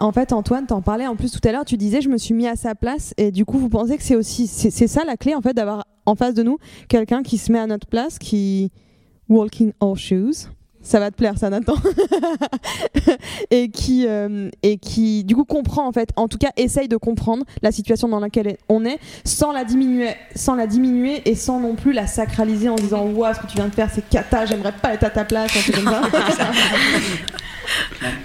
En 0.00 0.12
fait, 0.12 0.32
Antoine, 0.32 0.66
t'en 0.66 0.80
parlais 0.80 1.08
en 1.08 1.16
plus 1.16 1.32
tout 1.32 1.40
à 1.46 1.50
l'heure, 1.50 1.64
tu 1.64 1.76
disais 1.76 2.00
je 2.00 2.08
me 2.08 2.18
suis 2.18 2.32
mis 2.32 2.46
à 2.46 2.54
sa 2.54 2.76
place 2.76 3.14
et 3.16 3.32
du 3.32 3.44
coup, 3.44 3.58
vous 3.58 3.68
pensez 3.68 3.96
que 3.96 4.04
c'est 4.04 4.14
aussi 4.14 4.46
c'est 4.46 4.86
ça 4.86 5.04
la 5.04 5.16
clé 5.16 5.34
en 5.34 5.42
fait 5.42 5.54
d'avoir 5.54 5.84
en 6.08 6.14
face 6.14 6.34
de 6.34 6.42
nous 6.42 6.58
quelqu'un 6.88 7.22
qui 7.22 7.38
se 7.38 7.52
met 7.52 7.58
à 7.58 7.66
notre 7.66 7.86
place, 7.86 8.18
qui 8.18 8.72
walking 9.28 9.72
our 9.80 9.96
shoes. 9.96 10.48
Ça 10.80 11.00
va 11.00 11.10
te 11.10 11.16
plaire, 11.16 11.36
ça, 11.36 11.50
Nathan. 11.50 11.74
et 13.50 13.68
qui 13.68 14.06
euh, 14.06 14.48
et 14.62 14.78
qui 14.78 15.24
du 15.24 15.34
coup 15.34 15.44
comprend 15.44 15.86
en 15.86 15.92
fait, 15.92 16.10
en 16.16 16.28
tout 16.28 16.38
cas 16.38 16.50
essaye 16.56 16.88
de 16.88 16.96
comprendre 16.96 17.44
la 17.60 17.72
situation 17.72 18.08
dans 18.08 18.20
laquelle 18.20 18.56
on 18.70 18.86
est, 18.86 18.98
sans 19.24 19.52
la 19.52 19.64
diminuer, 19.64 20.14
sans 20.34 20.54
la 20.54 20.66
diminuer 20.66 21.28
et 21.28 21.34
sans 21.34 21.60
non 21.60 21.74
plus 21.74 21.92
la 21.92 22.06
sacraliser 22.06 22.70
en 22.70 22.76
disant 22.76 23.06
ouah 23.06 23.34
ce 23.34 23.40
que 23.40 23.46
tu 23.48 23.56
viens 23.56 23.68
de 23.68 23.74
faire 23.74 23.90
c'est 23.92 24.08
cata, 24.08 24.46
j'aimerais 24.46 24.72
pas 24.72 24.94
être 24.94 25.04
à 25.04 25.10
ta 25.10 25.24
place, 25.24 25.52
comme 25.70 25.84
ça. 25.84 26.02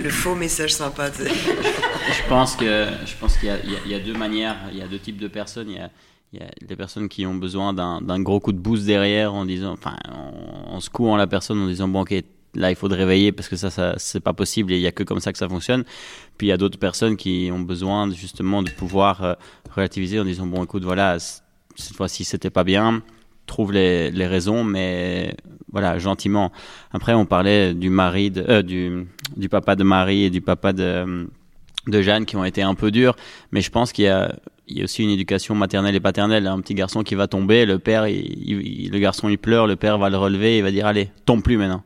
Le 0.02 0.10
faux 0.10 0.36
message 0.36 0.74
sympa. 0.74 1.10
je 1.18 2.30
pense 2.30 2.56
que 2.56 2.88
je 3.06 3.14
pense 3.20 3.36
qu'il 3.36 3.50
y, 3.50 3.90
y, 3.90 3.96
a 3.96 4.00
deux 4.00 4.14
manières, 4.14 4.56
il 4.72 4.78
y 4.78 4.82
a 4.82 4.88
deux 4.88 5.00
types 5.00 5.18
de 5.18 5.28
personnes. 5.28 5.70
Il 5.70 5.76
y 5.76 5.80
a 5.80 5.90
il 6.34 6.40
y 6.40 6.44
a 6.44 6.50
des 6.68 6.76
personnes 6.76 7.10
qui 7.10 7.28
ont 7.28 7.36
besoin 7.36 7.74
d'un 7.74 8.20
gros 8.22 8.40
coup 8.40 8.54
de 8.54 8.58
boost 8.58 8.86
derrière 8.86 9.36
en 9.36 9.46
disant, 9.46 9.74
enfin, 9.74 9.96
en, 10.10 10.80
secouant 10.80 11.16
la 11.16 11.28
personne 11.28 11.62
en 11.62 11.68
disant, 11.68 11.88
bon, 11.88 12.02
ok, 12.02 12.16
là, 12.56 12.72
il 12.72 12.76
faut 12.76 12.90
te 12.90 12.96
réveiller 12.96 13.32
parce 13.32 13.48
que 13.48 13.56
ça, 13.56 13.70
ça 13.70 13.94
c'est 13.98 14.20
pas 14.20 14.34
possible 14.34 14.74
et 14.74 14.78
il 14.78 14.82
y 14.82 14.88
a 14.88 14.92
que 14.92 15.04
comme 15.04 15.20
ça 15.20 15.32
que 15.32 15.38
ça 15.38 15.48
fonctionne. 15.48 15.84
Puis 16.38 16.48
il 16.48 16.50
y 16.50 16.54
a 16.54 16.58
d'autres 16.58 16.80
personnes 16.80 17.18
qui 17.18 17.52
ont 17.54 17.60
besoin 17.60 18.10
justement 18.12 18.64
de 18.64 18.72
pouvoir 18.72 19.24
euh, 19.24 19.34
relativiser 19.76 20.20
en 20.20 20.26
disant, 20.26 20.48
bon, 20.48 20.64
écoute, 20.64 20.84
voilà, 20.84 21.20
cette 21.20 21.96
fois-ci, 21.96 22.24
c'était 22.24 22.50
pas 22.50 22.64
bien. 22.64 23.04
Trouve 23.46 23.72
les, 23.72 24.10
raisons, 24.26 24.64
mais 24.64 25.36
voilà, 25.72 26.00
gentiment. 26.00 26.52
Après, 26.94 27.14
on 27.14 27.28
parlait 27.28 27.76
du 27.76 27.92
mari, 27.92 28.32
euh, 28.38 28.64
du, 28.64 29.50
papa 29.50 29.76
de 29.76 29.84
Marie 29.84 30.24
et 30.24 30.30
du 30.32 30.42
papa 30.42 30.74
de 30.74 31.28
Jeanne 31.88 32.26
qui 32.26 32.38
ont 32.38 32.46
été 32.46 32.64
un 32.64 32.74
peu 32.74 32.90
durs, 32.90 33.16
mais 33.52 33.62
je 33.62 33.70
pense 33.70 33.92
qu'il 33.92 34.06
y 34.06 34.08
a 34.08 34.34
il 34.68 34.78
y 34.78 34.82
a 34.82 34.84
aussi 34.86 35.04
une 35.04 35.10
éducation 35.10 35.56
maternelle 35.56 35.96
et 35.96 36.00
paternelle. 36.00 36.48
Un 36.48 36.60
petit 36.62 36.74
garçon 36.74 37.04
qui 37.04 37.16
va 37.16 37.28
tomber, 37.28 37.66
le 37.66 37.80
père, 37.80 38.08
il, 38.08 38.90
le 38.92 39.00
garçon 39.00 39.30
il 39.30 39.38
pleure, 39.38 39.68
le 39.68 39.76
père 39.76 39.98
va 39.98 40.10
le 40.10 40.18
relever, 40.18 40.58
il 40.58 40.64
va 40.64 40.72
dire 40.72 40.86
allez, 40.86 41.10
tombe 41.26 41.44
plus 41.44 41.58
maintenant. 41.58 41.84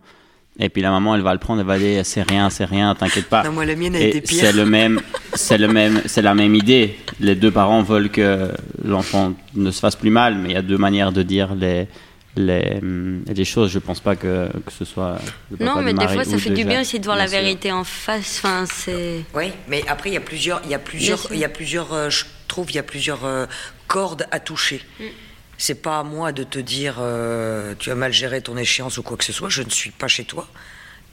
Et 0.59 0.69
puis 0.69 0.81
la 0.81 0.89
maman, 0.89 1.15
elle 1.15 1.21
va 1.21 1.33
le 1.33 1.39
prendre, 1.39 1.61
elle 1.61 1.67
va 1.67 1.77
dire 1.77 2.05
c'est 2.05 2.23
rien, 2.23 2.49
c'est 2.49 2.65
rien, 2.65 2.95
t'inquiète 2.95 3.27
pas. 3.27 3.43
Non, 3.43 3.51
moi 3.51 3.65
la 3.65 3.75
mienne 3.75 3.95
a 3.95 3.99
été 3.99 4.21
pire. 4.21 4.39
C'est 4.39 4.53
le 4.53 4.65
même, 4.65 4.99
c'est 5.33 5.57
le 5.57 5.67
même, 5.67 6.01
c'est 6.05 6.23
la 6.23 6.33
même 6.33 6.55
idée. 6.55 6.95
Les 7.19 7.35
deux 7.35 7.51
parents 7.51 7.83
veulent 7.83 8.09
que 8.09 8.51
l'enfant 8.83 9.33
ne 9.55 9.69
se 9.69 9.79
fasse 9.79 9.95
plus 9.95 10.09
mal, 10.09 10.35
mais 10.35 10.49
il 10.49 10.53
y 10.53 10.57
a 10.57 10.63
deux 10.63 10.77
manières 10.77 11.11
de 11.11 11.23
dire 11.23 11.53
les 11.53 11.87
les, 12.37 12.79
les 13.27 13.45
choses. 13.45 13.71
Je 13.71 13.79
pense 13.79 13.99
pas 13.99 14.15
que, 14.15 14.49
que 14.65 14.71
ce 14.71 14.85
soit. 14.85 15.17
non, 15.59 15.81
mais 15.81 15.93
des 15.93 16.07
fois, 16.07 16.23
ça 16.23 16.37
fait 16.37 16.51
du 16.51 16.63
bien 16.63 16.81
aussi 16.81 16.99
de 16.99 17.05
voir 17.05 17.17
la 17.17 17.25
vérité 17.25 17.71
en 17.71 17.83
face. 17.83 18.41
Enfin, 18.43 18.65
c'est. 18.71 19.23
Oui, 19.35 19.51
mais 19.67 19.83
après, 19.87 20.11
il 20.11 20.13
y 20.13 20.17
a 20.17 20.21
plusieurs, 20.21 20.61
il 20.65 20.71
y 20.71 20.75
a 20.75 20.79
plusieurs, 20.79 21.27
il 21.31 21.39
y 21.39 21.45
a 21.45 21.49
plusieurs. 21.49 21.93
Euh, 21.93 22.09
trouve, 22.47 22.71
il 22.71 22.75
y 22.75 22.79
a 22.79 22.83
plusieurs 22.83 23.25
euh, 23.25 23.45
cordes 23.87 24.27
à 24.31 24.39
toucher. 24.39 24.81
Mm. 24.99 25.05
C'est 25.57 25.81
pas 25.81 25.99
à 25.99 26.03
moi 26.03 26.31
de 26.31 26.43
te 26.43 26.59
dire 26.59 26.97
euh, 26.99 27.73
tu 27.79 27.89
as 27.89 27.95
mal 27.95 28.13
géré 28.13 28.41
ton 28.41 28.57
échéance 28.57 28.97
ou 28.97 29.03
quoi 29.03 29.17
que 29.17 29.23
ce 29.23 29.33
soit. 29.33 29.49
Je 29.49 29.63
ne 29.63 29.69
suis 29.69 29.91
pas 29.91 30.07
chez 30.07 30.23
toi. 30.23 30.47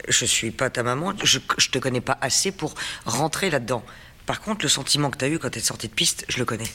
Je 0.07 0.25
suis 0.25 0.51
pas 0.51 0.69
ta 0.69 0.83
maman. 0.83 1.13
Je, 1.23 1.39
je 1.57 1.69
te 1.69 1.79
connais 1.79 2.01
pas 2.01 2.17
assez 2.21 2.51
pour 2.51 2.75
rentrer 3.05 3.49
là-dedans. 3.49 3.83
Par 4.25 4.41
contre, 4.41 4.63
le 4.63 4.69
sentiment 4.69 5.09
que 5.09 5.17
tu 5.17 5.25
as 5.25 5.29
eu 5.29 5.39
quand 5.39 5.49
tu 5.49 5.59
es 5.59 5.61
sorti 5.61 5.87
de 5.87 5.93
piste, 5.93 6.25
je 6.29 6.37
le 6.37 6.45
connais. 6.45 6.69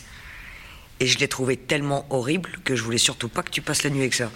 Et 1.01 1.07
je 1.07 1.19
l'ai 1.19 1.29
trouvé 1.29 1.57
tellement 1.57 2.07
horrible 2.11 2.51
que 2.63 2.77
je 2.77 2.83
voulais 2.83 2.99
surtout 2.99 3.29
pas 3.29 3.43
que 3.43 3.51
tu 3.51 3.63
passes 3.63 3.83
la 3.85 3.91
nuit 3.91 4.01
avec 4.01 4.15
ça. 4.15 4.31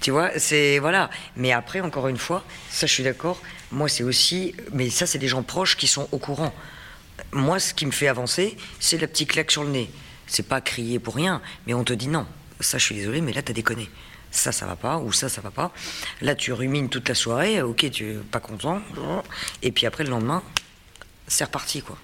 Tu 0.00 0.10
vois, 0.10 0.30
c'est 0.38 0.78
voilà. 0.78 1.10
Mais 1.36 1.52
après, 1.52 1.80
encore 1.80 2.08
une 2.08 2.16
fois, 2.16 2.44
ça, 2.70 2.86
je 2.86 2.92
suis 2.92 3.04
d'accord. 3.04 3.40
Moi, 3.70 3.88
c'est 3.88 4.02
aussi, 4.02 4.54
mais 4.72 4.88
ça, 4.88 5.06
c'est 5.06 5.18
des 5.18 5.28
gens 5.28 5.42
proches 5.42 5.76
qui 5.76 5.86
sont 5.86 6.08
au 6.12 6.18
courant. 6.18 6.54
Moi, 7.36 7.58
ce 7.58 7.74
qui 7.74 7.86
me 7.86 7.90
fait 7.90 8.08
avancer, 8.08 8.56
c'est 8.80 9.00
la 9.00 9.06
petite 9.06 9.30
claque 9.30 9.50
sur 9.50 9.64
le 9.64 9.70
nez. 9.70 9.90
C'est 10.26 10.48
pas 10.48 10.60
crier 10.60 10.98
pour 10.98 11.14
rien, 11.14 11.40
mais 11.66 11.74
on 11.74 11.84
te 11.84 11.92
dit 11.92 12.08
non. 12.08 12.26
Ça, 12.60 12.78
je 12.78 12.84
suis 12.84 12.94
désolé, 12.94 13.20
mais 13.20 13.32
là, 13.32 13.42
t'as 13.42 13.52
déconné. 13.52 13.88
Ça, 14.30 14.52
ça 14.52 14.66
va 14.66 14.76
pas, 14.76 14.98
ou 14.98 15.12
ça, 15.12 15.28
ça 15.28 15.40
va 15.40 15.50
pas. 15.50 15.72
Là, 16.20 16.34
tu 16.34 16.52
rumines 16.52 16.88
toute 16.88 17.08
la 17.08 17.14
soirée. 17.14 17.62
Ok, 17.62 17.90
tu 17.90 18.10
es 18.10 18.14
pas 18.14 18.40
content. 18.40 18.80
Et 19.62 19.70
puis 19.70 19.86
après, 19.86 20.04
le 20.04 20.10
lendemain, 20.10 20.42
c'est 21.26 21.44
reparti, 21.44 21.82
quoi. 21.82 21.96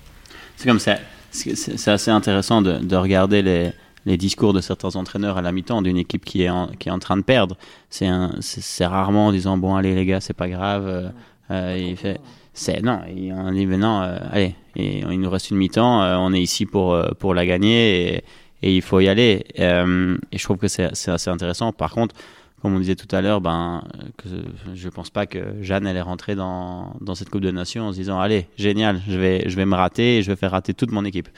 C'est 0.57 0.69
comme 0.69 0.79
ça. 0.79 0.99
C'est 1.31 1.89
assez 1.89 2.11
intéressant 2.11 2.63
de 2.63 2.97
regarder 2.97 3.43
les 3.43 3.73
les 4.07 4.17
discours 4.17 4.53
de 4.53 4.61
certains 4.61 4.97
entraîneurs 4.97 5.39
à 5.39 5.43
la 5.43 5.53
mi-temps 5.53 5.83
d'une 5.83 5.97
équipe 5.97 6.25
qui 6.25 6.43
est 6.43 6.51
en, 6.51 6.69
qui 6.69 6.89
est 6.89 6.93
en 6.93 6.99
train 6.99 7.17
de 7.17 7.23
perdre. 7.23 7.57
C'est 7.91 8.87
rarement 8.87 9.29
en 9.29 9.33
disant 9.33 9.57
bon 9.57 9.77
allez 9.77 9.95
les 9.95 10.07
gars 10.07 10.21
c'est 10.21 10.35
pas 10.35 10.49
grave. 10.49 10.87
Euh, 10.87 11.09
euh 11.51 11.77
il 11.79 11.97
fait 11.97 12.21
c'est 12.55 12.83
non 12.83 13.01
il, 13.09 13.33
on 13.33 13.53
dit 13.53 13.67
maintenant 13.67 14.03
euh, 14.03 14.19
allez 14.31 14.55
et, 14.77 15.01
il 15.01 15.21
nous 15.21 15.31
reste 15.31 15.51
une 15.51 15.57
mi-temps 15.57 16.03
euh, 16.03 16.17
on 16.17 16.33
est 16.33 16.41
ici 16.41 16.67
pour 16.67 16.99
pour 17.19 17.35
la 17.35 17.47
gagner 17.47 18.17
et, 18.17 18.25
et 18.63 18.75
il 18.75 18.83
faut 18.83 19.01
y 19.01 19.09
aller 19.09 19.45
et 19.57 20.39
je 20.39 20.43
trouve 20.43 20.59
que 20.59 20.69
c'est 20.69 20.85
assez 21.09 21.31
intéressant. 21.31 21.73
Par 21.73 21.93
contre 21.93 22.15
comme 22.63 22.77
on 22.77 22.79
disait 22.79 22.95
tout 22.95 23.09
à 23.11 23.21
l'heure, 23.21 23.41
ben, 23.41 23.83
je 24.73 24.89
pense 24.89 25.11
pas 25.11 25.27
que 25.27 25.41
Jeanne 25.63 25.85
allait 25.85 26.01
rentrer 26.01 26.37
dans, 26.37 26.95
dans 27.01 27.17
cette 27.17 27.29
Coupe 27.29 27.41
de 27.41 27.51
Nations 27.51 27.89
en 27.89 27.93
se 27.93 27.97
disant 27.97 28.21
allez 28.21 28.47
génial, 28.57 29.01
je 29.09 29.19
vais 29.19 29.49
je 29.49 29.57
vais 29.57 29.67
me 29.67 29.75
rater 29.75 30.19
et 30.19 30.23
je 30.23 30.31
vais 30.31 30.37
faire 30.37 30.53
rater 30.53 30.73
toute 30.73 30.93
mon 30.93 31.05
équipe. 31.05 31.29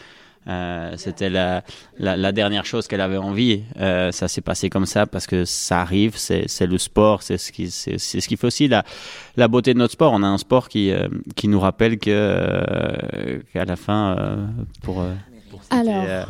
Euh, 0.46 0.94
c'était 0.96 1.30
la, 1.30 1.62
la, 1.98 2.32
dernière 2.32 2.66
chose 2.66 2.86
qu'elle 2.86 3.00
avait 3.00 3.16
envie. 3.16 3.62
Euh, 3.78 4.12
ça 4.12 4.28
s'est 4.28 4.40
passé 4.40 4.68
comme 4.68 4.86
ça 4.86 5.06
parce 5.06 5.26
que 5.26 5.44
ça 5.44 5.80
arrive, 5.80 6.16
c'est 6.16 6.66
le 6.66 6.78
sport, 6.78 7.22
c'est 7.22 7.38
ce 7.38 7.50
qui 7.50 7.70
c'est 7.70 7.98
ce 7.98 8.28
qui 8.28 8.36
fait 8.36 8.46
aussi 8.46 8.68
la, 8.68 8.84
la 9.36 9.48
beauté 9.48 9.72
de 9.72 9.78
notre 9.78 9.94
sport. 9.94 10.12
On 10.12 10.22
a 10.22 10.26
un 10.26 10.38
sport 10.38 10.68
qui 10.68 10.90
euh, 10.90 11.08
qui 11.34 11.48
nous 11.48 11.60
rappelle 11.60 11.98
que 11.98 13.42
qu'à 13.52 13.64
la 13.64 13.76
fin 13.76 14.16
pour, 14.82 15.02
pour 15.50 15.60
alors 15.70 16.26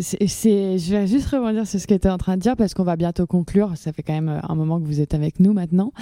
c'est, 0.00 0.78
je 0.78 0.90
vais 0.90 1.06
juste 1.06 1.28
rebondir 1.28 1.66
sur 1.66 1.80
ce 1.80 1.86
que 1.86 1.94
tu 1.94 2.06
es 2.06 2.10
en 2.10 2.18
train 2.18 2.36
de 2.36 2.42
dire 2.42 2.56
parce 2.56 2.74
qu'on 2.74 2.84
va 2.84 2.96
bientôt 2.96 3.26
conclure. 3.26 3.72
Ça 3.76 3.92
fait 3.92 4.02
quand 4.02 4.12
même 4.12 4.40
un 4.42 4.54
moment 4.54 4.80
que 4.80 4.86
vous 4.86 5.00
êtes 5.00 5.14
avec 5.14 5.40
nous 5.40 5.52
maintenant. 5.52 5.92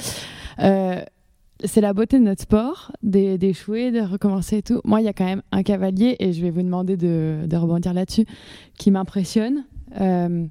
Euh, 0.59 1.01
c'est 1.65 1.81
la 1.81 1.93
beauté 1.93 2.19
de 2.19 2.25
notre 2.25 2.43
sport, 2.43 2.93
d'échouer, 3.03 3.91
de 3.91 4.01
recommencer 4.01 4.59
et 4.59 4.63
tout. 4.63 4.81
Moi, 4.85 5.01
il 5.01 5.05
y 5.05 5.09
a 5.09 5.13
quand 5.13 5.25
même 5.25 5.43
un 5.53 5.63
cavalier, 5.63 6.17
et 6.19 6.33
je 6.33 6.43
vais 6.43 6.51
vous 6.51 6.63
demander 6.63 6.97
de, 6.97 7.57
rebondir 7.57 7.95
là-dessus, 7.95 8.27
qui 8.79 8.91
m'impressionne. 8.91 9.65
Euh, 10.01 10.47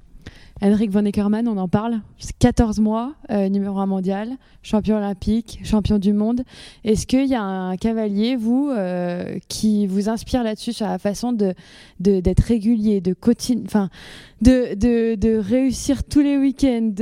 Henrik 0.64 0.92
von 0.92 1.04
Eckermann, 1.04 1.48
on 1.48 1.56
en 1.56 1.66
parle. 1.66 2.00
14 2.38 2.78
mois, 2.78 3.14
euh, 3.30 3.48
numéro 3.48 3.78
1 3.78 3.86
mondial, 3.86 4.30
champion 4.62 4.96
olympique, 4.96 5.58
champion 5.64 5.98
du 5.98 6.12
monde. 6.12 6.42
Est-ce 6.84 7.04
qu'il 7.08 7.26
y 7.26 7.34
a 7.34 7.42
un 7.42 7.76
cavalier, 7.76 8.36
vous, 8.36 8.70
euh, 8.70 9.38
qui 9.48 9.88
vous 9.88 10.08
inspire 10.08 10.44
là-dessus 10.44 10.72
sur 10.72 10.86
la 10.86 10.98
façon 11.00 11.32
de 11.32 11.54
d'être 11.98 12.44
régulier, 12.44 13.00
de 13.00 13.16
enfin, 13.64 13.90
de, 14.40 14.74
de, 14.76 15.16
de, 15.16 15.36
réussir 15.36 16.04
tous 16.04 16.20
les 16.20 16.38
week-ends, 16.38 16.94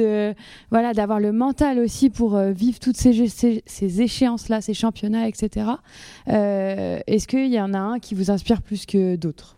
voilà, 0.71 0.95
d'avoir 0.95 1.21
le 1.21 1.33
mental 1.33 1.79
aussi 1.79 2.09
pour 2.09 2.37
euh, 2.37 2.53
vivre 2.53 2.79
toutes 2.79 2.97
ces, 2.97 3.29
ces, 3.29 3.63
ces 3.67 4.01
échéances-là, 4.01 4.63
ces 4.63 4.75
championnats, 4.75 5.29
etc. 5.29 5.67
Est-ce 6.27 7.27
qu'il 7.27 7.53
y 7.53 7.61
en 7.61 7.75
a 7.75 7.79
un 7.79 7.99
qui 7.99 8.15
vous 8.15 8.31
inspire 8.31 8.63
plus 8.63 8.87
que 8.87 9.17
d'autres? 9.17 9.57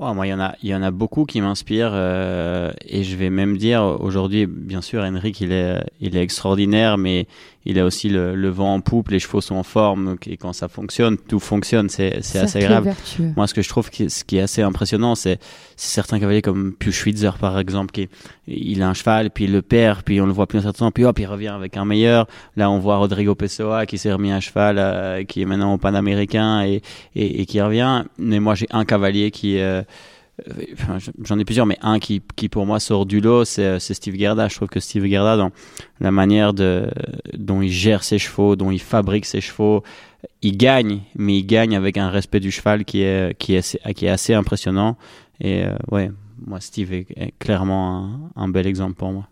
Moi, 0.00 0.26
il 0.26 0.30
y 0.30 0.34
en 0.34 0.40
a, 0.40 0.54
il 0.62 0.68
y 0.70 0.74
en 0.74 0.82
a 0.82 0.90
beaucoup 0.90 1.26
qui 1.26 1.40
m'inspirent 1.40 1.92
euh, 1.92 2.72
et 2.86 3.04
je 3.04 3.16
vais 3.16 3.28
même 3.28 3.58
dire 3.58 3.82
aujourd'hui, 4.00 4.46
bien 4.46 4.80
sûr, 4.80 5.02
Henrik, 5.02 5.40
il 5.40 5.52
est, 5.52 5.84
il 6.00 6.16
est 6.16 6.22
extraordinaire, 6.22 6.96
mais 6.96 7.26
il 7.66 7.78
a 7.78 7.84
aussi 7.84 8.08
le, 8.08 8.48
vent 8.48 8.74
en 8.74 8.80
poupe, 8.80 9.10
les 9.10 9.18
chevaux 9.18 9.40
sont 9.40 9.56
en 9.56 9.62
forme 9.62 10.16
et 10.26 10.36
quand 10.36 10.52
ça 10.52 10.68
fonctionne, 10.68 11.18
tout 11.18 11.40
fonctionne, 11.40 11.88
c'est, 11.88 12.16
assez 12.36 12.60
grave. 12.60 12.94
Moi, 13.36 13.46
ce 13.46 13.54
que 13.54 13.60
je 13.60 13.68
trouve 13.68 13.90
qui, 13.90 14.08
ce 14.08 14.24
qui 14.24 14.38
est 14.38 14.40
assez 14.40 14.62
impressionnant, 14.62 15.14
c'est, 15.14 15.38
certains 15.76 16.18
cavaliers 16.18 16.42
comme 16.42 16.72
Pius 16.72 16.94
Schwitzer, 16.94 17.32
par 17.38 17.58
exemple, 17.58 17.92
qui 17.92 18.08
il 18.46 18.82
a 18.82 18.88
un 18.88 18.94
cheval, 18.94 19.30
puis 19.30 19.44
il 19.44 19.52
le 19.52 19.62
perd, 19.62 20.02
puis 20.02 20.20
on 20.20 20.26
le 20.26 20.32
voit 20.32 20.46
plus 20.46 20.58
un 20.58 20.62
certain 20.62 20.86
temps, 20.86 20.90
puis 20.90 21.04
hop, 21.04 21.18
il 21.18 21.26
revient 21.26 21.48
avec 21.48 21.76
un 21.76 21.84
meilleur. 21.84 22.26
Là, 22.56 22.70
on 22.70 22.78
voit 22.78 22.96
Rodrigo 22.96 23.34
Pessoa 23.34 23.86
qui 23.86 23.98
s'est 23.98 24.12
remis 24.12 24.32
un 24.32 24.40
cheval, 24.40 24.76
euh, 24.78 25.24
qui 25.24 25.42
est 25.42 25.44
maintenant 25.44 25.74
au 25.74 25.78
Panaméricain 25.78 26.62
et, 26.62 26.82
et, 27.14 27.42
et, 27.42 27.46
qui 27.46 27.60
revient. 27.60 28.04
Mais 28.18 28.40
moi, 28.40 28.54
j'ai 28.54 28.66
un 28.70 28.84
cavalier 28.84 29.30
qui 29.30 29.58
euh, 29.58 29.82
j'en 31.24 31.38
ai 31.38 31.44
plusieurs, 31.44 31.66
mais 31.66 31.78
un 31.82 31.98
qui, 31.98 32.20
pour 32.20 32.66
moi 32.66 32.80
sort 32.80 33.06
du 33.06 33.20
lot, 33.20 33.44
c'est 33.44 33.78
Steve 33.80 34.16
Gerda. 34.16 34.48
Je 34.48 34.56
trouve 34.56 34.68
que 34.68 34.80
Steve 34.80 35.06
Gerda, 35.06 35.36
dans 35.36 35.50
la 36.00 36.10
manière 36.10 36.52
dont 36.52 37.62
il 37.62 37.70
gère 37.70 38.02
ses 38.04 38.18
chevaux, 38.18 38.56
dont 38.56 38.70
il 38.70 38.80
fabrique 38.80 39.26
ses 39.26 39.40
chevaux, 39.40 39.82
il 40.42 40.56
gagne, 40.56 41.00
mais 41.16 41.38
il 41.38 41.44
gagne 41.44 41.76
avec 41.76 41.96
un 41.96 42.10
respect 42.10 42.40
du 42.40 42.50
cheval 42.50 42.84
qui 42.84 43.02
est, 43.02 43.36
qui 43.38 43.54
est, 43.54 43.78
qui 43.94 44.06
est 44.06 44.10
assez 44.10 44.34
impressionnant. 44.34 44.96
Et 45.40 45.64
euh, 45.64 45.74
ouais, 45.90 46.10
moi, 46.46 46.60
Steve 46.60 46.92
est, 46.92 47.34
clairement 47.38 48.30
un, 48.36 48.48
bel 48.48 48.66
exemple 48.66 48.94
pour 48.94 49.12
moi. 49.12 49.28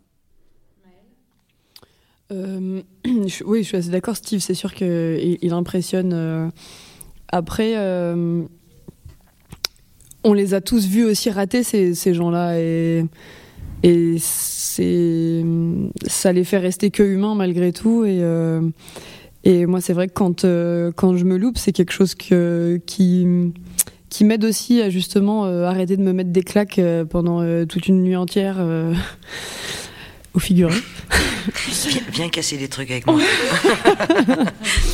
Euh, 2.30 2.82
oui, 3.44 3.62
je 3.62 3.68
suis 3.68 3.76
assez 3.76 3.90
d'accord, 3.90 4.16
Steve. 4.16 4.40
C'est 4.40 4.55
sûr 4.55 4.74
qu'il 4.74 5.39
il 5.40 5.52
impressionne. 5.52 6.12
Euh, 6.12 6.48
après, 7.28 7.74
on 10.24 10.32
les 10.32 10.55
a 10.55 10.61
tous 10.61 10.86
vus 10.86 11.05
aussi 11.05 11.31
rater, 11.31 11.62
ces, 11.62 12.15
gens-là. 12.15 12.59
Et, 12.59 13.05
ça 14.19 16.32
les 16.32 16.45
fait 16.45 16.59
rester 16.59 16.90
que 16.90 17.03
humains 17.03 17.35
malgré 17.35 17.73
tout. 17.73 18.05
Et, 18.05 18.19
euh, 18.20 18.61
moi, 19.45 19.81
c'est 19.81 19.93
vrai 19.93 20.09
que 20.09 20.12
quand, 20.12 20.45
euh, 20.45 20.93
quand 20.95 21.16
je 21.16 21.24
me 21.24 21.36
loupe, 21.36 21.59
c'est 21.59 21.73
quelque 21.73 21.93
chose 21.93 22.15
qui 22.15 23.15
m'aide 24.23 24.45
aussi 24.45 24.82
à 24.82 24.90
justement 24.90 25.47
euh, 25.47 25.65
arrêter 25.65 25.97
de 25.97 26.03
me 26.03 26.12
mettre 26.12 26.31
des 26.31 26.43
claques 26.43 26.81
pendant 27.11 27.66
toute 27.66 27.89
une 27.89 28.03
nuit 28.03 28.16
entière 28.16 28.57
au 30.39 30.40
figuré. 30.40 30.74
Viens, 32.12 32.28
casser 32.28 32.56
des 32.56 32.69
trucs 32.69 32.90
avec 32.90 33.06
moi. 33.06 33.20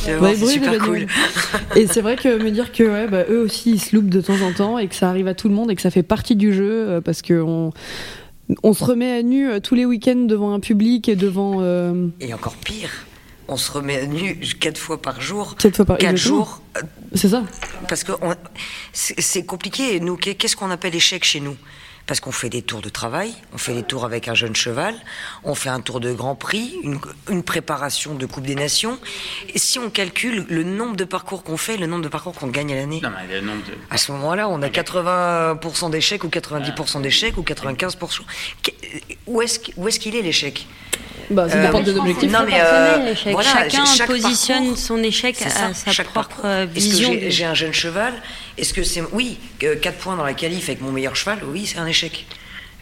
c'est 0.03 0.45
super 0.47 0.79
cool. 0.79 1.05
et 1.75 1.85
c'est 1.87 2.01
vrai 2.01 2.15
que 2.15 2.41
me 2.41 2.49
dire 2.49 2.71
que 2.71 2.83
ouais, 2.83 3.07
bah, 3.07 3.25
eux 3.29 3.41
aussi 3.41 3.73
ils 3.73 3.79
se 3.79 3.95
loupent 3.95 4.09
de 4.09 4.21
temps 4.21 4.41
en 4.41 4.51
temps 4.53 4.79
et 4.79 4.87
que 4.87 4.95
ça 4.95 5.07
arrive 5.09 5.27
à 5.27 5.35
tout 5.35 5.47
le 5.47 5.53
monde 5.53 5.69
et 5.69 5.75
que 5.75 5.81
ça 5.81 5.91
fait 5.91 6.03
partie 6.03 6.35
du 6.35 6.53
jeu 6.53 6.71
euh, 6.71 7.01
parce 7.01 7.21
que 7.21 7.39
on, 7.41 7.71
on 8.63 8.73
se 8.73 8.83
remet 8.83 9.11
à 9.11 9.21
nu 9.21 9.47
euh, 9.49 9.59
tous 9.59 9.75
les 9.75 9.85
week-ends 9.85 10.25
devant 10.27 10.53
un 10.53 10.59
public 10.59 11.09
et 11.09 11.15
devant. 11.15 11.57
Euh, 11.59 12.07
et 12.19 12.33
encore 12.33 12.55
pire. 12.55 12.89
On 13.47 13.57
se 13.57 13.71
remet 13.71 13.99
à 13.99 14.05
nu 14.07 14.39
quatre 14.59 14.79
fois 14.79 14.99
par 14.99 15.21
jour. 15.21 15.55
Quatre 15.57 15.75
fois 15.75 15.85
par 15.85 15.97
quatre 15.99 16.17
jours. 16.17 16.63
C'est 17.13 17.29
ça. 17.29 17.43
Parce 17.87 18.03
que 18.03 18.13
c'est 18.91 19.45
compliqué. 19.45 19.99
Nous, 19.99 20.15
qu'est-ce 20.15 20.55
qu'on 20.55 20.71
appelle 20.71 20.95
échec 20.95 21.23
chez 21.23 21.41
nous? 21.41 21.55
Parce 22.07 22.19
qu'on 22.19 22.31
fait 22.31 22.49
des 22.49 22.61
tours 22.61 22.81
de 22.81 22.89
travail, 22.89 23.33
on 23.53 23.57
fait 23.57 23.73
des 23.73 23.83
tours 23.83 24.05
avec 24.05 24.27
un 24.27 24.35
jeune 24.35 24.55
cheval, 24.55 24.95
on 25.43 25.55
fait 25.55 25.69
un 25.69 25.79
tour 25.79 25.99
de 25.99 26.13
Grand 26.13 26.35
Prix, 26.35 26.75
une, 26.83 27.43
préparation 27.43 28.13
de 28.15 28.25
Coupe 28.25 28.45
des 28.45 28.55
Nations. 28.55 28.99
Et 29.53 29.59
si 29.59 29.79
on 29.79 29.89
calcule 29.89 30.45
le 30.49 30.63
nombre 30.63 30.95
de 30.95 31.03
parcours 31.03 31.43
qu'on 31.43 31.57
fait, 31.57 31.77
le 31.77 31.87
nombre 31.87 32.03
de 32.03 32.07
parcours 32.07 32.33
qu'on 32.33 32.47
gagne 32.47 32.73
à 32.73 32.75
l'année, 32.75 33.01
à 33.89 33.97
ce 33.97 34.11
moment-là, 34.11 34.47
on 34.49 34.61
a 34.61 34.69
80% 34.69 35.89
d'échecs 35.89 36.23
ou 36.23 36.27
90% 36.27 37.01
d'échecs 37.01 37.37
ou 37.37 37.41
95%. 37.41 38.21
Où 39.27 39.41
est-ce 39.41 39.99
qu'il 39.99 40.15
est 40.15 40.21
l'échec? 40.21 40.67
Bah, 41.29 41.49
ça 41.49 41.59
dépend 41.59 41.79
euh, 41.79 41.83
de 41.83 41.91
l'objectif. 41.91 42.31
Non, 42.31 42.45
mais 42.45 42.61
euh, 42.61 43.15
chacun 43.15 44.05
positionne 44.05 44.75
son 44.75 45.01
échec 45.01 45.41
à 45.41 45.73
sa 45.73 46.03
propre 46.03 46.65
vision. 46.65 47.13
J'ai 47.27 47.45
un 47.45 47.53
jeune 47.53 47.73
cheval? 47.73 48.13
Est-ce 48.57 48.73
que 48.73 48.83
c'est 48.83 49.01
oui 49.11 49.37
4 49.59 49.97
points 49.97 50.15
dans 50.15 50.23
la 50.23 50.33
qualif 50.33 50.69
avec 50.69 50.81
mon 50.81 50.91
meilleur 50.91 51.15
cheval 51.15 51.39
Oui, 51.51 51.65
c'est 51.65 51.77
un 51.77 51.87
échec. 51.87 52.25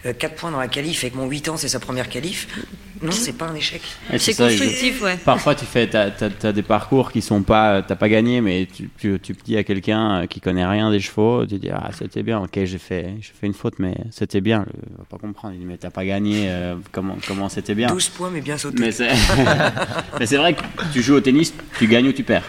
4 0.04 0.24
euh, 0.24 0.36
points 0.36 0.50
dans 0.50 0.60
la 0.60 0.68
qualif 0.68 1.02
avec 1.02 1.14
mon 1.14 1.26
8 1.26 1.48
ans, 1.48 1.56
c'est 1.56 1.68
sa 1.68 1.80
première 1.80 2.08
qualif. 2.08 2.46
Non, 3.02 3.10
c'est 3.10 3.32
pas 3.32 3.46
un 3.46 3.54
échec. 3.54 3.82
C'est 4.18 4.36
constructif, 4.36 5.02
ouais. 5.02 5.16
Parfois, 5.24 5.54
tu 5.54 5.64
fais, 5.64 5.94
as, 5.94 6.12
as, 6.42 6.52
des 6.52 6.62
parcours 6.62 7.10
qui 7.10 7.20
sont 7.20 7.42
pas, 7.42 7.82
t'as 7.82 7.96
pas 7.96 8.08
gagné, 8.08 8.40
mais 8.40 8.66
tu, 8.72 8.88
tu, 8.98 9.18
tu 9.20 9.34
dis 9.44 9.56
à 9.56 9.64
quelqu'un 9.64 10.22
euh, 10.22 10.26
qui 10.26 10.40
connaît 10.40 10.66
rien 10.66 10.90
des 10.90 11.00
chevaux, 11.00 11.44
tu 11.44 11.58
dis 11.58 11.70
ah 11.70 11.90
c'était 11.92 12.22
bien, 12.22 12.40
ok 12.40 12.64
j'ai 12.64 12.78
fait, 12.78 13.14
j'ai 13.20 13.32
fait 13.38 13.46
une 13.46 13.54
faute, 13.54 13.74
mais 13.78 13.94
c'était 14.10 14.40
bien. 14.40 14.64
Il 14.90 14.96
va 14.96 15.04
pas 15.04 15.18
comprendre. 15.18 15.54
Il 15.54 15.60
dit 15.60 15.66
mais 15.66 15.76
t'as 15.76 15.90
pas 15.90 16.04
gagné, 16.04 16.46
euh, 16.48 16.76
comment 16.92 17.16
comment 17.26 17.48
c'était 17.48 17.74
bien. 17.74 17.88
12 17.88 18.08
points, 18.10 18.30
mais 18.30 18.40
bien 18.40 18.56
sauté. 18.56 18.82
Mais 20.18 20.26
c'est 20.26 20.36
vrai 20.36 20.54
que 20.54 20.62
tu 20.92 21.02
joues 21.02 21.14
au 21.14 21.20
tennis, 21.20 21.52
tu 21.78 21.86
gagnes 21.86 22.08
ou 22.08 22.12
tu 22.12 22.22
perds. 22.22 22.44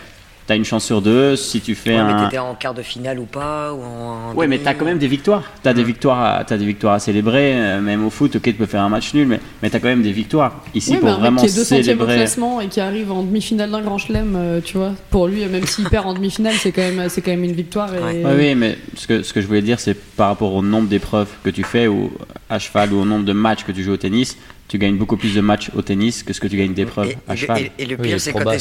T'as 0.47 0.55
une 0.55 0.65
chance 0.65 0.85
sur 0.85 1.01
deux 1.01 1.35
si 1.35 1.59
tu 1.59 1.73
fais 1.73 1.91
ouais, 1.91 1.95
un. 1.97 2.13
Mais 2.13 2.23
t'étais 2.25 2.37
en 2.37 2.53
quart 2.53 2.75
de 2.75 2.83
finale 2.83 3.17
ou 3.17 3.25
pas 3.25 3.73
ou 3.73 3.81
en 3.81 4.33
Ouais, 4.35 4.45
mais 4.45 4.59
t'as 4.59 4.75
quand 4.75 4.85
même 4.85 4.99
des 4.99 5.07
victoires. 5.07 5.43
T'as 5.63 5.73
des 5.73 5.83
victoires, 5.83 6.19
à, 6.19 6.45
as 6.47 6.57
des 6.57 6.65
victoires 6.65 6.93
à 6.93 6.99
célébrer. 6.99 7.53
Euh, 7.55 7.81
même 7.81 8.05
au 8.05 8.11
foot, 8.11 8.35
ok, 8.35 8.43
tu 8.43 8.53
peux 8.53 8.67
faire 8.67 8.83
un 8.83 8.89
match 8.89 9.15
nul, 9.15 9.27
mais, 9.27 9.39
mais 9.63 9.71
t'as 9.71 9.79
quand 9.79 9.87
même 9.87 10.03
des 10.03 10.11
victoires. 10.11 10.61
Ici, 10.75 10.91
oui, 10.91 10.97
pour 10.97 11.05
mais 11.05 11.15
un 11.15 11.17
vraiment 11.17 11.41
mec 11.41 11.51
qui 11.51 11.59
est 11.59 11.63
célébrer. 11.63 12.13
au 12.13 12.17
classement 12.17 12.61
et 12.61 12.67
qui 12.67 12.79
arrive 12.79 13.11
en 13.11 13.23
demi-finale 13.23 13.71
d'un 13.71 13.81
grand 13.81 13.97
chelem, 13.97 14.35
euh, 14.35 14.61
tu 14.63 14.77
vois. 14.77 14.91
Pour 15.09 15.27
lui, 15.27 15.43
même 15.47 15.65
s'il 15.65 15.89
perd 15.89 16.05
en 16.05 16.13
demi-finale, 16.13 16.53
c'est 16.59 16.71
quand 16.71 16.83
même, 16.83 17.09
c'est 17.09 17.21
quand 17.21 17.31
même 17.31 17.43
une 17.43 17.53
victoire. 17.53 17.89
Et... 17.95 18.23
oui, 18.23 18.53
mais 18.53 18.77
ce 18.95 19.07
que 19.07 19.23
ce 19.23 19.33
que 19.33 19.41
je 19.41 19.47
voulais 19.47 19.63
dire, 19.63 19.79
c'est 19.79 19.95
par 19.95 20.27
rapport 20.27 20.53
au 20.53 20.61
nombre 20.61 20.87
d'épreuves 20.87 21.29
que 21.43 21.49
tu 21.49 21.63
fais 21.63 21.87
ou 21.87 22.11
à 22.51 22.59
cheval 22.59 22.93
ou 22.93 23.01
au 23.01 23.05
nombre 23.05 23.25
de 23.25 23.33
matchs 23.33 23.63
que 23.63 23.71
tu 23.71 23.83
joues 23.83 23.93
au 23.93 23.97
tennis 23.97 24.37
tu 24.67 24.79
gagnes 24.79 24.97
beaucoup 24.97 25.17
plus 25.17 25.35
de 25.35 25.41
matchs 25.41 25.69
au 25.75 25.81
tennis 25.81 26.23
que 26.23 26.33
ce 26.33 26.39
que 26.39 26.47
tu 26.47 26.57
gagnes 26.57 26.73
d'épreuves 26.73 27.13
à 27.27 27.35
cheval. 27.35 27.69
Et, 27.77 27.85
le 27.85 27.97
pire, 27.97 28.19
c'est 28.19 28.33
quand 28.33 28.51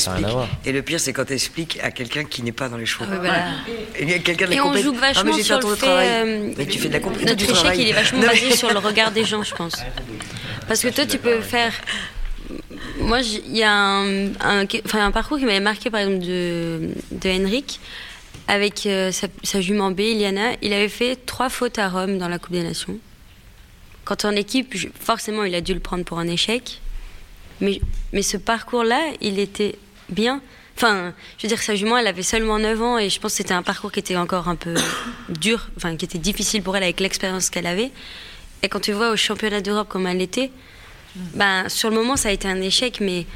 Et 0.65 0.73
le 0.73 0.83
pire, 0.83 1.01
c'est 1.01 1.13
quand 1.13 1.25
tu 1.25 1.33
expliques 1.33 1.79
à 1.83 1.91
quelqu'un 1.91 2.25
qui 2.25 2.43
n'est 2.43 2.53
pas 2.53 2.69
dans 2.69 2.77
les 2.77 2.85
chevaux. 2.87 3.07
Ah, 3.11 3.53
Et, 3.99 4.21
quelqu'un 4.21 4.51
et 4.51 4.61
on 4.61 4.77
joue 4.77 4.93
vachement 4.93 5.33
ah, 5.35 5.43
sur 5.43 5.61
le 5.61 5.77
fait. 5.77 5.87
Euh, 5.89 6.53
mais 6.59 6.67
tu 6.67 6.79
fais 6.79 6.89
de 6.89 6.95
la 6.95 7.01
Notre 7.01 7.51
échec, 7.51 7.79
il 7.79 7.89
est 7.89 7.93
vachement 7.93 8.21
basé 8.21 8.55
sur 8.55 8.71
le 8.71 8.79
regard 8.79 9.13
des 9.13 9.25
gens, 9.25 9.43
je 9.43 9.55
pense. 9.55 9.77
Parce 10.69 10.83
que 10.83 10.89
toi, 10.89 11.07
tu 11.07 11.19
peux 11.19 11.41
faire. 11.41 11.73
Moi, 13.01 13.21
il 13.21 13.57
y 13.57 13.63
a 13.63 13.73
un, 13.73 14.29
un, 14.41 15.11
parcours 15.11 15.39
qui 15.39 15.47
m'avait 15.47 15.61
marqué, 15.61 15.91
par 15.91 16.01
exemple, 16.01 16.25
de, 16.25 16.91
de 17.13 17.29
Henrik 17.31 17.81
avec 18.47 18.85
euh, 18.87 19.11
sa, 19.11 19.29
sa, 19.43 19.63
jument 19.63 19.91
B, 19.91 20.01
Iliana. 20.01 20.51
Il 20.61 20.75
avait 20.75 20.91
fait 20.91 21.17
trois 21.25 21.49
fautes 21.49 21.79
à 21.79 21.89
Rome 21.89 22.19
dans 22.19 22.29
la 22.29 22.39
Coupe 22.39 22.53
des 22.53 22.63
Nations. 22.63 22.99
Quand 24.05 24.25
en 24.25 24.33
équipe, 24.33 24.75
forcément, 25.01 25.45
il 25.45 25.55
a 25.55 25.61
dû 25.61 25.75
le 25.75 25.81
prendre 25.81 26.05
pour 26.05 26.19
un 26.19 26.29
échec. 26.29 26.81
Mais, 27.61 27.81
mais 28.13 28.23
ce 28.23 28.37
parcours-là, 28.37 29.01
il 29.21 29.39
était 29.39 29.77
bien. 30.09 30.43
Enfin, 30.77 31.15
je 31.39 31.45
veux 31.45 31.49
dire, 31.49 31.63
sa 31.63 31.75
jument, 31.75 31.97
elle 31.97 32.07
avait 32.07 32.23
seulement 32.23 32.59
9 32.59 32.83
ans 32.83 32.99
et 32.99 33.09
je 33.09 33.21
pense 33.21 33.33
que 33.33 33.37
c'était 33.39 33.55
un 33.55 33.63
parcours 33.63 33.93
qui 33.93 34.01
était 34.01 34.17
encore 34.17 34.49
un 34.49 34.57
peu 34.57 34.75
dur, 35.29 35.69
enfin, 35.77 35.97
qui 35.97 36.05
était 36.05 36.19
difficile 36.19 36.63
pour 36.63 36.77
elle 36.77 36.83
avec 36.83 37.01
l'expérience 37.01 37.49
qu'elle 37.49 37.67
avait. 37.67 37.93
Et 38.63 38.69
quand 38.69 38.81
tu 38.81 38.93
vois 38.93 39.11
au 39.11 39.17
championnat 39.17 39.61
d'Europe 39.61 39.89
comme 39.89 40.07
elle 40.07 40.21
était, 40.21 40.51
ben, 41.15 41.69
sur 41.69 41.91
le 41.91 41.97
moment, 41.97 42.17
ça 42.17 42.31
a 42.31 42.33
été 42.33 42.49
un 42.49 42.61
échec, 42.61 42.99
mais 43.01 43.27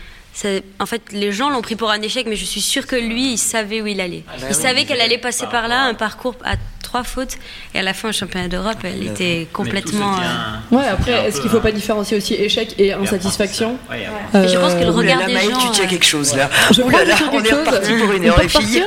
en 0.78 0.86
fait, 0.86 1.02
les 1.12 1.32
gens 1.32 1.50
l'ont 1.50 1.62
pris 1.62 1.74
pour 1.76 1.90
un 1.90 2.00
échec, 2.00 2.26
mais 2.28 2.36
je 2.36 2.44
suis 2.44 2.60
sûre 2.60 2.86
que 2.86 2.96
lui, 2.96 3.32
il 3.32 3.38
savait 3.38 3.80
où 3.82 3.86
il 3.86 4.00
allait. 4.00 4.22
Ah 4.28 4.32
bah 4.40 4.46
il 4.50 4.54
savait 4.54 4.84
qu'elle 4.84 5.00
allait 5.00 5.18
passer 5.18 5.46
par 5.50 5.68
là, 5.68 5.82
un 5.84 5.94
parcours 5.94 6.36
à 6.44 6.54
trois 6.82 7.02
fautes, 7.02 7.36
et 7.74 7.80
à 7.80 7.82
la 7.82 7.92
fin, 7.92 8.08
au 8.08 8.12
championnat 8.12 8.48
d'Europe, 8.48 8.78
elle 8.82 9.06
était 9.06 9.46
complètement. 9.52 10.14
Euh, 10.14 10.76
ouais, 10.76 10.86
après, 10.86 11.28
est-ce 11.28 11.36
qu'il 11.40 11.50
ne 11.50 11.56
faut 11.56 11.60
pas 11.60 11.72
différencier 11.72 12.16
aussi 12.16 12.34
échec 12.34 12.74
et 12.78 12.92
insatisfaction 12.92 13.76
Je 14.32 14.58
pense 14.58 14.74
que 14.74 14.84
le 14.84 14.90
regard 14.90 15.26
des 15.26 15.34
gens. 15.34 15.58
tu 15.58 15.70
tiens 15.72 15.84
euh, 15.84 15.88
quelque 15.88 16.06
chose 16.06 16.34
là. 16.36 16.48
Je 16.72 16.82
crois 16.82 17.04
là, 17.04 17.14
on 17.32 17.42
est 17.42 17.52
reparti 17.52 17.92
pour 17.94 18.12
une 18.12 18.24
heure, 18.26 18.40
les 18.40 18.48
filles. 18.48 18.84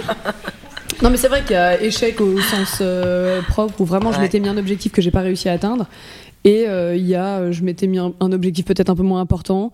Non, 1.02 1.10
mais 1.10 1.18
c'est 1.18 1.28
vrai 1.28 1.42
qu'il 1.42 1.54
y 1.54 1.60
a 1.60 1.82
échec 1.82 2.22
au 2.22 2.40
sens 2.40 2.78
euh, 2.82 3.42
propre 3.42 3.74
où 3.80 3.86
vraiment 3.86 4.12
je 4.12 4.20
m'étais 4.20 4.40
mis 4.40 4.48
un 4.50 4.58
objectif 4.58 4.92
que 4.92 5.02
j'ai 5.02 5.12
pas 5.12 5.22
réussi 5.22 5.50
à 5.50 5.54
atteindre. 5.54 5.86
Et 6.44 6.66
il 6.66 7.08
y 7.08 7.16
a, 7.16 7.52
je 7.52 7.62
m'étais 7.62 7.88
mis 7.88 8.00
un, 8.00 8.14
un 8.20 8.32
objectif 8.32 8.66
peut-être 8.66 8.90
un 8.90 8.96
peu 8.96 9.04
moins 9.04 9.20
important. 9.22 9.72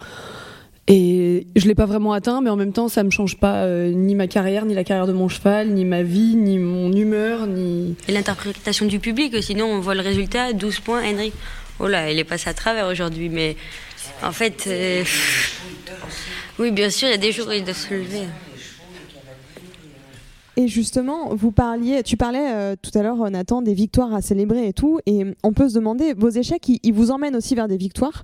Et 0.89 1.47
je 1.57 1.67
l'ai 1.67 1.75
pas 1.75 1.85
vraiment 1.85 2.13
atteint, 2.13 2.39
mais 2.41 2.49
en 2.49 2.55
même 2.55 2.71
temps, 2.71 2.87
ça 2.87 3.03
me 3.03 3.09
change 3.09 3.37
pas 3.37 3.63
euh, 3.63 3.91
ni 3.91 4.15
ma 4.15 4.27
carrière, 4.27 4.65
ni 4.65 4.73
la 4.73 4.85
carrière 4.85 5.05
de 5.05 5.11
mon 5.11 5.27
cheval, 5.27 5.69
ni 5.69 5.83
ma 5.83 6.01
vie, 6.01 6.35
ni 6.35 6.57
mon 6.59 6.93
humeur, 6.93 7.45
ni. 7.45 7.95
Et 8.07 8.13
l'interprétation 8.13 8.85
du 8.85 8.99
public, 8.99 9.35
sinon 9.43 9.65
on 9.65 9.79
voit 9.81 9.95
le 9.95 10.01
résultat, 10.01 10.53
12 10.53 10.79
points, 10.79 11.01
Henry. 11.03 11.33
Oh 11.79 11.87
là, 11.87 12.09
il 12.09 12.17
est 12.17 12.23
passé 12.23 12.49
à 12.49 12.53
travers 12.53 12.87
aujourd'hui, 12.87 13.27
mais 13.27 13.57
en 14.23 14.31
fait, 14.31 14.63
euh, 14.67 15.03
oui, 16.57 16.71
bien 16.71 16.89
sûr, 16.89 17.09
il 17.09 17.11
y 17.11 17.15
a 17.15 17.17
des 17.17 17.33
jours 17.33 17.47
où 17.49 17.51
il 17.51 17.65
doit 17.65 17.73
se 17.73 17.93
lever. 17.93 18.23
Et 20.59 20.67
justement, 20.67 21.35
vous 21.35 21.51
parliez, 21.51 22.01
tu 22.01 22.17
parlais 22.17 22.51
euh, 22.51 22.75
tout 22.81 22.89
à 22.97 23.03
l'heure, 23.03 23.29
Nathan, 23.29 23.61
des 23.61 23.75
victoires 23.75 24.15
à 24.15 24.21
célébrer 24.21 24.67
et 24.67 24.73
tout. 24.73 24.99
Et 25.05 25.23
on 25.43 25.53
peut 25.53 25.69
se 25.69 25.75
demander, 25.75 26.15
vos 26.17 26.29
échecs, 26.29 26.67
ils, 26.67 26.91
vous 26.91 27.11
emmènent 27.11 27.35
aussi 27.35 27.53
vers 27.53 27.67
des 27.67 27.77
victoires. 27.77 28.23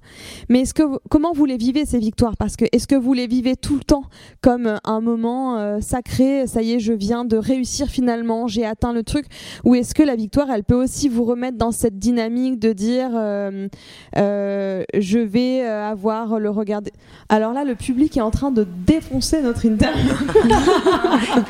Mais 0.49 0.61
est-ce 0.61 0.73
que, 0.73 0.81
comment 1.11 1.31
vous 1.31 1.45
les 1.45 1.57
vivez 1.57 1.85
ces 1.85 1.99
victoires? 1.99 2.35
Parce 2.35 2.55
que 2.55 2.65
est-ce 2.71 2.87
que 2.87 2.95
vous 2.95 3.13
les 3.13 3.27
vivez 3.27 3.55
tout 3.55 3.75
le 3.75 3.83
temps 3.83 4.05
comme 4.41 4.79
un 4.83 4.99
moment 4.99 5.59
euh, 5.59 5.79
sacré 5.79 6.47
Ça 6.47 6.63
y 6.63 6.73
est, 6.73 6.79
je 6.79 6.91
viens 6.91 7.23
de 7.23 7.37
réussir 7.37 7.85
finalement, 7.85 8.47
j'ai 8.47 8.65
atteint 8.65 8.93
le 8.93 9.03
truc? 9.03 9.27
Ou 9.63 9.75
est-ce 9.75 9.93
que 9.93 10.01
la 10.01 10.15
victoire, 10.15 10.49
elle 10.49 10.63
peut 10.63 10.73
aussi 10.73 11.09
vous 11.09 11.25
remettre 11.25 11.59
dans 11.59 11.71
cette 11.71 11.99
dynamique 11.99 12.57
de 12.57 12.73
dire, 12.73 13.11
euh, 13.13 13.67
je 14.15 15.19
vais 15.19 15.61
avoir 15.61 16.39
le 16.39 16.49
regard. 16.49 16.81
Alors 17.29 17.53
là, 17.53 17.63
le 17.63 17.75
public 17.75 18.17
est 18.17 18.21
en 18.21 18.31
train 18.31 18.49
de 18.49 18.65
défoncer 18.87 19.43
notre 19.43 19.67
interview. 19.67 20.13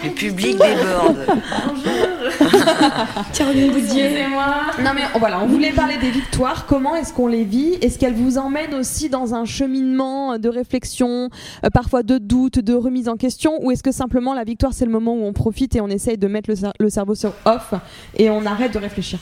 le 0.03 0.09
public 0.13 0.57
Bonjour. 0.75 2.03
Caroline 3.33 3.71
Boudier. 3.71 4.27
moi 4.27 4.45
Non 4.83 4.91
mais 4.95 5.01
voilà, 5.19 5.39
on 5.41 5.47
voulait 5.47 5.71
parler 5.71 5.97
des 5.97 6.09
victoires. 6.09 6.65
Comment 6.65 6.95
est-ce 6.95 7.13
qu'on 7.13 7.27
les 7.27 7.43
vit? 7.43 7.73
Est-ce 7.81 7.99
qu'elles 7.99 8.13
vous 8.13 8.37
emmènent 8.37 8.73
aussi 8.73 9.09
dans 9.09 9.33
un 9.35 9.45
cheminement 9.45 10.37
de 10.37 10.49
réflexion, 10.49 11.29
euh, 11.63 11.69
parfois 11.73 12.03
de 12.03 12.17
doute, 12.17 12.59
de 12.59 12.73
remise 12.73 13.09
en 13.09 13.15
question, 13.15 13.63
ou 13.63 13.71
est-ce 13.71 13.83
que 13.83 13.91
simplement 13.91 14.33
la 14.33 14.43
victoire 14.43 14.73
c'est 14.73 14.85
le 14.85 14.91
moment 14.91 15.13
où 15.13 15.23
on 15.23 15.33
profite 15.33 15.75
et 15.75 15.81
on 15.81 15.87
essaye 15.87 16.17
de 16.17 16.27
mettre 16.27 16.49
le 16.79 16.89
cerveau 16.89 17.15
sur 17.15 17.33
off 17.45 17.73
et 18.17 18.29
on 18.29 18.45
arrête 18.45 18.73
de 18.73 18.79
réfléchir? 18.79 19.19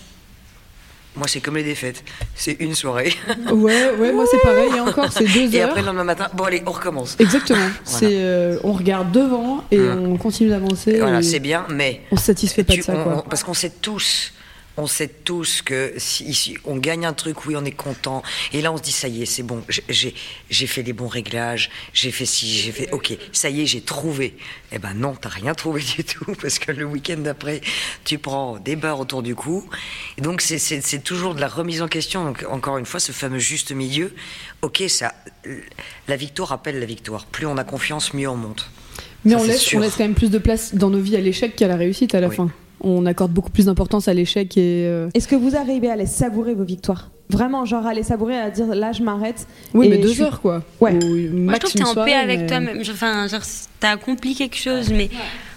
Moi, 1.15 1.27
c'est 1.27 1.41
comme 1.41 1.57
les 1.57 1.63
défaites. 1.63 2.03
C'est 2.35 2.57
une 2.59 2.73
soirée. 2.73 3.13
Ouais, 3.51 3.91
ouais, 3.99 4.13
moi 4.13 4.25
c'est 4.29 4.39
pareil. 4.39 4.69
Et 4.75 4.79
encore, 4.79 5.11
c'est 5.11 5.25
deux 5.25 5.47
heures. 5.47 5.53
Et 5.53 5.61
après, 5.61 5.81
le 5.81 5.87
lendemain 5.87 6.05
matin, 6.05 6.29
bon, 6.33 6.45
allez, 6.45 6.63
on 6.65 6.71
recommence. 6.71 7.17
Exactement. 7.19 7.67
C'est, 7.83 8.07
euh, 8.11 8.57
on 8.63 8.71
regarde 8.71 9.11
devant 9.11 9.63
et 9.71 9.79
hum. 9.79 10.13
on 10.13 10.17
continue 10.17 10.49
d'avancer. 10.49 10.99
Voilà, 10.99 11.21
c'est 11.21 11.39
bien, 11.39 11.65
mais. 11.69 12.01
On 12.11 12.17
se 12.17 12.25
satisfait 12.25 12.63
pas 12.63 12.75
de 12.75 12.81
ça, 12.81 12.93
quoi. 12.93 13.25
parce 13.29 13.43
qu'on 13.43 13.53
sait 13.53 13.71
tous 13.81 14.31
on 14.77 14.87
sait 14.87 15.07
tous 15.07 15.61
que 15.61 15.93
si, 15.97 16.57
on 16.65 16.77
gagne 16.77 17.05
un 17.05 17.13
truc, 17.13 17.45
oui, 17.45 17.55
on 17.57 17.65
est 17.65 17.71
content. 17.71 18.23
Et 18.53 18.61
là, 18.61 18.71
on 18.71 18.77
se 18.77 18.81
dit, 18.81 18.91
ça 18.91 19.07
y 19.07 19.21
est, 19.21 19.25
c'est 19.25 19.43
bon, 19.43 19.63
j'ai 19.89 20.67
fait 20.67 20.83
des 20.83 20.93
bons 20.93 21.07
réglages, 21.07 21.69
j'ai 21.93 22.11
fait 22.11 22.25
ci, 22.25 22.47
j'ai 22.47 22.71
fait, 22.71 22.91
ok, 22.91 23.17
ça 23.31 23.49
y 23.49 23.61
est, 23.61 23.65
j'ai 23.65 23.81
trouvé. 23.81 24.35
Eh 24.71 24.79
ben 24.79 24.93
non, 24.93 25.15
t'as 25.15 25.29
rien 25.29 25.53
trouvé 25.53 25.81
du 25.97 26.03
tout, 26.03 26.35
parce 26.41 26.59
que 26.59 26.71
le 26.71 26.85
week-end 26.85 27.17
d'après, 27.17 27.61
tu 28.05 28.17
prends 28.17 28.57
des 28.57 28.75
barres 28.75 28.99
autour 28.99 29.23
du 29.23 29.35
cou. 29.35 29.67
Et 30.17 30.21
donc, 30.21 30.41
c'est 30.41 31.03
toujours 31.03 31.35
de 31.35 31.41
la 31.41 31.47
remise 31.47 31.81
en 31.81 31.87
question. 31.87 32.23
Donc, 32.23 32.45
encore 32.49 32.77
une 32.77 32.85
fois, 32.85 32.99
ce 32.99 33.11
fameux 33.11 33.39
juste 33.39 33.71
milieu. 33.71 34.13
Ok, 34.61 34.83
ça, 34.87 35.13
la 36.07 36.15
victoire 36.15 36.51
appelle 36.51 36.79
la 36.79 36.85
victoire. 36.85 37.25
Plus 37.25 37.45
on 37.45 37.57
a 37.57 37.63
confiance, 37.63 38.13
mieux 38.13 38.29
on 38.29 38.37
monte. 38.37 38.69
Mais 39.25 39.35
on, 39.35 39.43
laisse, 39.43 39.73
on 39.73 39.79
laisse 39.79 39.95
quand 39.95 40.03
même 40.03 40.15
plus 40.15 40.31
de 40.31 40.39
place 40.39 40.73
dans 40.73 40.89
nos 40.89 40.99
vies 40.99 41.15
à 41.15 41.21
l'échec 41.21 41.55
qu'à 41.55 41.67
la 41.67 41.75
réussite 41.75 42.15
à 42.15 42.21
la 42.21 42.31
fin 42.31 42.49
on 42.83 43.05
accorde 43.05 43.31
beaucoup 43.31 43.49
plus 43.51 43.65
d'importance 43.65 44.07
à 44.07 44.13
l'échec. 44.13 44.57
et. 44.57 44.85
Euh, 44.87 45.09
Est-ce 45.13 45.27
que 45.27 45.35
vous 45.35 45.55
arrivez 45.55 45.89
à 45.89 45.95
les 45.95 46.05
savourer 46.05 46.53
vos 46.53 46.63
victoires? 46.63 47.11
Vraiment, 47.29 47.63
genre 47.63 47.85
à 47.85 47.93
les 47.93 48.03
savourer, 48.03 48.37
à 48.37 48.49
dire 48.49 48.67
là 48.75 48.91
je 48.91 49.03
m'arrête. 49.03 49.47
Oui, 49.73 49.87
mais 49.89 49.97
deux 49.99 50.21
heures 50.21 50.41
quoi. 50.41 50.63
Ouais. 50.81 50.91
Moi 51.31 51.53
je 51.53 51.59
trouve 51.59 51.71
que 51.71 51.77
t'es 51.77 51.83
en 51.99 52.03
paix 52.05 52.13
avec 52.13 52.47
toi-même. 52.47 52.81
Enfin, 52.81 53.27
genre, 53.27 53.41
t'as 53.79 53.91
accompli 53.91 54.35
quelque 54.35 54.57
chose, 54.57 54.89
mais 54.91 55.09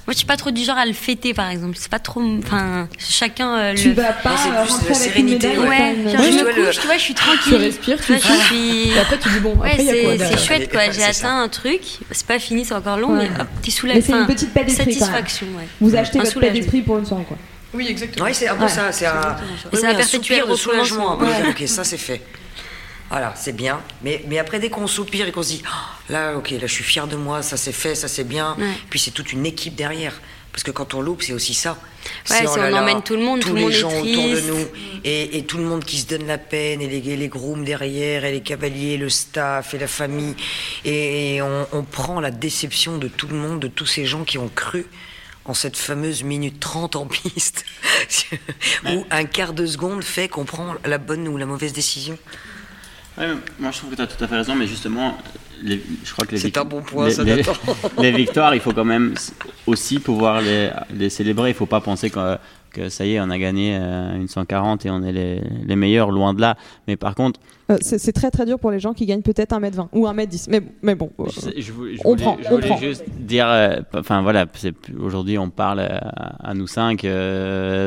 moi, 0.06 0.12
je 0.12 0.18
suis 0.18 0.26
pas 0.26 0.36
trop 0.36 0.51
du 0.51 0.62
genre 0.62 0.76
à 0.76 0.85
le 0.85 0.93
fêter, 0.93 1.32
par 1.32 1.48
exemple. 1.48 1.76
C'est 1.78 1.90
pas 1.90 1.98
trop. 1.98 2.20
Enfin, 2.20 2.89
chacun. 2.98 3.56
Euh, 3.56 3.74
tu 3.74 3.93
vas 3.93 4.12
pas 4.12 4.36
c'est 4.36 4.51
plus 4.51 4.85
de 4.85 4.89
la 4.89 4.94
sérénité. 4.94 5.48
Ouais. 5.59 5.66
ouais. 5.66 5.97
je 6.06 6.44
me 6.44 6.66
couche, 6.66 6.78
tu 6.78 6.86
vois, 6.86 6.98
je 6.98 7.02
suis 7.02 7.14
tranquille. 7.14 7.40
Tu 7.48 7.55
respires, 7.55 8.05
tu 8.05 8.14
vois, 8.14 8.36
suis... 8.44 8.90
Et 8.90 8.98
après, 8.98 9.18
tu 9.18 9.31
dis 9.31 9.40
bon. 9.40 9.55
Ouais, 9.56 9.76
c'est 9.78 10.39
chouette, 10.39 10.70
quoi. 10.70 10.90
J'ai 10.90 11.05
atteint 11.05 11.40
un 11.40 11.48
truc. 11.48 11.81
C'est 12.10 12.26
pas 12.26 12.39
fini, 12.39 12.64
c'est 12.64 12.74
encore 12.74 12.98
long, 12.98 13.16
mais 13.16 13.31
hop, 13.40 13.48
tu 13.62 13.70
soulèves. 13.70 13.97
Mais 13.97 14.02
c'est 14.02 14.12
une 14.12 14.26
petite 14.26 14.52
paix 14.52 14.64
d'esprit. 14.64 14.93
Satisfaction, 14.93 15.47
ouais. 15.56 15.66
Vous 15.81 15.94
achetez 15.97 16.18
votre 16.18 16.40
paix 16.40 16.51
d'esprit 16.51 16.82
pour 16.82 16.98
une 16.98 17.06
soirée, 17.06 17.24
quoi. 17.24 17.39
Oui, 17.72 17.89
exactement. 17.89 18.26
Oui, 18.26 18.35
c'est 18.35 18.48
un 18.48 18.55
peu 18.55 18.68
ça. 18.68 18.93
C'est 18.93 19.06
un, 19.06 19.12
un 19.12 20.47
de 20.47 20.55
soulagement. 20.55 21.18
ok, 21.18 21.62
ça 21.66 21.82
c'est 21.82 21.97
fait. 21.97 22.20
Voilà, 23.14 23.32
c'est 23.36 23.54
bien. 23.54 23.80
Mais, 24.02 24.24
mais 24.26 24.40
après, 24.40 24.58
dès 24.58 24.70
qu'on 24.70 24.88
soupire 24.88 25.28
et 25.28 25.30
qu'on 25.30 25.44
se 25.44 25.50
dit, 25.50 25.62
oh, 25.64 26.12
là, 26.12 26.34
ok, 26.36 26.50
là, 26.50 26.58
je 26.62 26.66
suis 26.66 26.82
fier 26.82 27.06
de 27.06 27.14
moi, 27.14 27.42
ça 27.42 27.56
c'est 27.56 27.70
fait, 27.70 27.94
ça 27.94 28.08
c'est 28.08 28.24
bien. 28.24 28.56
Puis 28.90 28.98
c'est 28.98 29.12
toute 29.12 29.32
une 29.32 29.46
équipe 29.46 29.76
derrière. 29.76 30.20
Parce 30.50 30.64
que 30.64 30.72
quand 30.72 30.94
on 30.94 31.00
loupe, 31.00 31.22
c'est 31.22 31.32
aussi 31.32 31.54
ça. 31.54 31.78
Ouais, 32.28 32.42
oh 32.44 32.56
on 32.58 32.72
emmène 32.72 33.04
tout 33.04 33.14
le 33.14 33.22
monde, 33.22 33.38
tous 33.38 33.50
tout 33.50 33.54
les 33.54 33.62
monde 33.62 33.70
gens 33.70 33.90
est 33.90 34.00
autour 34.00 34.24
de 34.24 34.40
nous, 34.40 34.66
et, 35.04 35.38
et, 35.38 35.44
tout 35.44 35.58
le 35.58 35.62
monde 35.62 35.84
qui 35.84 35.98
se 35.98 36.08
donne 36.08 36.26
la 36.26 36.38
peine, 36.38 36.82
et 36.82 36.88
les, 36.88 37.16
les 37.16 37.28
grooms 37.28 37.64
derrière, 37.64 38.24
et 38.24 38.32
les 38.32 38.40
cavaliers, 38.40 38.96
le 38.96 39.08
staff, 39.08 39.74
et 39.74 39.78
la 39.78 39.86
famille. 39.86 40.34
Et, 40.84 41.40
on, 41.40 41.68
on, 41.70 41.84
prend 41.84 42.18
la 42.18 42.32
déception 42.32 42.98
de 42.98 43.06
tout 43.06 43.28
le 43.28 43.36
monde, 43.36 43.60
de 43.60 43.68
tous 43.68 43.86
ces 43.86 44.06
gens 44.06 44.24
qui 44.24 44.38
ont 44.38 44.50
cru 44.52 44.86
en 45.44 45.54
cette 45.54 45.76
fameuse 45.76 46.24
minute 46.24 46.58
30 46.58 46.96
en 46.96 47.06
piste, 47.06 47.64
où 48.86 49.06
un 49.12 49.24
quart 49.24 49.52
de 49.52 49.66
seconde 49.66 50.02
fait 50.02 50.26
qu'on 50.26 50.44
prend 50.44 50.74
la 50.84 50.98
bonne 50.98 51.28
ou 51.28 51.36
la 51.36 51.46
mauvaise 51.46 51.72
décision. 51.72 52.18
Moi 53.16 53.70
je 53.70 53.78
trouve 53.78 53.90
que 53.90 53.96
tu 53.96 54.02
as 54.02 54.06
tout 54.06 54.22
à 54.22 54.26
fait 54.26 54.36
raison, 54.36 54.54
mais 54.54 54.66
justement, 54.66 55.14
les, 55.62 55.80
je 56.04 56.12
crois 56.12 56.26
que 56.26 56.32
les, 56.32 56.38
C'est 56.38 56.56
un 56.58 56.64
bon 56.64 56.82
point, 56.82 57.08
les, 57.08 57.24
les, 57.24 57.42
les, 58.00 58.12
victoires, 58.12 58.54
il 58.54 58.60
faut 58.60 58.72
quand 58.72 58.84
même 58.84 59.14
aussi 59.66 59.98
pouvoir 59.98 60.40
les, 60.40 60.70
les 60.94 61.10
célébrer. 61.10 61.50
Il 61.50 61.52
ne 61.52 61.56
faut 61.56 61.66
pas 61.66 61.80
penser 61.80 62.10
que, 62.10 62.36
que, 62.72 62.88
ça 62.88 63.06
y 63.06 63.14
est, 63.14 63.20
on 63.20 63.30
a 63.30 63.38
gagné 63.38 63.76
euh, 63.80 64.16
une 64.16 64.28
140 64.28 64.84
et 64.86 64.90
on 64.90 65.02
est 65.02 65.12
les, 65.12 65.76
meilleurs, 65.76 66.10
loin 66.10 66.34
de 66.34 66.40
là. 66.40 66.56
Mais 66.86 66.96
par 66.96 67.14
contre, 67.14 67.40
euh, 67.70 67.78
c'est 67.80 68.12
très 68.12 68.30
très 68.30 68.44
dur 68.44 68.58
pour 68.58 68.70
les 68.70 68.80
gens 68.80 68.92
qui 68.92 69.06
gagnent 69.06 69.22
peut-être 69.22 69.56
1m20 69.56 69.88
ou 69.92 70.06
1m10. 70.06 70.46
Mais, 70.50 70.60
mais 70.82 70.94
bon, 70.94 71.10
euh, 71.18 71.24
je, 71.28 71.62
je, 71.62 71.72
on 72.04 72.14
prend. 72.16 72.36
Je 72.42 72.48
voulais 72.48 72.76
juste 72.78 73.04
dire, 73.08 73.48
euh, 73.48 73.76
enfin 73.94 74.20
voilà, 74.22 74.46
aujourd'hui 75.00 75.38
on 75.38 75.48
parle 75.48 75.80
à, 75.80 76.52
nous 76.54 76.66
cinq, 76.66 77.06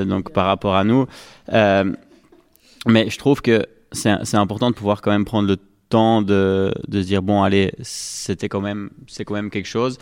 donc 0.07 0.31
par 0.31 0.47
rapport 0.47 0.75
à 0.75 0.83
nous. 0.83 1.05
mais 1.51 3.09
je 3.09 3.17
trouve 3.17 3.41
que 3.41 3.65
c'est 3.91 4.35
important 4.35 4.69
de 4.69 4.75
pouvoir 4.75 5.01
quand 5.01 5.11
même 5.11 5.25
prendre 5.25 5.47
le 5.47 5.57
temps 5.89 6.21
de, 6.21 6.73
de 6.87 7.01
se 7.01 7.07
dire 7.07 7.21
bon 7.21 7.43
allez 7.43 7.73
c'était 7.81 8.49
quand 8.49 8.61
même 8.61 8.89
c'est 9.07 9.23
quand 9.23 9.35
même 9.35 9.49
quelque 9.49 9.67
chose 9.67 9.97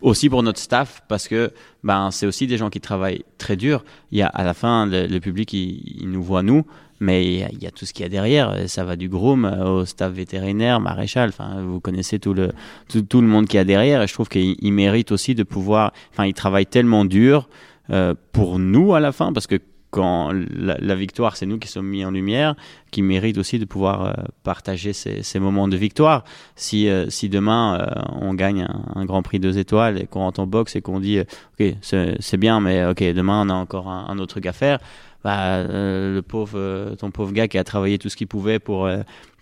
aussi 0.00 0.28
pour 0.28 0.42
notre 0.42 0.60
staff 0.60 1.02
parce 1.08 1.26
que 1.26 1.52
ben 1.82 2.10
c'est 2.10 2.26
aussi 2.26 2.46
des 2.46 2.56
gens 2.56 2.70
qui 2.70 2.80
travaillent 2.80 3.24
très 3.38 3.56
dur 3.56 3.84
il 4.12 4.18
y 4.18 4.22
a 4.22 4.28
à 4.28 4.44
la 4.44 4.54
fin 4.54 4.86
le, 4.86 5.18
public 5.18 5.52
il, 5.52 6.08
nous 6.10 6.22
voit 6.22 6.42
nous 6.42 6.64
mais 7.00 7.24
il 7.52 7.62
y, 7.62 7.66
a 7.66 7.70
tout 7.70 7.84
ce 7.84 7.92
qu'il 7.92 8.04
y 8.04 8.06
a 8.06 8.08
derrière. 8.08 8.56
Ça 8.68 8.82
va 8.82 8.96
du 8.96 9.10
groom 9.10 9.44
au 9.44 9.84
staff 9.84 10.10
vétérinaire, 10.10 10.80
maréchal. 10.80 11.28
Enfin, 11.28 11.60
vous 11.60 11.78
connaissez 11.78 12.18
tout 12.18 12.32
le, 12.32 12.52
tout, 12.88 13.20
le 13.20 13.26
monde 13.26 13.46
qui 13.46 13.58
a 13.58 13.64
derrière. 13.64 14.00
Et 14.00 14.06
je 14.06 14.14
trouve 14.14 14.30
qu'il 14.30 14.72
mérite 14.72 15.12
aussi 15.12 15.34
de 15.34 15.42
pouvoir. 15.42 15.92
Enfin, 16.10 16.24
il 16.24 16.32
travaille 16.32 16.64
tellement 16.64 17.04
dur 17.04 17.50
euh, 17.90 18.14
pour 18.32 18.58
nous 18.58 18.94
à 18.94 19.00
la 19.00 19.12
fin, 19.12 19.34
parce 19.34 19.46
que 19.46 19.60
quand 19.96 20.30
la, 20.54 20.94
victoire, 20.94 21.38
c'est 21.38 21.46
nous 21.46 21.58
qui 21.58 21.68
sommes 21.68 21.86
mis 21.86 22.04
en 22.04 22.10
lumière, 22.10 22.54
qui 22.90 23.00
mérite 23.00 23.38
aussi 23.38 23.58
de 23.58 23.64
pouvoir 23.64 24.04
euh, 24.04 24.12
partager 24.42 24.92
ces, 24.92 25.40
moments 25.40 25.68
de 25.68 25.76
victoire. 25.78 26.22
Si, 26.54 26.86
euh, 26.90 27.06
demain 27.22 27.80
euh, 27.80 28.02
on 28.20 28.34
gagne 28.34 28.66
un, 28.94 29.06
Grand 29.06 29.22
Prix 29.22 29.40
deux 29.40 29.56
étoiles 29.56 29.98
et 29.98 30.06
qu'on 30.06 30.20
rentre 30.20 30.40
en 30.40 30.46
boxe 30.46 30.76
et 30.76 30.82
qu'on 30.82 31.00
dit 31.00 31.20
ok 31.20 31.76
c'est 31.80 32.36
bien, 32.36 32.60
mais 32.60 32.84
ok 32.84 33.02
demain 33.14 33.46
on 33.46 33.48
a 33.48 33.54
encore 33.54 33.88
un, 33.88 34.04
un 34.08 34.18
autre 34.18 34.34
truc 34.34 34.44
à 34.44 34.52
faire 34.52 34.80
bah, 35.26 35.64
le 35.64 36.20
pauvre, 36.20 36.94
ton 36.96 37.10
pauvre 37.10 37.32
gars 37.32 37.48
qui 37.48 37.58
a 37.58 37.64
travaillé 37.64 37.98
tout 37.98 38.08
ce 38.08 38.16
qu'il 38.16 38.28
pouvait 38.28 38.58
pour 38.58 38.88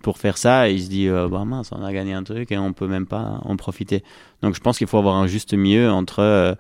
pour 0.03 0.19
faire 0.19 0.37
ça, 0.37 0.69
il 0.69 0.83
se 0.83 0.89
dit 0.89 1.09
bah 1.09 1.45
mince, 1.47 1.71
on 1.73 1.83
a 1.83 1.93
gagné 1.93 2.13
un 2.13 2.23
truc 2.23 2.53
et 2.53 2.59
on 2.59 2.73
peut 2.75 2.87
même 2.87 3.07
pas 3.07 3.41
en 3.43 3.57
profiter. 3.57 4.03
Donc 4.43 4.55
je 4.55 4.61
pense 4.61 4.77
qu'il 4.77 4.87
faut 4.87 4.99
avoir 4.99 5.17
un 5.17 5.27
juste 5.27 5.55
milieu 5.55 5.91
entre 5.91 6.57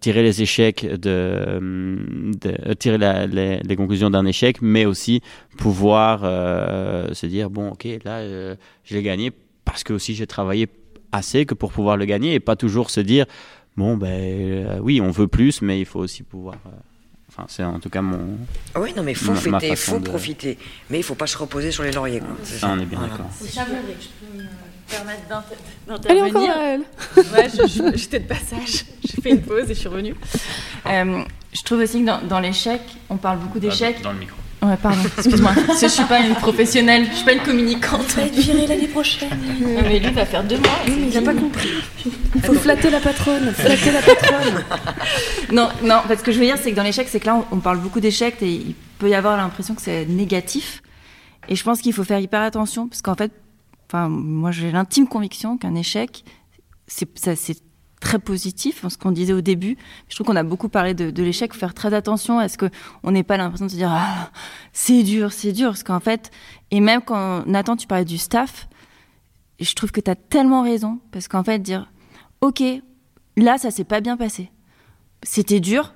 tirer 0.00 0.22
les 0.22 0.42
échecs 0.42 0.86
de, 0.86 2.32
tirer 2.78 2.98
les, 3.28 3.76
conclusions 3.76 4.10
d'un 4.10 4.26
échec, 4.26 4.60
mais 4.60 4.84
aussi 4.84 5.22
pouvoir 5.56 6.20
se 6.20 7.26
dire 7.26 7.50
bon 7.50 7.70
ok 7.70 7.86
là 8.04 8.22
je 8.26 8.94
l'ai 8.94 9.02
gagné 9.02 9.32
parce 9.64 9.84
que 9.84 9.92
aussi 9.92 10.14
j'ai 10.14 10.26
travaillé 10.26 10.68
assez 11.12 11.46
que 11.46 11.54
pour 11.54 11.72
pouvoir 11.72 11.96
le 11.96 12.04
gagner 12.04 12.34
et 12.34 12.40
pas 12.40 12.56
toujours 12.56 12.90
se 12.90 13.00
dire 13.00 13.26
bon 13.76 13.96
ben 13.96 14.08
euh, 14.08 14.78
oui 14.80 15.00
on 15.00 15.10
veut 15.10 15.28
plus 15.28 15.62
mais 15.62 15.80
il 15.80 15.86
faut 15.86 16.00
aussi 16.00 16.22
pouvoir 16.22 16.56
euh, 16.66 16.70
enfin 17.40 17.46
c'est 17.48 17.64
en 17.64 17.78
tout 17.78 17.90
cas 17.90 18.02
mon 18.02 18.38
ah 18.74 18.80
oui 18.80 18.92
non 18.96 19.02
mais 19.02 19.14
faut 19.14 19.34
fêter 19.34 19.68
il 19.68 19.76
faut 19.76 20.00
profiter. 20.00 20.58
Mais 20.90 20.98
il 20.98 21.02
faut 21.02 21.14
pas 21.14 21.26
se 21.26 21.38
reposer 21.38 21.70
sur 21.70 21.82
les 21.82 21.92
lauriers 21.92 22.20
quoi. 22.20 22.36
ça, 22.44 22.68
on 22.68 22.78
est 22.78 22.84
bien 22.84 23.00
d'accord. 23.00 23.26
Je 23.40 23.60
peux 23.60 24.38
me 24.38 24.44
permettre 24.88 25.22
d'intervenir 25.86 26.36
encore 26.36 26.50
à 26.50 26.64
elle. 26.64 26.80
Ouais 27.16 27.48
j'étais 27.94 28.20
de 28.20 28.26
passage. 28.26 28.84
J'ai 29.04 29.22
fait 29.22 29.30
une 29.30 29.42
pause 29.42 29.70
et 29.70 29.74
je 29.74 29.80
suis 29.80 29.88
revenue. 29.88 30.14
Euh, 30.86 31.22
je 31.52 31.62
trouve 31.62 31.80
aussi 31.80 32.00
que 32.00 32.06
dans, 32.06 32.20
dans 32.22 32.40
l'échec 32.40 32.80
on 33.08 33.16
parle 33.16 33.38
beaucoup 33.38 33.58
d'échecs 33.58 34.02
dans 34.02 34.12
le 34.12 34.18
micro 34.18 34.36
Ouais, 34.62 34.76
pardon, 34.76 35.00
excuse-moi. 35.16 35.52
je 35.80 35.86
suis 35.86 36.04
pas 36.04 36.20
une 36.20 36.34
professionnelle, 36.34 37.06
je 37.10 37.16
suis 37.16 37.24
pas 37.24 37.32
une 37.32 37.42
communicante. 37.42 38.04
Il 38.10 38.16
va 38.16 38.22
être 38.22 38.34
viré 38.34 38.66
l'année 38.66 38.88
prochaine. 38.88 39.30
Non, 39.60 39.80
mais 39.82 39.98
lui 39.98 40.10
va 40.12 40.26
faire 40.26 40.44
deux 40.44 40.58
mois. 40.58 40.68
Oui, 40.86 40.94
mais 40.98 41.08
il 41.08 41.14
n'a 41.14 41.22
pas 41.22 41.38
compris. 41.38 41.70
Il 42.34 42.42
faut 42.42 42.54
flatter 42.54 42.90
la 42.90 43.00
patronne, 43.00 43.52
flatter 43.52 43.90
la 43.90 44.02
patronne. 44.02 44.64
non, 45.52 45.68
non, 45.82 46.00
parce 46.06 46.22
que 46.22 46.30
je 46.30 46.38
veux 46.38 46.44
dire, 46.44 46.58
c'est 46.60 46.72
que 46.72 46.76
dans 46.76 46.82
l'échec, 46.82 47.08
c'est 47.08 47.20
que 47.20 47.26
là, 47.26 47.42
on 47.50 47.58
parle 47.58 47.78
beaucoup 47.78 48.00
d'échecs 48.00 48.36
et 48.42 48.52
il 48.52 48.74
peut 48.98 49.08
y 49.08 49.14
avoir 49.14 49.38
l'impression 49.38 49.74
que 49.74 49.82
c'est 49.82 50.04
négatif. 50.04 50.82
Et 51.48 51.56
je 51.56 51.64
pense 51.64 51.80
qu'il 51.80 51.94
faut 51.94 52.04
faire 52.04 52.20
hyper 52.20 52.42
attention 52.42 52.86
parce 52.86 53.00
qu'en 53.00 53.14
fait, 53.14 53.32
enfin, 53.88 54.08
moi, 54.10 54.50
j'ai 54.50 54.70
l'intime 54.70 55.08
conviction 55.08 55.56
qu'un 55.56 55.74
échec, 55.74 56.22
c'est 56.86 57.06
très 58.00 58.18
positif, 58.18 58.84
ce 58.88 58.96
qu'on 58.96 59.12
disait 59.12 59.34
au 59.34 59.42
début. 59.42 59.76
Je 60.08 60.14
trouve 60.14 60.26
qu'on 60.26 60.36
a 60.36 60.42
beaucoup 60.42 60.68
parlé 60.68 60.94
de, 60.94 61.10
de 61.10 61.22
l'échec, 61.22 61.54
faire 61.54 61.74
très 61.74 61.94
attention 61.94 62.38
à 62.38 62.48
ce 62.48 62.56
qu'on 62.58 63.10
n'ait 63.10 63.22
pas 63.22 63.36
l'impression 63.36 63.66
de 63.66 63.70
se 63.70 63.76
dire 63.76 63.90
ah, 63.92 64.30
c'est 64.72 65.02
dur, 65.02 65.32
c'est 65.32 65.52
dur. 65.52 65.68
Parce 65.68 65.82
qu'en 65.82 66.00
fait, 66.00 66.30
et 66.70 66.80
même 66.80 67.02
quand 67.02 67.46
Nathan, 67.46 67.76
tu 67.76 67.86
parlais 67.86 68.04
du 68.04 68.18
staff, 68.18 68.68
je 69.60 69.72
trouve 69.74 69.92
que 69.92 70.00
tu 70.00 70.10
as 70.10 70.16
tellement 70.16 70.62
raison. 70.62 70.98
Parce 71.12 71.28
qu'en 71.28 71.44
fait, 71.44 71.58
dire 71.58 71.90
ok, 72.40 72.62
là, 73.36 73.58
ça 73.58 73.70
s'est 73.70 73.84
pas 73.84 74.00
bien 74.00 74.16
passé. 74.16 74.50
C'était 75.22 75.60
dur, 75.60 75.92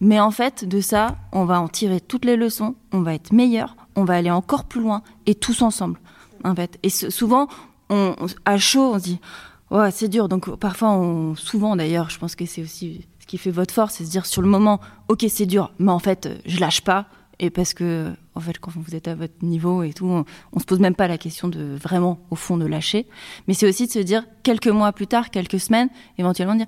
mais 0.00 0.20
en 0.20 0.30
fait, 0.30 0.64
de 0.64 0.80
ça, 0.80 1.16
on 1.32 1.44
va 1.44 1.60
en 1.60 1.68
tirer 1.68 2.00
toutes 2.00 2.24
les 2.24 2.36
leçons, 2.36 2.76
on 2.92 3.02
va 3.02 3.14
être 3.14 3.32
meilleur, 3.32 3.76
on 3.96 4.04
va 4.04 4.14
aller 4.14 4.30
encore 4.30 4.64
plus 4.64 4.80
loin, 4.80 5.02
et 5.26 5.34
tous 5.34 5.62
ensemble. 5.62 5.98
En 6.44 6.54
fait. 6.54 6.78
Et 6.84 6.88
souvent, 6.88 7.48
on, 7.90 8.14
à 8.44 8.58
chaud, 8.58 8.92
on 8.94 8.98
se 8.98 9.04
dit 9.04 9.20
Ouais, 9.70 9.90
c'est 9.90 10.08
dur. 10.08 10.28
Donc 10.28 10.54
parfois, 10.56 11.34
souvent 11.36 11.76
d'ailleurs, 11.76 12.10
je 12.10 12.18
pense 12.18 12.34
que 12.34 12.46
c'est 12.46 12.62
aussi 12.62 13.06
ce 13.20 13.26
qui 13.26 13.38
fait 13.38 13.50
votre 13.50 13.74
force, 13.74 13.94
c'est 13.94 14.04
se 14.04 14.10
dire 14.10 14.26
sur 14.26 14.42
le 14.42 14.48
moment, 14.48 14.80
ok, 15.08 15.26
c'est 15.28 15.46
dur, 15.46 15.72
mais 15.78 15.92
en 15.92 15.98
fait, 15.98 16.28
je 16.46 16.58
lâche 16.58 16.80
pas. 16.80 17.06
Et 17.40 17.50
parce 17.50 17.72
que, 17.72 18.10
en 18.34 18.40
fait, 18.40 18.58
quand 18.58 18.72
vous 18.74 18.96
êtes 18.96 19.06
à 19.06 19.14
votre 19.14 19.44
niveau 19.44 19.84
et 19.84 19.92
tout, 19.92 20.06
on, 20.06 20.24
on 20.52 20.58
se 20.58 20.64
pose 20.64 20.80
même 20.80 20.96
pas 20.96 21.06
la 21.06 21.18
question 21.18 21.46
de 21.46 21.76
vraiment, 21.80 22.18
au 22.30 22.34
fond, 22.34 22.56
de 22.56 22.66
lâcher. 22.66 23.06
Mais 23.46 23.54
c'est 23.54 23.68
aussi 23.68 23.86
de 23.86 23.92
se 23.92 24.00
dire, 24.00 24.24
quelques 24.42 24.66
mois 24.66 24.92
plus 24.92 25.06
tard, 25.06 25.30
quelques 25.30 25.60
semaines, 25.60 25.88
éventuellement 26.18 26.56
dire, 26.56 26.66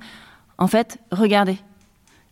en 0.58 0.68
fait, 0.68 0.98
regardez, 1.10 1.58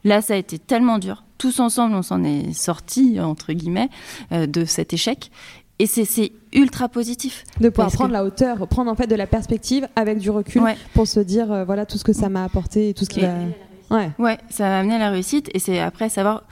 là, 0.04 0.22
ça 0.22 0.34
a 0.34 0.36
été 0.36 0.58
tellement 0.60 0.98
dur. 0.98 1.24
Tous 1.36 1.58
ensemble, 1.58 1.96
on 1.96 2.02
s'en 2.02 2.22
est 2.22 2.52
sortis, 2.52 3.18
entre 3.20 3.52
guillemets, 3.52 3.88
euh, 4.30 4.46
de 4.46 4.64
cet 4.64 4.92
échec. 4.92 5.32
Et 5.80 5.86
c'est 5.86 6.32
ultra 6.52 6.88
positif. 6.88 7.44
De 7.60 7.68
pouvoir 7.68 7.90
prendre 7.90 8.12
la 8.12 8.24
hauteur, 8.24 8.66
prendre 8.68 8.90
en 8.90 8.94
fait 8.94 9.06
de 9.06 9.14
la 9.14 9.26
perspective 9.26 9.88
avec 9.96 10.18
du 10.18 10.30
recul 10.30 10.62
pour 10.94 11.06
se 11.06 11.20
dire 11.20 11.52
euh, 11.52 11.64
voilà 11.64 11.86
tout 11.86 11.98
ce 11.98 12.04
que 12.04 12.12
ça 12.12 12.28
m'a 12.28 12.44
apporté 12.44 12.90
et 12.90 12.94
tout 12.94 13.04
ce 13.04 13.10
qui 13.10 13.20
va. 13.20 13.34
Ouais. 13.90 14.10
ouais, 14.18 14.38
ça 14.50 14.68
va 14.68 14.80
amener 14.80 14.96
à 14.96 14.98
la 14.98 15.10
réussite. 15.10 15.50
Et 15.54 15.58
c'est 15.58 15.80
après 15.80 16.08
savoir 16.08 16.44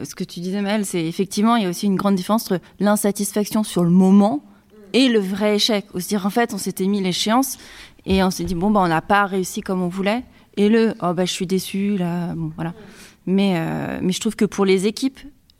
euh, 0.00 0.04
ce 0.04 0.14
que 0.14 0.24
tu 0.24 0.40
disais, 0.40 0.60
Maëlle, 0.62 0.84
c'est 0.84 1.04
effectivement, 1.04 1.56
il 1.56 1.64
y 1.64 1.66
a 1.66 1.68
aussi 1.68 1.86
une 1.86 1.96
grande 1.96 2.14
différence 2.14 2.50
entre 2.50 2.60
l'insatisfaction 2.80 3.64
sur 3.64 3.82
le 3.82 3.90
moment 3.90 4.44
et 4.92 5.08
le 5.08 5.18
vrai 5.18 5.56
échec. 5.56 5.86
Ou 5.94 6.00
se 6.00 6.08
dire 6.08 6.26
en 6.26 6.30
fait, 6.30 6.54
on 6.54 6.58
s'était 6.58 6.86
mis 6.86 7.00
l'échéance 7.00 7.58
et 8.04 8.22
on 8.22 8.30
s'est 8.30 8.44
dit 8.44 8.54
bon, 8.54 8.70
bah, 8.70 8.80
on 8.82 8.88
n'a 8.88 9.02
pas 9.02 9.26
réussi 9.26 9.60
comme 9.60 9.82
on 9.82 9.88
voulait. 9.88 10.24
Et 10.56 10.68
le 10.68 10.94
oh, 11.02 11.12
bah, 11.12 11.24
je 11.24 11.32
suis 11.32 11.46
déçu, 11.46 11.96
là, 11.96 12.34
bon, 12.34 12.52
voilà. 12.54 12.72
Mais, 13.26 13.54
euh, 13.56 13.98
mais 14.00 14.12
je 14.12 14.20
trouve 14.20 14.36
que 14.36 14.44
pour 14.44 14.64
les 14.64 14.86
équipes, 14.86 15.18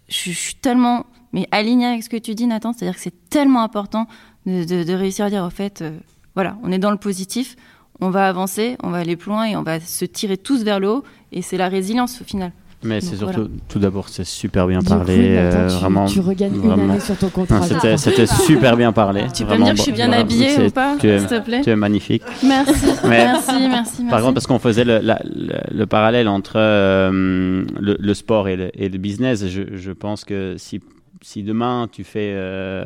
je, 0.09 0.31
je 0.31 0.39
suis 0.39 0.55
tellement 0.55 1.05
mais 1.33 1.47
aligné 1.51 1.87
avec 1.87 2.03
ce 2.03 2.09
que 2.09 2.17
tu 2.17 2.35
dis, 2.35 2.47
Nathan, 2.47 2.73
c'est-à-dire 2.73 2.97
que 2.97 3.03
c'est 3.03 3.29
tellement 3.29 3.63
important 3.63 4.07
de, 4.47 4.95
réussir 4.95 5.25
à 5.25 5.31
dire, 5.31 5.45
au 5.45 5.51
fait, 5.51 5.83
euh, 5.83 5.91
voilà, 6.35 6.57
on 6.63 6.71
est 6.71 6.79
dans 6.79 6.91
le 6.91 6.97
positif, 6.97 7.57
on 8.01 8.11
va 8.11 8.29
avancer, 8.29 8.77
on 8.83 8.91
va 8.91 8.99
aller 8.99 9.17
plus 9.17 9.31
loin 9.31 9.45
et 9.45 9.57
on 9.57 9.63
va 9.63 9.81
se 9.81 10.05
tirer 10.05 10.37
tous 10.37 10.63
vers 10.63 10.81
le 10.81 10.89
haut. 10.89 11.05
Et 11.33 11.43
c'est 11.43 11.57
la 11.57 11.69
résilience 11.69 12.21
au 12.21 12.25
final. 12.25 12.53
Mais 12.83 13.01
c'est 13.01 13.17
surtout, 13.17 13.49
tout 13.69 13.79
d'abord, 13.79 14.09
c'est 14.09 14.25
super 14.25 14.67
bien 14.67 14.81
parlé. 14.81 15.17
euh, 15.19 15.69
tu, 15.69 15.75
vraiment, 15.77 16.05
tu 16.05 16.21
regagnes 16.21 16.63
une 16.63 16.71
année 16.71 17.01
sur 17.01 17.17
ton 17.17 17.31
contrat. 17.31 17.63
C'était 17.97 18.27
super 18.27 18.77
bien 18.77 18.93
parlé. 18.93 19.25
Tu 19.35 19.45
peux 19.45 19.57
me 19.57 19.65
dire 19.65 19.73
que 19.73 19.79
je 19.79 19.83
suis 19.83 19.93
bien 19.93 20.13
habillée 20.13 20.67
ou 20.67 20.71
pas, 20.71 20.97
s'il 21.01 21.27
te 21.27 21.41
plaît 21.41 21.63
Tu 21.63 21.71
es 21.71 21.77
magnifique. 21.77 22.23
Merci, 22.45 22.87
merci, 23.09 23.69
merci, 23.69 24.05
Par 24.05 24.21
contre, 24.21 24.35
parce 24.35 24.47
qu'on 24.47 24.59
faisait 24.59 24.85
le, 24.85 25.01
le, 25.03 25.87
parallèle 25.87 26.29
entre 26.29 26.57
euh, 26.57 27.65
le, 27.81 28.15
sport 28.15 28.49
et 28.49 28.57
le, 28.57 28.99
business, 28.99 29.47
je, 29.49 29.63
je 29.75 29.93
pense 29.93 30.25
que 30.25 30.55
si 30.59 30.81
si 31.27 31.43
demain 31.43 31.89
tu 31.91 32.05
fais 32.05 32.31
euh, 32.35 32.85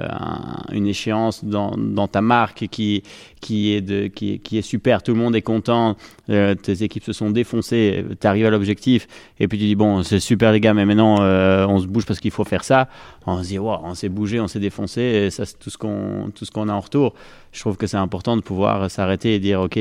une 0.72 0.86
échéance 0.86 1.44
dans, 1.44 2.08
ta 2.08 2.22
marque 2.22 2.68
qui, 2.70 3.02
qui, 3.42 3.74
est 3.74 3.82
de, 3.82 4.06
qui, 4.06 4.40
est 4.56 4.62
super, 4.62 5.02
tout 5.02 5.12
le 5.12 5.18
monde 5.18 5.36
est 5.36 5.42
content, 5.42 5.94
euh, 6.30 6.54
tes 6.54 6.82
équipes 6.82 7.04
se 7.04 7.12
sont 7.12 7.30
défoncées, 7.30 8.02
tu 8.18 8.26
arrives 8.26 8.46
à 8.46 8.50
l'objectif, 8.50 9.08
et 9.38 9.46
puis 9.46 9.58
tu 9.58 9.66
dis, 9.66 9.74
bon, 9.74 10.02
c'est 10.02 10.20
super 10.20 10.52
les 10.52 10.60
gars, 10.60 10.72
mais 10.72 10.86
maintenant 10.86 11.20
euh, 11.20 11.66
on 11.66 11.80
se 11.80 11.86
bouge 11.86 12.06
parce 12.06 12.18
qu'il 12.18 12.30
faut 12.30 12.44
faire 12.44 12.64
ça, 12.64 12.88
on 13.26 13.42
se 13.42 13.48
dit, 13.48 13.58
on 13.58 13.94
s'est 13.94 14.08
bougé, 14.08 14.40
on 14.40 14.48
s'est 14.48 14.58
défoncé, 14.58 15.02
et 15.02 15.30
ça 15.30 15.44
c'est 15.44 15.58
tout 15.58 15.68
ce 15.68 15.76
qu'on 15.76 16.68
a 16.70 16.72
en 16.72 16.80
retour. 16.80 17.12
Je 17.52 17.60
trouve 17.60 17.76
que 17.76 17.86
c'est 17.86 17.98
important 17.98 18.38
de 18.38 18.42
pouvoir 18.42 18.90
s'arrêter 18.90 19.34
et 19.34 19.38
dire, 19.38 19.60
ok, 19.60 19.78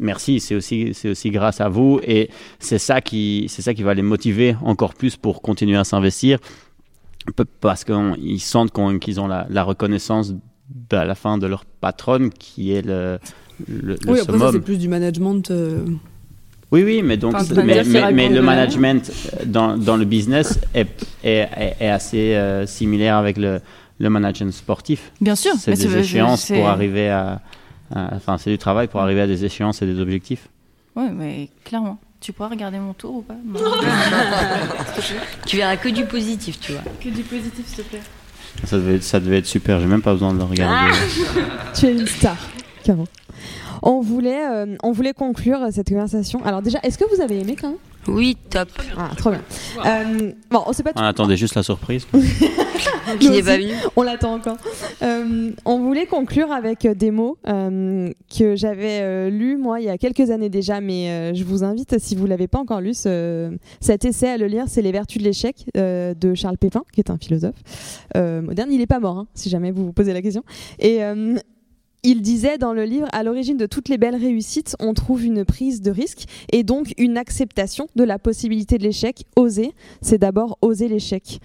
merci, 0.00 0.40
c'est 0.40 0.56
aussi, 0.56 0.90
aussi 1.04 1.30
grâce 1.30 1.60
à 1.60 1.68
vous, 1.68 2.00
et 2.02 2.28
c'est 2.58 2.78
ça, 2.78 2.98
c'est 3.08 3.62
ça 3.62 3.72
qui 3.72 3.84
va 3.84 3.94
les 3.94 4.02
motiver 4.02 4.56
encore 4.62 4.94
plus 4.94 5.16
pour 5.16 5.42
continuer 5.42 5.76
à 5.76 5.84
s'investir 5.84 6.40
parce 7.60 7.84
qu'ils 7.84 8.40
sentent 8.40 8.72
qu'ils 9.00 9.20
ont 9.20 9.26
la, 9.26 9.62
reconnaissance 9.62 10.34
à 10.90 11.04
la 11.04 11.14
fin 11.14 11.38
de 11.38 11.46
leur 11.46 11.64
patronne 11.64 12.30
qui 12.30 12.72
est 12.72 12.82
le, 12.82 13.18
le, 13.68 13.96
oui, 14.06 14.20
après 14.20 14.38
ça 14.38 14.52
c'est 14.52 14.60
plus 14.60 14.78
du 14.78 14.88
management. 14.88 15.50
Euh. 15.50 15.84
Oui, 16.72 16.82
oui, 16.82 17.02
mais 17.04 17.16
donc, 17.16 17.36
mais, 17.54 17.84
mais, 18.12 18.28
le 18.28 18.42
management 18.42 19.08
euh, 19.10 19.44
dans, 19.46 19.76
dans 19.76 19.96
le 19.96 20.04
business 20.04 20.58
est, 20.74 20.88
est, 21.22 21.48
est 21.78 21.88
assez 21.88 22.34
euh, 22.34 22.66
similaire 22.66 23.16
avec 23.16 23.36
le, 23.36 23.60
le 23.98 24.10
management 24.10 24.52
sportif. 24.52 25.12
Bien 25.20 25.36
sûr. 25.36 25.52
C'est 25.56 25.74
des 25.74 25.96
échéances 25.98 26.46
pour 26.46 26.68
arriver 26.68 27.10
à, 27.10 27.40
enfin, 27.94 28.38
c'est 28.38 28.50
du 28.50 28.58
travail 28.58 28.88
pour 28.88 29.00
arriver 29.00 29.20
à 29.20 29.26
des 29.26 29.44
échéances 29.44 29.82
et 29.82 29.86
des 29.86 30.00
objectifs. 30.00 30.48
Oui, 30.96 31.04
mais 31.12 31.48
clairement. 31.64 31.98
Tu 32.24 32.32
pourras 32.32 32.48
regarder 32.48 32.78
mon 32.78 32.94
tour 32.94 33.16
ou 33.16 33.20
pas 33.20 33.34
Tu 35.46 35.58
verras 35.58 35.76
que 35.76 35.90
du 35.90 36.06
positif, 36.06 36.58
tu 36.58 36.72
vois. 36.72 36.80
Que 36.98 37.10
du 37.10 37.22
positif, 37.22 37.66
s'il 37.66 37.84
te 37.84 37.90
plaît. 37.90 38.00
Ça 38.64 38.78
devait, 38.78 38.98
ça 39.02 39.20
devait 39.20 39.38
être 39.40 39.46
super, 39.46 39.78
j'ai 39.78 39.84
même 39.84 40.00
pas 40.00 40.14
besoin 40.14 40.32
de 40.32 40.38
le 40.38 40.44
regarder. 40.44 40.96
Ah 41.36 41.72
tu 41.74 41.84
es 41.84 41.92
une 41.92 42.06
star, 42.06 42.38
carrément. 42.82 43.06
On 43.82 44.00
voulait, 44.00 44.42
euh, 44.42 44.74
on 44.82 44.92
voulait 44.92 45.12
conclure 45.12 45.58
cette 45.70 45.90
conversation. 45.90 46.42
Alors 46.46 46.62
déjà, 46.62 46.78
est-ce 46.82 46.96
que 46.96 47.04
vous 47.14 47.20
avez 47.20 47.40
aimé 47.40 47.56
quand 47.60 47.68
même 47.68 47.78
Oui, 48.06 48.38
top. 48.48 48.70
Ah, 48.96 49.10
trop 49.14 49.30
bien. 49.30 49.42
Euh, 49.84 50.32
bon, 50.50 50.62
on 50.66 50.72
sait 50.72 50.82
pas. 50.82 50.92
On 50.96 51.02
attendait 51.02 51.36
juste 51.36 51.56
la 51.56 51.62
surprise. 51.62 52.06
Qui 53.20 53.30
n'est 53.30 53.42
pas 53.42 53.56
On 53.96 54.02
l'attend 54.02 54.34
encore. 54.34 54.56
Euh, 55.02 55.50
on 55.64 55.78
voulait 55.80 56.06
conclure 56.06 56.52
avec 56.52 56.86
des 56.86 57.10
mots 57.10 57.36
que 57.44 58.56
j'avais 58.56 59.30
lus 59.30 59.56
moi 59.56 59.80
il 59.80 59.86
y 59.86 59.88
a 59.88 59.98
quelques 59.98 60.30
années 60.30 60.48
déjà, 60.48 60.80
mais 60.80 61.34
je 61.34 61.44
vous 61.44 61.64
invite 61.64 61.98
si 61.98 62.14
vous 62.14 62.26
l'avez 62.26 62.48
pas 62.48 62.58
encore 62.58 62.80
lu 62.80 62.94
cet 62.94 64.04
essai 64.04 64.28
à 64.28 64.36
le 64.36 64.46
lire. 64.46 64.64
C'est 64.68 64.82
Les 64.82 64.92
Vertus 64.92 65.20
de 65.20 65.26
l'échec 65.26 65.66
de 65.74 66.34
Charles 66.34 66.58
Pépin, 66.58 66.82
qui 66.92 67.00
est 67.00 67.10
un 67.10 67.18
philosophe 67.18 67.56
moderne. 68.14 68.70
Il 68.72 68.78
n'est 68.78 68.86
pas 68.86 69.00
mort, 69.00 69.18
hein, 69.18 69.26
si 69.34 69.48
jamais 69.48 69.70
vous 69.70 69.84
vous 69.86 69.92
posez 69.92 70.12
la 70.12 70.22
question. 70.22 70.42
Et 70.78 71.00
il 72.04 72.20
disait 72.20 72.58
dans 72.58 72.74
le 72.74 72.84
livre, 72.84 73.08
à 73.12 73.22
l'origine 73.22 73.56
de 73.56 73.64
toutes 73.64 73.88
les 73.88 73.96
belles 73.96 74.14
réussites, 74.14 74.76
on 74.78 74.92
trouve 74.92 75.24
une 75.24 75.44
prise 75.44 75.80
de 75.80 75.90
risque 75.90 76.24
et 76.52 76.62
donc 76.62 76.92
une 76.98 77.16
acceptation 77.16 77.88
de 77.96 78.04
la 78.04 78.18
possibilité 78.18 78.76
de 78.76 78.82
l'échec. 78.82 79.24
Oser, 79.36 79.72
c'est 80.02 80.18
d'abord 80.18 80.58
oser 80.60 80.88
l'échec. 80.88 81.40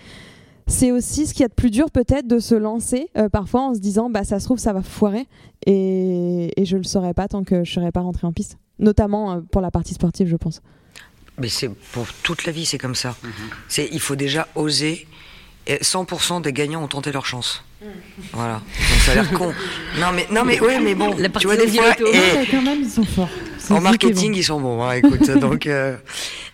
C'est 0.70 0.92
aussi 0.92 1.26
ce 1.26 1.34
qu'il 1.34 1.42
y 1.42 1.46
a 1.46 1.48
de 1.48 1.54
plus 1.54 1.72
dur 1.72 1.90
peut-être 1.92 2.28
de 2.28 2.40
se 2.40 2.54
lancer 2.56 3.10
euh, 3.18 3.28
parfois 3.28 3.62
en 3.62 3.74
se 3.74 3.80
disant 3.80 4.10
bah 4.10 4.24
ça 4.24 4.40
se 4.40 4.46
trouve 4.46 4.60
ça 4.60 4.72
va 4.72 4.84
foirer 4.84 5.26
et, 5.66 6.54
et 6.56 6.66
je 6.66 6.78
le 6.78 6.84
saurais 6.84 7.14
pas 7.16 7.28
tant 7.28 7.44
que 7.44 7.64
je 7.64 7.74
serais 7.74 7.92
pas 7.92 8.02
rentré 8.02 8.28
en 8.28 8.32
piste, 8.32 8.58
notamment 8.78 9.32
euh, 9.34 9.40
pour 9.52 9.62
la 9.62 9.72
partie 9.72 9.96
sportive 9.96 10.28
je 10.28 10.36
pense. 10.36 10.62
Mais 11.40 11.50
c'est 11.50 11.70
pour 11.70 12.06
toute 12.24 12.46
la 12.46 12.52
vie 12.52 12.66
c'est 12.66 12.78
comme 12.78 12.96
ça. 12.96 13.16
Mhm. 13.24 13.32
C'est 13.68 13.90
il 13.92 14.00
faut 14.00 14.16
déjà 14.16 14.48
oser 14.56 15.08
Et 15.66 15.78
100% 15.78 16.42
des 16.42 16.54
gagnants 16.54 16.84
ont 16.84 16.88
tenté 16.88 17.12
leur 17.12 17.26
chance. 17.26 17.64
Voilà. 18.34 18.56
Donc 18.56 19.00
ça 19.06 19.12
a 19.14 19.16
l'air 19.16 19.32
con. 19.32 19.54
Non 20.00 20.12
mais 20.14 20.28
non 20.32 20.44
mais 20.46 20.60
oui 20.62 20.74
mais 20.84 20.94
bon. 20.94 21.16
tu 21.40 21.48
vois 21.48 21.58
des 21.58 21.68
fois. 21.68 21.94
Et... 22.00 22.46
quand 22.52 22.62
même 22.62 22.82
ils 22.84 22.90
sont 22.90 23.04
forts. 23.06 23.30
En 23.72 23.82
marketing 23.82 24.36
ils 24.36 24.44
sont 24.44 24.62
bons. 24.62 24.84
Hein, 24.84 24.94
écoute 24.94 25.30
donc 25.32 25.66
euh, 25.66 25.98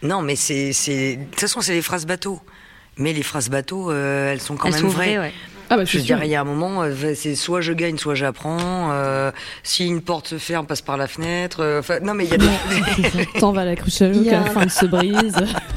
non 0.02 0.22
mais 0.22 0.36
c'est 0.38 0.72
c'est 0.72 1.18
de 1.18 1.24
toute 1.26 1.42
façon 1.42 1.60
c'est 1.62 1.74
les 1.74 1.82
phrases 1.82 2.06
bateau. 2.06 2.40
Mais 2.98 3.14
les 3.14 3.24
phrases 3.24 3.50
bateau 3.50 3.92
elles 3.92 4.42
sont 4.42 4.56
quand 4.56 4.72
même 4.72 4.88
vraies. 4.88 5.20
ouais. 5.20 5.34
Ah 5.70 5.78
bah, 5.78 5.86
je 5.86 5.98
dirais, 5.98 6.28
il 6.28 6.32
y 6.32 6.36
a 6.36 6.42
un 6.42 6.46
moment, 6.46 6.84
euh, 6.84 7.14
c'est 7.16 7.36
soit 7.36 7.62
je 7.62 7.74
gagne, 7.74 7.98
soit 7.98 8.14
j'apprends. 8.14 8.92
Euh, 8.92 9.32
si 9.64 9.88
une 9.88 10.02
porte 10.02 10.28
se 10.28 10.38
ferme, 10.38 10.68
passe 10.68 10.82
par 10.82 10.98
la 10.98 11.08
fenêtre. 11.08 11.62
Euh, 11.62 11.82
non, 12.04 12.14
mais 12.14 12.26
il 12.26 12.32
y 12.32 12.34
a 12.34 12.38
des. 12.38 13.26
T'en 13.40 13.52
vas 13.52 13.66
la 13.66 13.76
cruche 13.76 14.02
à 14.02 14.10
la 14.10 14.46
fin 14.46 14.70
se 14.70 14.86
brise. 14.86 15.36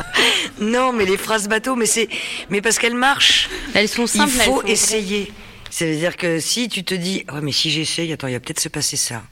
non, 0.60 0.92
mais 0.92 1.06
les 1.06 1.16
phrases 1.16 1.48
bateau, 1.48 1.74
mais 1.74 1.86
c'est, 1.86 2.08
mais 2.50 2.60
parce 2.60 2.78
qu'elles 2.78 2.94
marchent. 2.94 3.48
Elles 3.74 3.88
sont 3.88 4.06
simples. 4.06 4.32
Il 4.36 4.42
faut 4.42 4.62
essayer. 4.64 5.32
Ça 5.70 5.86
veut 5.86 5.96
dire 5.96 6.16
que 6.16 6.38
si 6.38 6.68
tu 6.68 6.84
te 6.84 6.94
dis, 6.94 7.24
ouais, 7.32 7.40
mais 7.42 7.52
si 7.52 7.70
j'essaye, 7.70 8.12
attends, 8.12 8.26
il 8.26 8.34
va 8.34 8.40
peut-être 8.40 8.60
se 8.60 8.68
passer 8.68 8.96
ça. 8.96 9.22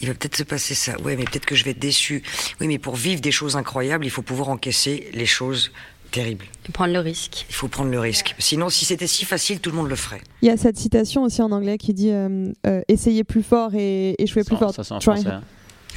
Il 0.00 0.08
va 0.08 0.14
peut-être 0.14 0.36
se 0.36 0.42
passer 0.42 0.74
ça. 0.74 1.00
Ouais, 1.00 1.16
mais 1.16 1.24
peut-être 1.24 1.46
que 1.46 1.54
je 1.54 1.64
vais 1.64 1.70
être 1.70 1.78
déçu. 1.78 2.22
Oui, 2.60 2.68
mais 2.68 2.78
pour 2.78 2.96
vivre 2.96 3.20
des 3.20 3.32
choses 3.32 3.56
incroyables, 3.56 4.04
il 4.04 4.10
faut 4.10 4.22
pouvoir 4.22 4.50
encaisser 4.50 5.08
les 5.14 5.26
choses 5.26 5.72
terrible. 6.10 6.46
Et 6.68 6.72
prendre 6.72 6.92
le 6.92 7.00
risque. 7.00 7.46
Il 7.48 7.54
faut 7.54 7.68
prendre 7.68 7.90
le 7.90 8.00
risque. 8.00 8.34
Sinon, 8.38 8.68
si 8.70 8.84
c'était 8.84 9.06
si 9.06 9.24
facile, 9.24 9.60
tout 9.60 9.70
le 9.70 9.76
monde 9.76 9.88
le 9.88 9.96
ferait. 9.96 10.20
Il 10.42 10.48
y 10.48 10.50
a 10.50 10.56
cette 10.56 10.76
citation 10.76 11.22
aussi 11.22 11.42
en 11.42 11.52
anglais 11.52 11.78
qui 11.78 11.94
dit 11.94 12.10
euh, 12.10 12.52
euh, 12.66 12.80
essayez 12.88 13.24
plus 13.24 13.42
fort 13.42 13.70
et 13.74 14.14
échouez 14.18 14.44
plus 14.44 14.56
fort. 14.56 14.74
Ça, 14.74 14.84
c'est 14.84 14.94
en 14.94 15.00
français. 15.00 15.28
Hein. 15.28 15.42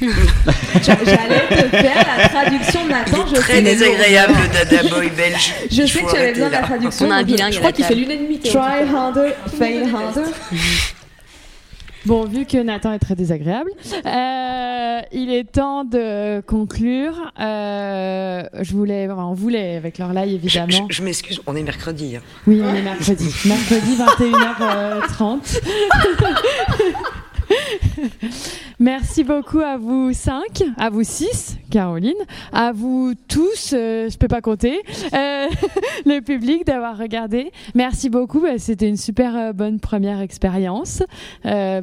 J'allais 0.00 1.46
te 1.48 1.76
faire 1.76 2.06
la 2.16 2.28
traduction 2.28 2.84
de 2.86 2.90
Nathan. 2.90 3.26
Je 3.26 3.40
très 3.40 3.60
désagréable 3.60 4.32
le 4.32 4.52
dada 4.52 4.88
boy 4.88 5.10
belge. 5.10 5.52
Je 5.70 5.86
sais 5.86 6.02
que 6.02 6.10
tu 6.10 6.16
avais 6.16 6.32
besoin 6.32 6.48
de 6.48 6.52
la 6.52 6.62
traduction. 6.62 7.06
On 7.06 7.10
a 7.10 7.16
un 7.16 7.22
bilingue. 7.22 7.52
Je 7.52 7.58
crois 7.58 7.72
qu'il 7.72 7.84
fait 7.84 7.94
l'unanimité. 7.94 8.48
Try 8.48 8.88
harder, 8.94 9.32
fail 9.58 9.82
harder. 9.94 10.30
Bon, 12.06 12.24
vu 12.24 12.46
que 12.46 12.56
Nathan 12.56 12.92
est 12.92 12.98
très 12.98 13.14
désagréable, 13.14 13.70
euh, 14.06 15.00
il 15.12 15.30
est 15.30 15.44
temps 15.44 15.84
de 15.84 16.40
conclure. 16.40 17.32
Euh, 17.38 18.42
je 18.60 18.72
voulais, 18.72 19.08
on 19.10 19.34
voulait 19.34 19.76
avec 19.76 19.98
leur 19.98 20.12
live 20.12 20.34
évidemment. 20.34 20.86
Je, 20.88 21.02
m'excuse, 21.02 21.40
on 21.46 21.54
est 21.56 21.62
mercredi. 21.62 22.16
Hein. 22.16 22.22
Oui, 22.46 22.62
on 22.64 22.74
est 22.74 22.82
mercredi. 22.82 23.34
mercredi 23.44 23.96
21h30. 23.96 25.60
Merci 28.78 29.24
beaucoup 29.24 29.60
à 29.60 29.76
vous 29.76 30.12
cinq, 30.12 30.62
à 30.76 30.90
vous 30.90 31.02
six, 31.02 31.58
Caroline, 31.70 32.14
à 32.52 32.72
vous 32.72 33.12
tous, 33.28 33.74
euh, 33.74 34.08
je 34.08 34.16
peux 34.16 34.28
pas 34.28 34.40
compter, 34.40 34.80
euh, 35.12 35.46
le 36.06 36.20
public 36.20 36.66
d'avoir 36.66 36.96
regardé. 36.96 37.52
Merci 37.74 38.10
beaucoup, 38.10 38.40
bah, 38.40 38.58
c'était 38.58 38.88
une 38.88 38.96
super 38.96 39.36
euh, 39.36 39.52
bonne 39.52 39.80
première 39.80 40.20
expérience 40.20 41.02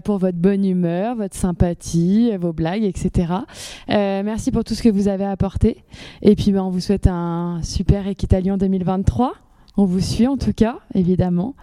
pour 0.04 0.18
votre 0.18 0.38
bonne 0.38 0.66
humeur, 0.66 1.16
votre 1.16 1.36
sympathie, 1.36 2.36
vos 2.38 2.54
blagues, 2.54 2.84
etc. 2.84 3.34
merci 3.88 4.52
pour 4.52 4.64
tout 4.64 4.74
ce 4.74 4.84
que 4.84 4.90
vous 4.90 5.08
avez 5.08 5.26
apporté. 5.26 5.84
Et 6.22 6.36
puis 6.36 6.52
bah, 6.52 6.64
on 6.64 6.70
vous 6.70 6.80
souhaite 6.80 7.08
un 7.08 7.60
super 7.64 8.08
Équitalion 8.08 8.58
2023. 8.58 9.34
On 9.78 9.86
vous 9.86 10.00
suit 10.00 10.28
en 10.28 10.38
tout 10.38 10.54
cas, 10.54 10.80
évidemment. 10.96 11.56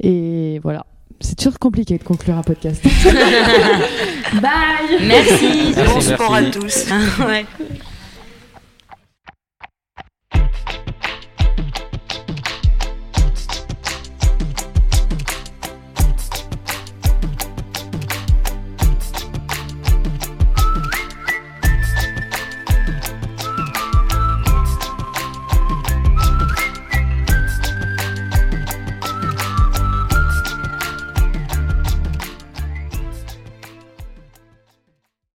Et 0.00 0.60
voilà. 0.62 0.86
C'est 1.20 1.36
toujours 1.36 1.58
compliqué 1.58 1.98
de 1.98 2.04
conclure 2.04 2.36
un 2.36 2.42
podcast. 2.42 2.82
Bye 4.34 4.98
Merci. 5.02 5.74
Bon 5.86 6.00
sport 6.00 6.34
à 6.34 6.42
tous. 6.42 6.86
ouais. 7.26 7.46